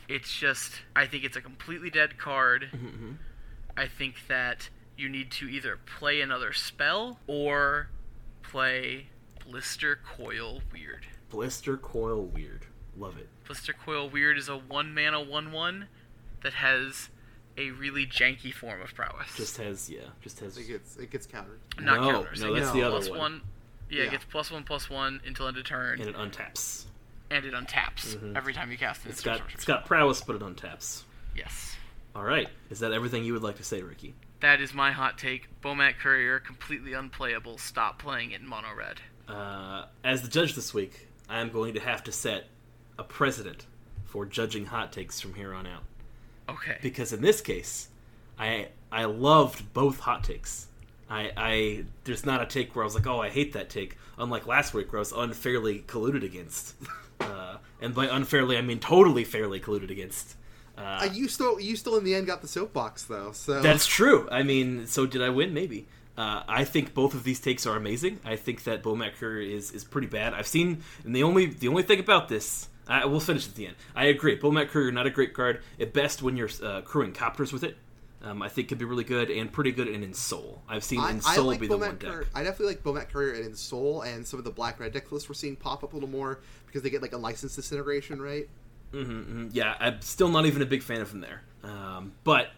it's 0.07 0.32
just 0.38 0.82
I 0.94 1.07
think 1.07 1.24
it's 1.24 1.36
a 1.36 1.40
completely 1.40 1.90
dead 1.90 2.16
card. 2.16 2.68
Mhm. 2.72 3.16
I 3.76 3.88
think 3.88 4.28
that 4.28 4.68
you 4.96 5.09
need 5.09 5.32
to 5.32 5.49
either 5.49 5.76
play 5.78 6.20
another 6.20 6.53
spell 6.53 7.18
or 7.26 7.88
play 8.42 9.09
Blistercoil 9.40 10.62
Weird. 10.72 11.07
Blistercoil 11.32 12.30
Weird. 12.32 12.66
Love 12.99 13.16
it. 13.18 13.28
Blistercoil 13.49 14.11
Weird 14.11 14.36
is 14.38 14.49
a 14.49 14.57
one 14.57 14.94
mana 14.94 15.20
one 15.22 15.53
one 15.53 15.86
that 16.42 16.55
has 16.55 17.09
a 17.57 17.70
really 17.70 18.07
janky 18.07 18.53
form 18.53 18.80
of 18.82 18.94
prowess. 18.94 19.36
Just 19.36 19.57
has 19.59 19.88
yeah. 19.90 20.01
Just 20.22 20.40
has. 20.40 20.57
It 20.59 20.64
gets 20.68 20.96
it 20.96 21.11
gets 21.11 21.26
countered. 21.26 21.61
not 21.80 22.01
no, 22.01 22.11
counters. 22.12 22.40
no, 22.42 22.49
It 22.51 22.55
that's 22.61 22.66
gets 22.66 22.72
the 22.74 22.82
other 22.82 22.96
plus 22.99 23.11
one. 23.11 23.42
Yeah, 23.90 24.01
Yeah. 24.03 24.09
it 24.09 24.11
gets 24.12 24.24
plus 24.24 24.51
one 24.51 24.64
plus 24.64 24.90
one 24.90 25.20
until 25.26 25.46
end 25.49 25.57
of 25.57 25.64
turn, 25.64 26.01
and 26.01 26.11
it 26.11 26.16
untaps. 26.16 26.84
and 27.30 27.44
it 27.44 27.55
untaps 27.55 28.16
Mhm. 28.16 28.36
every 28.36 28.53
time 28.53 28.70
you 28.70 28.78
cast 28.78 29.05
it. 29.07 29.11
It's 29.11 29.20
got 29.22 29.40
it's 29.53 29.64
got 29.64 29.86
prowess, 29.86 30.20
but 30.22 30.36
it 30.36 30.42
untaps. 30.42 31.03
yes. 31.34 31.76
All 32.14 32.24
right. 32.24 32.49
Is 32.70 32.80
that 32.80 32.92
everything 32.92 33.24
you 33.24 33.32
would 33.34 33.42
like 33.42 33.57
to 33.59 33.64
say, 33.64 33.80
Ricky? 33.82 34.14
That 34.40 34.61
is 34.61 34.72
my 34.74 34.90
hot 34.92 35.18
take. 35.18 35.49
Bomat 35.61 35.99
Courier 35.99 36.40
completely 36.40 36.92
unplayable. 36.92 37.59
Stop 37.59 37.99
playing 38.01 38.32
it 38.32 38.40
in 38.40 38.46
mono 38.46 38.74
red. 38.74 39.01
Uh, 39.28 39.86
as 40.03 40.22
the 40.22 40.28
judge 40.28 40.55
this 40.55 40.72
week, 40.74 41.07
I 41.28 41.40
am 41.40 41.51
going 41.51 41.74
to 41.74 41.80
have 41.80 42.03
to 42.05 42.12
set 42.12 42.49
a 42.99 43.05
precedent 43.05 43.66
for 44.05 44.24
judging 44.26 44.66
hot 44.66 44.92
takes 44.92 45.20
from 45.20 45.34
here 45.34 45.53
on 45.55 45.66
out. 45.66 45.82
Okay. 46.49 46.78
Because 46.82 47.12
in 47.12 47.20
this 47.20 47.40
case, 47.40 47.88
I 48.38 48.68
I 48.90 49.05
loved 49.05 49.72
both 49.74 50.01
hot 50.01 50.24
takes. 50.24 50.66
I, 51.11 51.32
I 51.36 51.84
there's 52.05 52.26
not 52.26 52.42
a 52.42 52.46
take 52.46 52.74
where 52.74 52.84
I 52.84 52.86
was 52.86 52.94
like, 52.94 53.07
oh, 53.07 53.20
I 53.20 53.28
hate 53.30 53.53
that 53.55 53.70
take. 53.70 53.96
Unlike 54.18 54.46
last 54.46 54.74
week 54.74 54.92
where 54.92 54.99
I 54.99 55.01
was 55.01 55.12
unfairly 55.12 55.80
colluded 55.86 56.24
against, 56.24 56.74
uh, 57.20 57.57
and 57.80 57.94
by 57.94 58.07
unfairly 58.07 58.57
I 58.57 58.62
mean 58.62 58.78
totally 58.80 59.24
fairly 59.24 59.61
colluded 59.61 59.90
against. 59.90 60.36
Uh, 60.76 61.01
Uh, 61.03 61.09
you 61.12 61.28
still 61.28 61.61
you 61.61 61.76
still 61.76 61.96
in 61.96 62.05
the 62.05 62.14
end 62.14 62.26
got 62.26 62.40
the 62.42 62.49
soapbox 62.49 63.05
though. 63.05 63.32
So 63.32 63.61
That's 63.61 63.86
true. 63.86 64.28
I 64.30 64.42
mean, 64.42 64.86
so 64.86 65.07
did 65.07 65.22
I 65.22 65.28
win? 65.30 65.53
Maybe. 65.55 65.86
Uh, 66.16 66.42
I 66.49 66.64
think 66.64 66.94
both 66.94 67.14
of 67.14 67.22
these 67.22 67.38
takes 67.38 67.64
are 67.64 67.76
amazing. 67.76 68.18
I 68.24 68.34
think 68.36 68.64
that 68.64 68.82
Bomat 68.82 69.14
Courier 69.18 69.57
is 69.57 69.70
is 69.70 69.84
pretty 69.84 70.09
bad. 70.09 70.34
I've 70.34 70.49
seen, 70.49 70.82
and 71.05 71.14
the 71.14 71.22
only 71.22 71.46
the 71.46 71.68
only 71.68 71.84
thing 71.84 72.01
about 72.01 72.28
this, 72.28 72.68
I 72.89 73.05
will 73.07 73.20
finish 73.20 73.47
at 73.47 73.55
the 73.55 73.66
end. 73.66 73.76
I 73.95 74.07
agree. 74.07 74.39
Bomat 74.39 74.68
Courier 74.68 74.91
not 74.93 75.07
a 75.07 75.11
great 75.11 75.34
card. 75.34 75.62
At 75.78 75.93
best, 75.93 76.22
when 76.22 76.36
you're 76.36 76.51
uh, 76.62 76.80
crewing 76.82 77.12
copters 77.12 77.53
with 77.53 77.62
it, 77.62 77.76
um, 78.22 78.43
I 78.43 78.49
think 78.49 78.68
could 78.68 78.78
be 78.78 78.84
really 78.84 79.05
good 79.05 79.30
and 79.30 79.53
pretty 79.53 79.72
good 79.72 79.89
in 79.89 80.12
Soul. 80.14 80.62
I've 80.68 80.82
seen 80.82 81.01
I, 81.01 81.18
Soul 81.18 81.47
like 81.47 81.61
be 81.61 81.68
the 81.68 81.76
Bomat 81.76 81.80
one 81.86 81.97
deck. 81.99 82.11
Courier. 82.11 82.26
I 82.34 82.43
definitely 82.43 82.74
like 82.74 82.82
Bomat 82.82 83.11
Courier 83.11 83.34
and 83.34 83.45
in 83.45 83.55
Soul 83.55 84.03
and 84.03 84.26
some 84.26 84.39
of 84.39 84.45
the 84.45 84.51
black 84.51 84.80
red 84.80 84.93
deck 84.93 85.12
lists 85.12 85.28
we're 85.28 85.34
seeing 85.34 85.55
pop 85.57 85.84
up 85.84 85.93
a 85.93 85.97
little 85.97 86.09
more 86.09 86.41
because 86.66 86.82
they 86.82 86.91
get 86.91 87.03
like 87.03 87.12
a 87.12 87.18
license 87.18 87.55
disintegration, 87.57 88.20
right? 88.20 88.49
hmm 88.93 89.49
Yeah, 89.53 89.76
I'm 89.78 90.01
still 90.01 90.28
not 90.28 90.47
even 90.47 90.62
a 90.62 90.66
big 90.66 90.82
fan 90.82 91.01
of 91.01 91.12
him 91.12 91.20
there. 91.20 91.43
Um, 91.62 92.12
but 92.24 92.51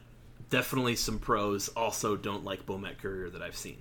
definitely 0.49 0.97
some 0.97 1.18
pros 1.18 1.68
also 1.68 2.16
don't 2.16 2.45
like 2.45 2.66
Bomat 2.66 2.99
Courier 2.99 3.31
that 3.31 3.43
I've 3.43 3.57
seen. 3.57 3.78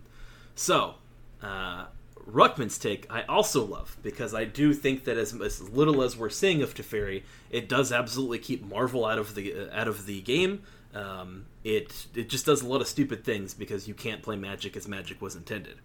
So, 0.55 0.95
uh, 1.41 1.85
Ruckman's 2.31 2.77
take 2.77 3.05
I 3.09 3.23
also 3.23 3.65
love 3.65 3.97
because 4.03 4.33
I 4.33 4.45
do 4.45 4.73
think 4.73 5.05
that 5.05 5.17
as, 5.17 5.33
as 5.41 5.69
little 5.69 6.01
as 6.01 6.17
we're 6.17 6.29
seeing 6.29 6.61
of 6.61 6.73
Teferi, 6.73 7.23
it 7.49 7.67
does 7.67 7.91
absolutely 7.91 8.39
keep 8.39 8.63
Marvel 8.63 9.05
out 9.05 9.17
of 9.17 9.35
the 9.35 9.53
uh, 9.53 9.79
out 9.79 9.87
of 9.87 10.05
the 10.05 10.21
game. 10.21 10.63
Um, 10.93 11.45
it 11.63 12.07
it 12.15 12.29
just 12.29 12.45
does 12.45 12.61
a 12.61 12.67
lot 12.67 12.81
of 12.81 12.87
stupid 12.87 13.23
things 13.23 13.53
because 13.53 13.87
you 13.87 13.93
can't 13.93 14.21
play 14.21 14.35
Magic 14.35 14.75
as 14.75 14.87
Magic 14.87 15.21
was 15.21 15.35
intended. 15.35 15.77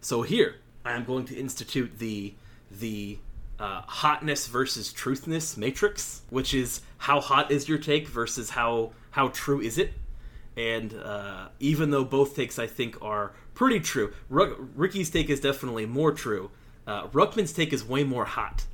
So 0.00 0.22
here 0.22 0.56
I 0.84 0.92
am 0.92 1.04
going 1.04 1.24
to 1.26 1.36
institute 1.36 1.98
the 1.98 2.34
the 2.70 3.18
uh, 3.58 3.82
hotness 3.82 4.46
versus 4.48 4.92
truthness 4.92 5.56
matrix, 5.56 6.22
which 6.30 6.54
is 6.54 6.80
how 6.98 7.20
hot 7.20 7.50
is 7.50 7.68
your 7.68 7.78
take 7.78 8.08
versus 8.08 8.50
how 8.50 8.92
how 9.10 9.28
true 9.28 9.60
is 9.60 9.78
it. 9.78 9.92
And 10.56 10.94
uh, 10.94 11.48
even 11.58 11.90
though 11.90 12.04
both 12.04 12.36
takes 12.36 12.58
I 12.58 12.66
think 12.66 13.00
are 13.02 13.32
pretty 13.54 13.80
true, 13.80 14.12
Ruck, 14.28 14.56
Ricky's 14.74 15.10
take 15.10 15.28
is 15.28 15.40
definitely 15.40 15.86
more 15.86 16.12
true. 16.12 16.50
Uh, 16.86 17.08
Ruckman's 17.08 17.52
take 17.52 17.72
is 17.72 17.84
way 17.84 18.04
more 18.04 18.24
hot, 18.24 18.66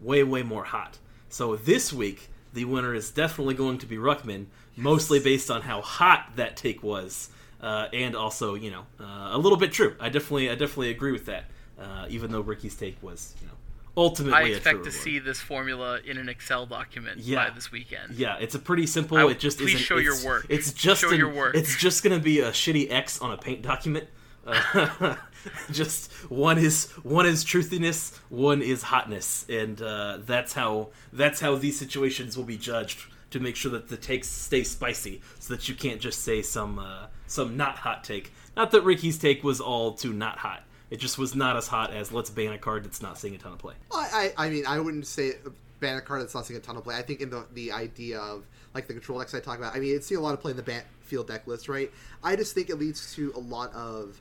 way 0.00 0.22
way 0.22 0.42
more 0.42 0.64
hot. 0.64 0.98
So 1.28 1.56
this 1.56 1.92
week 1.92 2.28
the 2.52 2.64
winner 2.64 2.94
is 2.94 3.10
definitely 3.10 3.54
going 3.54 3.78
to 3.78 3.86
be 3.86 3.96
Ruckman, 3.96 4.46
mostly 4.76 5.20
based 5.20 5.50
on 5.50 5.62
how 5.62 5.80
hot 5.80 6.32
that 6.36 6.56
take 6.56 6.82
was, 6.82 7.28
uh, 7.60 7.88
and 7.92 8.14
also 8.14 8.54
you 8.54 8.70
know 8.70 8.86
uh, 9.00 9.30
a 9.32 9.38
little 9.38 9.58
bit 9.58 9.72
true. 9.72 9.96
I 9.98 10.08
definitely 10.08 10.50
I 10.50 10.54
definitely 10.54 10.90
agree 10.90 11.12
with 11.12 11.26
that. 11.26 11.44
Uh, 11.78 12.06
even 12.08 12.30
though 12.30 12.40
Ricky's 12.40 12.74
take 12.74 13.02
was 13.02 13.34
you 13.40 13.46
know 13.48 13.52
ultimately 13.96 14.38
I 14.38 14.42
expect 14.56 14.84
to 14.84 14.92
see 14.92 15.18
this 15.18 15.40
formula 15.40 16.00
in 16.04 16.18
an 16.18 16.28
Excel 16.28 16.66
document 16.66 17.20
Yeah. 17.20 17.48
by 17.48 17.54
this 17.54 17.70
weekend. 17.72 18.14
Yeah, 18.14 18.36
it's 18.38 18.54
a 18.54 18.58
pretty 18.58 18.86
simple. 18.86 19.16
I- 19.18 19.30
it 19.30 19.38
just 19.38 19.58
please 19.58 19.74
isn't- 19.74 19.80
show 19.86 19.98
your 19.98 20.22
work. 20.24 20.46
It's 20.48 20.72
just 20.72 21.00
Show 21.02 21.10
an- 21.10 21.18
your 21.18 21.30
work. 21.32 21.54
It's 21.54 21.76
just 21.76 22.02
going 22.02 22.16
to 22.18 22.22
be 22.22 22.40
a 22.40 22.50
shitty 22.50 22.90
X 22.90 23.20
on 23.20 23.32
a 23.32 23.36
paint 23.38 23.62
document. 23.62 24.08
Uh, 24.46 25.16
just 25.72 26.12
one 26.30 26.58
is 26.58 26.90
one 27.02 27.26
is 27.26 27.44
truthiness, 27.44 28.16
one 28.28 28.62
is 28.62 28.82
hotness, 28.84 29.44
and 29.48 29.80
uh, 29.82 30.18
that's 30.24 30.52
how 30.52 30.90
that's 31.12 31.40
how 31.40 31.56
these 31.56 31.78
situations 31.78 32.36
will 32.36 32.44
be 32.44 32.56
judged 32.56 33.00
to 33.30 33.40
make 33.40 33.56
sure 33.56 33.72
that 33.72 33.88
the 33.88 33.96
takes 33.96 34.28
stay 34.28 34.62
spicy, 34.62 35.20
so 35.40 35.52
that 35.54 35.68
you 35.68 35.74
can't 35.74 36.00
just 36.00 36.22
say 36.22 36.42
some 36.42 36.78
uh, 36.78 37.06
some 37.26 37.56
not 37.56 37.78
hot 37.78 38.04
take. 38.04 38.32
Not 38.56 38.70
that 38.70 38.82
Ricky's 38.82 39.18
take 39.18 39.42
was 39.42 39.60
all 39.60 39.92
too 39.94 40.12
not 40.12 40.38
hot. 40.38 40.62
It 40.90 40.98
just 41.00 41.18
was 41.18 41.34
not 41.34 41.56
as 41.56 41.66
hot 41.66 41.92
as 41.92 42.12
let's 42.12 42.30
ban 42.30 42.52
a 42.52 42.58
card 42.58 42.84
that's 42.84 43.02
not 43.02 43.18
seeing 43.18 43.34
a 43.34 43.38
ton 43.38 43.52
of 43.52 43.58
play. 43.58 43.74
I, 43.92 44.32
I, 44.38 44.46
I 44.46 44.50
mean, 44.50 44.66
I 44.66 44.78
wouldn't 44.78 45.06
say 45.06 45.32
ban 45.80 45.96
a 45.96 46.00
card 46.00 46.22
that's 46.22 46.34
not 46.34 46.46
seeing 46.46 46.58
a 46.58 46.62
ton 46.62 46.76
of 46.76 46.84
play. 46.84 46.96
I 46.96 47.02
think 47.02 47.20
in 47.20 47.30
the 47.30 47.44
the 47.52 47.72
idea 47.72 48.20
of 48.20 48.44
like 48.74 48.86
the 48.86 48.92
control 48.92 49.18
decks 49.18 49.34
I 49.34 49.40
talk 49.40 49.58
about, 49.58 49.74
I 49.74 49.80
mean, 49.80 49.96
it's 49.96 50.06
seeing 50.06 50.20
a 50.20 50.22
lot 50.22 50.34
of 50.34 50.40
play 50.40 50.52
in 50.52 50.56
the 50.56 50.62
Bant 50.62 50.84
field 51.00 51.26
deck 51.28 51.46
list, 51.46 51.68
right? 51.68 51.90
I 52.22 52.36
just 52.36 52.54
think 52.54 52.70
it 52.70 52.76
leads 52.76 53.14
to 53.14 53.32
a 53.34 53.38
lot 53.40 53.72
of 53.74 54.20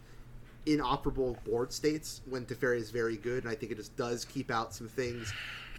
inoperable 0.66 1.38
board 1.46 1.72
states 1.72 2.22
when 2.28 2.46
Teferi 2.46 2.78
is 2.78 2.90
very 2.90 3.18
good, 3.18 3.44
and 3.44 3.52
I 3.52 3.56
think 3.56 3.72
it 3.72 3.76
just 3.76 3.96
does 3.96 4.26
keep 4.26 4.50
out 4.50 4.74
some 4.74 4.88
things 4.88 5.32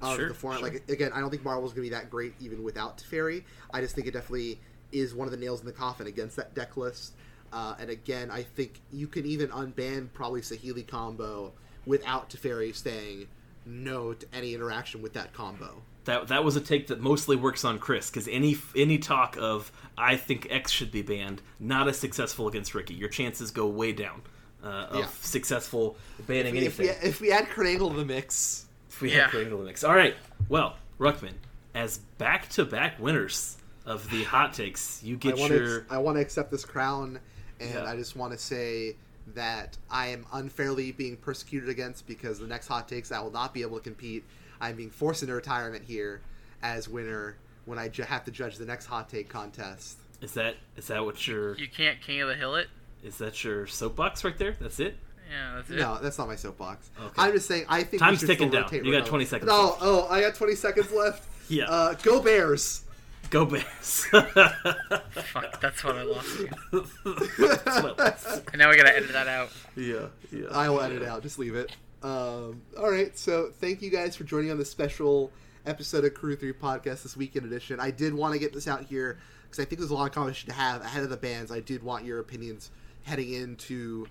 of 0.02 0.16
Sure, 0.16 0.28
the 0.28 0.34
format. 0.34 0.60
sure. 0.60 0.68
Like 0.70 0.88
again, 0.88 1.10
I 1.14 1.20
don't 1.20 1.30
think 1.30 1.44
Marvel's 1.44 1.72
going 1.72 1.84
to 1.84 1.90
be 1.90 1.96
that 1.96 2.10
great 2.10 2.34
even 2.40 2.62
without 2.62 2.98
Teferi. 2.98 3.42
I 3.72 3.80
just 3.80 3.94
think 3.94 4.06
it 4.06 4.12
definitely 4.12 4.60
is 4.92 5.14
one 5.14 5.26
of 5.26 5.32
the 5.32 5.38
nails 5.38 5.60
in 5.60 5.66
the 5.66 5.72
coffin 5.72 6.06
against 6.06 6.36
that 6.36 6.54
deck 6.54 6.76
list. 6.76 7.14
Uh, 7.52 7.74
and 7.78 7.90
again, 7.90 8.30
I 8.30 8.42
think 8.42 8.80
you 8.92 9.06
can 9.06 9.24
even 9.26 9.48
unban 9.48 10.08
probably 10.12 10.40
Saheeli 10.40 10.86
combo 10.86 11.52
without 11.84 12.30
Teferi 12.30 12.74
saying 12.74 13.26
no 13.64 14.12
to 14.14 14.26
any 14.32 14.54
interaction 14.54 15.02
with 15.02 15.12
that 15.14 15.32
combo. 15.32 15.82
That 16.04 16.28
that 16.28 16.44
was 16.44 16.54
a 16.56 16.60
take 16.60 16.86
that 16.86 17.00
mostly 17.00 17.34
works 17.36 17.64
on 17.64 17.78
Chris 17.80 18.10
because 18.10 18.28
any 18.28 18.56
any 18.76 18.98
talk 18.98 19.36
of 19.40 19.72
I 19.98 20.16
think 20.16 20.46
X 20.50 20.70
should 20.70 20.92
be 20.92 21.02
banned 21.02 21.42
not 21.58 21.88
as 21.88 21.98
successful 21.98 22.46
against 22.46 22.74
Ricky. 22.74 22.94
Your 22.94 23.08
chances 23.08 23.50
go 23.50 23.66
way 23.66 23.92
down 23.92 24.22
uh, 24.62 24.66
of 24.90 24.98
Yeah. 25.00 25.08
successful 25.20 25.96
banning 26.26 26.56
If 26.56 26.78
we, 26.78 26.88
anything. 26.88 27.08
if 27.08 27.20
we 27.20 27.32
add 27.32 27.48
Crangle 27.48 27.90
to 27.90 27.96
the 27.96 28.04
mix, 28.04 28.66
If 28.88 29.00
we 29.00 29.12
Yeah. 29.12 29.28
have 29.28 29.50
the 29.50 29.56
mix. 29.56 29.82
All 29.84 29.94
right. 29.94 30.14
Well, 30.48 30.76
Ruckman, 30.98 31.34
as 31.74 31.98
back 32.18 32.48
to 32.50 32.64
back 32.64 32.98
winners 33.00 33.56
of 33.84 34.08
the 34.10 34.22
hot 34.24 34.54
takes, 34.54 35.02
you 35.02 35.16
I 35.16 35.18
get 35.18 35.36
want 35.38 35.52
your 35.52 35.80
to 35.80 35.86
I 35.90 35.98
want 35.98 36.16
to 36.18 36.20
accept 36.22 36.50
this 36.52 36.64
crown, 36.64 37.18
and 37.60 37.70
Yeah. 37.70 37.84
I 37.84 37.96
just 37.96 38.16
want 38.16 38.32
to 38.32 38.38
say 38.38 38.96
that 39.34 39.76
I 39.90 40.08
am 40.08 40.24
unfairly 40.32 40.92
being 40.92 41.16
persecuted 41.16 41.68
against 41.68 42.06
because 42.06 42.38
the 42.38 42.46
next 42.46 42.68
hot 42.68 42.88
takes 42.88 43.10
I 43.10 43.20
will 43.20 43.30
not 43.32 43.52
be 43.52 43.62
able 43.62 43.76
to 43.78 43.82
compete. 43.82 44.24
I'm 44.60 44.76
being 44.76 44.90
forced 44.90 45.22
into 45.22 45.34
retirement 45.34 45.84
here 45.84 46.20
as 46.62 46.88
winner 46.88 47.36
when 47.64 47.78
I 47.78 47.88
ju- 47.88 48.04
have 48.04 48.24
to 48.26 48.30
judge 48.30 48.56
the 48.56 48.64
next 48.66 48.86
hot 48.86 49.08
take 49.08 49.28
contest. 49.28 49.98
is 50.22 50.32
that 50.34 50.56
is 50.76 50.86
that 50.86 51.04
what 51.04 51.26
your 51.26 51.56
You 51.58 51.68
can't 51.68 52.00
King 52.00 52.22
of 52.22 52.28
the 52.28 52.34
Hill 52.36 52.54
it. 52.54 52.68
is 53.02 53.18
that 53.18 53.42
your 53.44 53.66
soapbox 53.66 54.22
right 54.24 54.38
there? 54.38 54.56
That's 54.60 54.78
it. 54.80 54.96
Yeah, 55.28 55.56
that's 55.56 55.70
it. 55.70 55.76
No, 55.76 55.98
that's 56.00 56.16
not 56.18 56.28
my 56.28 56.36
soapbox. 56.36 56.88
Okay. 56.98 57.12
I'm 57.18 57.32
just 57.32 57.48
saying 57.48 57.66
I 57.68 57.80
think 57.80 57.94
we 57.94 57.98
Time's 57.98 58.20
should 58.20 58.28
ticking 58.28 58.48
still 58.48 58.60
down. 58.62 58.70
rotate 58.70 58.84
You 58.84 58.92
got 58.92 59.06
20 59.06 59.24
seconds 59.24 59.48
No, 59.48 59.64
left. 59.70 59.78
oh, 59.82 60.06
I 60.08 60.20
got 60.20 60.36
20 60.36 60.54
seconds 60.54 60.92
left. 60.92 61.28
Yeah. 61.50 61.64
Uh, 61.64 61.94
go 61.94 62.22
Bears. 62.22 62.82
Go 63.30 63.44
Bears. 63.44 64.04
Fuck, 64.10 65.60
that's 65.60 65.82
what 65.84 65.96
I 65.96 66.02
lost. 66.02 66.38
you. 66.38 66.48
And 68.52 68.58
now 68.58 68.70
we 68.70 68.76
gotta 68.76 68.94
edit 68.96 69.12
that 69.12 69.28
out. 69.28 69.50
yeah, 69.76 70.06
yeah. 70.32 70.46
I 70.50 70.68
will 70.68 70.80
edit 70.80 71.02
it 71.02 71.08
out. 71.08 71.22
Just 71.22 71.38
leave 71.38 71.54
it. 71.54 71.72
Um, 72.02 72.62
all 72.78 72.90
right. 72.90 73.16
So 73.18 73.50
thank 73.60 73.82
you 73.82 73.90
guys 73.90 74.16
for 74.16 74.24
joining 74.24 74.50
on 74.50 74.58
this 74.58 74.70
special 74.70 75.30
episode 75.66 76.04
of 76.04 76.14
Crew 76.14 76.36
Three 76.36 76.52
Podcast, 76.52 77.02
this 77.02 77.16
weekend 77.16 77.46
edition. 77.46 77.80
I 77.80 77.90
did 77.90 78.14
want 78.14 78.32
to 78.34 78.38
get 78.38 78.52
this 78.52 78.68
out 78.68 78.82
here 78.84 79.18
because 79.44 79.58
I 79.58 79.64
think 79.64 79.80
there's 79.80 79.90
a 79.90 79.94
lot 79.94 80.06
of 80.06 80.12
conversation 80.12 80.50
to 80.50 80.54
have 80.54 80.82
ahead 80.82 81.02
of 81.02 81.10
the 81.10 81.16
bands. 81.16 81.50
I 81.50 81.60
did 81.60 81.82
want 81.82 82.04
your 82.04 82.20
opinions 82.20 82.70
heading 83.02 83.32
into 83.32 84.06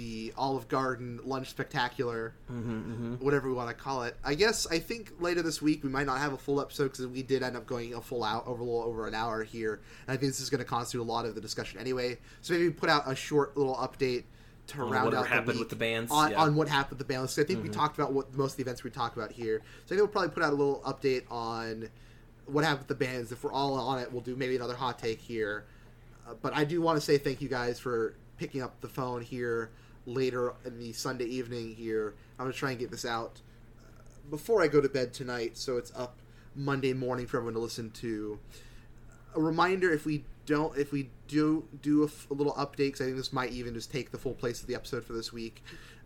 the 0.00 0.32
Olive 0.34 0.66
Garden 0.66 1.20
lunch 1.24 1.50
spectacular, 1.50 2.32
Mm-hmm, 2.50 3.16
whatever 3.16 3.48
we 3.48 3.54
want 3.54 3.68
to 3.68 3.74
call 3.74 4.04
it. 4.04 4.16
I 4.24 4.34
guess 4.34 4.66
I 4.66 4.78
think 4.78 5.12
later 5.20 5.42
this 5.42 5.60
week 5.60 5.84
we 5.84 5.90
might 5.90 6.06
not 6.06 6.18
have 6.18 6.32
a 6.32 6.38
full 6.38 6.58
episode 6.58 6.84
because 6.84 7.06
we 7.06 7.22
did 7.22 7.42
end 7.42 7.54
up 7.54 7.66
going 7.66 7.92
a 7.92 8.00
full 8.00 8.24
out 8.24 8.46
over 8.46 8.62
a 8.62 8.64
little 8.64 8.82
over 8.82 9.06
an 9.06 9.14
hour 9.14 9.44
here, 9.44 9.74
and 10.06 10.14
I 10.14 10.16
think 10.16 10.32
this 10.32 10.40
is 10.40 10.48
going 10.48 10.60
to 10.60 10.64
constitute 10.64 11.02
a 11.02 11.10
lot 11.10 11.26
of 11.26 11.34
the 11.34 11.40
discussion 11.42 11.78
anyway. 11.80 12.16
So 12.40 12.54
maybe 12.54 12.70
put 12.70 12.88
out 12.88 13.02
a 13.10 13.14
short 13.14 13.58
little 13.58 13.74
update 13.76 14.24
to 14.68 14.80
On 14.80 14.90
round 14.90 15.14
out 15.14 15.24
the 15.24 15.28
happened 15.28 15.48
week 15.48 15.58
with 15.58 15.68
the 15.68 15.76
bands, 15.76 16.10
on, 16.10 16.30
yeah. 16.30 16.36
Mm-hmm. 16.38 16.44
on 16.48 16.54
what 16.56 16.68
happened 16.68 16.98
with 16.98 17.06
the 17.06 17.12
bands. 17.12 17.34
'Cause 17.34 17.44
I 17.44 17.46
think 17.46 17.62
we 17.62 17.68
talked 17.68 17.98
about 17.98 18.14
what 18.14 18.34
most 18.34 18.52
of 18.52 18.56
the 18.56 18.62
events 18.62 18.82
we 18.82 18.90
talked 18.90 19.16
about 19.18 19.32
here. 19.32 19.60
So 19.84 19.94
I 19.94 19.98
think 19.98 20.00
we'll 20.00 20.08
probably 20.08 20.30
put 20.30 20.42
out 20.42 20.52
a 20.54 20.56
little 20.56 20.80
update 20.86 21.24
on 21.30 21.90
what 22.46 22.64
happened 22.64 22.88
with 22.88 22.98
the 22.98 23.04
bands. 23.04 23.32
If 23.32 23.44
we're 23.44 23.52
all 23.52 23.74
on 23.74 23.98
it, 23.98 24.10
we'll 24.10 24.22
do 24.22 24.34
maybe 24.34 24.56
another 24.56 24.74
hot 24.76 24.98
take 24.98 25.20
here. 25.20 25.64
Uh, 26.26 26.34
but 26.40 26.54
I 26.56 26.64
do 26.64 26.80
want 26.80 26.96
to 26.96 27.00
say 27.02 27.18
thank 27.18 27.42
you 27.42 27.48
guys 27.48 27.78
for 27.78 28.14
picking 28.38 28.62
up 28.62 28.80
the 28.80 28.88
phone 28.88 29.20
here 29.20 29.70
later 30.06 30.54
in 30.64 30.78
the 30.78 30.92
Sunday 30.92 31.26
evening 31.26 31.74
here. 31.74 32.14
I'm 32.38 32.44
going 32.44 32.52
to 32.52 32.58
try 32.58 32.70
and 32.70 32.78
get 32.78 32.90
this 32.90 33.04
out 33.04 33.40
uh, 33.80 34.02
before 34.30 34.62
I 34.62 34.68
go 34.68 34.80
to 34.80 34.88
bed 34.88 35.12
tonight, 35.12 35.56
so 35.56 35.76
it's 35.76 35.92
up 35.94 36.16
Monday 36.54 36.92
morning 36.92 37.26
for 37.26 37.38
everyone 37.38 37.54
to 37.54 37.60
listen 37.60 37.90
to. 37.90 38.38
A 39.34 39.40
reminder: 39.40 39.92
if 39.92 40.04
we 40.04 40.24
don't, 40.46 40.76
if 40.76 40.92
we 40.92 41.10
do 41.28 41.64
do 41.82 42.02
a, 42.02 42.06
f- 42.06 42.26
a 42.30 42.34
little 42.34 42.54
update, 42.54 42.76
because 42.76 43.02
I 43.02 43.04
think 43.04 43.16
this 43.16 43.32
might 43.32 43.52
even 43.52 43.74
just 43.74 43.92
take 43.92 44.10
the 44.10 44.18
full 44.18 44.34
place 44.34 44.60
of 44.60 44.66
the 44.66 44.74
episode 44.74 45.04
for 45.04 45.12
this 45.12 45.32
week. 45.32 45.62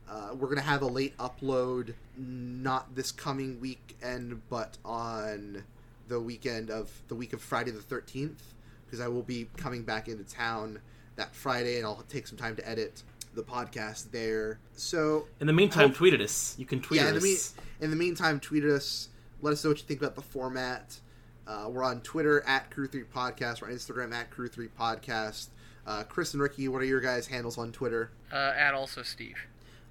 Uh, 0.08 0.34
we're 0.34 0.48
gonna 0.48 0.60
have 0.60 0.82
a 0.82 0.86
late 0.86 1.16
upload, 1.16 1.94
not 2.16 2.94
this 2.94 3.10
coming 3.10 3.58
weekend, 3.60 4.42
but 4.50 4.76
on 4.84 5.64
the 6.08 6.20
weekend 6.20 6.70
of 6.70 6.90
the 7.08 7.14
week 7.14 7.32
of 7.32 7.40
Friday 7.40 7.70
the 7.70 7.78
13th, 7.80 8.36
because 8.84 9.00
I 9.00 9.08
will 9.08 9.22
be 9.22 9.48
coming 9.56 9.82
back 9.82 10.08
into 10.08 10.24
town 10.24 10.80
that 11.16 11.34
Friday, 11.34 11.78
and 11.78 11.86
I'll 11.86 12.04
take 12.08 12.26
some 12.26 12.36
time 12.36 12.56
to 12.56 12.68
edit 12.68 13.02
the 13.34 13.42
podcast 13.42 14.10
there. 14.10 14.58
So 14.74 15.26
In 15.40 15.46
the 15.46 15.52
meantime, 15.52 15.88
Hope- 15.88 15.96
tweet 15.96 16.14
at 16.14 16.20
us. 16.20 16.54
You 16.58 16.66
can 16.66 16.80
tweet 16.80 17.00
yeah, 17.00 17.08
at 17.08 17.14
in 17.16 17.22
the, 17.22 17.32
us. 17.32 17.54
mean, 17.56 17.64
in 17.84 17.90
the 17.90 17.96
meantime, 17.96 18.40
tweet 18.40 18.64
at 18.64 18.70
us. 18.70 19.08
Let 19.42 19.52
us 19.52 19.62
know 19.64 19.70
what 19.70 19.78
you 19.78 19.84
think 19.84 20.00
about 20.00 20.14
the 20.14 20.22
format. 20.22 20.98
Uh, 21.46 21.68
we're 21.70 21.82
on 21.84 22.00
Twitter 22.00 22.42
at 22.46 22.70
Crew3 22.70 23.04
Podcast. 23.14 23.60
We're 23.60 23.68
on 23.68 23.74
Instagram 23.74 24.14
at 24.14 24.30
Crew3 24.30 24.68
Podcast. 24.78 25.48
Uh, 25.86 26.02
Chris 26.04 26.32
and 26.32 26.42
Ricky, 26.42 26.66
what 26.68 26.80
are 26.80 26.86
your 26.86 27.00
guys' 27.00 27.26
handles 27.26 27.58
on 27.58 27.70
Twitter? 27.72 28.10
Uh, 28.32 28.36
add 28.56 28.72
also 28.74 29.02
Steve. 29.02 29.36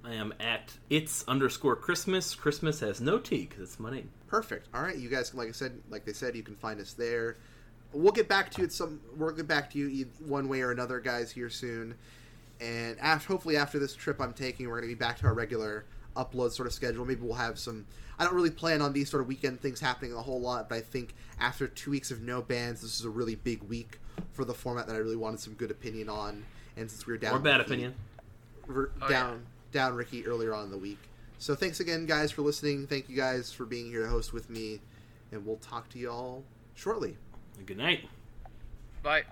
I 0.04 0.14
am 0.14 0.34
at 0.40 0.72
it's 0.90 1.24
underscore 1.28 1.76
Christmas. 1.76 2.34
Christmas 2.34 2.80
has 2.80 3.00
no 3.00 3.18
T 3.18 3.46
because 3.46 3.62
it's 3.62 3.80
my 3.80 3.90
name. 3.92 4.10
Perfect. 4.26 4.66
All 4.74 4.82
right, 4.82 4.96
you 4.98 5.08
guys, 5.08 5.32
like 5.34 5.48
I 5.48 5.52
said, 5.52 5.80
like 5.88 6.04
they 6.04 6.12
said, 6.12 6.34
you 6.34 6.42
can 6.42 6.56
find 6.56 6.80
us 6.80 6.92
there. 6.94 7.36
We'll 7.92 8.12
get 8.12 8.28
back 8.28 8.50
to 8.50 8.58
you 8.60 8.64
at 8.66 8.72
some. 8.72 9.00
We'll 9.16 9.30
get 9.30 9.46
back 9.46 9.70
to 9.70 9.78
you 9.78 9.86
e- 9.88 10.06
one 10.26 10.48
way 10.48 10.60
or 10.62 10.72
another, 10.72 10.98
guys, 10.98 11.30
here 11.30 11.48
soon. 11.48 11.94
And 12.64 12.98
after, 12.98 13.28
hopefully, 13.28 13.56
after 13.58 13.78
this 13.78 13.94
trip 13.94 14.20
I'm 14.20 14.32
taking, 14.32 14.66
we're 14.68 14.80
going 14.80 14.88
to 14.88 14.94
be 14.94 14.98
back 14.98 15.18
to 15.18 15.26
our 15.26 15.34
regular 15.34 15.84
upload 16.16 16.52
sort 16.52 16.66
of 16.66 16.72
schedule. 16.72 17.04
Maybe 17.04 17.20
we'll 17.20 17.34
have 17.34 17.58
some. 17.58 17.84
I 18.18 18.24
don't 18.24 18.34
really 18.34 18.50
plan 18.50 18.80
on 18.80 18.92
these 18.92 19.10
sort 19.10 19.20
of 19.20 19.26
weekend 19.26 19.60
things 19.60 19.80
happening 19.80 20.12
a 20.14 20.22
whole 20.22 20.40
lot, 20.40 20.68
but 20.68 20.76
I 20.76 20.80
think 20.80 21.14
after 21.40 21.66
two 21.66 21.90
weeks 21.90 22.10
of 22.10 22.22
no 22.22 22.40
bands, 22.40 22.80
this 22.80 22.98
is 22.98 23.04
a 23.04 23.10
really 23.10 23.34
big 23.34 23.62
week 23.64 23.98
for 24.32 24.44
the 24.44 24.54
format 24.54 24.86
that 24.86 24.94
I 24.94 24.98
really 25.00 25.16
wanted 25.16 25.40
some 25.40 25.54
good 25.54 25.70
opinion 25.70 26.08
on. 26.08 26.44
And 26.76 26.90
since 26.90 27.06
we 27.06 27.12
were 27.12 27.18
down, 27.18 27.34
or 27.34 27.38
bad 27.40 27.58
Ricky- 27.58 27.66
opinion. 27.72 27.94
r- 28.72 28.90
Oh, 29.02 29.08
down 29.08 29.46
down 29.72 29.94
Ricky 29.94 30.24
earlier 30.26 30.54
on 30.54 30.64
in 30.64 30.70
the 30.70 30.78
week. 30.78 30.98
So 31.38 31.54
thanks 31.56 31.80
again, 31.80 32.06
guys, 32.06 32.30
for 32.30 32.42
listening. 32.42 32.86
Thank 32.86 33.08
you 33.08 33.16
guys 33.16 33.52
for 33.52 33.64
being 33.66 33.86
here 33.90 34.04
to 34.04 34.08
host 34.08 34.32
with 34.32 34.48
me, 34.48 34.80
and 35.32 35.44
we'll 35.44 35.56
talk 35.56 35.88
to 35.90 35.98
you 35.98 36.10
all 36.10 36.44
shortly. 36.76 37.16
Good 37.66 37.76
night. 37.78 38.08
Bye. 39.02 39.24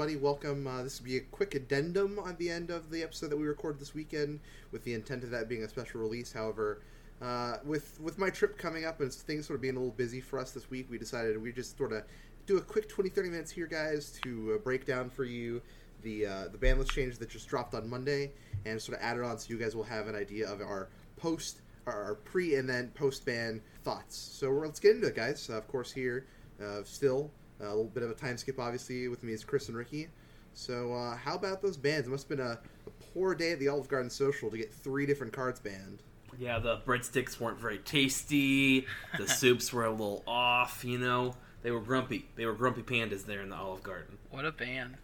Everybody. 0.00 0.16
Welcome. 0.16 0.66
Uh, 0.66 0.82
this 0.82 0.98
will 0.98 1.08
be 1.08 1.18
a 1.18 1.20
quick 1.20 1.54
addendum 1.54 2.18
on 2.18 2.34
the 2.38 2.48
end 2.48 2.70
of 2.70 2.90
the 2.90 3.02
episode 3.02 3.28
that 3.28 3.36
we 3.36 3.44
recorded 3.44 3.78
this 3.78 3.92
weekend, 3.92 4.40
with 4.72 4.82
the 4.82 4.94
intent 4.94 5.24
of 5.24 5.30
that 5.30 5.46
being 5.46 5.62
a 5.62 5.68
special 5.68 6.00
release. 6.00 6.32
However, 6.32 6.80
uh, 7.20 7.56
with 7.66 8.00
with 8.00 8.16
my 8.16 8.30
trip 8.30 8.56
coming 8.56 8.86
up 8.86 9.02
and 9.02 9.12
things 9.12 9.46
sort 9.46 9.56
of 9.56 9.60
being 9.60 9.76
a 9.76 9.78
little 9.78 9.94
busy 9.94 10.22
for 10.22 10.38
us 10.38 10.52
this 10.52 10.70
week, 10.70 10.86
we 10.88 10.96
decided 10.96 11.36
we 11.42 11.52
just 11.52 11.76
sort 11.76 11.92
of 11.92 12.04
do 12.46 12.56
a 12.56 12.62
quick 12.62 12.88
20, 12.88 13.10
30 13.10 13.28
minutes 13.28 13.50
here, 13.50 13.66
guys, 13.66 14.18
to 14.24 14.54
uh, 14.54 14.58
break 14.64 14.86
down 14.86 15.10
for 15.10 15.24
you 15.24 15.60
the 16.00 16.24
uh, 16.24 16.48
the 16.50 16.56
ban 16.56 16.78
list 16.78 16.92
changes 16.92 17.18
that 17.18 17.28
just 17.28 17.46
dropped 17.46 17.74
on 17.74 17.86
Monday, 17.86 18.32
and 18.64 18.80
sort 18.80 18.96
of 18.96 19.04
add 19.04 19.18
it 19.18 19.22
on 19.22 19.38
so 19.38 19.52
you 19.52 19.58
guys 19.58 19.76
will 19.76 19.84
have 19.84 20.06
an 20.06 20.14
idea 20.14 20.50
of 20.50 20.62
our 20.62 20.88
post, 21.18 21.60
our, 21.86 22.04
our 22.04 22.14
pre 22.14 22.54
and 22.54 22.66
then 22.66 22.88
post 22.94 23.26
ban 23.26 23.60
thoughts. 23.84 24.16
So 24.16 24.50
let's 24.50 24.80
get 24.80 24.96
into 24.96 25.08
it, 25.08 25.14
guys. 25.14 25.50
Uh, 25.50 25.58
of 25.58 25.68
course, 25.68 25.92
here 25.92 26.24
uh, 26.58 26.84
still 26.84 27.30
a 27.60 27.68
little 27.68 27.84
bit 27.84 28.02
of 28.02 28.10
a 28.10 28.14
time 28.14 28.36
skip, 28.36 28.58
obviously, 28.58 29.08
with 29.08 29.22
me 29.22 29.32
is 29.32 29.44
Chris 29.44 29.68
and 29.68 29.76
Ricky. 29.76 30.08
So, 30.54 30.92
uh, 30.94 31.16
how 31.16 31.34
about 31.36 31.62
those 31.62 31.76
bans? 31.76 32.06
It 32.06 32.10
must 32.10 32.28
have 32.28 32.36
been 32.38 32.46
a, 32.46 32.58
a 32.86 32.90
poor 33.14 33.34
day 33.34 33.52
at 33.52 33.58
the 33.60 33.68
Olive 33.68 33.88
Garden 33.88 34.10
Social 34.10 34.50
to 34.50 34.56
get 34.56 34.72
three 34.72 35.06
different 35.06 35.32
cards 35.32 35.60
banned. 35.60 36.02
Yeah, 36.38 36.58
the 36.58 36.78
breadsticks 36.78 37.38
weren't 37.38 37.58
very 37.60 37.78
tasty. 37.78 38.86
The 39.18 39.28
soups 39.28 39.72
were 39.72 39.84
a 39.84 39.90
little 39.90 40.22
off. 40.26 40.84
You 40.84 40.98
know, 40.98 41.34
they 41.62 41.70
were 41.70 41.80
grumpy. 41.80 42.26
They 42.36 42.46
were 42.46 42.54
grumpy 42.54 42.82
pandas 42.82 43.24
there 43.26 43.42
in 43.42 43.50
the 43.50 43.56
Olive 43.56 43.82
Garden. 43.82 44.18
What 44.30 44.44
a 44.44 44.52
band. 44.52 44.96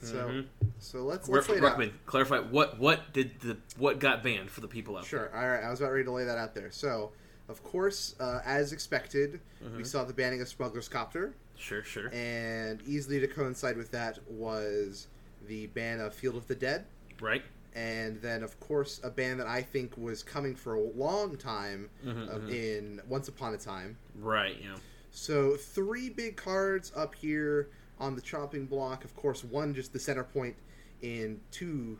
So, 0.00 0.14
Mhm. 0.28 0.46
so 0.78 1.02
let's 1.04 1.26
Re- 1.28 1.34
let's 1.36 1.48
lay 1.48 1.56
it 1.56 1.64
out. 1.64 1.80
clarify 2.04 2.38
what 2.40 2.78
what 2.78 3.12
did 3.14 3.40
the 3.40 3.56
what 3.78 3.98
got 3.98 4.22
banned 4.22 4.50
for 4.50 4.60
the 4.60 4.68
people 4.68 4.94
out 4.96 5.02
there? 5.04 5.08
Sure. 5.08 5.30
All 5.36 5.48
right. 5.48 5.64
I 5.64 5.70
was 5.70 5.80
about 5.80 5.92
ready 5.92 6.04
to 6.04 6.12
lay 6.12 6.24
that 6.24 6.36
out 6.38 6.54
there. 6.54 6.70
So, 6.70 7.12
of 7.48 7.62
course, 7.62 8.14
uh, 8.20 8.40
as 8.44 8.72
expected, 8.72 9.40
we 9.76 9.84
saw 9.84 10.04
the 10.04 10.12
banning 10.12 10.40
of 10.40 10.48
Smuggler's 10.48 10.88
Copter. 10.88 11.34
Sure, 11.58 11.82
sure. 11.82 12.10
and 12.12 12.82
easily 12.86 13.18
to 13.18 13.26
coincide 13.26 13.78
with 13.78 13.90
that 13.92 14.18
was 14.28 15.06
the 15.48 15.68
ban 15.68 16.00
of 16.00 16.14
Field 16.14 16.36
of 16.36 16.46
the 16.46 16.54
Dead. 16.54 16.84
right. 17.20 17.42
and 17.74 18.20
then 18.22 18.42
of 18.42 18.58
course 18.60 19.00
a 19.04 19.10
ban 19.10 19.36
that 19.38 19.46
I 19.46 19.60
think 19.62 19.96
was 19.98 20.22
coming 20.22 20.54
for 20.54 20.74
a 20.74 20.80
long 20.80 21.36
time 21.36 21.88
Mhm, 22.04 22.28
uh, 22.28 22.38
mhm. 22.38 22.50
in 22.50 23.00
Once 23.08 23.28
Upon 23.28 23.52
a 23.54 23.58
Time. 23.58 23.96
Right. 24.18 24.56
Yeah. 24.62 24.76
So 25.10 25.56
three 25.56 26.08
big 26.10 26.36
cards 26.36 26.90
up 26.96 27.14
here 27.14 27.68
on 27.98 28.14
the 28.16 28.20
chopping 28.22 28.66
block. 28.66 29.04
Of 29.04 29.14
course, 29.16 29.42
one 29.44 29.74
just 29.74 29.92
the 29.94 29.98
center 29.98 30.24
point 30.24 30.56
in 31.02 31.40
two, 31.50 31.98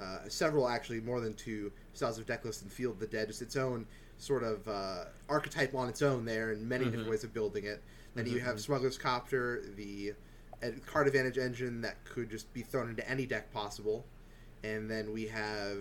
uh, 0.00 0.28
several 0.28 0.68
actually 0.68 1.00
more 1.00 1.20
than 1.20 1.32
two 1.34 1.70
styles 1.94 2.18
of 2.18 2.24
Decklist 2.26 2.62
and 2.62 2.70
Field 2.72 2.94
of 2.94 3.00
the 3.00 3.06
Dead. 3.06 3.28
Just 3.28 3.40
its 3.42 3.56
own 3.56 3.86
sort 4.18 4.42
of 4.42 4.66
uh, 4.68 5.04
archetype 5.28 5.74
on 5.74 5.88
its 5.88 6.02
own 6.02 6.24
there, 6.24 6.50
and 6.52 6.68
many 6.68 6.84
different 6.86 7.06
Mhm. 7.06 7.10
ways 7.10 7.24
of 7.24 7.32
building 7.34 7.64
it. 7.64 7.82
Then 8.14 8.26
you 8.26 8.38
Mhm, 8.38 8.42
have 8.44 8.56
mhm. 8.56 8.60
Smuggler's 8.60 8.96
Copter, 8.98 9.62
the 9.76 10.14
uh, 10.62 10.70
card 10.86 11.06
advantage 11.06 11.36
engine 11.36 11.82
that 11.82 12.02
could 12.04 12.30
just 12.30 12.50
be 12.54 12.62
thrown 12.62 12.88
into 12.88 13.06
any 13.08 13.26
deck 13.26 13.52
possible, 13.52 14.06
and 14.64 14.90
then 14.90 15.12
we 15.12 15.26
have 15.26 15.78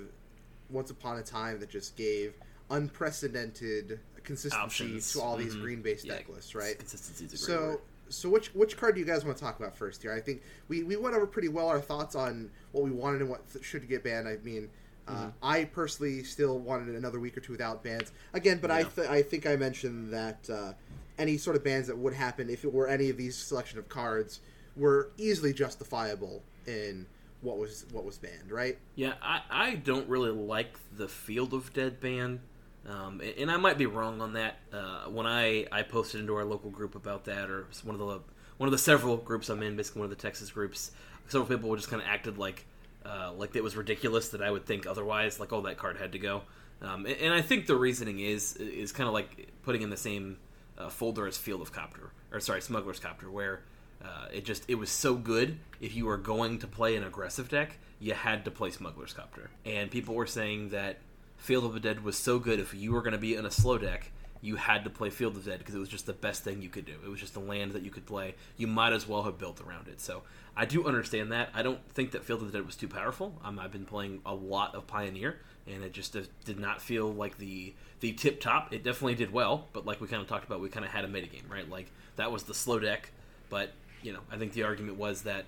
Once 0.69 0.91
Upon 0.91 1.17
a 1.17 1.23
Time 1.23 1.59
that 1.61 1.69
just 1.69 1.95
gave 1.95 2.33
unprecedented 2.69 3.99
consistency 4.23 4.63
Options. 4.85 5.13
to 5.13 5.21
all 5.21 5.37
these 5.37 5.55
Mhm. 5.55 5.61
green 5.61 5.81
based 5.81 6.05
Yeah, 6.05 6.15
deck 6.15 6.27
lists, 6.29 6.55
right? 6.55 6.77
Great 6.77 7.31
So, 7.37 7.67
word. 7.69 7.79
so 8.09 8.27
which 8.29 8.53
which 8.55 8.75
card 8.75 8.95
do 8.95 8.99
you 8.99 9.05
guys 9.05 9.23
want 9.23 9.37
to 9.37 9.43
talk 9.43 9.59
about 9.59 9.77
first 9.77 10.01
here? 10.01 10.11
I 10.11 10.19
think 10.19 10.41
we, 10.67 10.83
we 10.83 10.95
went 10.97 11.15
over 11.15 11.27
pretty 11.27 11.47
well 11.47 11.67
our 11.67 11.79
thoughts 11.79 12.15
on 12.15 12.51
what 12.71 12.83
we 12.83 12.91
wanted 12.91 13.21
and 13.21 13.29
what 13.29 13.47
th- 13.53 13.63
should 13.63 13.87
get 13.87 14.03
banned. 14.03 14.27
I 14.27 14.37
mean, 14.37 14.69
uh, 15.07 15.11
Mhm. 15.27 15.33
I 15.43 15.63
personally 15.65 16.23
still 16.23 16.57
wanted 16.59 16.95
another 16.95 17.19
week 17.19 17.37
or 17.37 17.41
two 17.41 17.51
without 17.51 17.83
bans 17.83 18.11
again, 18.33 18.59
but 18.61 18.71
I 18.71 18.83
th- 18.83 19.07
I 19.07 19.21
think 19.21 19.45
I 19.45 19.55
mentioned 19.55 20.11
that 20.13 20.49
uh, 20.49 20.73
any 21.17 21.37
sort 21.37 21.55
of 21.55 21.63
bans 21.63 21.87
that 21.87 21.97
would 21.97 22.13
happen 22.13 22.49
if 22.49 22.63
it 22.65 22.73
were 22.73 22.87
any 22.87 23.09
of 23.09 23.17
these 23.17 23.35
selection 23.35 23.77
of 23.79 23.87
cards 23.89 24.39
were 24.75 25.09
easily 25.17 25.53
justifiable 25.53 26.43
in 26.65 27.05
what 27.41 27.57
was 27.57 27.85
what 27.91 28.03
was 28.03 28.17
banned, 28.17 28.51
right? 28.51 28.77
Yeah, 28.95 29.13
I, 29.21 29.41
I 29.49 29.75
don't 29.75 30.07
really 30.09 30.31
like 30.31 30.75
the 30.97 31.07
Field 31.07 31.53
of 31.53 31.71
Dead 31.73 31.99
ban, 31.99 32.41
um, 32.87 33.21
and, 33.21 33.33
and 33.37 33.51
I 33.51 33.57
might 33.57 33.77
be 33.77 33.85
wrong 33.85 34.21
on 34.21 34.33
that. 34.33 34.57
Uh, 34.73 35.05
when 35.09 35.27
I, 35.27 35.67
I 35.71 35.83
posted 35.83 36.21
into 36.21 36.35
our 36.35 36.43
local 36.45 36.71
group 36.71 36.95
about 36.95 37.25
that, 37.25 37.49
or 37.51 37.67
one 37.83 37.93
of 37.93 37.99
the 37.99 38.19
one 38.57 38.67
of 38.67 38.71
the 38.71 38.77
several 38.79 39.17
groups 39.17 39.49
I'm 39.49 39.61
in, 39.61 39.75
basically 39.75 39.99
one 39.99 40.11
of 40.11 40.17
the 40.17 40.21
Texas 40.21 40.49
groups, 40.49 40.91
several 41.27 41.47
people 41.47 41.75
just 41.75 41.89
kind 41.89 42.01
of 42.01 42.07
acted 42.07 42.37
like 42.37 42.65
uh, 43.05 43.31
like 43.33 43.55
it 43.55 43.63
was 43.63 43.75
ridiculous 43.75 44.29
that 44.29 44.41
I 44.41 44.49
would 44.49 44.65
think 44.65 44.87
otherwise, 44.87 45.39
like 45.39 45.53
oh 45.53 45.61
that 45.61 45.77
card 45.77 45.97
had 45.97 46.11
to 46.13 46.19
go. 46.19 46.41
Um, 46.81 47.05
and, 47.05 47.15
and 47.17 47.33
I 47.33 47.41
think 47.41 47.67
the 47.67 47.75
reasoning 47.75 48.19
is 48.19 48.55
is 48.57 48.91
kind 48.91 49.07
of 49.07 49.13
like 49.13 49.49
putting 49.63 49.81
in 49.81 49.89
the 49.89 49.97
same 49.97 50.37
uh, 50.77 50.89
folder 50.89 51.27
as 51.27 51.37
Field 51.37 51.61
of 51.61 51.71
Copter, 51.71 52.11
or 52.31 52.39
sorry, 52.39 52.61
Smuggler's 52.61 52.99
Copter, 52.99 53.29
where 53.29 53.61
Uh, 54.03 54.27
it 54.31 54.45
just 54.45 54.63
it 54.67 54.75
was 54.75 54.91
so 54.91 55.15
good. 55.15 55.57
If 55.81 55.95
you 55.95 56.05
were 56.05 56.17
going 56.17 56.59
to 56.59 56.67
play 56.67 56.95
an 56.97 57.03
aggressive 57.03 57.47
deck, 57.49 57.77
you 57.99 58.13
had 58.13 58.43
to 58.45 58.51
play 58.51 58.69
Smuggler's 58.71 59.13
Copter. 59.13 59.49
And 59.65 59.89
people 59.89 60.13
were 60.13 60.27
saying 60.27 60.69
that 60.69 60.97
Field 61.37 61.63
of 61.65 61.73
the 61.73 61.79
Dead 61.79 62.03
was 62.03 62.17
so 62.17 62.37
good. 62.37 62.59
If 62.59 62.73
you 62.73 62.91
were 62.93 63.01
going 63.01 63.17
to 63.19 63.27
be 63.29 63.35
in 63.35 63.45
a 63.45 63.51
slow 63.51 63.77
deck, 63.79 64.11
you 64.45 64.55
had 64.55 64.83
to 64.83 64.91
play 64.91 65.09
Field 65.09 65.35
of 65.35 65.43
Dead 65.43 65.57
because 65.57 65.73
it 65.73 65.79
was 65.79 65.89
just 65.89 66.05
the 66.05 66.13
best 66.13 66.43
thing 66.43 66.61
you 66.61 66.69
could 66.69 66.85
do. 66.85 66.93
It 67.03 67.09
was 67.09 67.19
just 67.19 67.33
the 67.33 67.39
land 67.39 67.71
that 67.71 67.81
you 67.81 67.89
could 67.89 68.05
play. 68.05 68.35
You 68.57 68.67
might 68.67 68.93
as 68.93 69.07
well 69.07 69.23
have 69.23 69.39
built 69.39 69.59
around 69.59 69.87
it. 69.87 69.99
So 69.99 70.21
I 70.55 70.65
do 70.65 70.85
understand 70.85 71.31
that. 71.31 71.49
I 71.55 71.63
don't 71.63 71.79
think 71.93 72.11
that 72.11 72.23
Field 72.23 72.41
of 72.41 72.51
the 72.51 72.59
Dead 72.59 72.65
was 72.65 72.75
too 72.75 72.87
powerful. 72.87 73.33
Um, 73.43 73.57
I've 73.57 73.71
been 73.71 73.85
playing 73.85 74.21
a 74.23 74.35
lot 74.35 74.75
of 74.75 74.85
Pioneer, 74.85 75.39
and 75.65 75.83
it 75.83 75.93
just 75.93 76.15
did 76.45 76.59
not 76.59 76.79
feel 76.79 77.11
like 77.11 77.39
the 77.39 77.73
the 78.01 78.13
tip 78.13 78.39
top. 78.39 78.71
It 78.71 78.83
definitely 78.83 79.15
did 79.15 79.33
well, 79.33 79.67
but 79.73 79.87
like 79.87 79.99
we 79.99 80.07
kind 80.07 80.21
of 80.21 80.27
talked 80.27 80.45
about, 80.45 80.61
we 80.61 80.69
kind 80.69 80.85
of 80.85 80.91
had 80.91 81.05
a 81.05 81.07
metagame, 81.07 81.49
right? 81.49 81.67
Like 81.67 81.91
that 82.17 82.31
was 82.31 82.43
the 82.43 82.53
slow 82.53 82.77
deck, 82.77 83.09
but 83.49 83.71
you 84.03 84.13
know, 84.13 84.19
I 84.31 84.37
think 84.37 84.53
the 84.53 84.63
argument 84.63 84.99
was 84.99 85.23
that 85.23 85.45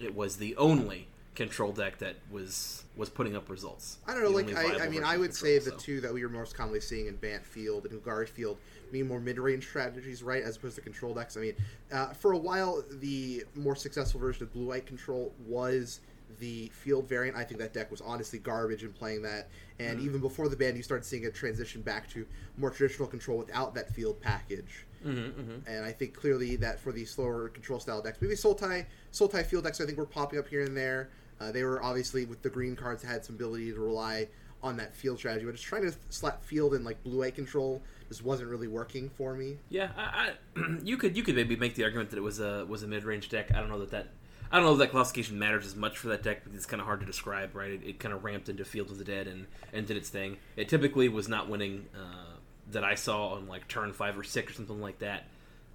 it 0.00 0.14
was 0.14 0.38
the 0.38 0.56
only 0.56 1.08
control 1.40 1.72
deck 1.72 1.96
that 1.98 2.16
was 2.30 2.84
was 2.96 3.08
putting 3.08 3.34
up 3.34 3.48
results. 3.48 3.96
I 4.06 4.12
don't 4.12 4.22
know, 4.22 4.38
The 4.38 4.52
like 4.52 4.56
I, 4.56 4.84
I 4.84 4.88
mean, 4.88 5.02
I 5.02 5.16
would 5.16 5.30
control, 5.30 5.52
say 5.52 5.58
the 5.58 5.70
so. 5.70 5.76
two 5.76 6.00
that 6.02 6.12
we 6.12 6.22
were 6.22 6.28
most 6.28 6.54
commonly 6.54 6.80
seeing 6.80 7.06
in 7.06 7.16
Bant 7.16 7.46
Field 7.46 7.86
and 7.86 8.02
Golgari 8.02 8.28
Field 8.28 8.58
mean 8.92 9.08
more 9.08 9.20
mid-range 9.20 9.66
strategies, 9.66 10.22
right, 10.22 10.42
as 10.42 10.56
opposed 10.56 10.74
to 10.74 10.82
control 10.82 11.14
decks. 11.14 11.36
I 11.38 11.40
mean, 11.40 11.54
uh, 11.92 12.08
for 12.08 12.32
a 12.32 12.36
while, 12.36 12.84
the 13.00 13.44
more 13.54 13.74
successful 13.74 14.20
version 14.20 14.42
of 14.42 14.52
Blue 14.52 14.66
White 14.66 14.84
Control 14.84 15.32
was 15.46 16.00
the 16.40 16.68
field 16.74 17.08
variant. 17.08 17.36
I 17.36 17.44
think 17.44 17.58
that 17.60 17.72
deck 17.72 17.90
was 17.90 18.00
honestly 18.02 18.38
garbage 18.38 18.82
in 18.84 18.92
playing 18.92 19.22
that, 19.22 19.48
and 19.78 19.96
Mm-hmm. 19.96 20.06
even 20.06 20.20
before 20.20 20.48
the 20.50 20.56
ban, 20.56 20.76
you 20.76 20.82
started 20.82 21.04
seeing 21.06 21.24
a 21.24 21.30
transition 21.30 21.80
back 21.80 22.10
to 22.10 22.26
more 22.58 22.70
traditional 22.70 23.08
control 23.08 23.38
without 23.38 23.74
that 23.74 23.88
field 23.94 24.20
package. 24.20 24.84
Mm-hmm, 25.06 25.40
mm-hmm. 25.40 25.58
And 25.66 25.86
I 25.86 25.92
think 25.92 26.12
clearly 26.12 26.56
that 26.56 26.78
for 26.78 26.92
the 26.92 27.06
slower 27.06 27.48
control 27.48 27.80
style 27.80 28.02
decks, 28.02 28.18
maybe 28.20 28.34
Sultai, 28.34 28.84
Sultai 29.12 29.46
field 29.46 29.64
decks, 29.64 29.80
I 29.80 29.86
think 29.86 29.96
were 29.96 30.04
popping 30.04 30.38
up 30.38 30.46
here 30.46 30.62
and 30.62 30.76
there. 30.76 31.08
Uh, 31.40 31.50
they 31.50 31.64
were 31.64 31.82
obviously 31.82 32.24
with 32.26 32.42
the 32.42 32.50
green 32.50 32.76
cards 32.76 33.02
had 33.02 33.24
some 33.24 33.34
ability 33.34 33.72
to 33.72 33.80
rely 33.80 34.28
on 34.62 34.76
that 34.76 34.94
field 34.94 35.18
strategy, 35.18 35.46
but 35.46 35.52
just 35.52 35.64
trying 35.64 35.82
to 35.82 35.96
slap 36.10 36.44
field 36.44 36.74
and 36.74 36.84
like 36.84 37.02
blue 37.02 37.22
eye 37.22 37.30
control 37.30 37.82
just 38.08 38.22
wasn't 38.22 38.48
really 38.48 38.68
working 38.68 39.08
for 39.08 39.34
me. 39.34 39.56
Yeah, 39.68 39.90
I, 39.96 40.32
I, 40.56 40.60
you 40.84 40.96
could 40.96 41.16
you 41.16 41.22
could 41.22 41.34
maybe 41.34 41.56
make 41.56 41.74
the 41.74 41.84
argument 41.84 42.10
that 42.10 42.18
it 42.18 42.22
was 42.22 42.40
a 42.40 42.66
was 42.68 42.82
a 42.82 42.86
mid 42.86 43.04
range 43.04 43.28
deck. 43.28 43.52
I 43.54 43.60
don't 43.60 43.70
know 43.70 43.78
that 43.78 43.90
that 43.92 44.08
I 44.52 44.56
don't 44.56 44.66
know 44.66 44.76
that 44.76 44.90
classification 44.90 45.38
matters 45.38 45.64
as 45.64 45.76
much 45.76 45.96
for 45.96 46.08
that 46.08 46.22
deck 46.22 46.42
because 46.42 46.56
it's 46.56 46.66
kind 46.66 46.80
of 46.80 46.86
hard 46.86 47.00
to 47.00 47.06
describe, 47.06 47.54
right? 47.54 47.70
It, 47.70 47.82
it 47.84 48.00
kind 48.00 48.12
of 48.12 48.24
ramped 48.24 48.48
into 48.48 48.64
Field 48.64 48.90
of 48.90 48.98
the 48.98 49.04
Dead 49.04 49.26
and 49.26 49.46
and 49.72 49.86
did 49.86 49.96
its 49.96 50.08
thing. 50.08 50.38
It 50.56 50.68
typically 50.68 51.08
was 51.08 51.28
not 51.28 51.48
winning 51.48 51.86
uh, 51.94 52.36
that 52.72 52.84
I 52.84 52.96
saw 52.96 53.30
on 53.30 53.48
like 53.48 53.68
turn 53.68 53.92
five 53.92 54.18
or 54.18 54.24
six 54.24 54.52
or 54.52 54.56
something 54.56 54.80
like 54.80 54.98
that, 54.98 55.24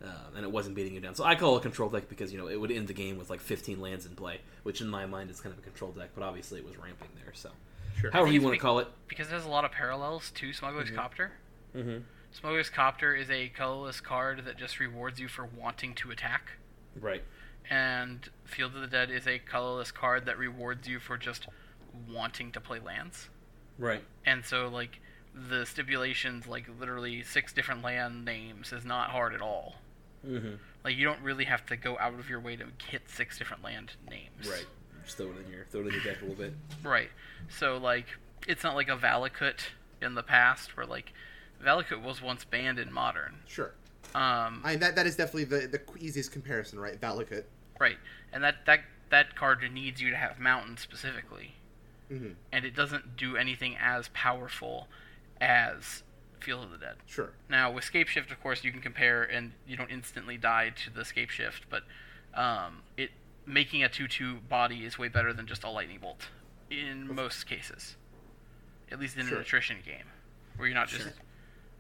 uh, 0.05 0.09
and 0.35 0.43
it 0.45 0.51
wasn't 0.51 0.75
beating 0.75 0.93
you 0.93 0.99
down. 0.99 1.15
So 1.15 1.23
I 1.23 1.35
call 1.35 1.55
it 1.55 1.59
a 1.59 1.61
control 1.61 1.89
deck 1.89 2.07
because 2.09 2.31
you 2.31 2.37
know 2.37 2.47
it 2.47 2.59
would 2.59 2.71
end 2.71 2.87
the 2.87 2.93
game 2.93 3.17
with 3.17 3.29
like 3.29 3.39
15 3.41 3.79
lands 3.81 4.05
in 4.05 4.15
play, 4.15 4.39
which 4.63 4.81
in 4.81 4.87
my 4.87 5.05
mind 5.05 5.29
is 5.29 5.41
kind 5.41 5.53
of 5.53 5.59
a 5.59 5.61
control 5.63 5.91
deck, 5.91 6.09
but 6.15 6.23
obviously 6.23 6.59
it 6.59 6.65
was 6.65 6.77
ramping 6.77 7.09
there. 7.23 7.33
So 7.33 7.49
Sure. 7.99 8.11
however 8.11 8.31
you 8.31 8.41
want 8.41 8.53
to 8.53 8.57
be- 8.57 8.61
call 8.61 8.79
it. 8.79 8.87
because 9.07 9.29
there's 9.29 9.45
a 9.45 9.49
lot 9.49 9.63
of 9.65 9.71
parallels 9.71 10.31
to 10.35 10.51
Smuggler's 10.53 10.91
Copter. 10.91 11.31
Mm-hmm. 11.75 11.99
Smuggler's 12.31 12.69
Copter 12.69 13.15
is 13.15 13.29
a 13.29 13.47
colorless 13.49 14.01
card 14.01 14.43
that 14.45 14.57
just 14.57 14.79
rewards 14.81 15.19
you 15.19 15.27
for 15.29 15.45
wanting 15.45 15.95
to 15.95 16.11
attack, 16.11 16.51
Right. 16.99 17.23
and 17.69 18.29
Field 18.43 18.75
of 18.75 18.81
the 18.81 18.87
Dead 18.87 19.09
is 19.09 19.25
a 19.27 19.39
colorless 19.39 19.91
card 19.91 20.25
that 20.25 20.37
rewards 20.37 20.87
you 20.89 20.99
for 20.99 21.17
just 21.17 21.47
wanting 22.11 22.51
to 22.51 22.59
play 22.59 22.79
lands. 22.79 23.29
Right. 23.79 24.03
And 24.25 24.43
so, 24.45 24.67
like, 24.67 24.99
the 25.33 25.65
stipulations, 25.65 26.47
like 26.47 26.65
literally 26.79 27.23
six 27.23 27.53
different 27.53 27.81
land 27.81 28.25
names, 28.25 28.71
is 28.73 28.83
not 28.85 29.09
hard 29.11 29.33
at 29.33 29.41
all. 29.41 29.75
Mm-hmm. 30.25 30.55
Like, 30.83 30.95
you 30.95 31.05
don't 31.05 31.21
really 31.21 31.45
have 31.45 31.65
to 31.67 31.75
go 31.75 31.97
out 31.99 32.13
of 32.19 32.29
your 32.29 32.39
way 32.39 32.55
to 32.55 32.65
hit 32.89 33.09
six 33.09 33.37
different 33.37 33.63
land 33.63 33.93
names. 34.09 34.47
Right. 34.49 34.65
Just 35.03 35.17
throw 35.17 35.27
it 35.27 35.45
in 35.45 35.51
your 35.51 35.65
throw 35.65 35.81
it 35.81 35.87
in 35.87 35.93
your 35.93 36.03
deck 36.03 36.21
a 36.21 36.25
little 36.25 36.43
bit. 36.43 36.53
Right. 36.83 37.09
So 37.47 37.77
like 37.77 38.07
it's 38.47 38.63
not 38.63 38.75
like 38.75 38.89
a 38.89 38.97
Valakut 38.97 39.59
in 40.01 40.15
the 40.15 40.23
past 40.23 40.75
where 40.75 40.85
like 40.85 41.13
Valakut 41.63 42.01
was 42.01 42.21
once 42.21 42.43
banned 42.43 42.79
in 42.79 42.91
modern. 42.91 43.35
Sure. 43.45 43.71
Um 44.15 44.61
I 44.63 44.71
mean, 44.71 44.79
that 44.79 44.95
that 44.95 45.05
is 45.05 45.15
definitely 45.15 45.43
the 45.43 45.67
the 45.67 45.81
easiest 45.99 46.31
comparison, 46.31 46.79
right? 46.79 46.99
Valakut. 46.99 47.43
right. 47.79 47.97
And 48.33 48.43
that 48.43 48.65
that 48.65 48.79
that 49.11 49.35
card 49.35 49.63
needs 49.71 50.01
you 50.01 50.09
to 50.09 50.17
have 50.17 50.39
mountain 50.39 50.77
specifically. 50.77 51.53
Mm-hmm. 52.11 52.31
And 52.51 52.65
it 52.65 52.75
doesn't 52.75 53.15
do 53.15 53.37
anything 53.37 53.75
as 53.79 54.09
powerful 54.13 54.87
as 55.39 56.01
Field 56.45 56.63
of 56.63 56.71
the 56.71 56.77
Dead. 56.77 56.95
Sure. 57.07 57.31
Now 57.49 57.71
with 57.71 57.83
Scapeshift 57.83 58.31
of 58.31 58.39
course 58.41 58.63
you 58.63 58.71
can 58.71 58.81
compare 58.81 59.23
and 59.23 59.51
you 59.67 59.75
don't 59.75 59.89
instantly 59.89 60.37
die 60.37 60.71
to 60.85 60.91
the 60.91 61.01
Scapeshift, 61.01 61.61
but 61.69 61.83
um 62.35 62.83
it 62.97 63.09
making 63.47 63.83
a 63.83 63.89
2-2 63.89 64.47
body 64.47 64.85
is 64.85 64.97
way 64.97 65.07
better 65.07 65.33
than 65.33 65.45
just 65.47 65.63
a 65.63 65.69
lightning 65.69 65.99
bolt 65.99 66.27
in 66.69 67.13
most 67.13 67.45
cases. 67.47 67.95
At 68.91 68.99
least 68.99 69.17
in 69.17 69.25
Sure. 69.27 69.37
an 69.37 69.41
attrition 69.43 69.77
game 69.85 70.05
where 70.57 70.67
you're 70.67 70.75
not 70.75 70.87
just 70.87 71.03
Sure. 71.03 71.13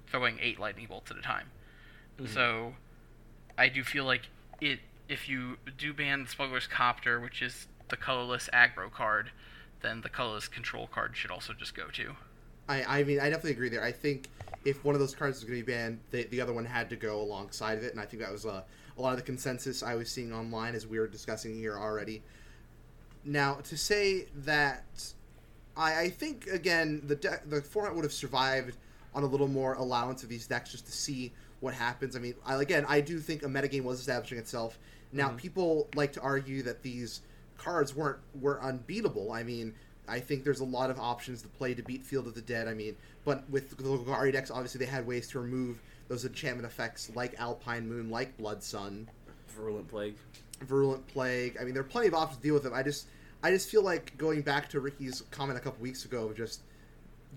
throwing 0.07 0.39
8 0.39 0.59
lightning 0.59 0.87
bolts 0.87 1.11
at 1.11 1.17
a 1.17 1.21
time. 1.21 1.51
Mm-hmm. 2.17 2.33
So 2.33 2.75
I 3.57 3.69
do 3.69 3.83
feel 3.83 4.05
like 4.05 4.23
it 4.59 4.79
if 5.07 5.29
you 5.29 5.57
do 5.77 5.93
ban 5.93 6.25
Smuggler's 6.27 6.65
Copter, 6.65 7.19
which 7.19 7.41
is 7.43 7.67
the 7.89 7.97
colorless 7.97 8.49
aggro 8.51 8.91
card, 8.91 9.29
then 9.81 10.01
the 10.01 10.09
colorless 10.09 10.47
control 10.47 10.87
card 10.87 11.15
should 11.15 11.29
also 11.29 11.53
just 11.53 11.75
go 11.75 11.87
to. 11.93 12.15
I, 12.67 12.83
I 12.83 13.03
mean, 13.03 13.19
I 13.19 13.29
definitely 13.29 13.51
agree 13.51 13.69
there. 13.69 13.83
I 13.83 13.91
think 13.91 14.27
if 14.65 14.83
one 14.83 14.95
of 14.95 14.99
those 14.99 15.15
cards 15.15 15.37
was 15.37 15.43
going 15.43 15.59
to 15.59 15.65
be 15.65 15.71
banned, 15.71 15.99
the, 16.11 16.23
the 16.25 16.41
other 16.41 16.51
one 16.51 16.65
had 16.65 16.89
to 16.89 16.95
go 16.95 17.21
alongside 17.21 17.77
of 17.77 17.83
it, 17.83 17.91
and 17.91 18.01
I 18.01 18.05
think 18.05 18.21
that 18.23 18.31
was 18.31 18.45
uh, 18.45 18.63
a 18.97 19.01
lot 19.01 19.11
of 19.11 19.17
the 19.17 19.23
consensus 19.23 19.83
I 19.83 19.95
was 19.95 20.09
seeing 20.09 20.33
online 20.33 20.73
as 20.73 20.87
we 20.87 20.99
were 20.99 21.07
discussing 21.07 21.55
here 21.55 21.77
already. 21.77 22.23
Now, 23.23 23.55
to 23.55 23.77
say 23.77 24.27
that, 24.37 24.85
I, 25.77 26.01
I 26.01 26.09
think 26.09 26.47
again 26.47 27.01
the 27.05 27.15
de- 27.15 27.41
the 27.45 27.61
format 27.61 27.95
would 27.95 28.03
have 28.03 28.13
survived 28.13 28.77
on 29.13 29.23
a 29.23 29.25
little 29.25 29.47
more 29.47 29.75
allowance 29.75 30.23
of 30.23 30.29
these 30.29 30.47
decks 30.47 30.71
just 30.71 30.85
to 30.87 30.91
see 30.91 31.31
what 31.59 31.73
happens. 31.73 32.15
I 32.15 32.19
mean, 32.19 32.35
I, 32.45 32.61
again, 32.61 32.85
I 32.87 33.01
do 33.01 33.19
think 33.19 33.43
a 33.43 33.47
metagame 33.47 33.83
was 33.83 33.99
establishing 33.99 34.37
itself. 34.37 34.77
Now, 35.11 35.29
people 35.29 35.87
like 35.95 36.13
to 36.13 36.21
argue 36.21 36.61
that 36.63 36.83
these 36.83 37.21
cards 37.57 37.95
weren't 37.95 38.19
were 38.39 38.61
unbeatable. 38.61 39.31
I 39.31 39.43
mean, 39.43 39.73
I 40.07 40.19
think 40.19 40.43
there's 40.43 40.59
a 40.59 40.65
lot 40.65 40.89
of 40.89 40.99
options 40.99 41.41
to 41.41 41.47
play 41.47 41.73
to 41.73 41.81
beat 41.81 42.03
Field 42.03 42.27
of 42.27 42.35
the 42.35 42.41
Dead. 42.41 42.67
I 42.67 42.73
mean, 42.73 42.95
but 43.23 43.49
with 43.49 43.69
the 43.69 43.83
Golgari 43.83 44.31
decks, 44.31 44.51
obviously 44.51 44.79
they 44.79 44.85
had 44.85 45.05
ways 45.05 45.27
to 45.29 45.39
remove 45.39 45.81
those 46.07 46.25
enchantment 46.25 46.67
effects 46.67 47.11
like 47.15 47.39
Alpine 47.39 47.87
Moon, 47.87 48.09
like 48.09 48.37
Blood 48.37 48.61
Sun, 48.63 49.09
Virulent 49.49 49.87
plague. 49.87 50.15
Virulent 50.61 51.05
Plague. 51.07 51.57
I 51.59 51.63
mean, 51.63 51.73
there 51.73 51.81
are 51.81 51.87
plenty 51.87 52.07
of 52.07 52.13
options 52.13 52.37
to 52.37 52.43
deal 52.43 52.53
with 52.53 52.63
them. 52.63 52.73
I 52.73 52.83
just, 52.83 53.07
I 53.43 53.51
just 53.51 53.69
feel 53.69 53.81
like 53.83 54.17
going 54.17 54.41
back 54.41 54.69
to 54.69 54.79
Ricky's 54.79 55.23
comment 55.31 55.57
a 55.57 55.61
couple 55.61 55.81
weeks 55.81 56.05
ago 56.05 56.25
of 56.25 56.35
just 56.35 56.61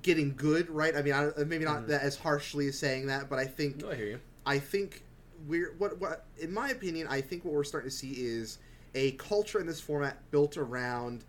getting 0.03 0.35
good, 0.37 0.69
right? 0.71 0.95
I 0.97 1.03
mean, 1.03 1.15
I, 1.15 1.31
maybe 1.45 1.65
not 1.65 1.79
mm-hmm. 1.79 1.91
that 1.91 2.03
as 2.03 2.17
harshly 2.17 2.69
as 2.69 2.79
saying 2.79 3.07
that, 3.07 3.29
but 3.29 3.39
I 3.39 3.45
think 3.45 3.83
No, 3.83 3.91
I 3.91 3.95
hear 3.95 4.07
you. 4.07 4.21
I 4.47 4.59
think 4.59 5.03
we're 5.47 5.75
what 5.79 5.99
what 6.01 6.25
in 6.41 6.53
my 6.53 6.71
opinion, 6.71 7.07
I 7.09 7.21
think 7.21 7.45
what 7.45 7.55
we're 7.55 7.65
starting 7.65 7.91
to 7.91 7.97
see 7.97 8.13
is 8.13 8.59
a 8.95 9.13
culture 9.13 9.61
in 9.61 9.67
this 9.67 9.81
format 9.81 10.19
built 10.31 10.57
around 10.57 11.25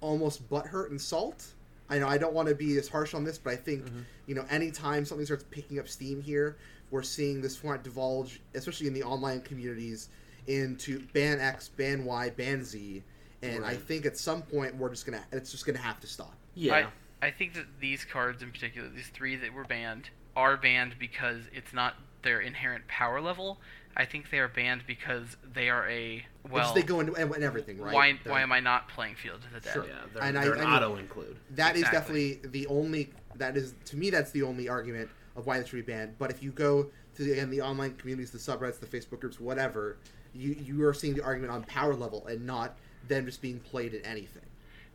almost 0.00 0.48
butthurt 0.48 0.90
and 0.90 1.00
salt. 1.00 1.54
I 1.90 1.98
know 1.98 2.08
I 2.08 2.18
don't 2.18 2.34
want 2.34 2.48
to 2.48 2.54
be 2.54 2.76
as 2.76 2.88
harsh 2.88 3.14
on 3.14 3.24
this, 3.24 3.38
but 3.38 3.52
I 3.52 3.56
think 3.56 3.84
mm-hmm. 3.84 4.00
you 4.26 4.34
know 4.34 4.44
anytime 4.50 5.04
something 5.04 5.24
starts 5.24 5.44
picking 5.50 5.78
up 5.78 5.88
steam 5.88 6.20
here, 6.20 6.56
we're 6.90 7.02
seeing 7.02 7.40
this 7.40 7.56
format 7.56 7.82
divulge, 7.82 8.40
especially 8.54 8.86
in 8.86 8.94
the 8.94 9.02
online 9.02 9.40
communities, 9.40 10.08
into 10.46 11.00
ban 11.12 11.40
X, 11.40 11.68
ban 11.68 12.04
Y, 12.04 12.30
ban 12.30 12.64
Z, 12.64 13.02
and 13.42 13.64
I 13.64 13.74
think 13.74 14.06
at 14.06 14.16
some 14.16 14.42
point 14.42 14.76
we're 14.76 14.90
just 14.90 15.06
gonna 15.06 15.24
it's 15.32 15.50
just 15.50 15.66
gonna 15.66 15.78
have 15.78 16.00
to 16.00 16.06
stop. 16.06 16.34
Yeah. 16.54 16.88
I, 17.22 17.28
I 17.28 17.30
think 17.30 17.54
that 17.54 17.66
these 17.80 18.04
cards 18.04 18.42
in 18.42 18.50
particular, 18.50 18.88
these 18.88 19.08
three 19.08 19.36
that 19.36 19.52
were 19.52 19.64
banned, 19.64 20.10
are 20.36 20.56
banned 20.56 20.96
because 20.98 21.42
it's 21.52 21.72
not 21.72 21.94
their 22.22 22.40
inherent 22.40 22.86
power 22.88 23.20
level. 23.20 23.58
I 23.98 24.04
think 24.04 24.30
they 24.30 24.38
are 24.38 24.46
banned 24.48 24.82
because 24.86 25.36
they 25.42 25.68
are 25.68 25.86
a 25.88 26.24
Well, 26.48 26.62
well. 26.66 26.74
they 26.74 26.82
go 26.82 27.00
into 27.00 27.14
and, 27.14 27.32
and 27.34 27.42
everything, 27.42 27.80
right? 27.80 27.92
why 27.92 28.18
They're- 28.22 28.32
why 28.32 28.42
am 28.42 28.52
I 28.52 28.60
not 28.60 28.88
playing 28.88 29.16
Field 29.16 29.40
of 29.44 29.52
the 29.52 29.60
Dead? 29.60 29.72
Sure. 29.72 29.86
yeah, 29.86 29.94
they're, 30.14 30.22
And 30.22 30.36
they're 30.36 30.54
an 30.54 30.60
I 30.60 30.64
mean- 30.64 30.72
auto 30.74 30.96
include. 30.96 31.36
That 31.50 31.74
is 31.74 31.82
Exactly. 31.82 32.34
definitely 32.34 32.50
the 32.50 32.66
only 32.68 33.12
that 33.34 33.56
is 33.56 33.74
to 33.86 33.96
me 33.96 34.10
that's 34.10 34.30
the 34.30 34.42
only 34.42 34.68
argument 34.68 35.10
of 35.36 35.46
why 35.46 35.58
this 35.58 35.68
should 35.68 35.84
be 35.84 35.92
banned. 35.92 36.16
But 36.18 36.30
if 36.30 36.42
you 36.42 36.50
go 36.52 36.90
to 37.16 37.22
the, 37.24 37.32
again 37.32 37.50
the 37.50 37.60
online 37.60 37.94
communities, 37.96 38.30
the 38.30 38.38
subreddits, 38.38 38.78
the 38.80 38.86
Facebook 38.86 39.20
groups, 39.20 39.40
whatever, 39.40 39.96
you 40.32 40.52
you 40.54 40.84
are 40.86 40.94
seeing 40.94 41.14
the 41.14 41.22
argument 41.24 41.52
on 41.52 41.64
power 41.64 41.94
level 41.94 42.24
and 42.28 42.46
not 42.46 42.76
them 43.08 43.26
just 43.26 43.42
being 43.42 43.58
played 43.58 43.94
at 43.94 44.06
anything. 44.06 44.42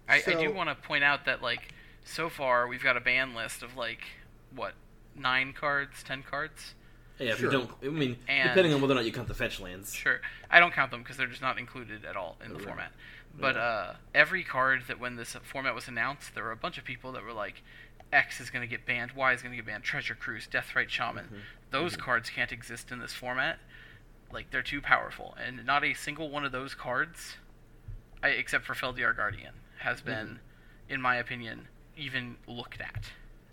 I, 0.07 0.21
I 0.25 0.33
do 0.33 0.51
want 0.53 0.69
to 0.69 0.75
point 0.75 1.03
out 1.03 1.25
that 1.25 1.41
like 1.41 1.73
so 2.05 2.29
far 2.29 2.67
we've 2.69 2.83
got 2.83 2.95
a 2.95 3.01
ban 3.01 3.35
list 3.35 3.63
of 3.63 3.75
like 3.75 4.01
what 4.55 4.73
nine 5.15 5.51
cards, 5.53 6.03
ten 6.03 6.23
cards. 6.23 6.73
Yeah, 7.23 7.31
if 7.31 7.39
Sure. 7.39 7.51
you 7.51 7.57
don't, 7.59 7.71
I 7.83 7.87
mean, 7.87 8.17
And- 8.27 8.49
depending 8.49 8.73
on 8.73 8.81
whether 8.81 8.93
or 8.93 8.95
not 8.95 9.05
you 9.05 9.11
count 9.11 9.27
the 9.27 9.33
fetch 9.33 9.59
lands. 9.59 9.93
Sure, 9.93 10.19
I 10.49 10.59
don't 10.59 10.73
count 10.73 10.91
them 10.91 11.01
because 11.01 11.17
they're 11.17 11.27
just 11.27 11.41
not 11.41 11.57
included 11.57 12.03
at 12.05 12.15
all 12.15 12.37
in 12.43 12.49
the 12.49 12.55
Right. 12.59 12.65
format. 12.67 12.91
But 13.35 13.57
uh, 13.57 13.93
every 14.13 14.43
card 14.43 14.83
that 14.87 14.99
when 14.99 15.15
this 15.15 15.35
format 15.43 15.73
was 15.73 15.87
announced, 15.87 16.35
there 16.35 16.43
were 16.43 16.51
a 16.51 16.55
bunch 16.57 16.77
of 16.77 16.83
people 16.83 17.11
that 17.13 17.23
were 17.23 17.33
like, 17.33 17.63
X 18.11 18.39
is 18.39 18.51
going 18.51 18.61
to 18.61 18.67
get 18.67 18.85
banned, 18.85 19.13
Y 19.13 19.33
is 19.33 19.41
going 19.41 19.51
to 19.51 19.55
get 19.55 19.65
banned, 19.65 19.83
Treasure 19.83 20.13
Cruise, 20.13 20.47
Deathrite 20.47 20.89
Shaman. 20.89 21.25
Mm-hmm. 21.25 21.35
Those 21.71 21.95
cards 21.95 22.29
can't 22.29 22.51
exist 22.51 22.91
in 22.91 22.99
this 22.99 23.13
format. 23.13 23.57
Like 24.31 24.51
they're 24.51 24.61
too 24.61 24.81
powerful, 24.81 25.35
and 25.43 25.65
not 25.65 25.83
a 25.83 25.93
single 25.93 26.29
one 26.29 26.43
of 26.45 26.51
those 26.51 26.73
cards, 26.75 27.37
I, 28.21 28.29
except 28.29 28.65
for 28.65 28.73
Felidar 28.73 29.15
Guardian, 29.15 29.53
has 29.79 30.01
been, 30.01 30.39
in 30.89 31.01
my 31.01 31.15
opinion, 31.17 31.67
even 31.97 32.37
looked 32.47 32.81
at. 32.81 33.05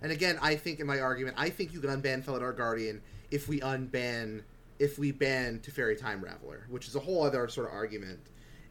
And 0.02 0.10
again, 0.12 0.38
I 0.40 0.56
think 0.56 0.80
in 0.80 0.86
my 0.86 1.00
argument, 1.00 1.36
I 1.38 1.50
think 1.50 1.72
you 1.74 1.80
can 1.80 1.90
unban 1.90 2.22
Felidar 2.24 2.56
Guardian 2.56 3.02
if 3.30 3.48
we 3.48 3.60
unban 3.60 4.42
if 4.78 4.98
we 4.98 5.12
ban 5.12 5.58
Teferi 5.60 5.98
Time 5.98 6.22
Raveler, 6.22 6.66
which 6.70 6.88
is 6.88 6.96
a 6.96 7.00
whole 7.00 7.22
other 7.22 7.46
sort 7.48 7.66
of 7.68 7.72
argument 7.74 8.18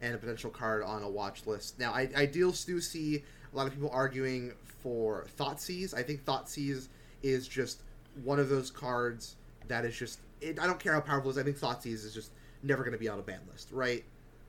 and 0.00 0.14
a 0.14 0.18
potential 0.18 0.50
card 0.50 0.82
on 0.82 1.02
a 1.04 1.08
watch 1.08 1.46
list. 1.46 1.78
Now, 1.78 1.92
I, 1.92 2.08
I 2.16 2.26
do 2.26 2.52
still 2.52 2.80
see 2.80 3.22
a 3.52 3.56
lot 3.56 3.66
of 3.68 3.72
people 3.72 3.90
arguing 3.92 4.52
for 4.82 5.26
Thoughtseize. 5.38 5.94
I 5.94 6.02
think 6.02 6.24
Thoughtseize 6.24 6.88
is 7.22 7.46
just 7.46 7.82
one 8.24 8.40
of 8.40 8.48
those 8.48 8.70
cards 8.72 9.36
that 9.68 9.84
is 9.84 9.96
just. 9.96 10.18
It, 10.40 10.58
I 10.58 10.66
don't 10.66 10.80
care 10.80 10.94
how 10.94 11.00
powerful 11.00 11.30
it 11.30 11.34
is. 11.34 11.38
I 11.38 11.42
think 11.44 11.58
Thoughtseize 11.58 12.04
is 12.04 12.12
just 12.12 12.32
never 12.64 12.82
going 12.82 12.92
to 12.94 12.98
be 12.98 13.08
on 13.08 13.18
a 13.18 13.22
ban 13.22 13.40
list, 13.52 13.68
right? 13.70 14.02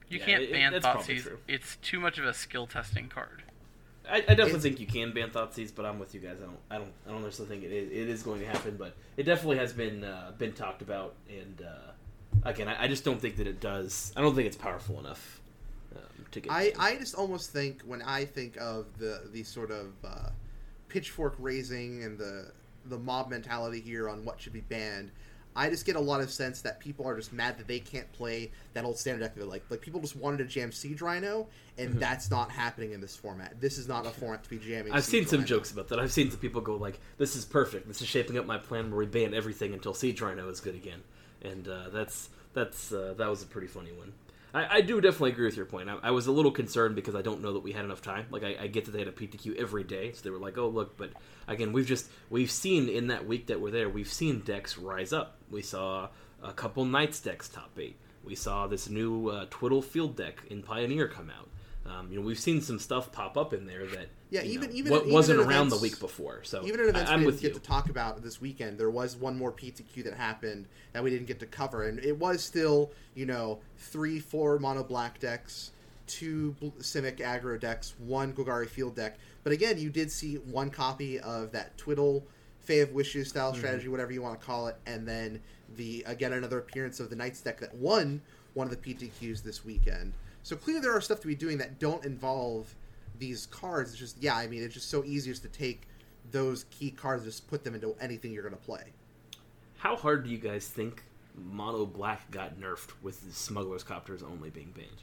You 0.08 0.18
Yeah, 0.18 0.24
can't 0.24 0.42
it- 0.42 0.50
ban 0.52 0.72
that's 0.72 0.84
probably 0.84 1.16
Thoughtseize. 1.18 1.36
It's 1.46 1.76
too 1.76 2.00
much 2.00 2.18
of 2.18 2.24
a 2.24 2.34
skill 2.34 2.66
testing 2.66 3.08
card. 3.08 3.44
I, 4.08 4.16
I 4.16 4.20
definitely 4.20 4.44
It's- 4.50 4.62
think 4.62 4.80
you 4.80 4.86
can 4.86 5.12
ban 5.12 5.30
Thoughtseize, 5.30 5.74
but 5.74 5.84
I'm 5.86 5.98
with 5.98 6.14
you 6.14 6.20
guys. 6.20 6.36
I 6.42 6.44
don't, 6.46 6.58
I 6.70 6.78
don't, 6.78 6.92
I 7.06 7.10
don't 7.10 7.22
necessarily 7.22 7.54
think 7.60 7.70
it 7.70 7.74
is, 7.74 7.90
it 7.90 8.08
is 8.08 8.22
going 8.22 8.40
to 8.40 8.46
happen, 8.46 8.76
but 8.76 8.94
it 9.16 9.22
definitely 9.24 9.58
has 9.58 9.72
been 9.72 10.02
uh, 10.04 10.32
been 10.38 10.52
talked 10.52 10.82
about, 10.82 11.14
and 11.28 11.62
uh, 11.62 12.48
again, 12.48 12.68
I, 12.68 12.84
I 12.84 12.88
just 12.88 13.04
don't 13.04 13.20
think 13.20 13.36
that 13.36 13.46
it 13.46 13.60
does. 13.60 14.12
I 14.16 14.20
don't 14.20 14.34
think 14.34 14.46
it's 14.46 14.56
powerful 14.56 14.98
enough 14.98 15.40
um, 15.94 16.02
to 16.32 16.40
get. 16.40 16.52
I. 16.52 16.72
I 16.78 16.96
just 16.96 17.14
almost 17.14 17.50
think 17.52 17.82
when 17.82 18.02
I 18.02 18.24
think 18.24 18.56
of 18.60 18.86
the 18.98 19.22
the 19.32 19.44
sort 19.44 19.70
of 19.70 19.92
uh, 20.04 20.30
pitchfork 20.88 21.36
raising 21.38 22.02
and 22.02 22.18
the 22.18 22.50
the 22.86 22.98
mob 22.98 23.30
mentality 23.30 23.80
here 23.80 24.08
on 24.08 24.24
what 24.24 24.40
should 24.40 24.52
be 24.52 24.62
banned, 24.62 25.12
I 25.54 25.68
just 25.68 25.84
get 25.84 25.96
a 25.96 26.00
lot 26.00 26.20
of 26.20 26.30
sense 26.30 26.62
that 26.62 26.80
people 26.80 27.06
are 27.06 27.16
just 27.16 27.32
mad 27.32 27.58
that 27.58 27.68
they 27.68 27.78
can't 27.78 28.10
play 28.12 28.50
that 28.72 28.84
old 28.84 28.98
standard 28.98 29.20
deck. 29.20 29.32
Like 29.44 29.64
like 29.70 29.80
people 29.80 30.00
just 30.00 30.16
wanted 30.16 30.38
to 30.38 30.44
jam 30.44 30.72
Siege 30.72 31.02
Rhino, 31.02 31.48
and 31.78 31.94
Mhm. 31.94 31.98
that's 32.00 32.30
not 32.30 32.50
happening 32.50 32.92
in 32.92 33.00
this 33.00 33.14
format. 33.16 33.60
This 33.60 33.78
is 33.78 33.86
not 33.88 34.06
a 34.06 34.10
format 34.10 34.44
to 34.44 34.50
be 34.50 34.58
jamming. 34.58 34.92
I've 34.92 35.04
Siege 35.04 35.28
seen 35.28 35.38
some 35.38 35.44
jokes 35.44 35.70
about 35.70 35.88
that. 35.88 35.98
I've 35.98 36.12
seen 36.12 36.30
some 36.30 36.40
people 36.40 36.60
go 36.60 36.76
like, 36.76 37.00
"This 37.18 37.36
is 37.36 37.44
perfect. 37.44 37.86
This 37.88 38.00
is 38.00 38.08
shaping 38.08 38.38
up 38.38 38.46
my 38.46 38.58
plan 38.58 38.90
where 38.90 38.98
we 38.98 39.06
ban 39.06 39.34
everything 39.34 39.74
until 39.74 39.94
Siege 39.94 40.20
Rhino 40.20 40.48
is 40.48 40.60
good 40.60 40.74
again," 40.74 41.02
and 41.42 41.68
uh, 41.68 41.88
that's 41.90 42.30
that's 42.54 42.92
uh, 42.92 43.14
that 43.18 43.28
was 43.28 43.42
a 43.42 43.46
pretty 43.46 43.66
funny 43.68 43.92
one. 43.92 44.12
I, 44.54 44.78
I 44.78 44.80
do 44.82 45.00
definitely 45.00 45.30
agree 45.30 45.46
with 45.46 45.56
your 45.56 45.64
point. 45.64 45.88
I, 45.88 45.96
I 46.02 46.10
was 46.10 46.26
a 46.26 46.32
little 46.32 46.50
concerned 46.50 46.94
because 46.94 47.14
I 47.14 47.22
don't 47.22 47.40
know 47.40 47.54
that 47.54 47.62
we 47.62 47.72
had 47.72 47.86
enough 47.86 48.02
time. 48.02 48.26
Like 48.30 48.44
I, 48.44 48.56
I 48.60 48.66
get 48.66 48.84
that 48.84 48.90
they 48.90 48.98
had 48.98 49.08
a 49.08 49.12
PTQ 49.12 49.56
every 49.56 49.82
day, 49.84 50.12
so 50.12 50.20
they 50.22 50.28
were 50.30 50.38
like, 50.38 50.58
"Oh 50.58 50.68
look," 50.68 50.96
but 50.96 51.10
again, 51.48 51.72
we've 51.72 51.86
just 51.86 52.06
we've 52.30 52.50
seen 52.50 52.88
in 52.88 53.06
that 53.08 53.26
week 53.26 53.46
that 53.46 53.60
we're 53.60 53.70
there, 53.70 53.88
we've 53.88 54.12
seen 54.12 54.40
decks 54.40 54.76
rise 54.78 55.12
up. 55.12 55.38
We 55.52 55.62
saw 55.62 56.08
a 56.42 56.52
couple 56.52 56.84
Knights 56.84 57.20
decks 57.20 57.48
top 57.48 57.70
eight. 57.78 57.96
We 58.24 58.34
saw 58.34 58.66
this 58.66 58.88
new 58.88 59.28
uh, 59.28 59.46
Twiddle 59.50 59.82
Field 59.82 60.16
deck 60.16 60.42
in 60.50 60.62
Pioneer 60.62 61.06
come 61.08 61.30
out. 61.30 61.48
Um, 61.84 62.10
you 62.10 62.18
know, 62.18 62.24
we've 62.24 62.38
seen 62.38 62.60
some 62.60 62.78
stuff 62.78 63.10
pop 63.10 63.36
up 63.36 63.52
in 63.52 63.66
there 63.66 63.84
that 63.86 64.06
Yeah, 64.30 64.42
even- 64.44 64.70
know, 64.70 64.76
even- 64.76 64.92
wa- 64.92 64.98
even 65.00 65.12
wasn't 65.12 65.40
around 65.40 65.68
the 65.70 65.76
week 65.78 65.98
before. 65.98 66.42
So 66.44 66.64
Even 66.64 66.80
at 66.80 66.86
events 66.88 67.10
I, 67.10 67.14
am 67.14 67.20
we 67.20 67.26
didn't 67.26 67.42
get 67.42 67.48
you. 67.54 67.54
to 67.54 67.60
talk 67.60 67.90
about 67.90 68.22
this 68.22 68.40
weekend, 68.40 68.78
there 68.78 68.88
was 68.90 69.16
one 69.16 69.36
more 69.36 69.50
PTQ 69.52 70.04
that 70.04 70.14
happened 70.14 70.66
that 70.92 71.02
we 71.02 71.10
didn't 71.10 71.26
get 71.26 71.40
to 71.40 71.46
cover, 71.46 71.82
and 71.82 71.98
it 71.98 72.16
was 72.18 72.42
still, 72.42 72.92
you 73.16 73.26
know, 73.26 73.58
three, 73.76 74.20
four 74.20 74.60
mono 74.60 74.84
black 74.84 75.18
decks, 75.18 75.72
two 76.06 76.54
Simic 76.78 77.16
aggro 77.18 77.58
decks, 77.58 77.94
one 77.98 78.32
Golgari 78.32 78.68
field 78.68 78.94
deck. 78.94 79.18
But 79.42 79.52
again, 79.52 79.76
you 79.78 79.90
did 79.90 80.12
see 80.12 80.36
one 80.36 80.70
copy 80.70 81.18
of 81.18 81.50
that 81.50 81.76
Twiddle 81.76 82.24
Fae 82.62 82.74
of 82.74 82.92
Wishes 82.92 83.28
style 83.28 83.50
Mm-hmm. 83.50 83.58
strategy, 83.60 83.88
whatever 83.88 84.12
you 84.12 84.22
want 84.22 84.40
to 84.40 84.46
call 84.46 84.68
it, 84.68 84.76
and 84.86 85.06
then 85.06 85.40
the 85.76 86.02
again 86.06 86.32
another 86.32 86.58
appearance 86.58 87.00
of 87.00 87.10
the 87.10 87.16
Knights 87.16 87.40
deck 87.40 87.60
that 87.60 87.74
won 87.74 88.20
one 88.54 88.66
of 88.66 88.70
the 88.70 88.94
PTQs 88.94 89.42
this 89.42 89.64
weekend. 89.64 90.12
So 90.42 90.56
clearly 90.56 90.82
there 90.82 90.92
are 90.96 91.00
stuff 91.00 91.20
to 91.20 91.26
be 91.26 91.34
doing 91.34 91.58
that 91.58 91.78
don't 91.78 92.04
involve 92.04 92.74
these 93.18 93.46
cards. 93.46 93.90
It's 93.90 93.98
just 93.98 94.22
yeah, 94.22 94.36
I 94.36 94.46
mean 94.46 94.62
it's 94.62 94.74
just 94.74 94.90
so 94.90 95.04
easy 95.04 95.30
just 95.30 95.42
to 95.42 95.48
take 95.48 95.82
those 96.30 96.64
key 96.70 96.90
cards 96.90 97.22
and 97.22 97.32
just 97.32 97.48
put 97.48 97.64
them 97.64 97.74
into 97.74 97.94
anything 98.00 98.32
you're 98.32 98.42
going 98.42 98.54
to 98.54 98.60
play. 98.60 98.84
How 99.78 99.96
hard 99.96 100.24
do 100.24 100.30
you 100.30 100.38
guys 100.38 100.68
think 100.68 101.02
Mono 101.34 101.84
Black 101.86 102.30
got 102.30 102.60
nerfed 102.60 102.90
with 103.02 103.26
the 103.26 103.32
Smuggler's 103.34 103.82
Copters 103.82 104.22
only 104.22 104.50
being 104.50 104.72
banned? 104.76 105.02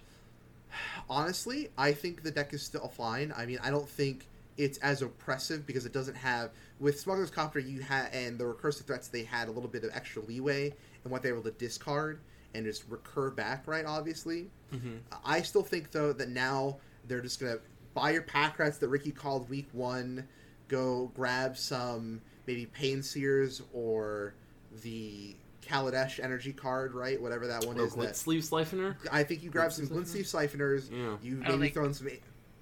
Honestly, 1.10 1.70
I 1.78 1.92
think 1.94 2.24
the 2.24 2.32
deck 2.32 2.54
is 2.54 2.62
still 2.62 2.88
fine. 2.88 3.34
I 3.36 3.46
mean, 3.46 3.60
I 3.64 3.70
don't 3.72 3.90
think 3.90 4.28
it's 4.58 4.78
as 4.80 5.02
oppressive 5.02 5.66
because 5.66 5.86
it 5.86 5.94
doesn't 5.94 6.16
have 6.16 6.52
with 6.80 7.00
Smuggler's 7.00 7.30
Copter 7.32 7.60
you 7.60 7.82
had 7.82 8.14
and 8.14 8.38
the 8.38 8.44
recursive 8.46 8.84
threats 8.86 9.08
they 9.08 9.24
had 9.24 9.48
a 9.48 9.52
little 9.52 9.70
bit 9.70 9.84
of 9.84 9.92
extra 9.94 10.22
leeway 10.24 10.74
in 11.06 11.12
what 11.12 11.22
they 11.22 11.32
were 11.32 11.40
able 11.40 11.50
to 11.52 11.58
discard 11.58 12.20
and 12.56 12.66
just 12.66 12.84
recur 12.90 13.30
back, 13.30 13.68
right? 13.68 13.86
Obviously, 13.86 14.48
Mm-hmm. 14.74 14.98
I 15.26 15.42
still 15.42 15.64
think 15.64 15.90
though 15.92 16.14
that 16.14 16.30
now 16.30 16.78
they're 17.08 17.22
just 17.22 17.40
gonna 17.40 17.58
buy 17.96 18.12
your 18.12 18.22
pack 18.22 18.60
rats 18.60 18.78
that 18.78 18.88
Ricky 18.88 19.12
called 19.12 19.50
week 19.50 19.68
one, 19.72 20.28
go 20.68 21.12
grab 21.16 21.58
some 21.58 22.22
maybe 22.46 22.68
Pain 22.68 23.02
Seers 23.02 23.64
or 23.74 24.36
the 24.84 25.36
Kaladesh 25.68 26.20
energy 26.24 26.54
card, 26.54 26.94
right? 26.94 27.20
Whatever 27.20 27.48
that 27.48 27.66
one 27.66 27.80
Oh, 27.80 27.84
is. 27.84 27.94
Glint 27.94 28.10
That 28.12 28.16
Sleeve 28.16 28.44
Siphoner? 28.44 28.96
I 29.12 29.24
think 29.24 29.42
you 29.44 29.50
grab 29.50 29.72
Glint 29.72 29.74
some 29.74 29.88
Glint 29.88 30.08
Sleeve 30.08 30.26
Siphoners. 30.28 30.90
Yeah. 30.92 31.18
You 31.24 31.42
I 31.44 31.50
maybe 31.50 31.62
think- 31.62 31.74
throw 31.74 31.86
in 31.86 31.94
some, 31.96 32.08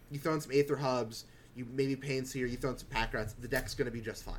you 0.09 0.19
throw 0.19 0.33
in 0.33 0.39
some 0.41 0.51
Aether 0.53 0.77
Hubs. 0.77 1.25
You 1.57 1.65
maybe 1.73 1.95
Pain 1.95 2.23
Seer. 2.23 2.45
You 2.45 2.55
throw 2.57 2.69
in 2.71 2.77
some 2.77 2.87
pack 2.89 3.13
rats. 3.13 3.33
The 3.33 3.47
deck's 3.47 3.73
gonna 3.73 3.91
be 3.91 3.99
just 4.01 4.23
fine. 4.23 4.35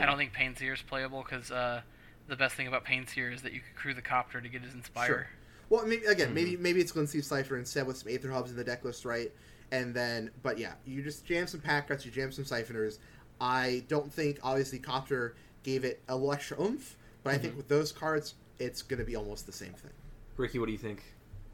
I 0.00 0.06
don't 0.06 0.16
think 0.16 0.32
Pain 0.32 0.54
Seer 0.56 0.72
is 0.72 0.80
playable 0.80 1.22
because 1.28 1.50
uh, 1.50 1.82
the 2.28 2.36
best 2.36 2.54
thing 2.54 2.66
about 2.68 2.84
Pain 2.84 3.06
Seer 3.06 3.30
is 3.30 3.42
that 3.42 3.52
you 3.52 3.60
could 3.60 3.74
crew 3.76 3.92
the 3.92 4.00
copter 4.00 4.40
to 4.40 4.48
get 4.48 4.62
his 4.62 4.72
Inspire. 4.72 5.06
Sure. 5.06 5.26
Well, 5.68 5.84
maybe 5.86 6.06
again, 6.06 6.26
Mm-hmm. 6.28 6.34
maybe 6.34 6.56
maybe 6.56 6.80
it's 6.80 6.92
Glint 6.92 7.08
Sleeve 7.10 7.24
Cipher 7.24 7.58
instead 7.58 7.86
with 7.86 7.96
some 7.98 8.10
Aether 8.10 8.30
Hubs 8.30 8.50
in 8.50 8.56
the 8.56 8.64
deck 8.64 8.84
list, 8.84 9.04
right? 9.04 9.30
And 9.72 9.92
then, 9.94 10.30
but 10.42 10.56
yeah, 10.58 10.74
you 10.86 11.02
just 11.02 11.24
jam 11.26 11.46
some 11.46 11.60
pack 11.60 11.90
rats. 11.90 12.04
You 12.06 12.10
jam 12.12 12.30
some 12.30 12.44
Siphoners. 12.44 12.98
I 13.40 13.82
don't 13.88 14.12
think 14.12 14.38
obviously 14.42 14.78
Copter 14.78 15.34
gave 15.64 15.84
it 15.84 16.00
a 16.08 16.14
little 16.14 16.32
extra 16.32 16.60
oomph, 16.62 16.96
but 17.24 17.30
I 17.30 17.34
Mm-hmm. 17.34 17.42
think 17.42 17.56
with 17.56 17.68
those 17.68 17.90
cards, 17.90 18.34
it's 18.58 18.82
gonna 18.82 19.04
be 19.04 19.16
almost 19.16 19.46
the 19.46 19.52
same 19.52 19.72
thing. 19.72 19.90
Ricky, 20.36 20.58
what 20.58 20.66
do 20.66 20.72
you 20.72 20.78
think? 20.78 21.02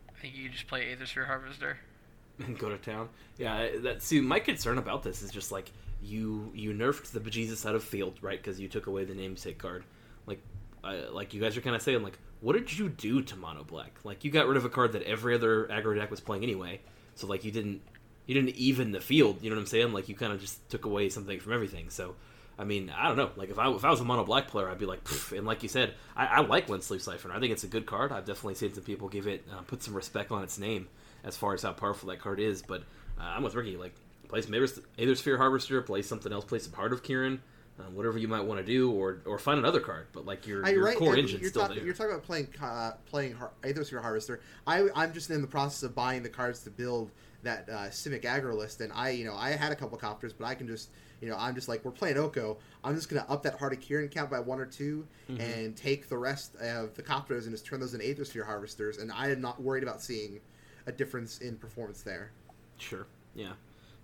I 0.08 0.20
think 0.20 0.36
you 0.36 0.44
could 0.44 0.52
just 0.52 0.66
play 0.66 0.94
Aethersphere 0.94 1.26
Harvester. 1.26 1.78
And 2.46 2.58
go 2.58 2.68
to 2.68 2.78
town? 2.78 3.08
Yeah, 3.36 3.68
that. 3.82 4.02
See, 4.02 4.20
my 4.20 4.38
concern 4.38 4.78
about 4.78 5.02
this 5.02 5.22
is 5.22 5.30
just 5.30 5.50
like 5.50 5.72
you 6.02 6.52
you 6.54 6.72
nerfed 6.72 7.10
the 7.10 7.20
bejesus 7.20 7.66
out 7.66 7.74
of 7.74 7.82
field, 7.82 8.18
right? 8.20 8.40
Because 8.40 8.60
you 8.60 8.68
took 8.68 8.86
away 8.86 9.04
the 9.04 9.14
namesake 9.14 9.58
card. 9.58 9.84
Like, 10.26 10.40
like 11.12 11.34
you 11.34 11.40
guys 11.40 11.56
are 11.56 11.60
kind 11.60 11.74
of 11.74 11.82
saying, 11.82 12.02
like, 12.02 12.18
what 12.40 12.52
did 12.54 12.76
you 12.76 12.88
do 12.88 13.22
to 13.22 13.36
Mono 13.36 13.64
Black? 13.64 13.98
Like, 14.04 14.24
you 14.24 14.30
got 14.30 14.46
rid 14.46 14.56
of 14.56 14.64
a 14.64 14.68
card 14.68 14.92
that 14.92 15.02
every 15.02 15.34
other 15.34 15.64
aggro 15.66 15.96
deck 15.96 16.10
was 16.10 16.20
playing 16.20 16.44
anyway. 16.44 16.80
So 17.16 17.26
like, 17.26 17.44
you 17.44 17.50
didn't 17.50 17.82
you 18.26 18.34
didn't 18.34 18.56
even 18.56 18.92
the 18.92 19.00
field. 19.00 19.42
You 19.42 19.50
know 19.50 19.56
what 19.56 19.62
I'm 19.62 19.66
saying? 19.66 19.92
Like, 19.92 20.08
you 20.08 20.14
kind 20.14 20.32
of 20.32 20.40
just 20.40 20.68
took 20.70 20.84
away 20.84 21.08
something 21.08 21.40
from 21.40 21.52
everything. 21.52 21.90
So. 21.90 22.14
I 22.60 22.64
mean, 22.64 22.90
I 22.90 23.06
don't 23.06 23.16
know. 23.16 23.30
Like 23.36 23.50
if 23.50 23.58
I 23.60 23.70
if 23.70 23.84
I 23.84 23.90
was 23.90 24.00
a 24.00 24.04
mono 24.04 24.24
black 24.24 24.48
player, 24.48 24.68
I'd 24.68 24.80
be 24.80 24.84
like, 24.84 25.04
Pff. 25.04 25.38
and 25.38 25.46
like 25.46 25.62
you 25.62 25.68
said, 25.68 25.94
I, 26.16 26.26
I 26.26 26.40
like 26.40 26.66
Glint 26.66 26.82
Sleeve 26.82 27.00
Siphon. 27.00 27.30
I 27.30 27.38
think 27.38 27.52
it's 27.52 27.62
a 27.62 27.68
good 27.68 27.86
card. 27.86 28.10
I've 28.10 28.24
definitely 28.24 28.56
seen 28.56 28.74
some 28.74 28.82
people 28.82 29.08
give 29.08 29.28
it 29.28 29.46
uh, 29.48 29.60
put 29.60 29.80
some 29.80 29.94
respect 29.94 30.32
on 30.32 30.42
its 30.42 30.58
name 30.58 30.88
as 31.24 31.36
far 31.36 31.54
as 31.54 31.62
how 31.62 31.72
powerful 31.72 32.08
that 32.08 32.20
card 32.20 32.40
is. 32.40 32.62
But 32.62 32.82
uh, 33.18 33.24
I'm 33.24 33.42
with 33.42 33.54
Ricky. 33.54 33.76
Like 33.76 33.94
play 34.28 34.42
some 34.42 34.54
Aether 34.54 34.66
Aethersphere 34.98 35.38
Harvester, 35.38 35.80
play 35.82 36.02
something 36.02 36.32
else, 36.32 36.44
play 36.44 36.58
some 36.58 36.72
Heart 36.72 36.92
of 36.92 37.02
Kiran, 37.02 37.38
uh, 37.78 37.84
whatever 37.92 38.18
you 38.18 38.28
might 38.28 38.40
want 38.44 38.60
to 38.60 38.66
do, 38.66 38.90
or 38.90 39.20
or 39.24 39.38
find 39.38 39.58
another 39.58 39.80
card. 39.80 40.06
But 40.12 40.26
like 40.26 40.46
your, 40.46 40.66
your 40.68 40.84
right? 40.84 40.96
core 40.96 41.16
engine 41.16 41.40
you're, 41.40 41.50
still 41.50 41.62
talking, 41.62 41.76
there. 41.76 41.84
you're 41.84 41.94
talking 41.94 42.12
about 42.12 42.24
playing 42.24 42.48
uh, 42.62 42.92
playing 43.06 43.34
Har- 43.34 43.52
Aethersphere 43.62 44.02
Harvester. 44.02 44.40
I, 44.66 44.88
I'm 44.94 45.12
just 45.12 45.30
in 45.30 45.40
the 45.40 45.48
process 45.48 45.82
of 45.82 45.94
buying 45.94 46.22
the 46.22 46.28
cards 46.28 46.62
to 46.64 46.70
build 46.70 47.10
that 47.44 47.68
uh, 47.68 47.74
Simic 47.88 48.22
aggro 48.22 48.56
list, 48.56 48.80
and 48.80 48.92
I, 48.92 49.10
you 49.10 49.24
know, 49.24 49.34
I 49.34 49.50
had 49.50 49.70
a 49.70 49.76
couple 49.76 49.96
copters, 49.96 50.32
but 50.36 50.44
I 50.44 50.56
can 50.56 50.66
just, 50.66 50.90
you 51.20 51.28
know, 51.28 51.36
I'm 51.38 51.54
just 51.54 51.68
like 51.68 51.84
we're 51.84 51.92
playing 51.92 52.16
Oko. 52.18 52.58
I'm 52.82 52.96
just 52.96 53.08
gonna 53.08 53.24
up 53.28 53.44
that 53.44 53.58
Heart 53.58 53.74
of 53.74 53.80
Kiran 53.80 54.10
count 54.10 54.28
by 54.28 54.40
one 54.40 54.58
or 54.58 54.66
2 54.66 55.06
Mm-hmm. 55.30 55.40
and 55.42 55.76
take 55.76 56.08
the 56.08 56.16
rest 56.16 56.56
of 56.56 56.94
the 56.96 57.02
copters 57.02 57.44
and 57.44 57.52
just 57.54 57.66
turn 57.66 57.80
those 57.80 57.92
into 57.94 58.06
Aethersphere 58.06 58.44
Harvesters, 58.46 58.98
and 58.98 59.12
I 59.12 59.30
am 59.30 59.40
not 59.40 59.60
worried 59.62 59.82
about 59.84 60.02
seeing 60.02 60.40
a 60.88 60.92
difference 60.92 61.38
in 61.38 61.56
performance 61.56 62.02
there. 62.02 62.32
Sure. 62.78 63.06
Yeah. 63.34 63.52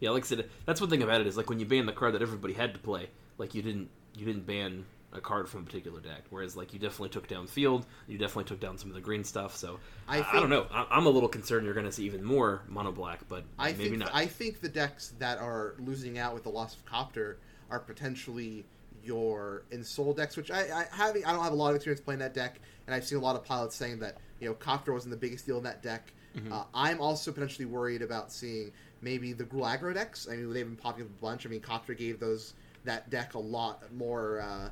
Yeah. 0.01 0.11
Like 0.11 0.25
I 0.25 0.27
said, 0.27 0.51
that's 0.67 0.81
one 0.81 0.91
thing 0.91 1.03
about 1.03 1.21
it 1.21 1.27
is 1.27 1.37
like 1.37 1.49
when 1.49 1.59
you 1.59 1.67
ban 1.67 1.87
the 1.87 1.93
card 1.93 2.15
that 2.15 2.23
everybody 2.23 2.55
had 2.55 2.75
to 2.75 2.81
play, 2.81 3.09
like 3.39 3.55
you 3.55 3.63
didn't 3.63 3.89
you 4.17 4.27
didn't 4.27 4.47
ban 4.47 4.85
a 5.13 5.21
card 5.21 5.49
from 5.49 5.61
a 5.61 5.65
particular 5.65 6.01
deck. 6.01 6.25
Whereas 6.31 6.57
like 6.57 6.73
you 6.73 6.79
definitely 6.79 7.09
took 7.09 7.27
down 7.27 7.47
field, 7.47 7.87
you 8.07 8.19
definitely 8.19 8.45
took 8.45 8.61
down 8.61 8.77
some 8.79 8.91
of 8.91 8.95
the 8.95 9.01
green 9.01 9.25
stuff. 9.25 9.57
So 9.57 9.79
I 10.07 10.23
I, 10.23 10.41
don't 10.41 10.51
know. 10.51 10.67
I, 10.71 10.87
I'm 10.91 11.07
a 11.07 11.11
little 11.11 11.29
concerned 11.29 11.65
you're 11.65 11.75
going 11.75 11.87
to 11.87 11.93
see 11.93 12.05
even 12.05 12.23
more 12.23 12.63
mono 12.69 12.93
black, 12.93 13.21
but 13.29 13.45
I 13.59 13.73
maybe 13.73 13.91
think 13.91 13.99
not. 13.99 14.11
I 14.13 14.27
think 14.27 14.61
the 14.61 14.69
decks 14.69 15.15
that 15.19 15.39
are 15.39 15.75
losing 15.79 16.19
out 16.19 16.35
with 16.35 16.43
the 16.43 16.51
loss 16.51 16.75
of 16.75 16.85
Copter 16.85 17.39
are 17.71 17.81
potentially 17.81 18.67
your 19.03 19.65
Ensoul 19.71 20.17
decks, 20.17 20.37
which 20.37 20.51
I, 20.51 20.63
I 20.63 20.87
having 20.91 21.25
I 21.25 21.33
don't 21.33 21.45
have 21.45 21.53
a 21.53 21.57
lot 21.57 21.71
of 21.71 21.77
experience 21.77 22.01
playing 22.01 22.21
that 22.21 22.35
deck, 22.35 22.61
and 22.87 22.95
I've 22.95 23.05
seen 23.05 23.19
a 23.19 23.23
lot 23.23 23.37
of 23.37 23.45
pilots 23.45 23.77
saying 23.77 24.01
that 24.01 24.19
you 24.41 24.49
know 24.49 24.55
Copter 24.55 24.93
wasn't 24.93 25.13
the 25.13 25.19
biggest 25.19 25.47
deal 25.47 25.59
in 25.59 25.65
that 25.65 25.83
deck. 25.83 26.13
Mm-hmm. 26.37 26.53
Uh, 26.53 26.65
I'm 26.75 27.01
also 27.01 27.33
potentially 27.33 27.67
worried 27.67 28.03
about 28.03 28.33
seeing 28.33 28.73
maybe 29.01 29.33
the 29.33 29.45
Gruul 29.45 29.65
aggro 29.65 29.95
decks. 29.95 30.27
I 30.31 30.37
mean, 30.37 30.53
they've 30.53 30.67
been 30.67 30.77
popping 30.77 31.05
up 31.05 31.11
a 31.11 31.23
bunch. 31.23 31.47
I 31.47 31.49
mean, 31.49 31.61
Copter 31.61 31.95
gave 31.95 32.19
those 32.19 32.55
that 32.85 33.09
deck 33.11 33.35
a 33.35 33.39
lot 33.39 33.83
more 33.95 34.41
uh, 34.41 34.71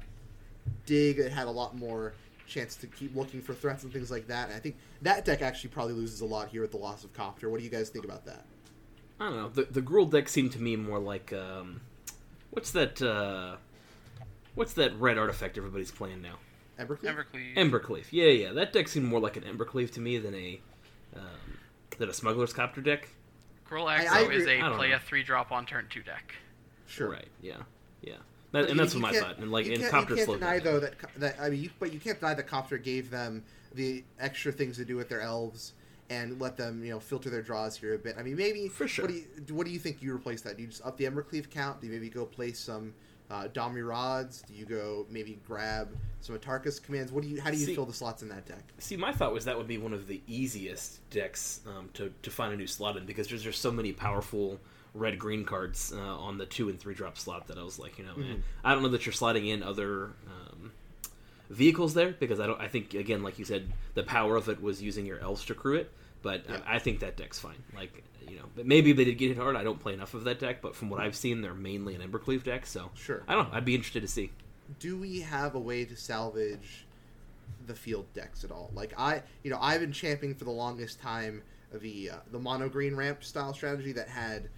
dig. 0.86 1.18
It 1.18 1.32
had 1.32 1.46
a 1.46 1.50
lot 1.50 1.76
more 1.76 2.14
chance 2.46 2.74
to 2.76 2.86
keep 2.86 3.14
looking 3.16 3.40
for 3.40 3.54
threats 3.54 3.84
and 3.84 3.92
things 3.92 4.10
like 4.10 4.26
that. 4.26 4.48
And 4.48 4.56
I 4.56 4.58
think 4.58 4.76
that 5.02 5.24
deck 5.24 5.42
actually 5.42 5.70
probably 5.70 5.94
loses 5.94 6.20
a 6.20 6.26
lot 6.26 6.48
here 6.48 6.62
with 6.62 6.72
the 6.72 6.76
loss 6.76 7.04
of 7.04 7.12
Copter. 7.12 7.48
What 7.48 7.58
do 7.58 7.64
you 7.64 7.70
guys 7.70 7.88
think 7.88 8.04
about 8.04 8.24
that? 8.26 8.44
I 9.20 9.26
don't 9.26 9.36
know. 9.36 9.48
The 9.48 9.64
the 9.70 9.82
Gruul 9.82 10.10
deck 10.10 10.28
seemed 10.28 10.52
to 10.52 10.60
me 10.60 10.76
more 10.76 10.98
like 10.98 11.32
um, 11.32 11.80
what's 12.50 12.72
that? 12.72 13.00
Uh, 13.00 13.56
what's 14.54 14.72
that 14.74 14.98
red 14.98 15.16
artifact 15.18 15.56
everybody's 15.56 15.92
playing 15.92 16.22
now? 16.22 16.34
Embercleave? 16.78 17.14
Embercleave. 17.14 17.56
Embercleave. 17.56 18.04
Yeah, 18.10 18.28
yeah. 18.28 18.52
That 18.52 18.72
deck 18.72 18.88
seemed 18.88 19.06
more 19.06 19.20
like 19.20 19.36
an 19.36 19.44
Embercleave 19.44 19.92
to 19.92 20.00
me 20.00 20.18
than 20.18 20.34
a 20.34 20.60
um, 21.16 21.22
than 21.98 22.08
a 22.08 22.12
Smuggler's 22.12 22.52
Copter 22.52 22.80
deck. 22.80 23.08
Gruul 23.68 23.86
I- 23.86 24.04
I 24.04 24.20
is 24.30 24.42
agree- 24.42 24.54
a 24.60 24.64
I 24.64 24.68
don't 24.68 24.76
play 24.76 24.90
know. 24.90 24.96
a 24.96 24.98
three 25.00 25.22
drop 25.22 25.50
on 25.52 25.66
turn 25.66 25.86
two 25.90 26.02
deck. 26.02 26.34
Sure. 26.86 27.10
Right. 27.10 27.28
Yeah. 27.40 27.58
Yeah. 28.02 28.16
That, 28.52 28.68
and 28.68 28.78
that's 28.78 28.94
what 28.94 29.00
my 29.00 29.12
can't- 29.12 29.24
thought. 29.24 29.38
And 29.38 29.50
like, 29.50 29.64
you 29.66 29.72
and 29.72 29.80
can't, 29.80 29.90
Copter 29.92 30.14
you 30.16 30.26
can't 30.26 30.40
deny 30.40 30.58
though 30.58 30.80
that 30.80 30.94
that 31.16 31.36
I 31.40 31.48
mean, 31.48 31.62
you, 31.62 31.70
but 31.78 31.92
you 31.92 31.98
can't 32.00 32.20
deny 32.20 32.34
that 32.34 32.46
Copter 32.46 32.76
gave 32.76 33.10
them 33.10 33.44
the 33.74 34.04
extra 34.20 34.52
things 34.52 34.76
to 34.76 34.84
do 34.84 34.96
with 34.96 35.08
their 35.08 35.22
elves 35.22 35.72
and 36.10 36.38
let 36.38 36.58
them 36.58 36.84
you 36.84 36.90
know 36.90 37.00
filter 37.00 37.30
their 37.30 37.40
draws 37.40 37.76
here 37.78 37.94
a 37.94 37.98
bit. 37.98 38.16
I 38.18 38.22
mean, 38.22 38.36
maybe 38.36 38.68
For 38.68 38.86
sure. 38.86 39.06
What 39.06 39.12
do 39.12 39.16
you 39.18 39.54
what 39.54 39.66
do 39.66 39.72
you 39.72 39.78
think 39.78 40.02
you 40.02 40.14
replace 40.14 40.42
that? 40.42 40.56
Do 40.56 40.62
you 40.62 40.68
just 40.68 40.84
up 40.84 40.98
the 40.98 41.04
Embercleave 41.04 41.48
count? 41.48 41.80
Do 41.80 41.86
you 41.86 41.92
maybe 41.94 42.10
go 42.10 42.26
play 42.26 42.52
some 42.52 42.92
uh, 43.32 43.48
Domri 43.48 43.82
Rades? 43.86 44.42
Do 44.46 44.52
you 44.52 44.66
go 44.66 45.06
maybe 45.10 45.40
grab 45.46 45.88
some 46.20 46.36
Atarka's 46.38 46.78
commands? 46.78 47.10
What 47.10 47.22
do 47.22 47.28
you 47.30 47.40
how 47.40 47.50
do 47.50 47.56
you 47.56 47.66
See- 47.66 47.74
fill 47.74 47.86
the 47.86 47.92
slots 47.92 48.22
in 48.22 48.28
that 48.28 48.46
deck? 48.46 48.62
See, 48.78 48.96
my 48.96 49.12
thought 49.12 49.32
was 49.32 49.46
that 49.46 49.56
would 49.56 49.66
be 49.66 49.78
one 49.78 49.92
of 49.94 50.06
the 50.06 50.20
easiest 50.26 51.08
decks 51.10 51.60
um, 51.66 51.88
to 51.94 52.12
to 52.22 52.30
find 52.30 52.52
a 52.52 52.56
new 52.56 52.66
slot 52.66 52.96
in 52.96 53.06
because 53.06 53.28
there's 53.28 53.42
just 53.42 53.62
so 53.62 53.72
many 53.72 53.92
powerful 53.92 54.60
red 54.94 55.18
green 55.18 55.44
cards 55.44 55.92
uh, 55.96 55.98
on 55.98 56.36
the 56.36 56.44
two 56.44 56.68
and 56.68 56.78
three 56.78 56.94
drop 56.94 57.16
slot 57.16 57.46
that 57.46 57.56
I 57.56 57.62
was 57.62 57.78
like, 57.78 57.98
you 57.98 58.04
know, 58.04 58.12
eh. 58.18 58.36
I 58.62 58.74
don't 58.74 58.82
know 58.82 58.90
that 58.90 59.06
you're 59.06 59.14
sliding 59.14 59.46
in 59.46 59.62
other 59.62 60.10
um, 60.26 60.72
vehicles 61.48 61.94
there 61.94 62.12
because 62.12 62.38
I 62.40 62.46
don't. 62.46 62.60
I 62.60 62.68
think 62.68 62.92
again, 62.92 63.22
like 63.22 63.38
you 63.38 63.46
said, 63.46 63.72
the 63.94 64.02
power 64.02 64.36
of 64.36 64.50
it 64.50 64.60
was 64.60 64.82
using 64.82 65.06
your 65.06 65.18
elves 65.20 65.44
to 65.46 65.54
crew 65.54 65.76
it. 65.76 65.90
But 66.22 66.44
Yeah. 66.48 66.60
I, 66.66 66.76
I 66.76 66.78
think 66.78 67.00
that 67.00 67.16
deck's 67.16 67.38
fine. 67.38 67.62
Like 67.74 68.04
you 68.28 68.36
know, 68.36 68.44
but 68.54 68.66
maybe 68.66 68.92
if 68.92 68.96
they 68.96 69.04
did 69.04 69.18
get 69.18 69.28
hit 69.28 69.36
hard. 69.38 69.56
I 69.56 69.64
don't 69.64 69.80
play 69.80 69.92
enough 69.94 70.14
of 70.14 70.24
that 70.24 70.38
deck, 70.38 70.62
but 70.62 70.74
from 70.76 70.88
what 70.90 71.00
I've 71.00 71.16
seen, 71.16 71.40
they're 71.42 71.54
mainly 71.54 71.94
an 71.94 72.00
Embercleave 72.02 72.44
deck. 72.44 72.66
So 72.66 72.90
Sure. 72.94 73.22
I 73.28 73.34
don't. 73.34 73.50
know. 73.50 73.56
I'd 73.56 73.64
be 73.64 73.74
interested 73.74 74.00
to 74.02 74.08
see. 74.08 74.30
do 74.78 74.96
we 74.96 75.20
have 75.20 75.54
a 75.54 75.60
way 75.60 75.84
to 75.84 75.96
salvage 75.96 76.86
the 77.66 77.74
field 77.74 78.06
decks 78.14 78.44
at 78.44 78.50
all? 78.50 78.70
Like 78.74 78.94
I, 78.98 79.22
you 79.42 79.50
know, 79.50 79.58
I've 79.60 79.80
been 79.80 79.92
championing 79.92 80.36
for 80.36 80.44
the 80.44 80.50
longest 80.52 81.00
time 81.00 81.42
the 81.72 82.10
uh, 82.10 82.16
the 82.30 82.38
mono 82.38 82.68
green 82.68 82.94
ramp 82.94 83.24
style 83.24 83.52
strategy 83.54 83.92
that 83.92 84.08
had, 84.08 84.48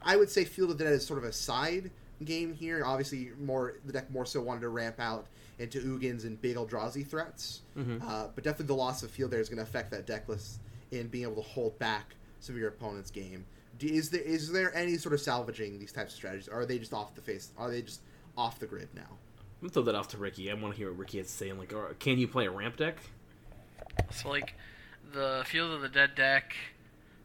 I 0.00 0.16
would 0.16 0.30
say, 0.30 0.44
Field 0.44 0.70
of 0.70 0.78
the 0.78 0.84
Dead 0.84 0.92
is 0.94 1.04
sort 1.06 1.18
of 1.18 1.24
a 1.24 1.32
side 1.32 1.90
game 2.24 2.54
here. 2.54 2.84
Obviously, 2.84 3.30
more 3.40 3.74
the 3.84 3.92
deck 3.92 4.10
more 4.10 4.24
so 4.24 4.40
wanted 4.40 4.60
to 4.60 4.68
ramp 4.68 4.98
out 5.00 5.26
into 5.58 5.80
Ugins 5.80 6.24
and 6.24 6.40
big 6.40 6.56
Eldrazi 6.56 7.06
threats, 7.06 7.60
uh, 7.76 8.28
but 8.34 8.42
definitely 8.42 8.66
the 8.66 8.74
loss 8.74 9.02
of 9.02 9.10
field 9.10 9.30
there 9.30 9.40
is 9.40 9.48
going 9.48 9.58
to 9.58 9.62
affect 9.62 9.90
that 9.90 10.06
deck 10.06 10.28
list 10.28 10.58
in 10.92 11.08
being 11.08 11.24
able 11.24 11.42
to 11.42 11.48
hold 11.48 11.76
back 11.78 12.14
some 12.38 12.54
of 12.54 12.60
your 12.60 12.68
opponent's 12.68 13.10
game. 13.10 13.44
Do, 13.78 13.86
is 13.88 14.10
there 14.10 14.20
is 14.20 14.52
there 14.52 14.74
any 14.76 14.96
sort 14.98 15.14
of 15.14 15.20
salvaging 15.20 15.78
these 15.78 15.92
types 15.92 16.12
of 16.12 16.16
strategies? 16.16 16.48
Or 16.48 16.60
are 16.60 16.66
they 16.66 16.78
just 16.78 16.92
off 16.92 17.14
the 17.14 17.22
face? 17.22 17.50
Are 17.58 17.70
they 17.70 17.82
just 17.82 18.02
off 18.36 18.60
the 18.60 18.66
grid 18.66 18.88
now? 18.94 19.02
I'm 19.08 19.68
gonna 19.68 19.72
throw 19.72 19.82
that 19.84 19.94
off 19.94 20.08
to 20.08 20.18
Ricky. 20.18 20.50
I 20.50 20.54
want 20.54 20.74
to 20.74 20.78
hear 20.78 20.90
what 20.90 20.98
Ricky 20.98 21.18
has 21.18 21.26
to 21.28 21.32
say. 21.32 21.48
And 21.48 21.58
like, 21.58 21.72
or, 21.72 21.94
can 21.98 22.18
you 22.18 22.28
play 22.28 22.46
a 22.46 22.50
ramp 22.50 22.76
deck? 22.76 22.96
So 24.10 24.28
like 24.28 24.54
the 25.12 25.42
Field 25.46 25.72
of 25.72 25.80
the 25.80 25.88
Dead 25.88 26.14
deck, 26.14 26.54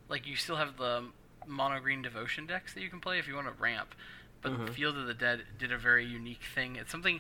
like 0.10 0.26
you 0.26 0.36
still 0.36 0.56
have 0.56 0.78
the 0.78 1.04
mono 1.46 1.80
green 1.80 2.02
devotion 2.02 2.46
decks 2.46 2.74
that 2.74 2.82
you 2.82 2.90
can 2.90 3.00
play 3.00 3.20
if 3.20 3.28
you 3.28 3.36
want 3.36 3.48
to 3.48 3.54
ramp. 3.62 3.94
But 4.42 4.54
Mhm. 4.54 4.74
Field 4.74 4.98
of 4.98 5.08
the 5.08 5.14
Dead 5.14 5.44
did 5.60 5.72
a 5.72 5.78
very 5.78 6.06
unique 6.06 6.44
thing. 6.56 6.76
It's 6.76 6.92
something 6.92 7.20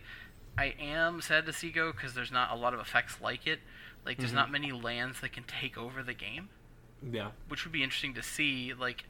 I 0.57 0.75
am 0.79 1.21
sad 1.21 1.45
to 1.47 1.53
see 1.53 1.71
go 1.71 1.91
because 1.91 2.13
there's 2.13 2.31
not 2.31 2.51
a 2.51 2.55
lot 2.55 2.73
of 2.73 2.79
effects 2.79 3.17
like 3.21 3.45
it. 3.47 3.59
Like 4.07 4.17
there's 4.17 4.31
Mhm. 4.31 4.35
not 4.35 4.51
many 4.51 4.71
lands 4.71 5.19
that 5.19 5.33
can 5.33 5.43
take 5.43 5.77
over 5.77 6.01
the 6.01 6.13
game, 6.13 6.49
Yeah, 7.03 7.31
which 7.49 7.65
would 7.65 7.73
be 7.73 7.83
interesting 7.83 8.13
to 8.15 8.23
see. 8.23 8.73
Like, 8.73 9.03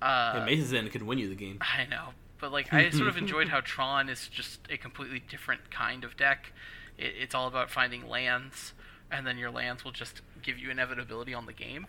uh, 0.00 0.34
yeah 0.36 0.44
Maze's 0.46 0.72
End 0.72 0.90
could 0.92 1.02
win 1.02 1.18
you 1.18 1.28
the 1.28 1.34
game. 1.34 1.58
I 1.60 1.84
know, 1.86 2.14
but 2.38 2.52
like 2.52 2.72
I 2.72 2.88
sort 2.90 3.08
of 3.08 3.16
enjoyed 3.18 3.48
how 3.48 3.60
Tron 3.60 4.08
is 4.08 4.28
just 4.28 4.60
a 4.70 4.76
completely 4.78 5.18
different 5.18 5.70
kind 5.72 6.04
of 6.04 6.16
deck. 6.16 6.52
It, 6.96 7.14
it's 7.18 7.34
all 7.34 7.48
about 7.48 7.68
finding 7.68 8.08
lands, 8.08 8.74
and 9.10 9.26
then 9.26 9.38
your 9.38 9.50
lands 9.50 9.82
will 9.84 9.90
just 9.92 10.22
give 10.40 10.56
you 10.56 10.70
inevitability 10.70 11.34
on 11.34 11.46
the 11.46 11.52
game. 11.52 11.88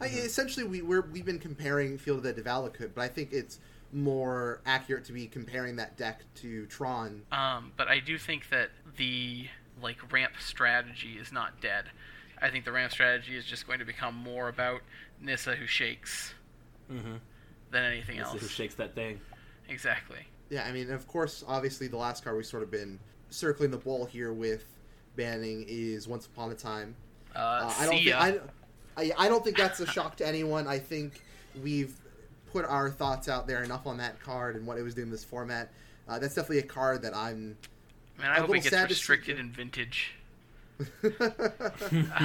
I, 0.00 0.06
essentially, 0.08 0.64
we 0.66 0.82
we're, 0.82 1.00
we've 1.00 1.24
been 1.24 1.38
comparing 1.40 1.96
Field 1.98 2.18
of 2.18 2.22
the 2.22 2.32
Dead 2.34 2.44
to 2.44 2.48
Valakut, 2.50 2.90
but 2.94 3.00
I 3.00 3.08
think 3.08 3.32
it's 3.32 3.58
more 3.94 4.60
accurate 4.66 5.06
to 5.06 5.12
be 5.12 5.26
comparing 5.26 5.76
that 5.76 5.96
deck 5.96 6.20
to 6.34 6.66
Tron. 6.66 7.22
Um, 7.32 7.72
but 7.78 7.88
I 7.88 7.98
do 7.98 8.18
think 8.18 8.50
that 8.50 8.70
the 8.98 9.48
like 9.82 10.12
ramp 10.12 10.32
strategy 10.40 11.18
is 11.20 11.32
not 11.32 11.60
dead. 11.60 11.84
I 12.40 12.50
think 12.50 12.64
the 12.64 12.72
ramp 12.72 12.92
strategy 12.92 13.36
is 13.36 13.44
just 13.44 13.66
going 13.66 13.78
to 13.80 13.84
become 13.84 14.14
more 14.14 14.48
about 14.48 14.80
Nissa 15.20 15.54
who 15.56 15.66
shakes 15.66 16.34
Mm-hmm. 16.90 17.16
than 17.70 17.84
anything 17.84 18.16
Who 18.16 18.22
else. 18.24 18.40
Who 18.40 18.46
shakes 18.48 18.74
that 18.76 18.94
thing? 18.94 19.20
Exactly. 19.68 20.20
Yeah, 20.48 20.64
I 20.64 20.72
mean, 20.72 20.90
of 20.90 21.06
course, 21.06 21.44
obviously, 21.46 21.86
the 21.88 21.98
last 21.98 22.24
card 22.24 22.36
we've 22.36 22.46
sort 22.46 22.62
of 22.62 22.70
been 22.70 22.98
circling 23.28 23.70
the 23.70 23.76
ball 23.76 24.06
here 24.06 24.32
with 24.32 24.64
banning 25.16 25.66
is 25.68 26.08
Once 26.08 26.24
Upon 26.24 26.50
a 26.50 26.54
Time. 26.54 26.96
Uh, 27.36 27.38
Uh, 27.38 27.74
I 27.78 27.84
don't 27.84 27.90
see 27.90 28.04
think 28.04 28.06
ya. 28.06 28.18
I, 28.96 29.02
I, 29.02 29.12
I 29.18 29.28
don't 29.28 29.44
think 29.44 29.58
that's 29.58 29.80
a 29.80 29.86
shock 29.86 30.16
to 30.16 30.26
anyone. 30.26 30.66
I 30.66 30.78
think 30.78 31.20
we've 31.62 31.94
put 32.50 32.64
our 32.64 32.88
thoughts 32.88 33.28
out 33.28 33.46
there 33.46 33.62
enough 33.62 33.86
on 33.86 33.98
that 33.98 34.18
card 34.20 34.56
and 34.56 34.66
what 34.66 34.78
it 34.78 34.82
was 34.82 34.94
doing 34.94 35.08
in 35.08 35.12
this 35.12 35.24
format. 35.24 35.70
Uh, 36.08 36.18
that's 36.18 36.34
definitely 36.34 36.60
a 36.60 36.62
card 36.62 37.02
that 37.02 37.14
I'm. 37.14 37.58
Man, 38.18 38.30
I 38.30 38.40
hope 38.40 38.50
it 38.50 38.62
gets 38.62 38.70
to 38.70 38.82
restricted 38.82 39.38
in 39.38 39.50
vintage. 39.52 40.14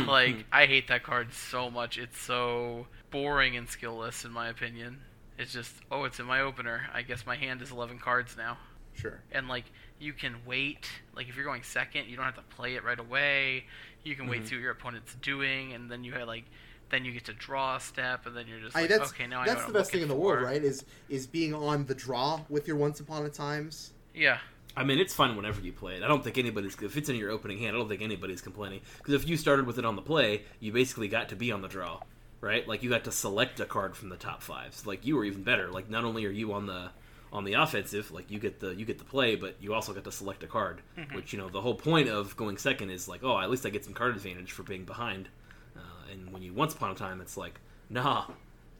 like 0.07 0.45
I 0.51 0.65
hate 0.65 0.87
that 0.87 1.03
card 1.03 1.33
so 1.33 1.69
much. 1.69 1.97
It's 1.97 2.19
so 2.19 2.87
boring 3.11 3.55
and 3.57 3.67
skillless 3.67 4.25
in 4.25 4.31
my 4.31 4.47
opinion. 4.49 5.01
It's 5.37 5.53
just 5.53 5.71
oh, 5.91 6.03
it's 6.05 6.19
in 6.19 6.25
my 6.25 6.41
opener. 6.41 6.87
I 6.93 7.01
guess 7.01 7.25
my 7.25 7.35
hand 7.35 7.61
is 7.61 7.71
11 7.71 7.99
cards 7.99 8.35
now. 8.37 8.57
sure. 8.93 9.21
And 9.31 9.47
like 9.47 9.65
you 9.99 10.13
can 10.13 10.35
wait. 10.45 10.89
Like 11.15 11.29
if 11.29 11.35
you're 11.35 11.45
going 11.45 11.63
second, 11.63 12.07
you 12.07 12.15
don't 12.15 12.25
have 12.25 12.35
to 12.35 12.55
play 12.55 12.75
it 12.75 12.83
right 12.83 12.99
away. 12.99 13.65
You 14.03 14.15
can 14.15 14.27
wait 14.27 14.41
Mm-hmm. 14.41 14.47
see 14.49 14.55
what 14.55 14.61
your 14.61 14.71
opponent's 14.71 15.15
doing, 15.15 15.73
and 15.73 15.89
then 15.89 16.03
you 16.03 16.13
have 16.13 16.27
like 16.27 16.45
then 16.89 17.05
you 17.05 17.11
get 17.11 17.25
to 17.25 17.33
draw 17.33 17.77
a 17.77 17.79
step, 17.79 18.25
and 18.27 18.35
then 18.35 18.45
you're 18.47 18.59
just 18.59 18.75
I, 18.75 18.81
like 18.81 18.89
that's 18.89 19.11
okay 19.11 19.25
now 19.27 19.41
I 19.41 19.45
that's 19.45 19.61
the 19.61 19.67
what 19.67 19.73
best 19.75 19.89
I'm 19.89 19.93
thing 19.93 20.01
in 20.03 20.07
the 20.09 20.13
looking 20.15 20.25
world, 20.25 20.43
right? 20.43 20.63
Is 20.63 20.85
is 21.09 21.25
being 21.25 21.53
on 21.53 21.85
the 21.85 21.95
draw 21.95 22.41
with 22.49 22.67
your 22.67 22.75
Once 22.77 22.99
Upon 22.99 23.25
a 23.25 23.29
Times. 23.29 23.91
Yeah. 24.13 24.39
I 24.75 24.83
mean, 24.83 24.97
it's 24.97 25.13
fun 25.13 25.35
whenever 25.35 25.61
you 25.61 25.71
play 25.71 25.95
it. 25.95 26.03
I 26.03 26.07
don't 26.07 26.23
think 26.23 26.37
anybody's 26.37 26.75
if 26.81 26.97
it's 26.97 27.09
in 27.09 27.15
your 27.15 27.29
opening 27.29 27.59
hand. 27.59 27.75
I 27.75 27.79
don't 27.79 27.87
think 27.89 28.01
anybody's 28.01 28.41
complaining 28.41 28.81
because 28.97 29.13
if 29.13 29.27
you 29.27 29.37
started 29.37 29.67
with 29.67 29.77
it 29.77 29.85
on 29.85 29.95
the 29.95 30.01
play, 30.01 30.43
you 30.59 30.71
basically 30.71 31.07
got 31.07 31.29
to 31.29 31.35
be 31.35 31.51
on 31.51 31.61
the 31.61 31.67
draw, 31.67 31.99
right? 32.41 32.67
Like 32.67 32.81
you 32.81 32.89
got 32.89 33.03
to 33.03 33.11
select 33.11 33.59
a 33.59 33.65
card 33.65 33.95
from 33.95 34.09
the 34.09 34.15
top 34.17 34.41
five. 34.41 34.73
So 34.73 34.89
like 34.89 35.05
you 35.05 35.15
were 35.15 35.25
even 35.25 35.43
better. 35.43 35.69
Like 35.69 35.89
not 35.89 36.03
only 36.03 36.25
are 36.25 36.31
you 36.31 36.53
on 36.53 36.65
the 36.65 36.89
on 37.31 37.43
the 37.43 37.53
offensive, 37.53 38.11
like 38.11 38.31
you 38.31 38.39
get 38.39 38.59
the 38.59 38.73
you 38.73 38.85
get 38.85 38.97
the 38.97 39.03
play, 39.03 39.35
but 39.35 39.55
you 39.59 39.73
also 39.73 39.93
get 39.93 40.03
to 40.05 40.11
select 40.11 40.43
a 40.43 40.47
card. 40.47 40.81
Which 41.13 41.33
you 41.33 41.39
know 41.39 41.49
the 41.49 41.61
whole 41.61 41.75
point 41.75 42.09
of 42.09 42.35
going 42.35 42.57
second 42.57 42.89
is 42.89 43.07
like, 43.07 43.23
oh, 43.23 43.37
at 43.39 43.49
least 43.51 43.65
I 43.65 43.69
get 43.69 43.83
some 43.85 43.93
card 43.93 44.15
advantage 44.15 44.51
for 44.51 44.63
being 44.63 44.85
behind. 44.85 45.29
Uh, 45.75 46.11
and 46.11 46.31
when 46.31 46.41
you 46.41 46.53
once 46.53 46.73
upon 46.73 46.91
a 46.91 46.95
time, 46.95 47.21
it's 47.21 47.37
like, 47.37 47.59
nah, 47.89 48.25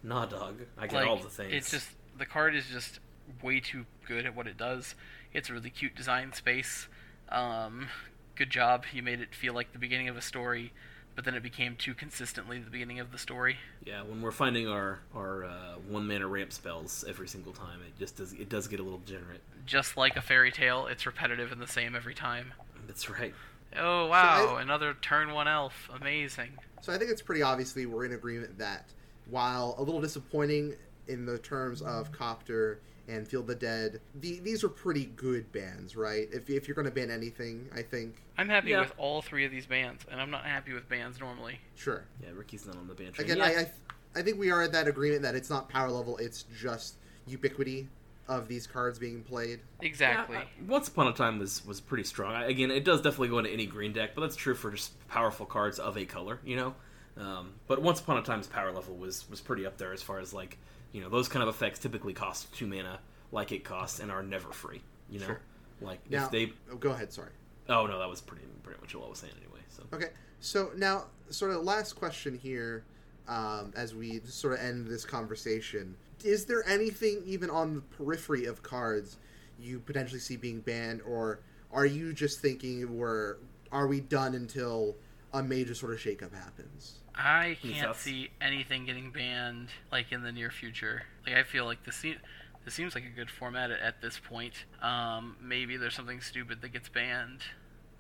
nah, 0.02 0.26
dog, 0.26 0.62
I 0.78 0.88
get 0.88 0.96
like, 0.96 1.08
all 1.08 1.18
the 1.18 1.30
things. 1.30 1.54
It's 1.54 1.72
just 1.72 1.88
the 2.18 2.26
card 2.26 2.56
is 2.56 2.66
just 2.68 3.00
way 3.42 3.60
too 3.60 3.86
good 4.08 4.26
at 4.26 4.36
what 4.36 4.48
it 4.48 4.58
does. 4.58 4.96
It's 5.34 5.50
a 5.50 5.54
really 5.54 5.70
cute 5.70 5.96
design 5.96 6.34
space. 6.34 6.88
Um, 7.30 7.88
good 8.36 8.50
job. 8.50 8.86
You 8.94 9.02
made 9.04 9.20
it 9.20 9.34
feel 9.34 9.54
like 9.54 9.74
the 9.74 9.80
beginning 9.80 10.08
of 10.10 10.18
a 10.18 10.22
story, 10.22 10.72
but 11.16 11.26
then 11.26 11.34
it 11.36 11.44
became 11.44 11.76
too 11.76 11.94
consistently 11.94 12.60
the 12.60 12.70
beginning 12.70 13.00
of 13.00 13.12
the 13.12 13.18
story. 13.18 13.58
Yeah, 13.86 14.04
when 14.04 14.22
we're 14.22 14.32
finding 14.32 14.68
our 14.68 15.00
our 15.16 15.46
uh, 15.46 15.74
one 15.88 16.08
mana 16.08 16.28
ramp 16.28 16.54
spells 16.54 17.04
every 17.08 17.28
single 17.28 17.54
time, 17.54 17.80
it 17.88 17.98
just 18.00 18.18
does 18.18 18.34
it 18.34 18.50
does 18.50 18.68
get 18.68 18.80
a 18.80 18.84
little 18.84 19.00
degenerate. 19.00 19.42
Just 19.66 19.98
like 19.98 20.16
a 20.18 20.22
fairy 20.22 20.52
tale, 20.52 20.88
it's 20.88 21.06
repetitive 21.06 21.52
and 21.52 21.62
the 21.62 21.68
same 21.68 21.96
every 21.96 22.14
time. 22.14 22.54
That's 22.88 23.10
right. 23.10 23.34
Oh 23.76 24.08
wow, 24.08 24.56
I- 24.58 24.62
another 24.62 24.94
turn 25.02 25.34
one 25.34 25.48
elf. 25.48 25.90
Amazing. 26.00 26.52
So 26.82 26.94
I 26.94 26.98
think 26.98 27.10
it's 27.10 27.22
pretty 27.22 27.42
obviously 27.42 27.86
we're 27.86 28.06
in 28.06 28.14
agreement 28.14 28.58
that 28.60 28.86
while 29.30 29.74
a 29.78 29.82
little 29.84 30.02
disappointing 30.02 30.76
in 31.08 31.26
the 31.26 31.38
terms 31.40 31.82
of 31.82 32.12
Copter 32.12 32.80
and 33.08 33.28
Feel 33.28 33.44
the 33.44 33.56
Dead, 33.56 34.00
the, 34.16 34.40
these 34.40 34.64
are 34.64 34.70
pretty 34.70 35.06
good 35.06 35.52
bands, 35.52 35.96
right? 35.96 36.28
If, 36.32 36.50
if 36.50 36.68
you're 36.68 36.76
going 36.76 36.86
to 36.88 36.92
ban 36.92 37.12
anything, 37.12 37.68
I 37.76 37.82
think 37.82 38.16
I'm 38.38 38.48
happy 38.50 38.70
Yeah. 38.70 38.82
with 38.82 38.94
all 38.98 39.22
three 39.22 39.46
of 39.46 39.52
these 39.52 39.66
bands, 39.66 40.06
and 40.10 40.22
I'm 40.22 40.32
not 40.32 40.46
happy 40.46 40.74
with 40.74 40.88
bands 40.88 41.20
normally. 41.20 41.60
sure. 41.76 42.06
Yeah, 42.22 42.30
Ricky's 42.34 42.66
not 42.66 42.78
on 42.78 42.88
the 42.88 42.94
band 42.94 43.14
train. 43.16 43.26
Again, 43.30 43.38
yeah. 43.38 43.44
I, 43.44 43.62
I 43.62 43.72
I 44.16 44.22
think 44.22 44.38
we 44.40 44.52
are 44.52 44.62
at 44.62 44.72
that 44.74 44.88
agreement 44.88 45.24
that 45.24 45.36
it's 45.36 45.50
not 45.50 45.70
power 45.70 45.90
level; 45.90 46.18
it's 46.18 46.44
just 46.58 46.96
ubiquity 47.28 47.90
of 48.30 48.48
these 48.48 48.66
cards 48.68 49.00
being 49.00 49.22
played. 49.24 49.60
Exactly. 49.82 50.38
Yeah, 50.38 50.44
uh, 50.44 50.66
Once 50.68 50.88
Upon 50.88 51.08
a 51.08 51.14
Time 51.14 51.40
was 51.40 51.66
was 51.66 51.82
pretty 51.82 52.04
strong. 52.06 52.34
I, 52.34 52.46
again, 52.46 52.72
it 52.72 52.86
does 52.86 53.02
definitely 53.02 53.30
go 53.30 53.40
into 53.40 53.50
any 53.52 53.66
green 53.66 53.92
deck, 53.92 54.12
but 54.16 54.22
that's 54.22 54.36
true 54.36 54.56
for 54.56 54.72
just 54.72 54.94
powerful 55.10 55.46
cards 55.46 55.78
of 55.80 55.98
a 55.98 56.06
color, 56.06 56.40
you 56.46 56.56
know. 56.56 56.76
Um, 57.18 57.54
but 57.68 57.82
Once 57.82 58.00
Upon 58.00 58.18
a 58.18 58.22
Time's 58.22 58.48
power 58.48 58.72
level 58.72 58.96
was 58.96 59.30
was 59.30 59.42
pretty 59.42 59.66
up 59.66 59.78
there 59.78 59.92
as 59.94 60.02
far 60.02 60.20
as 60.20 60.34
like 60.34 60.58
you 60.94 61.02
know 61.02 61.10
those 61.10 61.28
kind 61.28 61.44
of 61.44 61.50
effects 61.54 61.80
typically 61.80 62.14
cost 62.14 62.54
two 62.54 62.68
mana, 62.68 63.00
like 63.34 63.52
it 63.52 63.66
costs, 63.66 64.00
and 64.00 64.10
are 64.10 64.24
never 64.24 64.52
free. 64.54 64.82
You 65.10 65.20
know, 65.20 65.26
Sure. 65.26 65.42
like 65.82 66.10
Now, 66.10 66.26
if 66.26 66.32
they 66.32 66.54
oh, 66.72 66.78
go 66.78 66.92
ahead. 66.92 67.12
Sorry. 67.12 67.32
oh 67.68 67.86
no, 67.86 68.00
that 68.00 68.08
was 68.10 68.22
pretty 68.22 68.46
pretty 68.64 68.80
much 68.80 68.96
what 68.96 69.06
I 69.06 69.10
was 69.10 69.20
saying 69.20 69.34
anyway. 69.42 69.60
So 69.70 69.84
Okay, 69.92 70.10
so 70.40 70.72
now, 70.78 71.06
sort 71.30 71.52
of 71.52 71.64
last 71.64 71.94
question 71.94 72.38
here, 72.38 72.86
um, 73.28 73.74
as 73.76 73.94
we 73.94 74.22
sort 74.26 74.54
of 74.54 74.60
end 74.60 74.88
this 74.88 75.04
conversation. 75.04 75.96
Is 76.24 76.46
there 76.46 76.64
anything 76.70 77.22
even 77.26 77.50
on 77.50 77.76
the 77.76 77.82
periphery 77.82 78.46
of 78.46 78.64
cards 78.64 79.18
you 79.60 79.80
potentially 79.80 80.20
see 80.22 80.38
being 80.38 80.62
banned, 80.62 81.02
or 81.02 81.40
are 81.72 81.86
you 81.86 82.14
just 82.14 82.40
thinking 82.40 82.98
we're 82.98 83.38
are 83.72 83.88
we 83.88 84.00
done 84.00 84.36
until 84.36 84.96
a 85.34 85.42
major 85.42 85.74
sort 85.74 85.94
of 85.94 86.00
shakeup 86.00 86.34
happens? 86.34 87.00
I 87.16 87.58
can't 87.62 87.88
thoughts? 87.88 88.00
see 88.02 88.30
anything 88.42 88.86
getting 88.86 89.12
banned 89.12 89.70
like 89.92 90.12
in 90.12 90.24
the 90.24 90.32
near 90.32 90.50
future. 90.50 91.04
Like 91.26 91.36
I 91.36 91.44
feel 91.44 91.66
like 91.66 91.84
this 91.86 91.96
se- 91.98 92.18
this 92.66 92.74
seems 92.74 92.96
like 92.96 93.06
a 93.06 93.10
good 93.16 93.30
format 93.30 93.72
at, 93.72 93.80
at 93.80 94.02
this 94.02 94.20
point. 94.20 94.66
Um, 94.82 95.36
maybe 95.42 95.78
there's 95.78 95.96
something 95.96 96.22
stupid 96.22 96.62
that 96.62 96.70
gets 96.74 96.90
banned, 96.90 97.42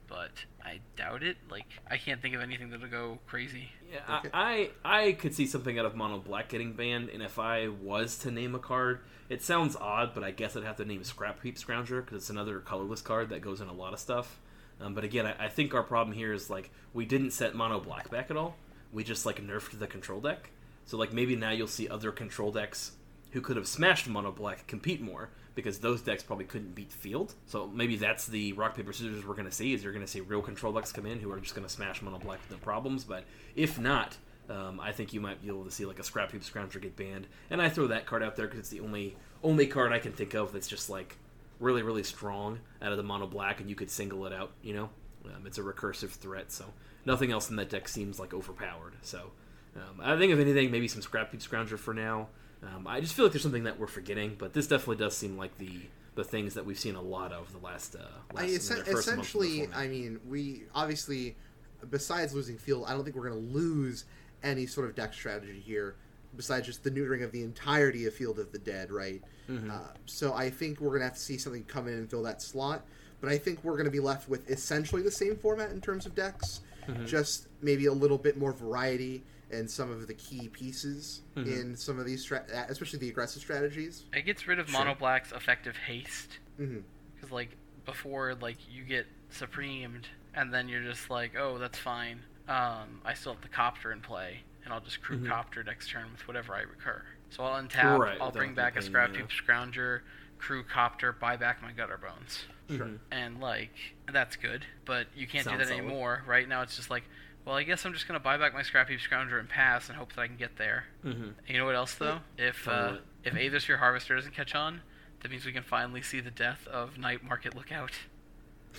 but 0.07 0.31
I 0.63 0.79
doubt 0.95 1.21
it. 1.23 1.37
Like 1.49 1.65
I 1.89 1.97
can't 1.97 2.21
think 2.21 2.33
of 2.33 2.41
anything 2.41 2.69
that'll 2.69 2.87
go 2.87 3.19
crazy. 3.27 3.69
Yeah, 3.91 4.17
Okay. 4.19 4.29
I, 4.33 4.69
I 4.83 5.03
I 5.07 5.11
could 5.13 5.35
see 5.35 5.45
something 5.45 5.77
out 5.77 5.85
of 5.85 5.95
Mono 5.95 6.17
Black 6.19 6.49
getting 6.49 6.73
banned, 6.73 7.09
and 7.09 7.21
if 7.21 7.37
I 7.37 7.67
was 7.67 8.17
to 8.19 8.31
name 8.31 8.55
a 8.55 8.59
card, 8.59 9.01
it 9.29 9.43
sounds 9.43 9.75
odd, 9.75 10.13
but 10.15 10.23
I 10.23 10.31
guess 10.31 10.55
I'd 10.57 10.63
have 10.63 10.77
to 10.77 10.85
name 10.85 11.01
Scrapheap 11.01 11.59
Scrounger 11.63 12.03
because 12.03 12.17
it's 12.23 12.29
another 12.29 12.59
colorless 12.59 13.01
card 13.01 13.29
that 13.29 13.41
goes 13.41 13.61
in 13.61 13.67
a 13.67 13.73
lot 13.73 13.93
of 13.93 13.99
stuff. 13.99 14.39
Um, 14.81 14.95
but 14.95 15.03
again, 15.03 15.25
I, 15.27 15.45
I 15.45 15.49
think 15.49 15.73
our 15.75 15.83
problem 15.83 16.15
here 16.17 16.33
is 16.33 16.49
like 16.49 16.71
we 16.93 17.05
didn't 17.05 17.31
set 17.31 17.53
Mono 17.53 17.79
Black 17.79 18.09
back 18.09 18.31
at 18.31 18.37
all. 18.37 18.55
We 18.93 19.03
just 19.03 19.25
like 19.25 19.41
nerfed 19.41 19.79
the 19.79 19.87
control 19.87 20.21
deck. 20.21 20.51
So 20.85 20.97
like 20.97 21.13
maybe 21.13 21.35
now 21.35 21.51
you'll 21.51 21.67
see 21.67 21.89
other 21.89 22.11
control 22.11 22.51
decks 22.51 22.91
who 23.31 23.41
could 23.41 23.57
have 23.57 23.67
smashed 23.67 24.07
Mono 24.07 24.31
Black 24.31 24.67
compete 24.67 25.01
more 25.01 25.29
because 25.55 25.79
those 25.79 26.01
decks 26.01 26.23
probably 26.23 26.45
couldn't 26.45 26.75
beat 26.75 26.91
Field. 26.91 27.33
So 27.45 27.67
maybe 27.67 27.95
that's 27.95 28.27
the 28.27 28.53
rock 28.53 28.75
paper 28.75 28.93
scissors 28.93 29.25
we're 29.25 29.33
going 29.35 29.45
to 29.47 29.51
see. 29.51 29.73
Is 29.73 29.83
you're 29.83 29.93
going 29.93 30.05
to 30.05 30.11
see 30.11 30.21
real 30.21 30.41
control 30.41 30.73
decks 30.73 30.91
come 30.91 31.05
in 31.05 31.19
who 31.19 31.31
are 31.31 31.39
just 31.39 31.55
going 31.55 31.67
to 31.67 31.73
smash 31.73 32.01
Mono 32.01 32.19
Black 32.19 32.39
with 32.41 32.51
no 32.51 32.57
problems. 32.57 33.03
But 33.03 33.23
if 33.55 33.79
not, 33.79 34.17
um, 34.49 34.79
I 34.79 34.91
think 34.91 35.13
you 35.13 35.21
might 35.21 35.41
be 35.41 35.47
able 35.47 35.63
to 35.65 35.71
see 35.71 35.85
like 35.85 35.99
a 35.99 36.03
Scrapheap 36.03 36.49
Scrounger 36.49 36.81
get 36.81 36.95
banned. 36.95 37.27
And 37.49 37.61
I 37.61 37.69
throw 37.69 37.87
that 37.87 38.05
card 38.05 38.23
out 38.23 38.35
there 38.35 38.45
because 38.45 38.59
it's 38.59 38.69
the 38.69 38.81
only 38.81 39.15
only 39.43 39.67
card 39.67 39.91
I 39.91 39.99
can 39.99 40.13
think 40.13 40.33
of 40.33 40.53
that's 40.53 40.67
just 40.67 40.89
like 40.89 41.17
really 41.59 41.81
really 41.81 42.03
strong 42.03 42.59
out 42.81 42.91
of 42.91 42.97
the 42.97 43.03
Mono 43.03 43.27
Black, 43.27 43.59
and 43.59 43.69
you 43.69 43.75
could 43.75 43.89
single 43.89 44.25
it 44.25 44.33
out. 44.33 44.51
You 44.61 44.73
know, 44.73 44.89
um, 45.25 45.45
it's 45.45 45.57
a 45.57 45.61
recursive 45.61 46.09
threat. 46.11 46.51
So 46.51 46.65
nothing 47.05 47.31
else 47.31 47.49
in 47.49 47.55
that 47.57 47.69
deck 47.69 47.87
seems 47.87 48.19
like 48.19 48.33
overpowered. 48.33 48.93
So. 49.01 49.31
Um, 49.75 50.01
I 50.03 50.15
think 50.17 50.31
if 50.31 50.37
anything, 50.37 50.69
maybe 50.69 50.87
some 50.87 51.01
scrapheap 51.01 51.41
scrounger 51.43 51.79
for 51.79 51.95
now. 51.95 52.27
Um, 52.61 52.87
I 52.87 53.01
just 53.01 53.13
feel 53.13 53.25
like 53.25 53.33
there's 53.33 53.41
something 53.43 53.63
that 53.63 53.79
we're 53.79 53.87
forgetting, 53.87 54.35
but 54.37 54.53
this 54.53 54.67
definitely 54.67 54.97
does 54.97 55.17
seem 55.17 55.37
like 55.37 55.57
the 55.57 55.81
the 56.15 56.23
things 56.23 56.53
that 56.53 56.65
we've 56.65 56.79
seen 56.79 56.95
a 56.95 57.01
lot 57.01 57.31
of 57.31 57.51
the 57.51 57.57
last. 57.57 57.95
Uh, 57.95 57.99
last 58.33 58.43
I, 58.43 58.43
in 58.43 58.49
the 58.49 58.55
essen- 58.55 58.77
first 58.77 58.87
month 58.87 58.97
of 58.97 59.05
the 59.05 59.21
essentially. 59.21 59.69
I 59.73 59.87
mean, 59.87 60.19
we 60.27 60.63
obviously, 60.75 61.35
besides 61.89 62.33
losing 62.33 62.57
field, 62.57 62.85
I 62.87 62.93
don't 62.93 63.03
think 63.03 63.15
we're 63.15 63.29
going 63.29 63.47
to 63.47 63.53
lose 63.53 64.05
any 64.43 64.65
sort 64.65 64.87
of 64.87 64.95
deck 64.95 65.13
strategy 65.13 65.59
here. 65.59 65.95
Besides 66.35 66.65
just 66.65 66.83
the 66.83 66.89
neutering 66.89 67.23
of 67.23 67.31
the 67.31 67.43
entirety 67.43 68.07
of 68.07 68.13
Field 68.13 68.39
of 68.39 68.51
the 68.51 68.57
Dead, 68.57 68.91
right? 68.91 69.21
Mm-hmm. 69.47 69.69
Uh, 69.69 69.77
so 70.07 70.33
I 70.33 70.49
think 70.49 70.81
we're 70.81 70.89
going 70.89 71.01
to 71.01 71.05
have 71.05 71.13
to 71.13 71.19
see 71.19 71.37
something 71.37 71.63
come 71.65 71.87
in 71.87 71.93
and 71.93 72.09
fill 72.09 72.23
that 72.23 72.41
slot. 72.41 72.85
But 73.23 73.31
I 73.31 73.37
think 73.37 73.63
we're 73.63 73.73
going 73.77 73.85
to 73.85 73.91
be 73.91 74.01
left 74.01 74.27
with 74.27 74.49
essentially 74.51 75.01
the 75.01 75.09
same 75.09 75.37
format 75.37 75.71
in 75.71 75.79
terms 75.79 76.05
of 76.05 76.13
decks, 76.13 76.59
Mm-hmm. 76.89 77.05
just 77.05 77.47
maybe 77.61 77.85
a 77.85 77.93
little 77.93 78.17
bit 78.17 78.37
more 78.37 78.51
variety 78.51 79.23
in 79.51 79.69
some 79.69 79.89
of 79.89 80.05
the 80.07 80.13
key 80.15 80.49
pieces 80.49 81.21
Mhm. 81.37 81.47
in 81.47 81.75
some 81.77 81.97
of 81.97 82.05
these, 82.05 82.21
stra- 82.23 82.43
uh, 82.53 82.65
especially 82.67 82.99
the 82.99 83.07
aggressive 83.07 83.41
strategies. 83.41 84.03
It 84.11 84.23
gets 84.23 84.45
rid 84.49 84.59
of 84.59 84.69
Sure. 84.69 84.79
Mono 84.83 84.93
Black's 84.93 85.31
effective 85.31 85.77
haste 85.77 86.39
because 86.57 87.31
like 87.31 87.55
before, 87.85 88.35
like 88.35 88.57
you 88.69 88.83
get 88.83 89.05
supremed 89.31 90.03
and 90.33 90.53
then 90.53 90.67
you're 90.67 90.83
just 90.83 91.09
like, 91.09 91.37
oh, 91.37 91.57
that's 91.57 91.79
fine. 91.79 92.19
Um, 92.49 92.99
I 93.05 93.13
still 93.13 93.31
have 93.31 93.41
the 93.41 93.47
copter 93.47 93.93
in 93.93 94.01
play, 94.01 94.41
and 94.65 94.73
I'll 94.73 94.81
just 94.81 95.01
crew 95.01 95.19
Mhm. 95.19 95.29
copter 95.29 95.63
next 95.63 95.89
turn 95.89 96.11
with 96.11 96.27
whatever 96.27 96.53
I 96.53 96.63
recur. 96.63 97.01
So 97.29 97.45
I'll 97.45 97.63
untap. 97.63 97.97
Right, 97.97 98.17
I'll 98.19 98.31
bring 98.31 98.53
back 98.55 98.73
a 98.75 98.79
paying, 98.81 98.91
scrap 98.91 99.13
yeah. 99.13 99.19
heap 99.19 99.29
scrounger, 99.29 100.01
crew 100.37 100.63
copter, 100.65 101.13
buy 101.13 101.37
back 101.37 101.61
my 101.61 101.71
gutterbones. 101.71 102.39
Sure. 102.69 102.85
Mhm. 102.87 102.99
and 103.11 103.39
like 103.41 103.71
that's 104.11 104.35
good 104.37 104.65
but 104.85 105.07
you 105.15 105.27
can't 105.27 105.43
Sounds 105.43 105.55
do 105.55 105.65
that 105.65 105.67
solid. 105.69 105.79
anymore 105.83 106.23
right 106.25 106.47
now 106.47 106.61
it's 106.61 106.75
just 106.77 106.89
like 106.89 107.03
well 107.45 107.55
i 107.55 107.63
guess 107.63 107.85
i'm 107.85 107.93
just 107.93 108.07
going 108.07 108.17
to 108.19 108.23
buy 108.23 108.37
back 108.37 108.53
my 108.53 108.61
scrapheap 108.61 108.99
scrounger 108.99 109.37
and 109.39 109.49
pass 109.49 109.89
and 109.89 109.97
hope 109.97 110.13
that 110.13 110.21
i 110.21 110.27
can 110.27 110.37
get 110.37 110.55
there 110.57 110.85
Mhm. 111.05 111.33
You 111.47 111.57
know 111.57 111.65
what 111.65 111.75
else 111.75 111.95
though 111.95 112.19
if 112.37 112.63
Tell 112.63 112.73
me 112.73 112.79
uh, 112.79 112.91
what. 112.93 113.03
if 113.25 113.33
aethersphere 113.33 113.79
harvester 113.79 114.15
doesn't 114.15 114.33
catch 114.33 114.55
on 114.55 114.81
that 115.21 115.29
means 115.31 115.45
we 115.45 115.51
can 115.51 115.63
finally 115.63 116.01
see 116.01 116.19
the 116.21 116.31
death 116.31 116.65
of 116.67 116.97
night 116.97 117.23
market 117.23 117.53
lookout 117.55 117.91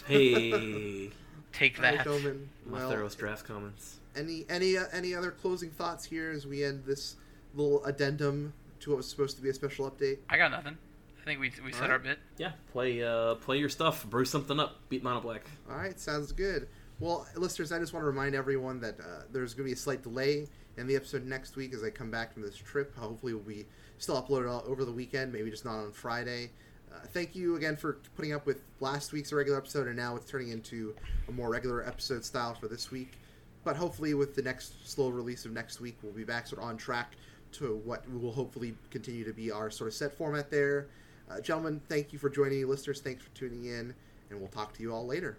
Hey, 0.07 1.11
take 1.53 1.79
that 1.81 1.99
gentlemen. 2.05 2.49
my 2.67 2.79
Well, 2.79 2.91
Theros 2.93 3.17
draft 3.17 3.45
comments. 3.47 3.99
Any 4.17 4.45
any 4.49 4.77
uh, 4.77 4.85
any 4.93 5.15
other 5.15 5.31
closing 5.31 5.71
thoughts 5.71 6.05
here 6.05 6.31
as 6.31 6.47
we 6.47 6.65
end 6.65 6.85
this 6.85 7.17
little 7.55 7.85
addendum 7.85 8.53
to 8.81 8.91
what 8.91 8.97
was 8.97 9.09
supposed 9.09 9.37
to 9.37 9.43
be 9.43 9.49
a 9.51 9.55
special 9.55 9.89
update? 9.91 10.19
i 10.29 10.37
got 10.37 10.51
nothing 10.51 10.77
i 11.25 11.27
think 11.27 11.41
we, 11.41 11.51
we 11.65 11.73
said 11.73 11.85
Alright. 11.85 11.91
our 11.91 11.99
bit 11.99 12.19
Yeah, 12.37 12.53
play 12.73 13.03
uh, 13.03 13.37
play 13.37 13.59
your 13.59 13.71
stuff, 13.71 14.05
brew 14.05 14.25
something 14.25 14.61
up, 14.61 14.77
beat 14.89 15.03
Mono 15.03 15.21
Black. 15.21 15.43
All 15.71 15.77
right, 15.77 15.99
sounds 15.99 16.33
good. 16.33 16.69
Well, 17.01 17.27
listeners, 17.35 17.73
I 17.73 17.79
just 17.79 17.93
want 17.93 18.03
to 18.03 18.07
remind 18.07 18.35
everyone 18.35 18.81
that 18.81 19.01
uh, 19.01 19.23
there's 19.33 19.55
going 19.55 19.65
to 19.65 19.69
be 19.71 19.73
a 19.73 19.77
slight 19.77 20.03
delay 20.03 20.47
in 20.77 20.87
the 20.87 20.97
episode 20.97 21.25
next 21.25 21.57
week 21.57 21.73
as 21.75 21.83
I 21.83 21.91
come 21.91 22.11
back 22.11 22.33
from 22.33 22.43
this 22.43 22.57
trip. 22.57 22.97
Hopefully, 22.97 23.33
we'll 23.33 23.43
be 23.43 23.67
still 23.99 24.21
uploaded 24.21 24.51
all 24.51 24.65
over 24.67 24.85
the 24.85 24.93
weekend, 24.93 25.33
maybe 25.33 25.51
just 25.51 25.65
not 25.65 25.77
on 25.77 25.93
Friday. 25.93 26.51
Uh, 26.93 27.01
thank 27.09 27.35
you 27.35 27.57
again 27.57 27.75
for 27.75 27.99
putting 28.17 28.33
up 28.33 28.47
with 28.47 28.63
last 28.81 29.13
week's 29.13 29.33
regular 29.33 29.59
episode, 29.59 29.87
and 29.87 29.97
now 29.97 30.15
it's 30.15 30.31
turning 30.31 30.51
into 30.51 30.95
a 31.29 31.33
more 31.33 31.49
regular 31.49 31.87
episode 31.87 32.25
style 32.25 32.55
for 32.55 32.69
this 32.69 32.91
week. 32.91 33.19
But 33.65 33.77
hopefully, 33.77 34.15
with 34.15 34.35
the 34.37 34.43
next 34.43 34.89
slow 34.89 35.09
release 35.09 35.45
of 35.45 35.53
next 35.53 35.81
week, 35.81 35.97
we'll 36.03 36.13
be 36.13 36.25
back 36.25 36.47
sort 36.47 36.61
of 36.63 36.69
on 36.69 36.77
track 36.77 37.17
to 37.53 37.81
what 37.85 38.09
will 38.13 38.33
hopefully 38.33 38.75
continue 38.91 39.25
to 39.25 39.33
be 39.33 39.51
our 39.51 39.71
sort 39.71 39.89
of 39.89 39.95
set 39.95 40.17
format 40.17 40.51
there. 40.51 40.89
Uh, 41.35 41.41
gentlemen, 41.41 41.81
thank 41.89 42.13
you 42.13 42.19
for 42.19 42.31
joining 42.31 42.59
me. 42.59 42.65
Listeners, 42.65 43.01
thanks 43.01 43.25
for 43.25 43.31
tuning 43.31 43.65
in, 43.65 43.95
and 44.31 44.39
we'll 44.39 44.49
talk 44.49 44.73
to 44.75 44.83
you 44.83 44.93
all 44.93 45.07
later. 45.07 45.39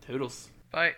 Toodles. 0.00 0.50
bye 0.70 0.94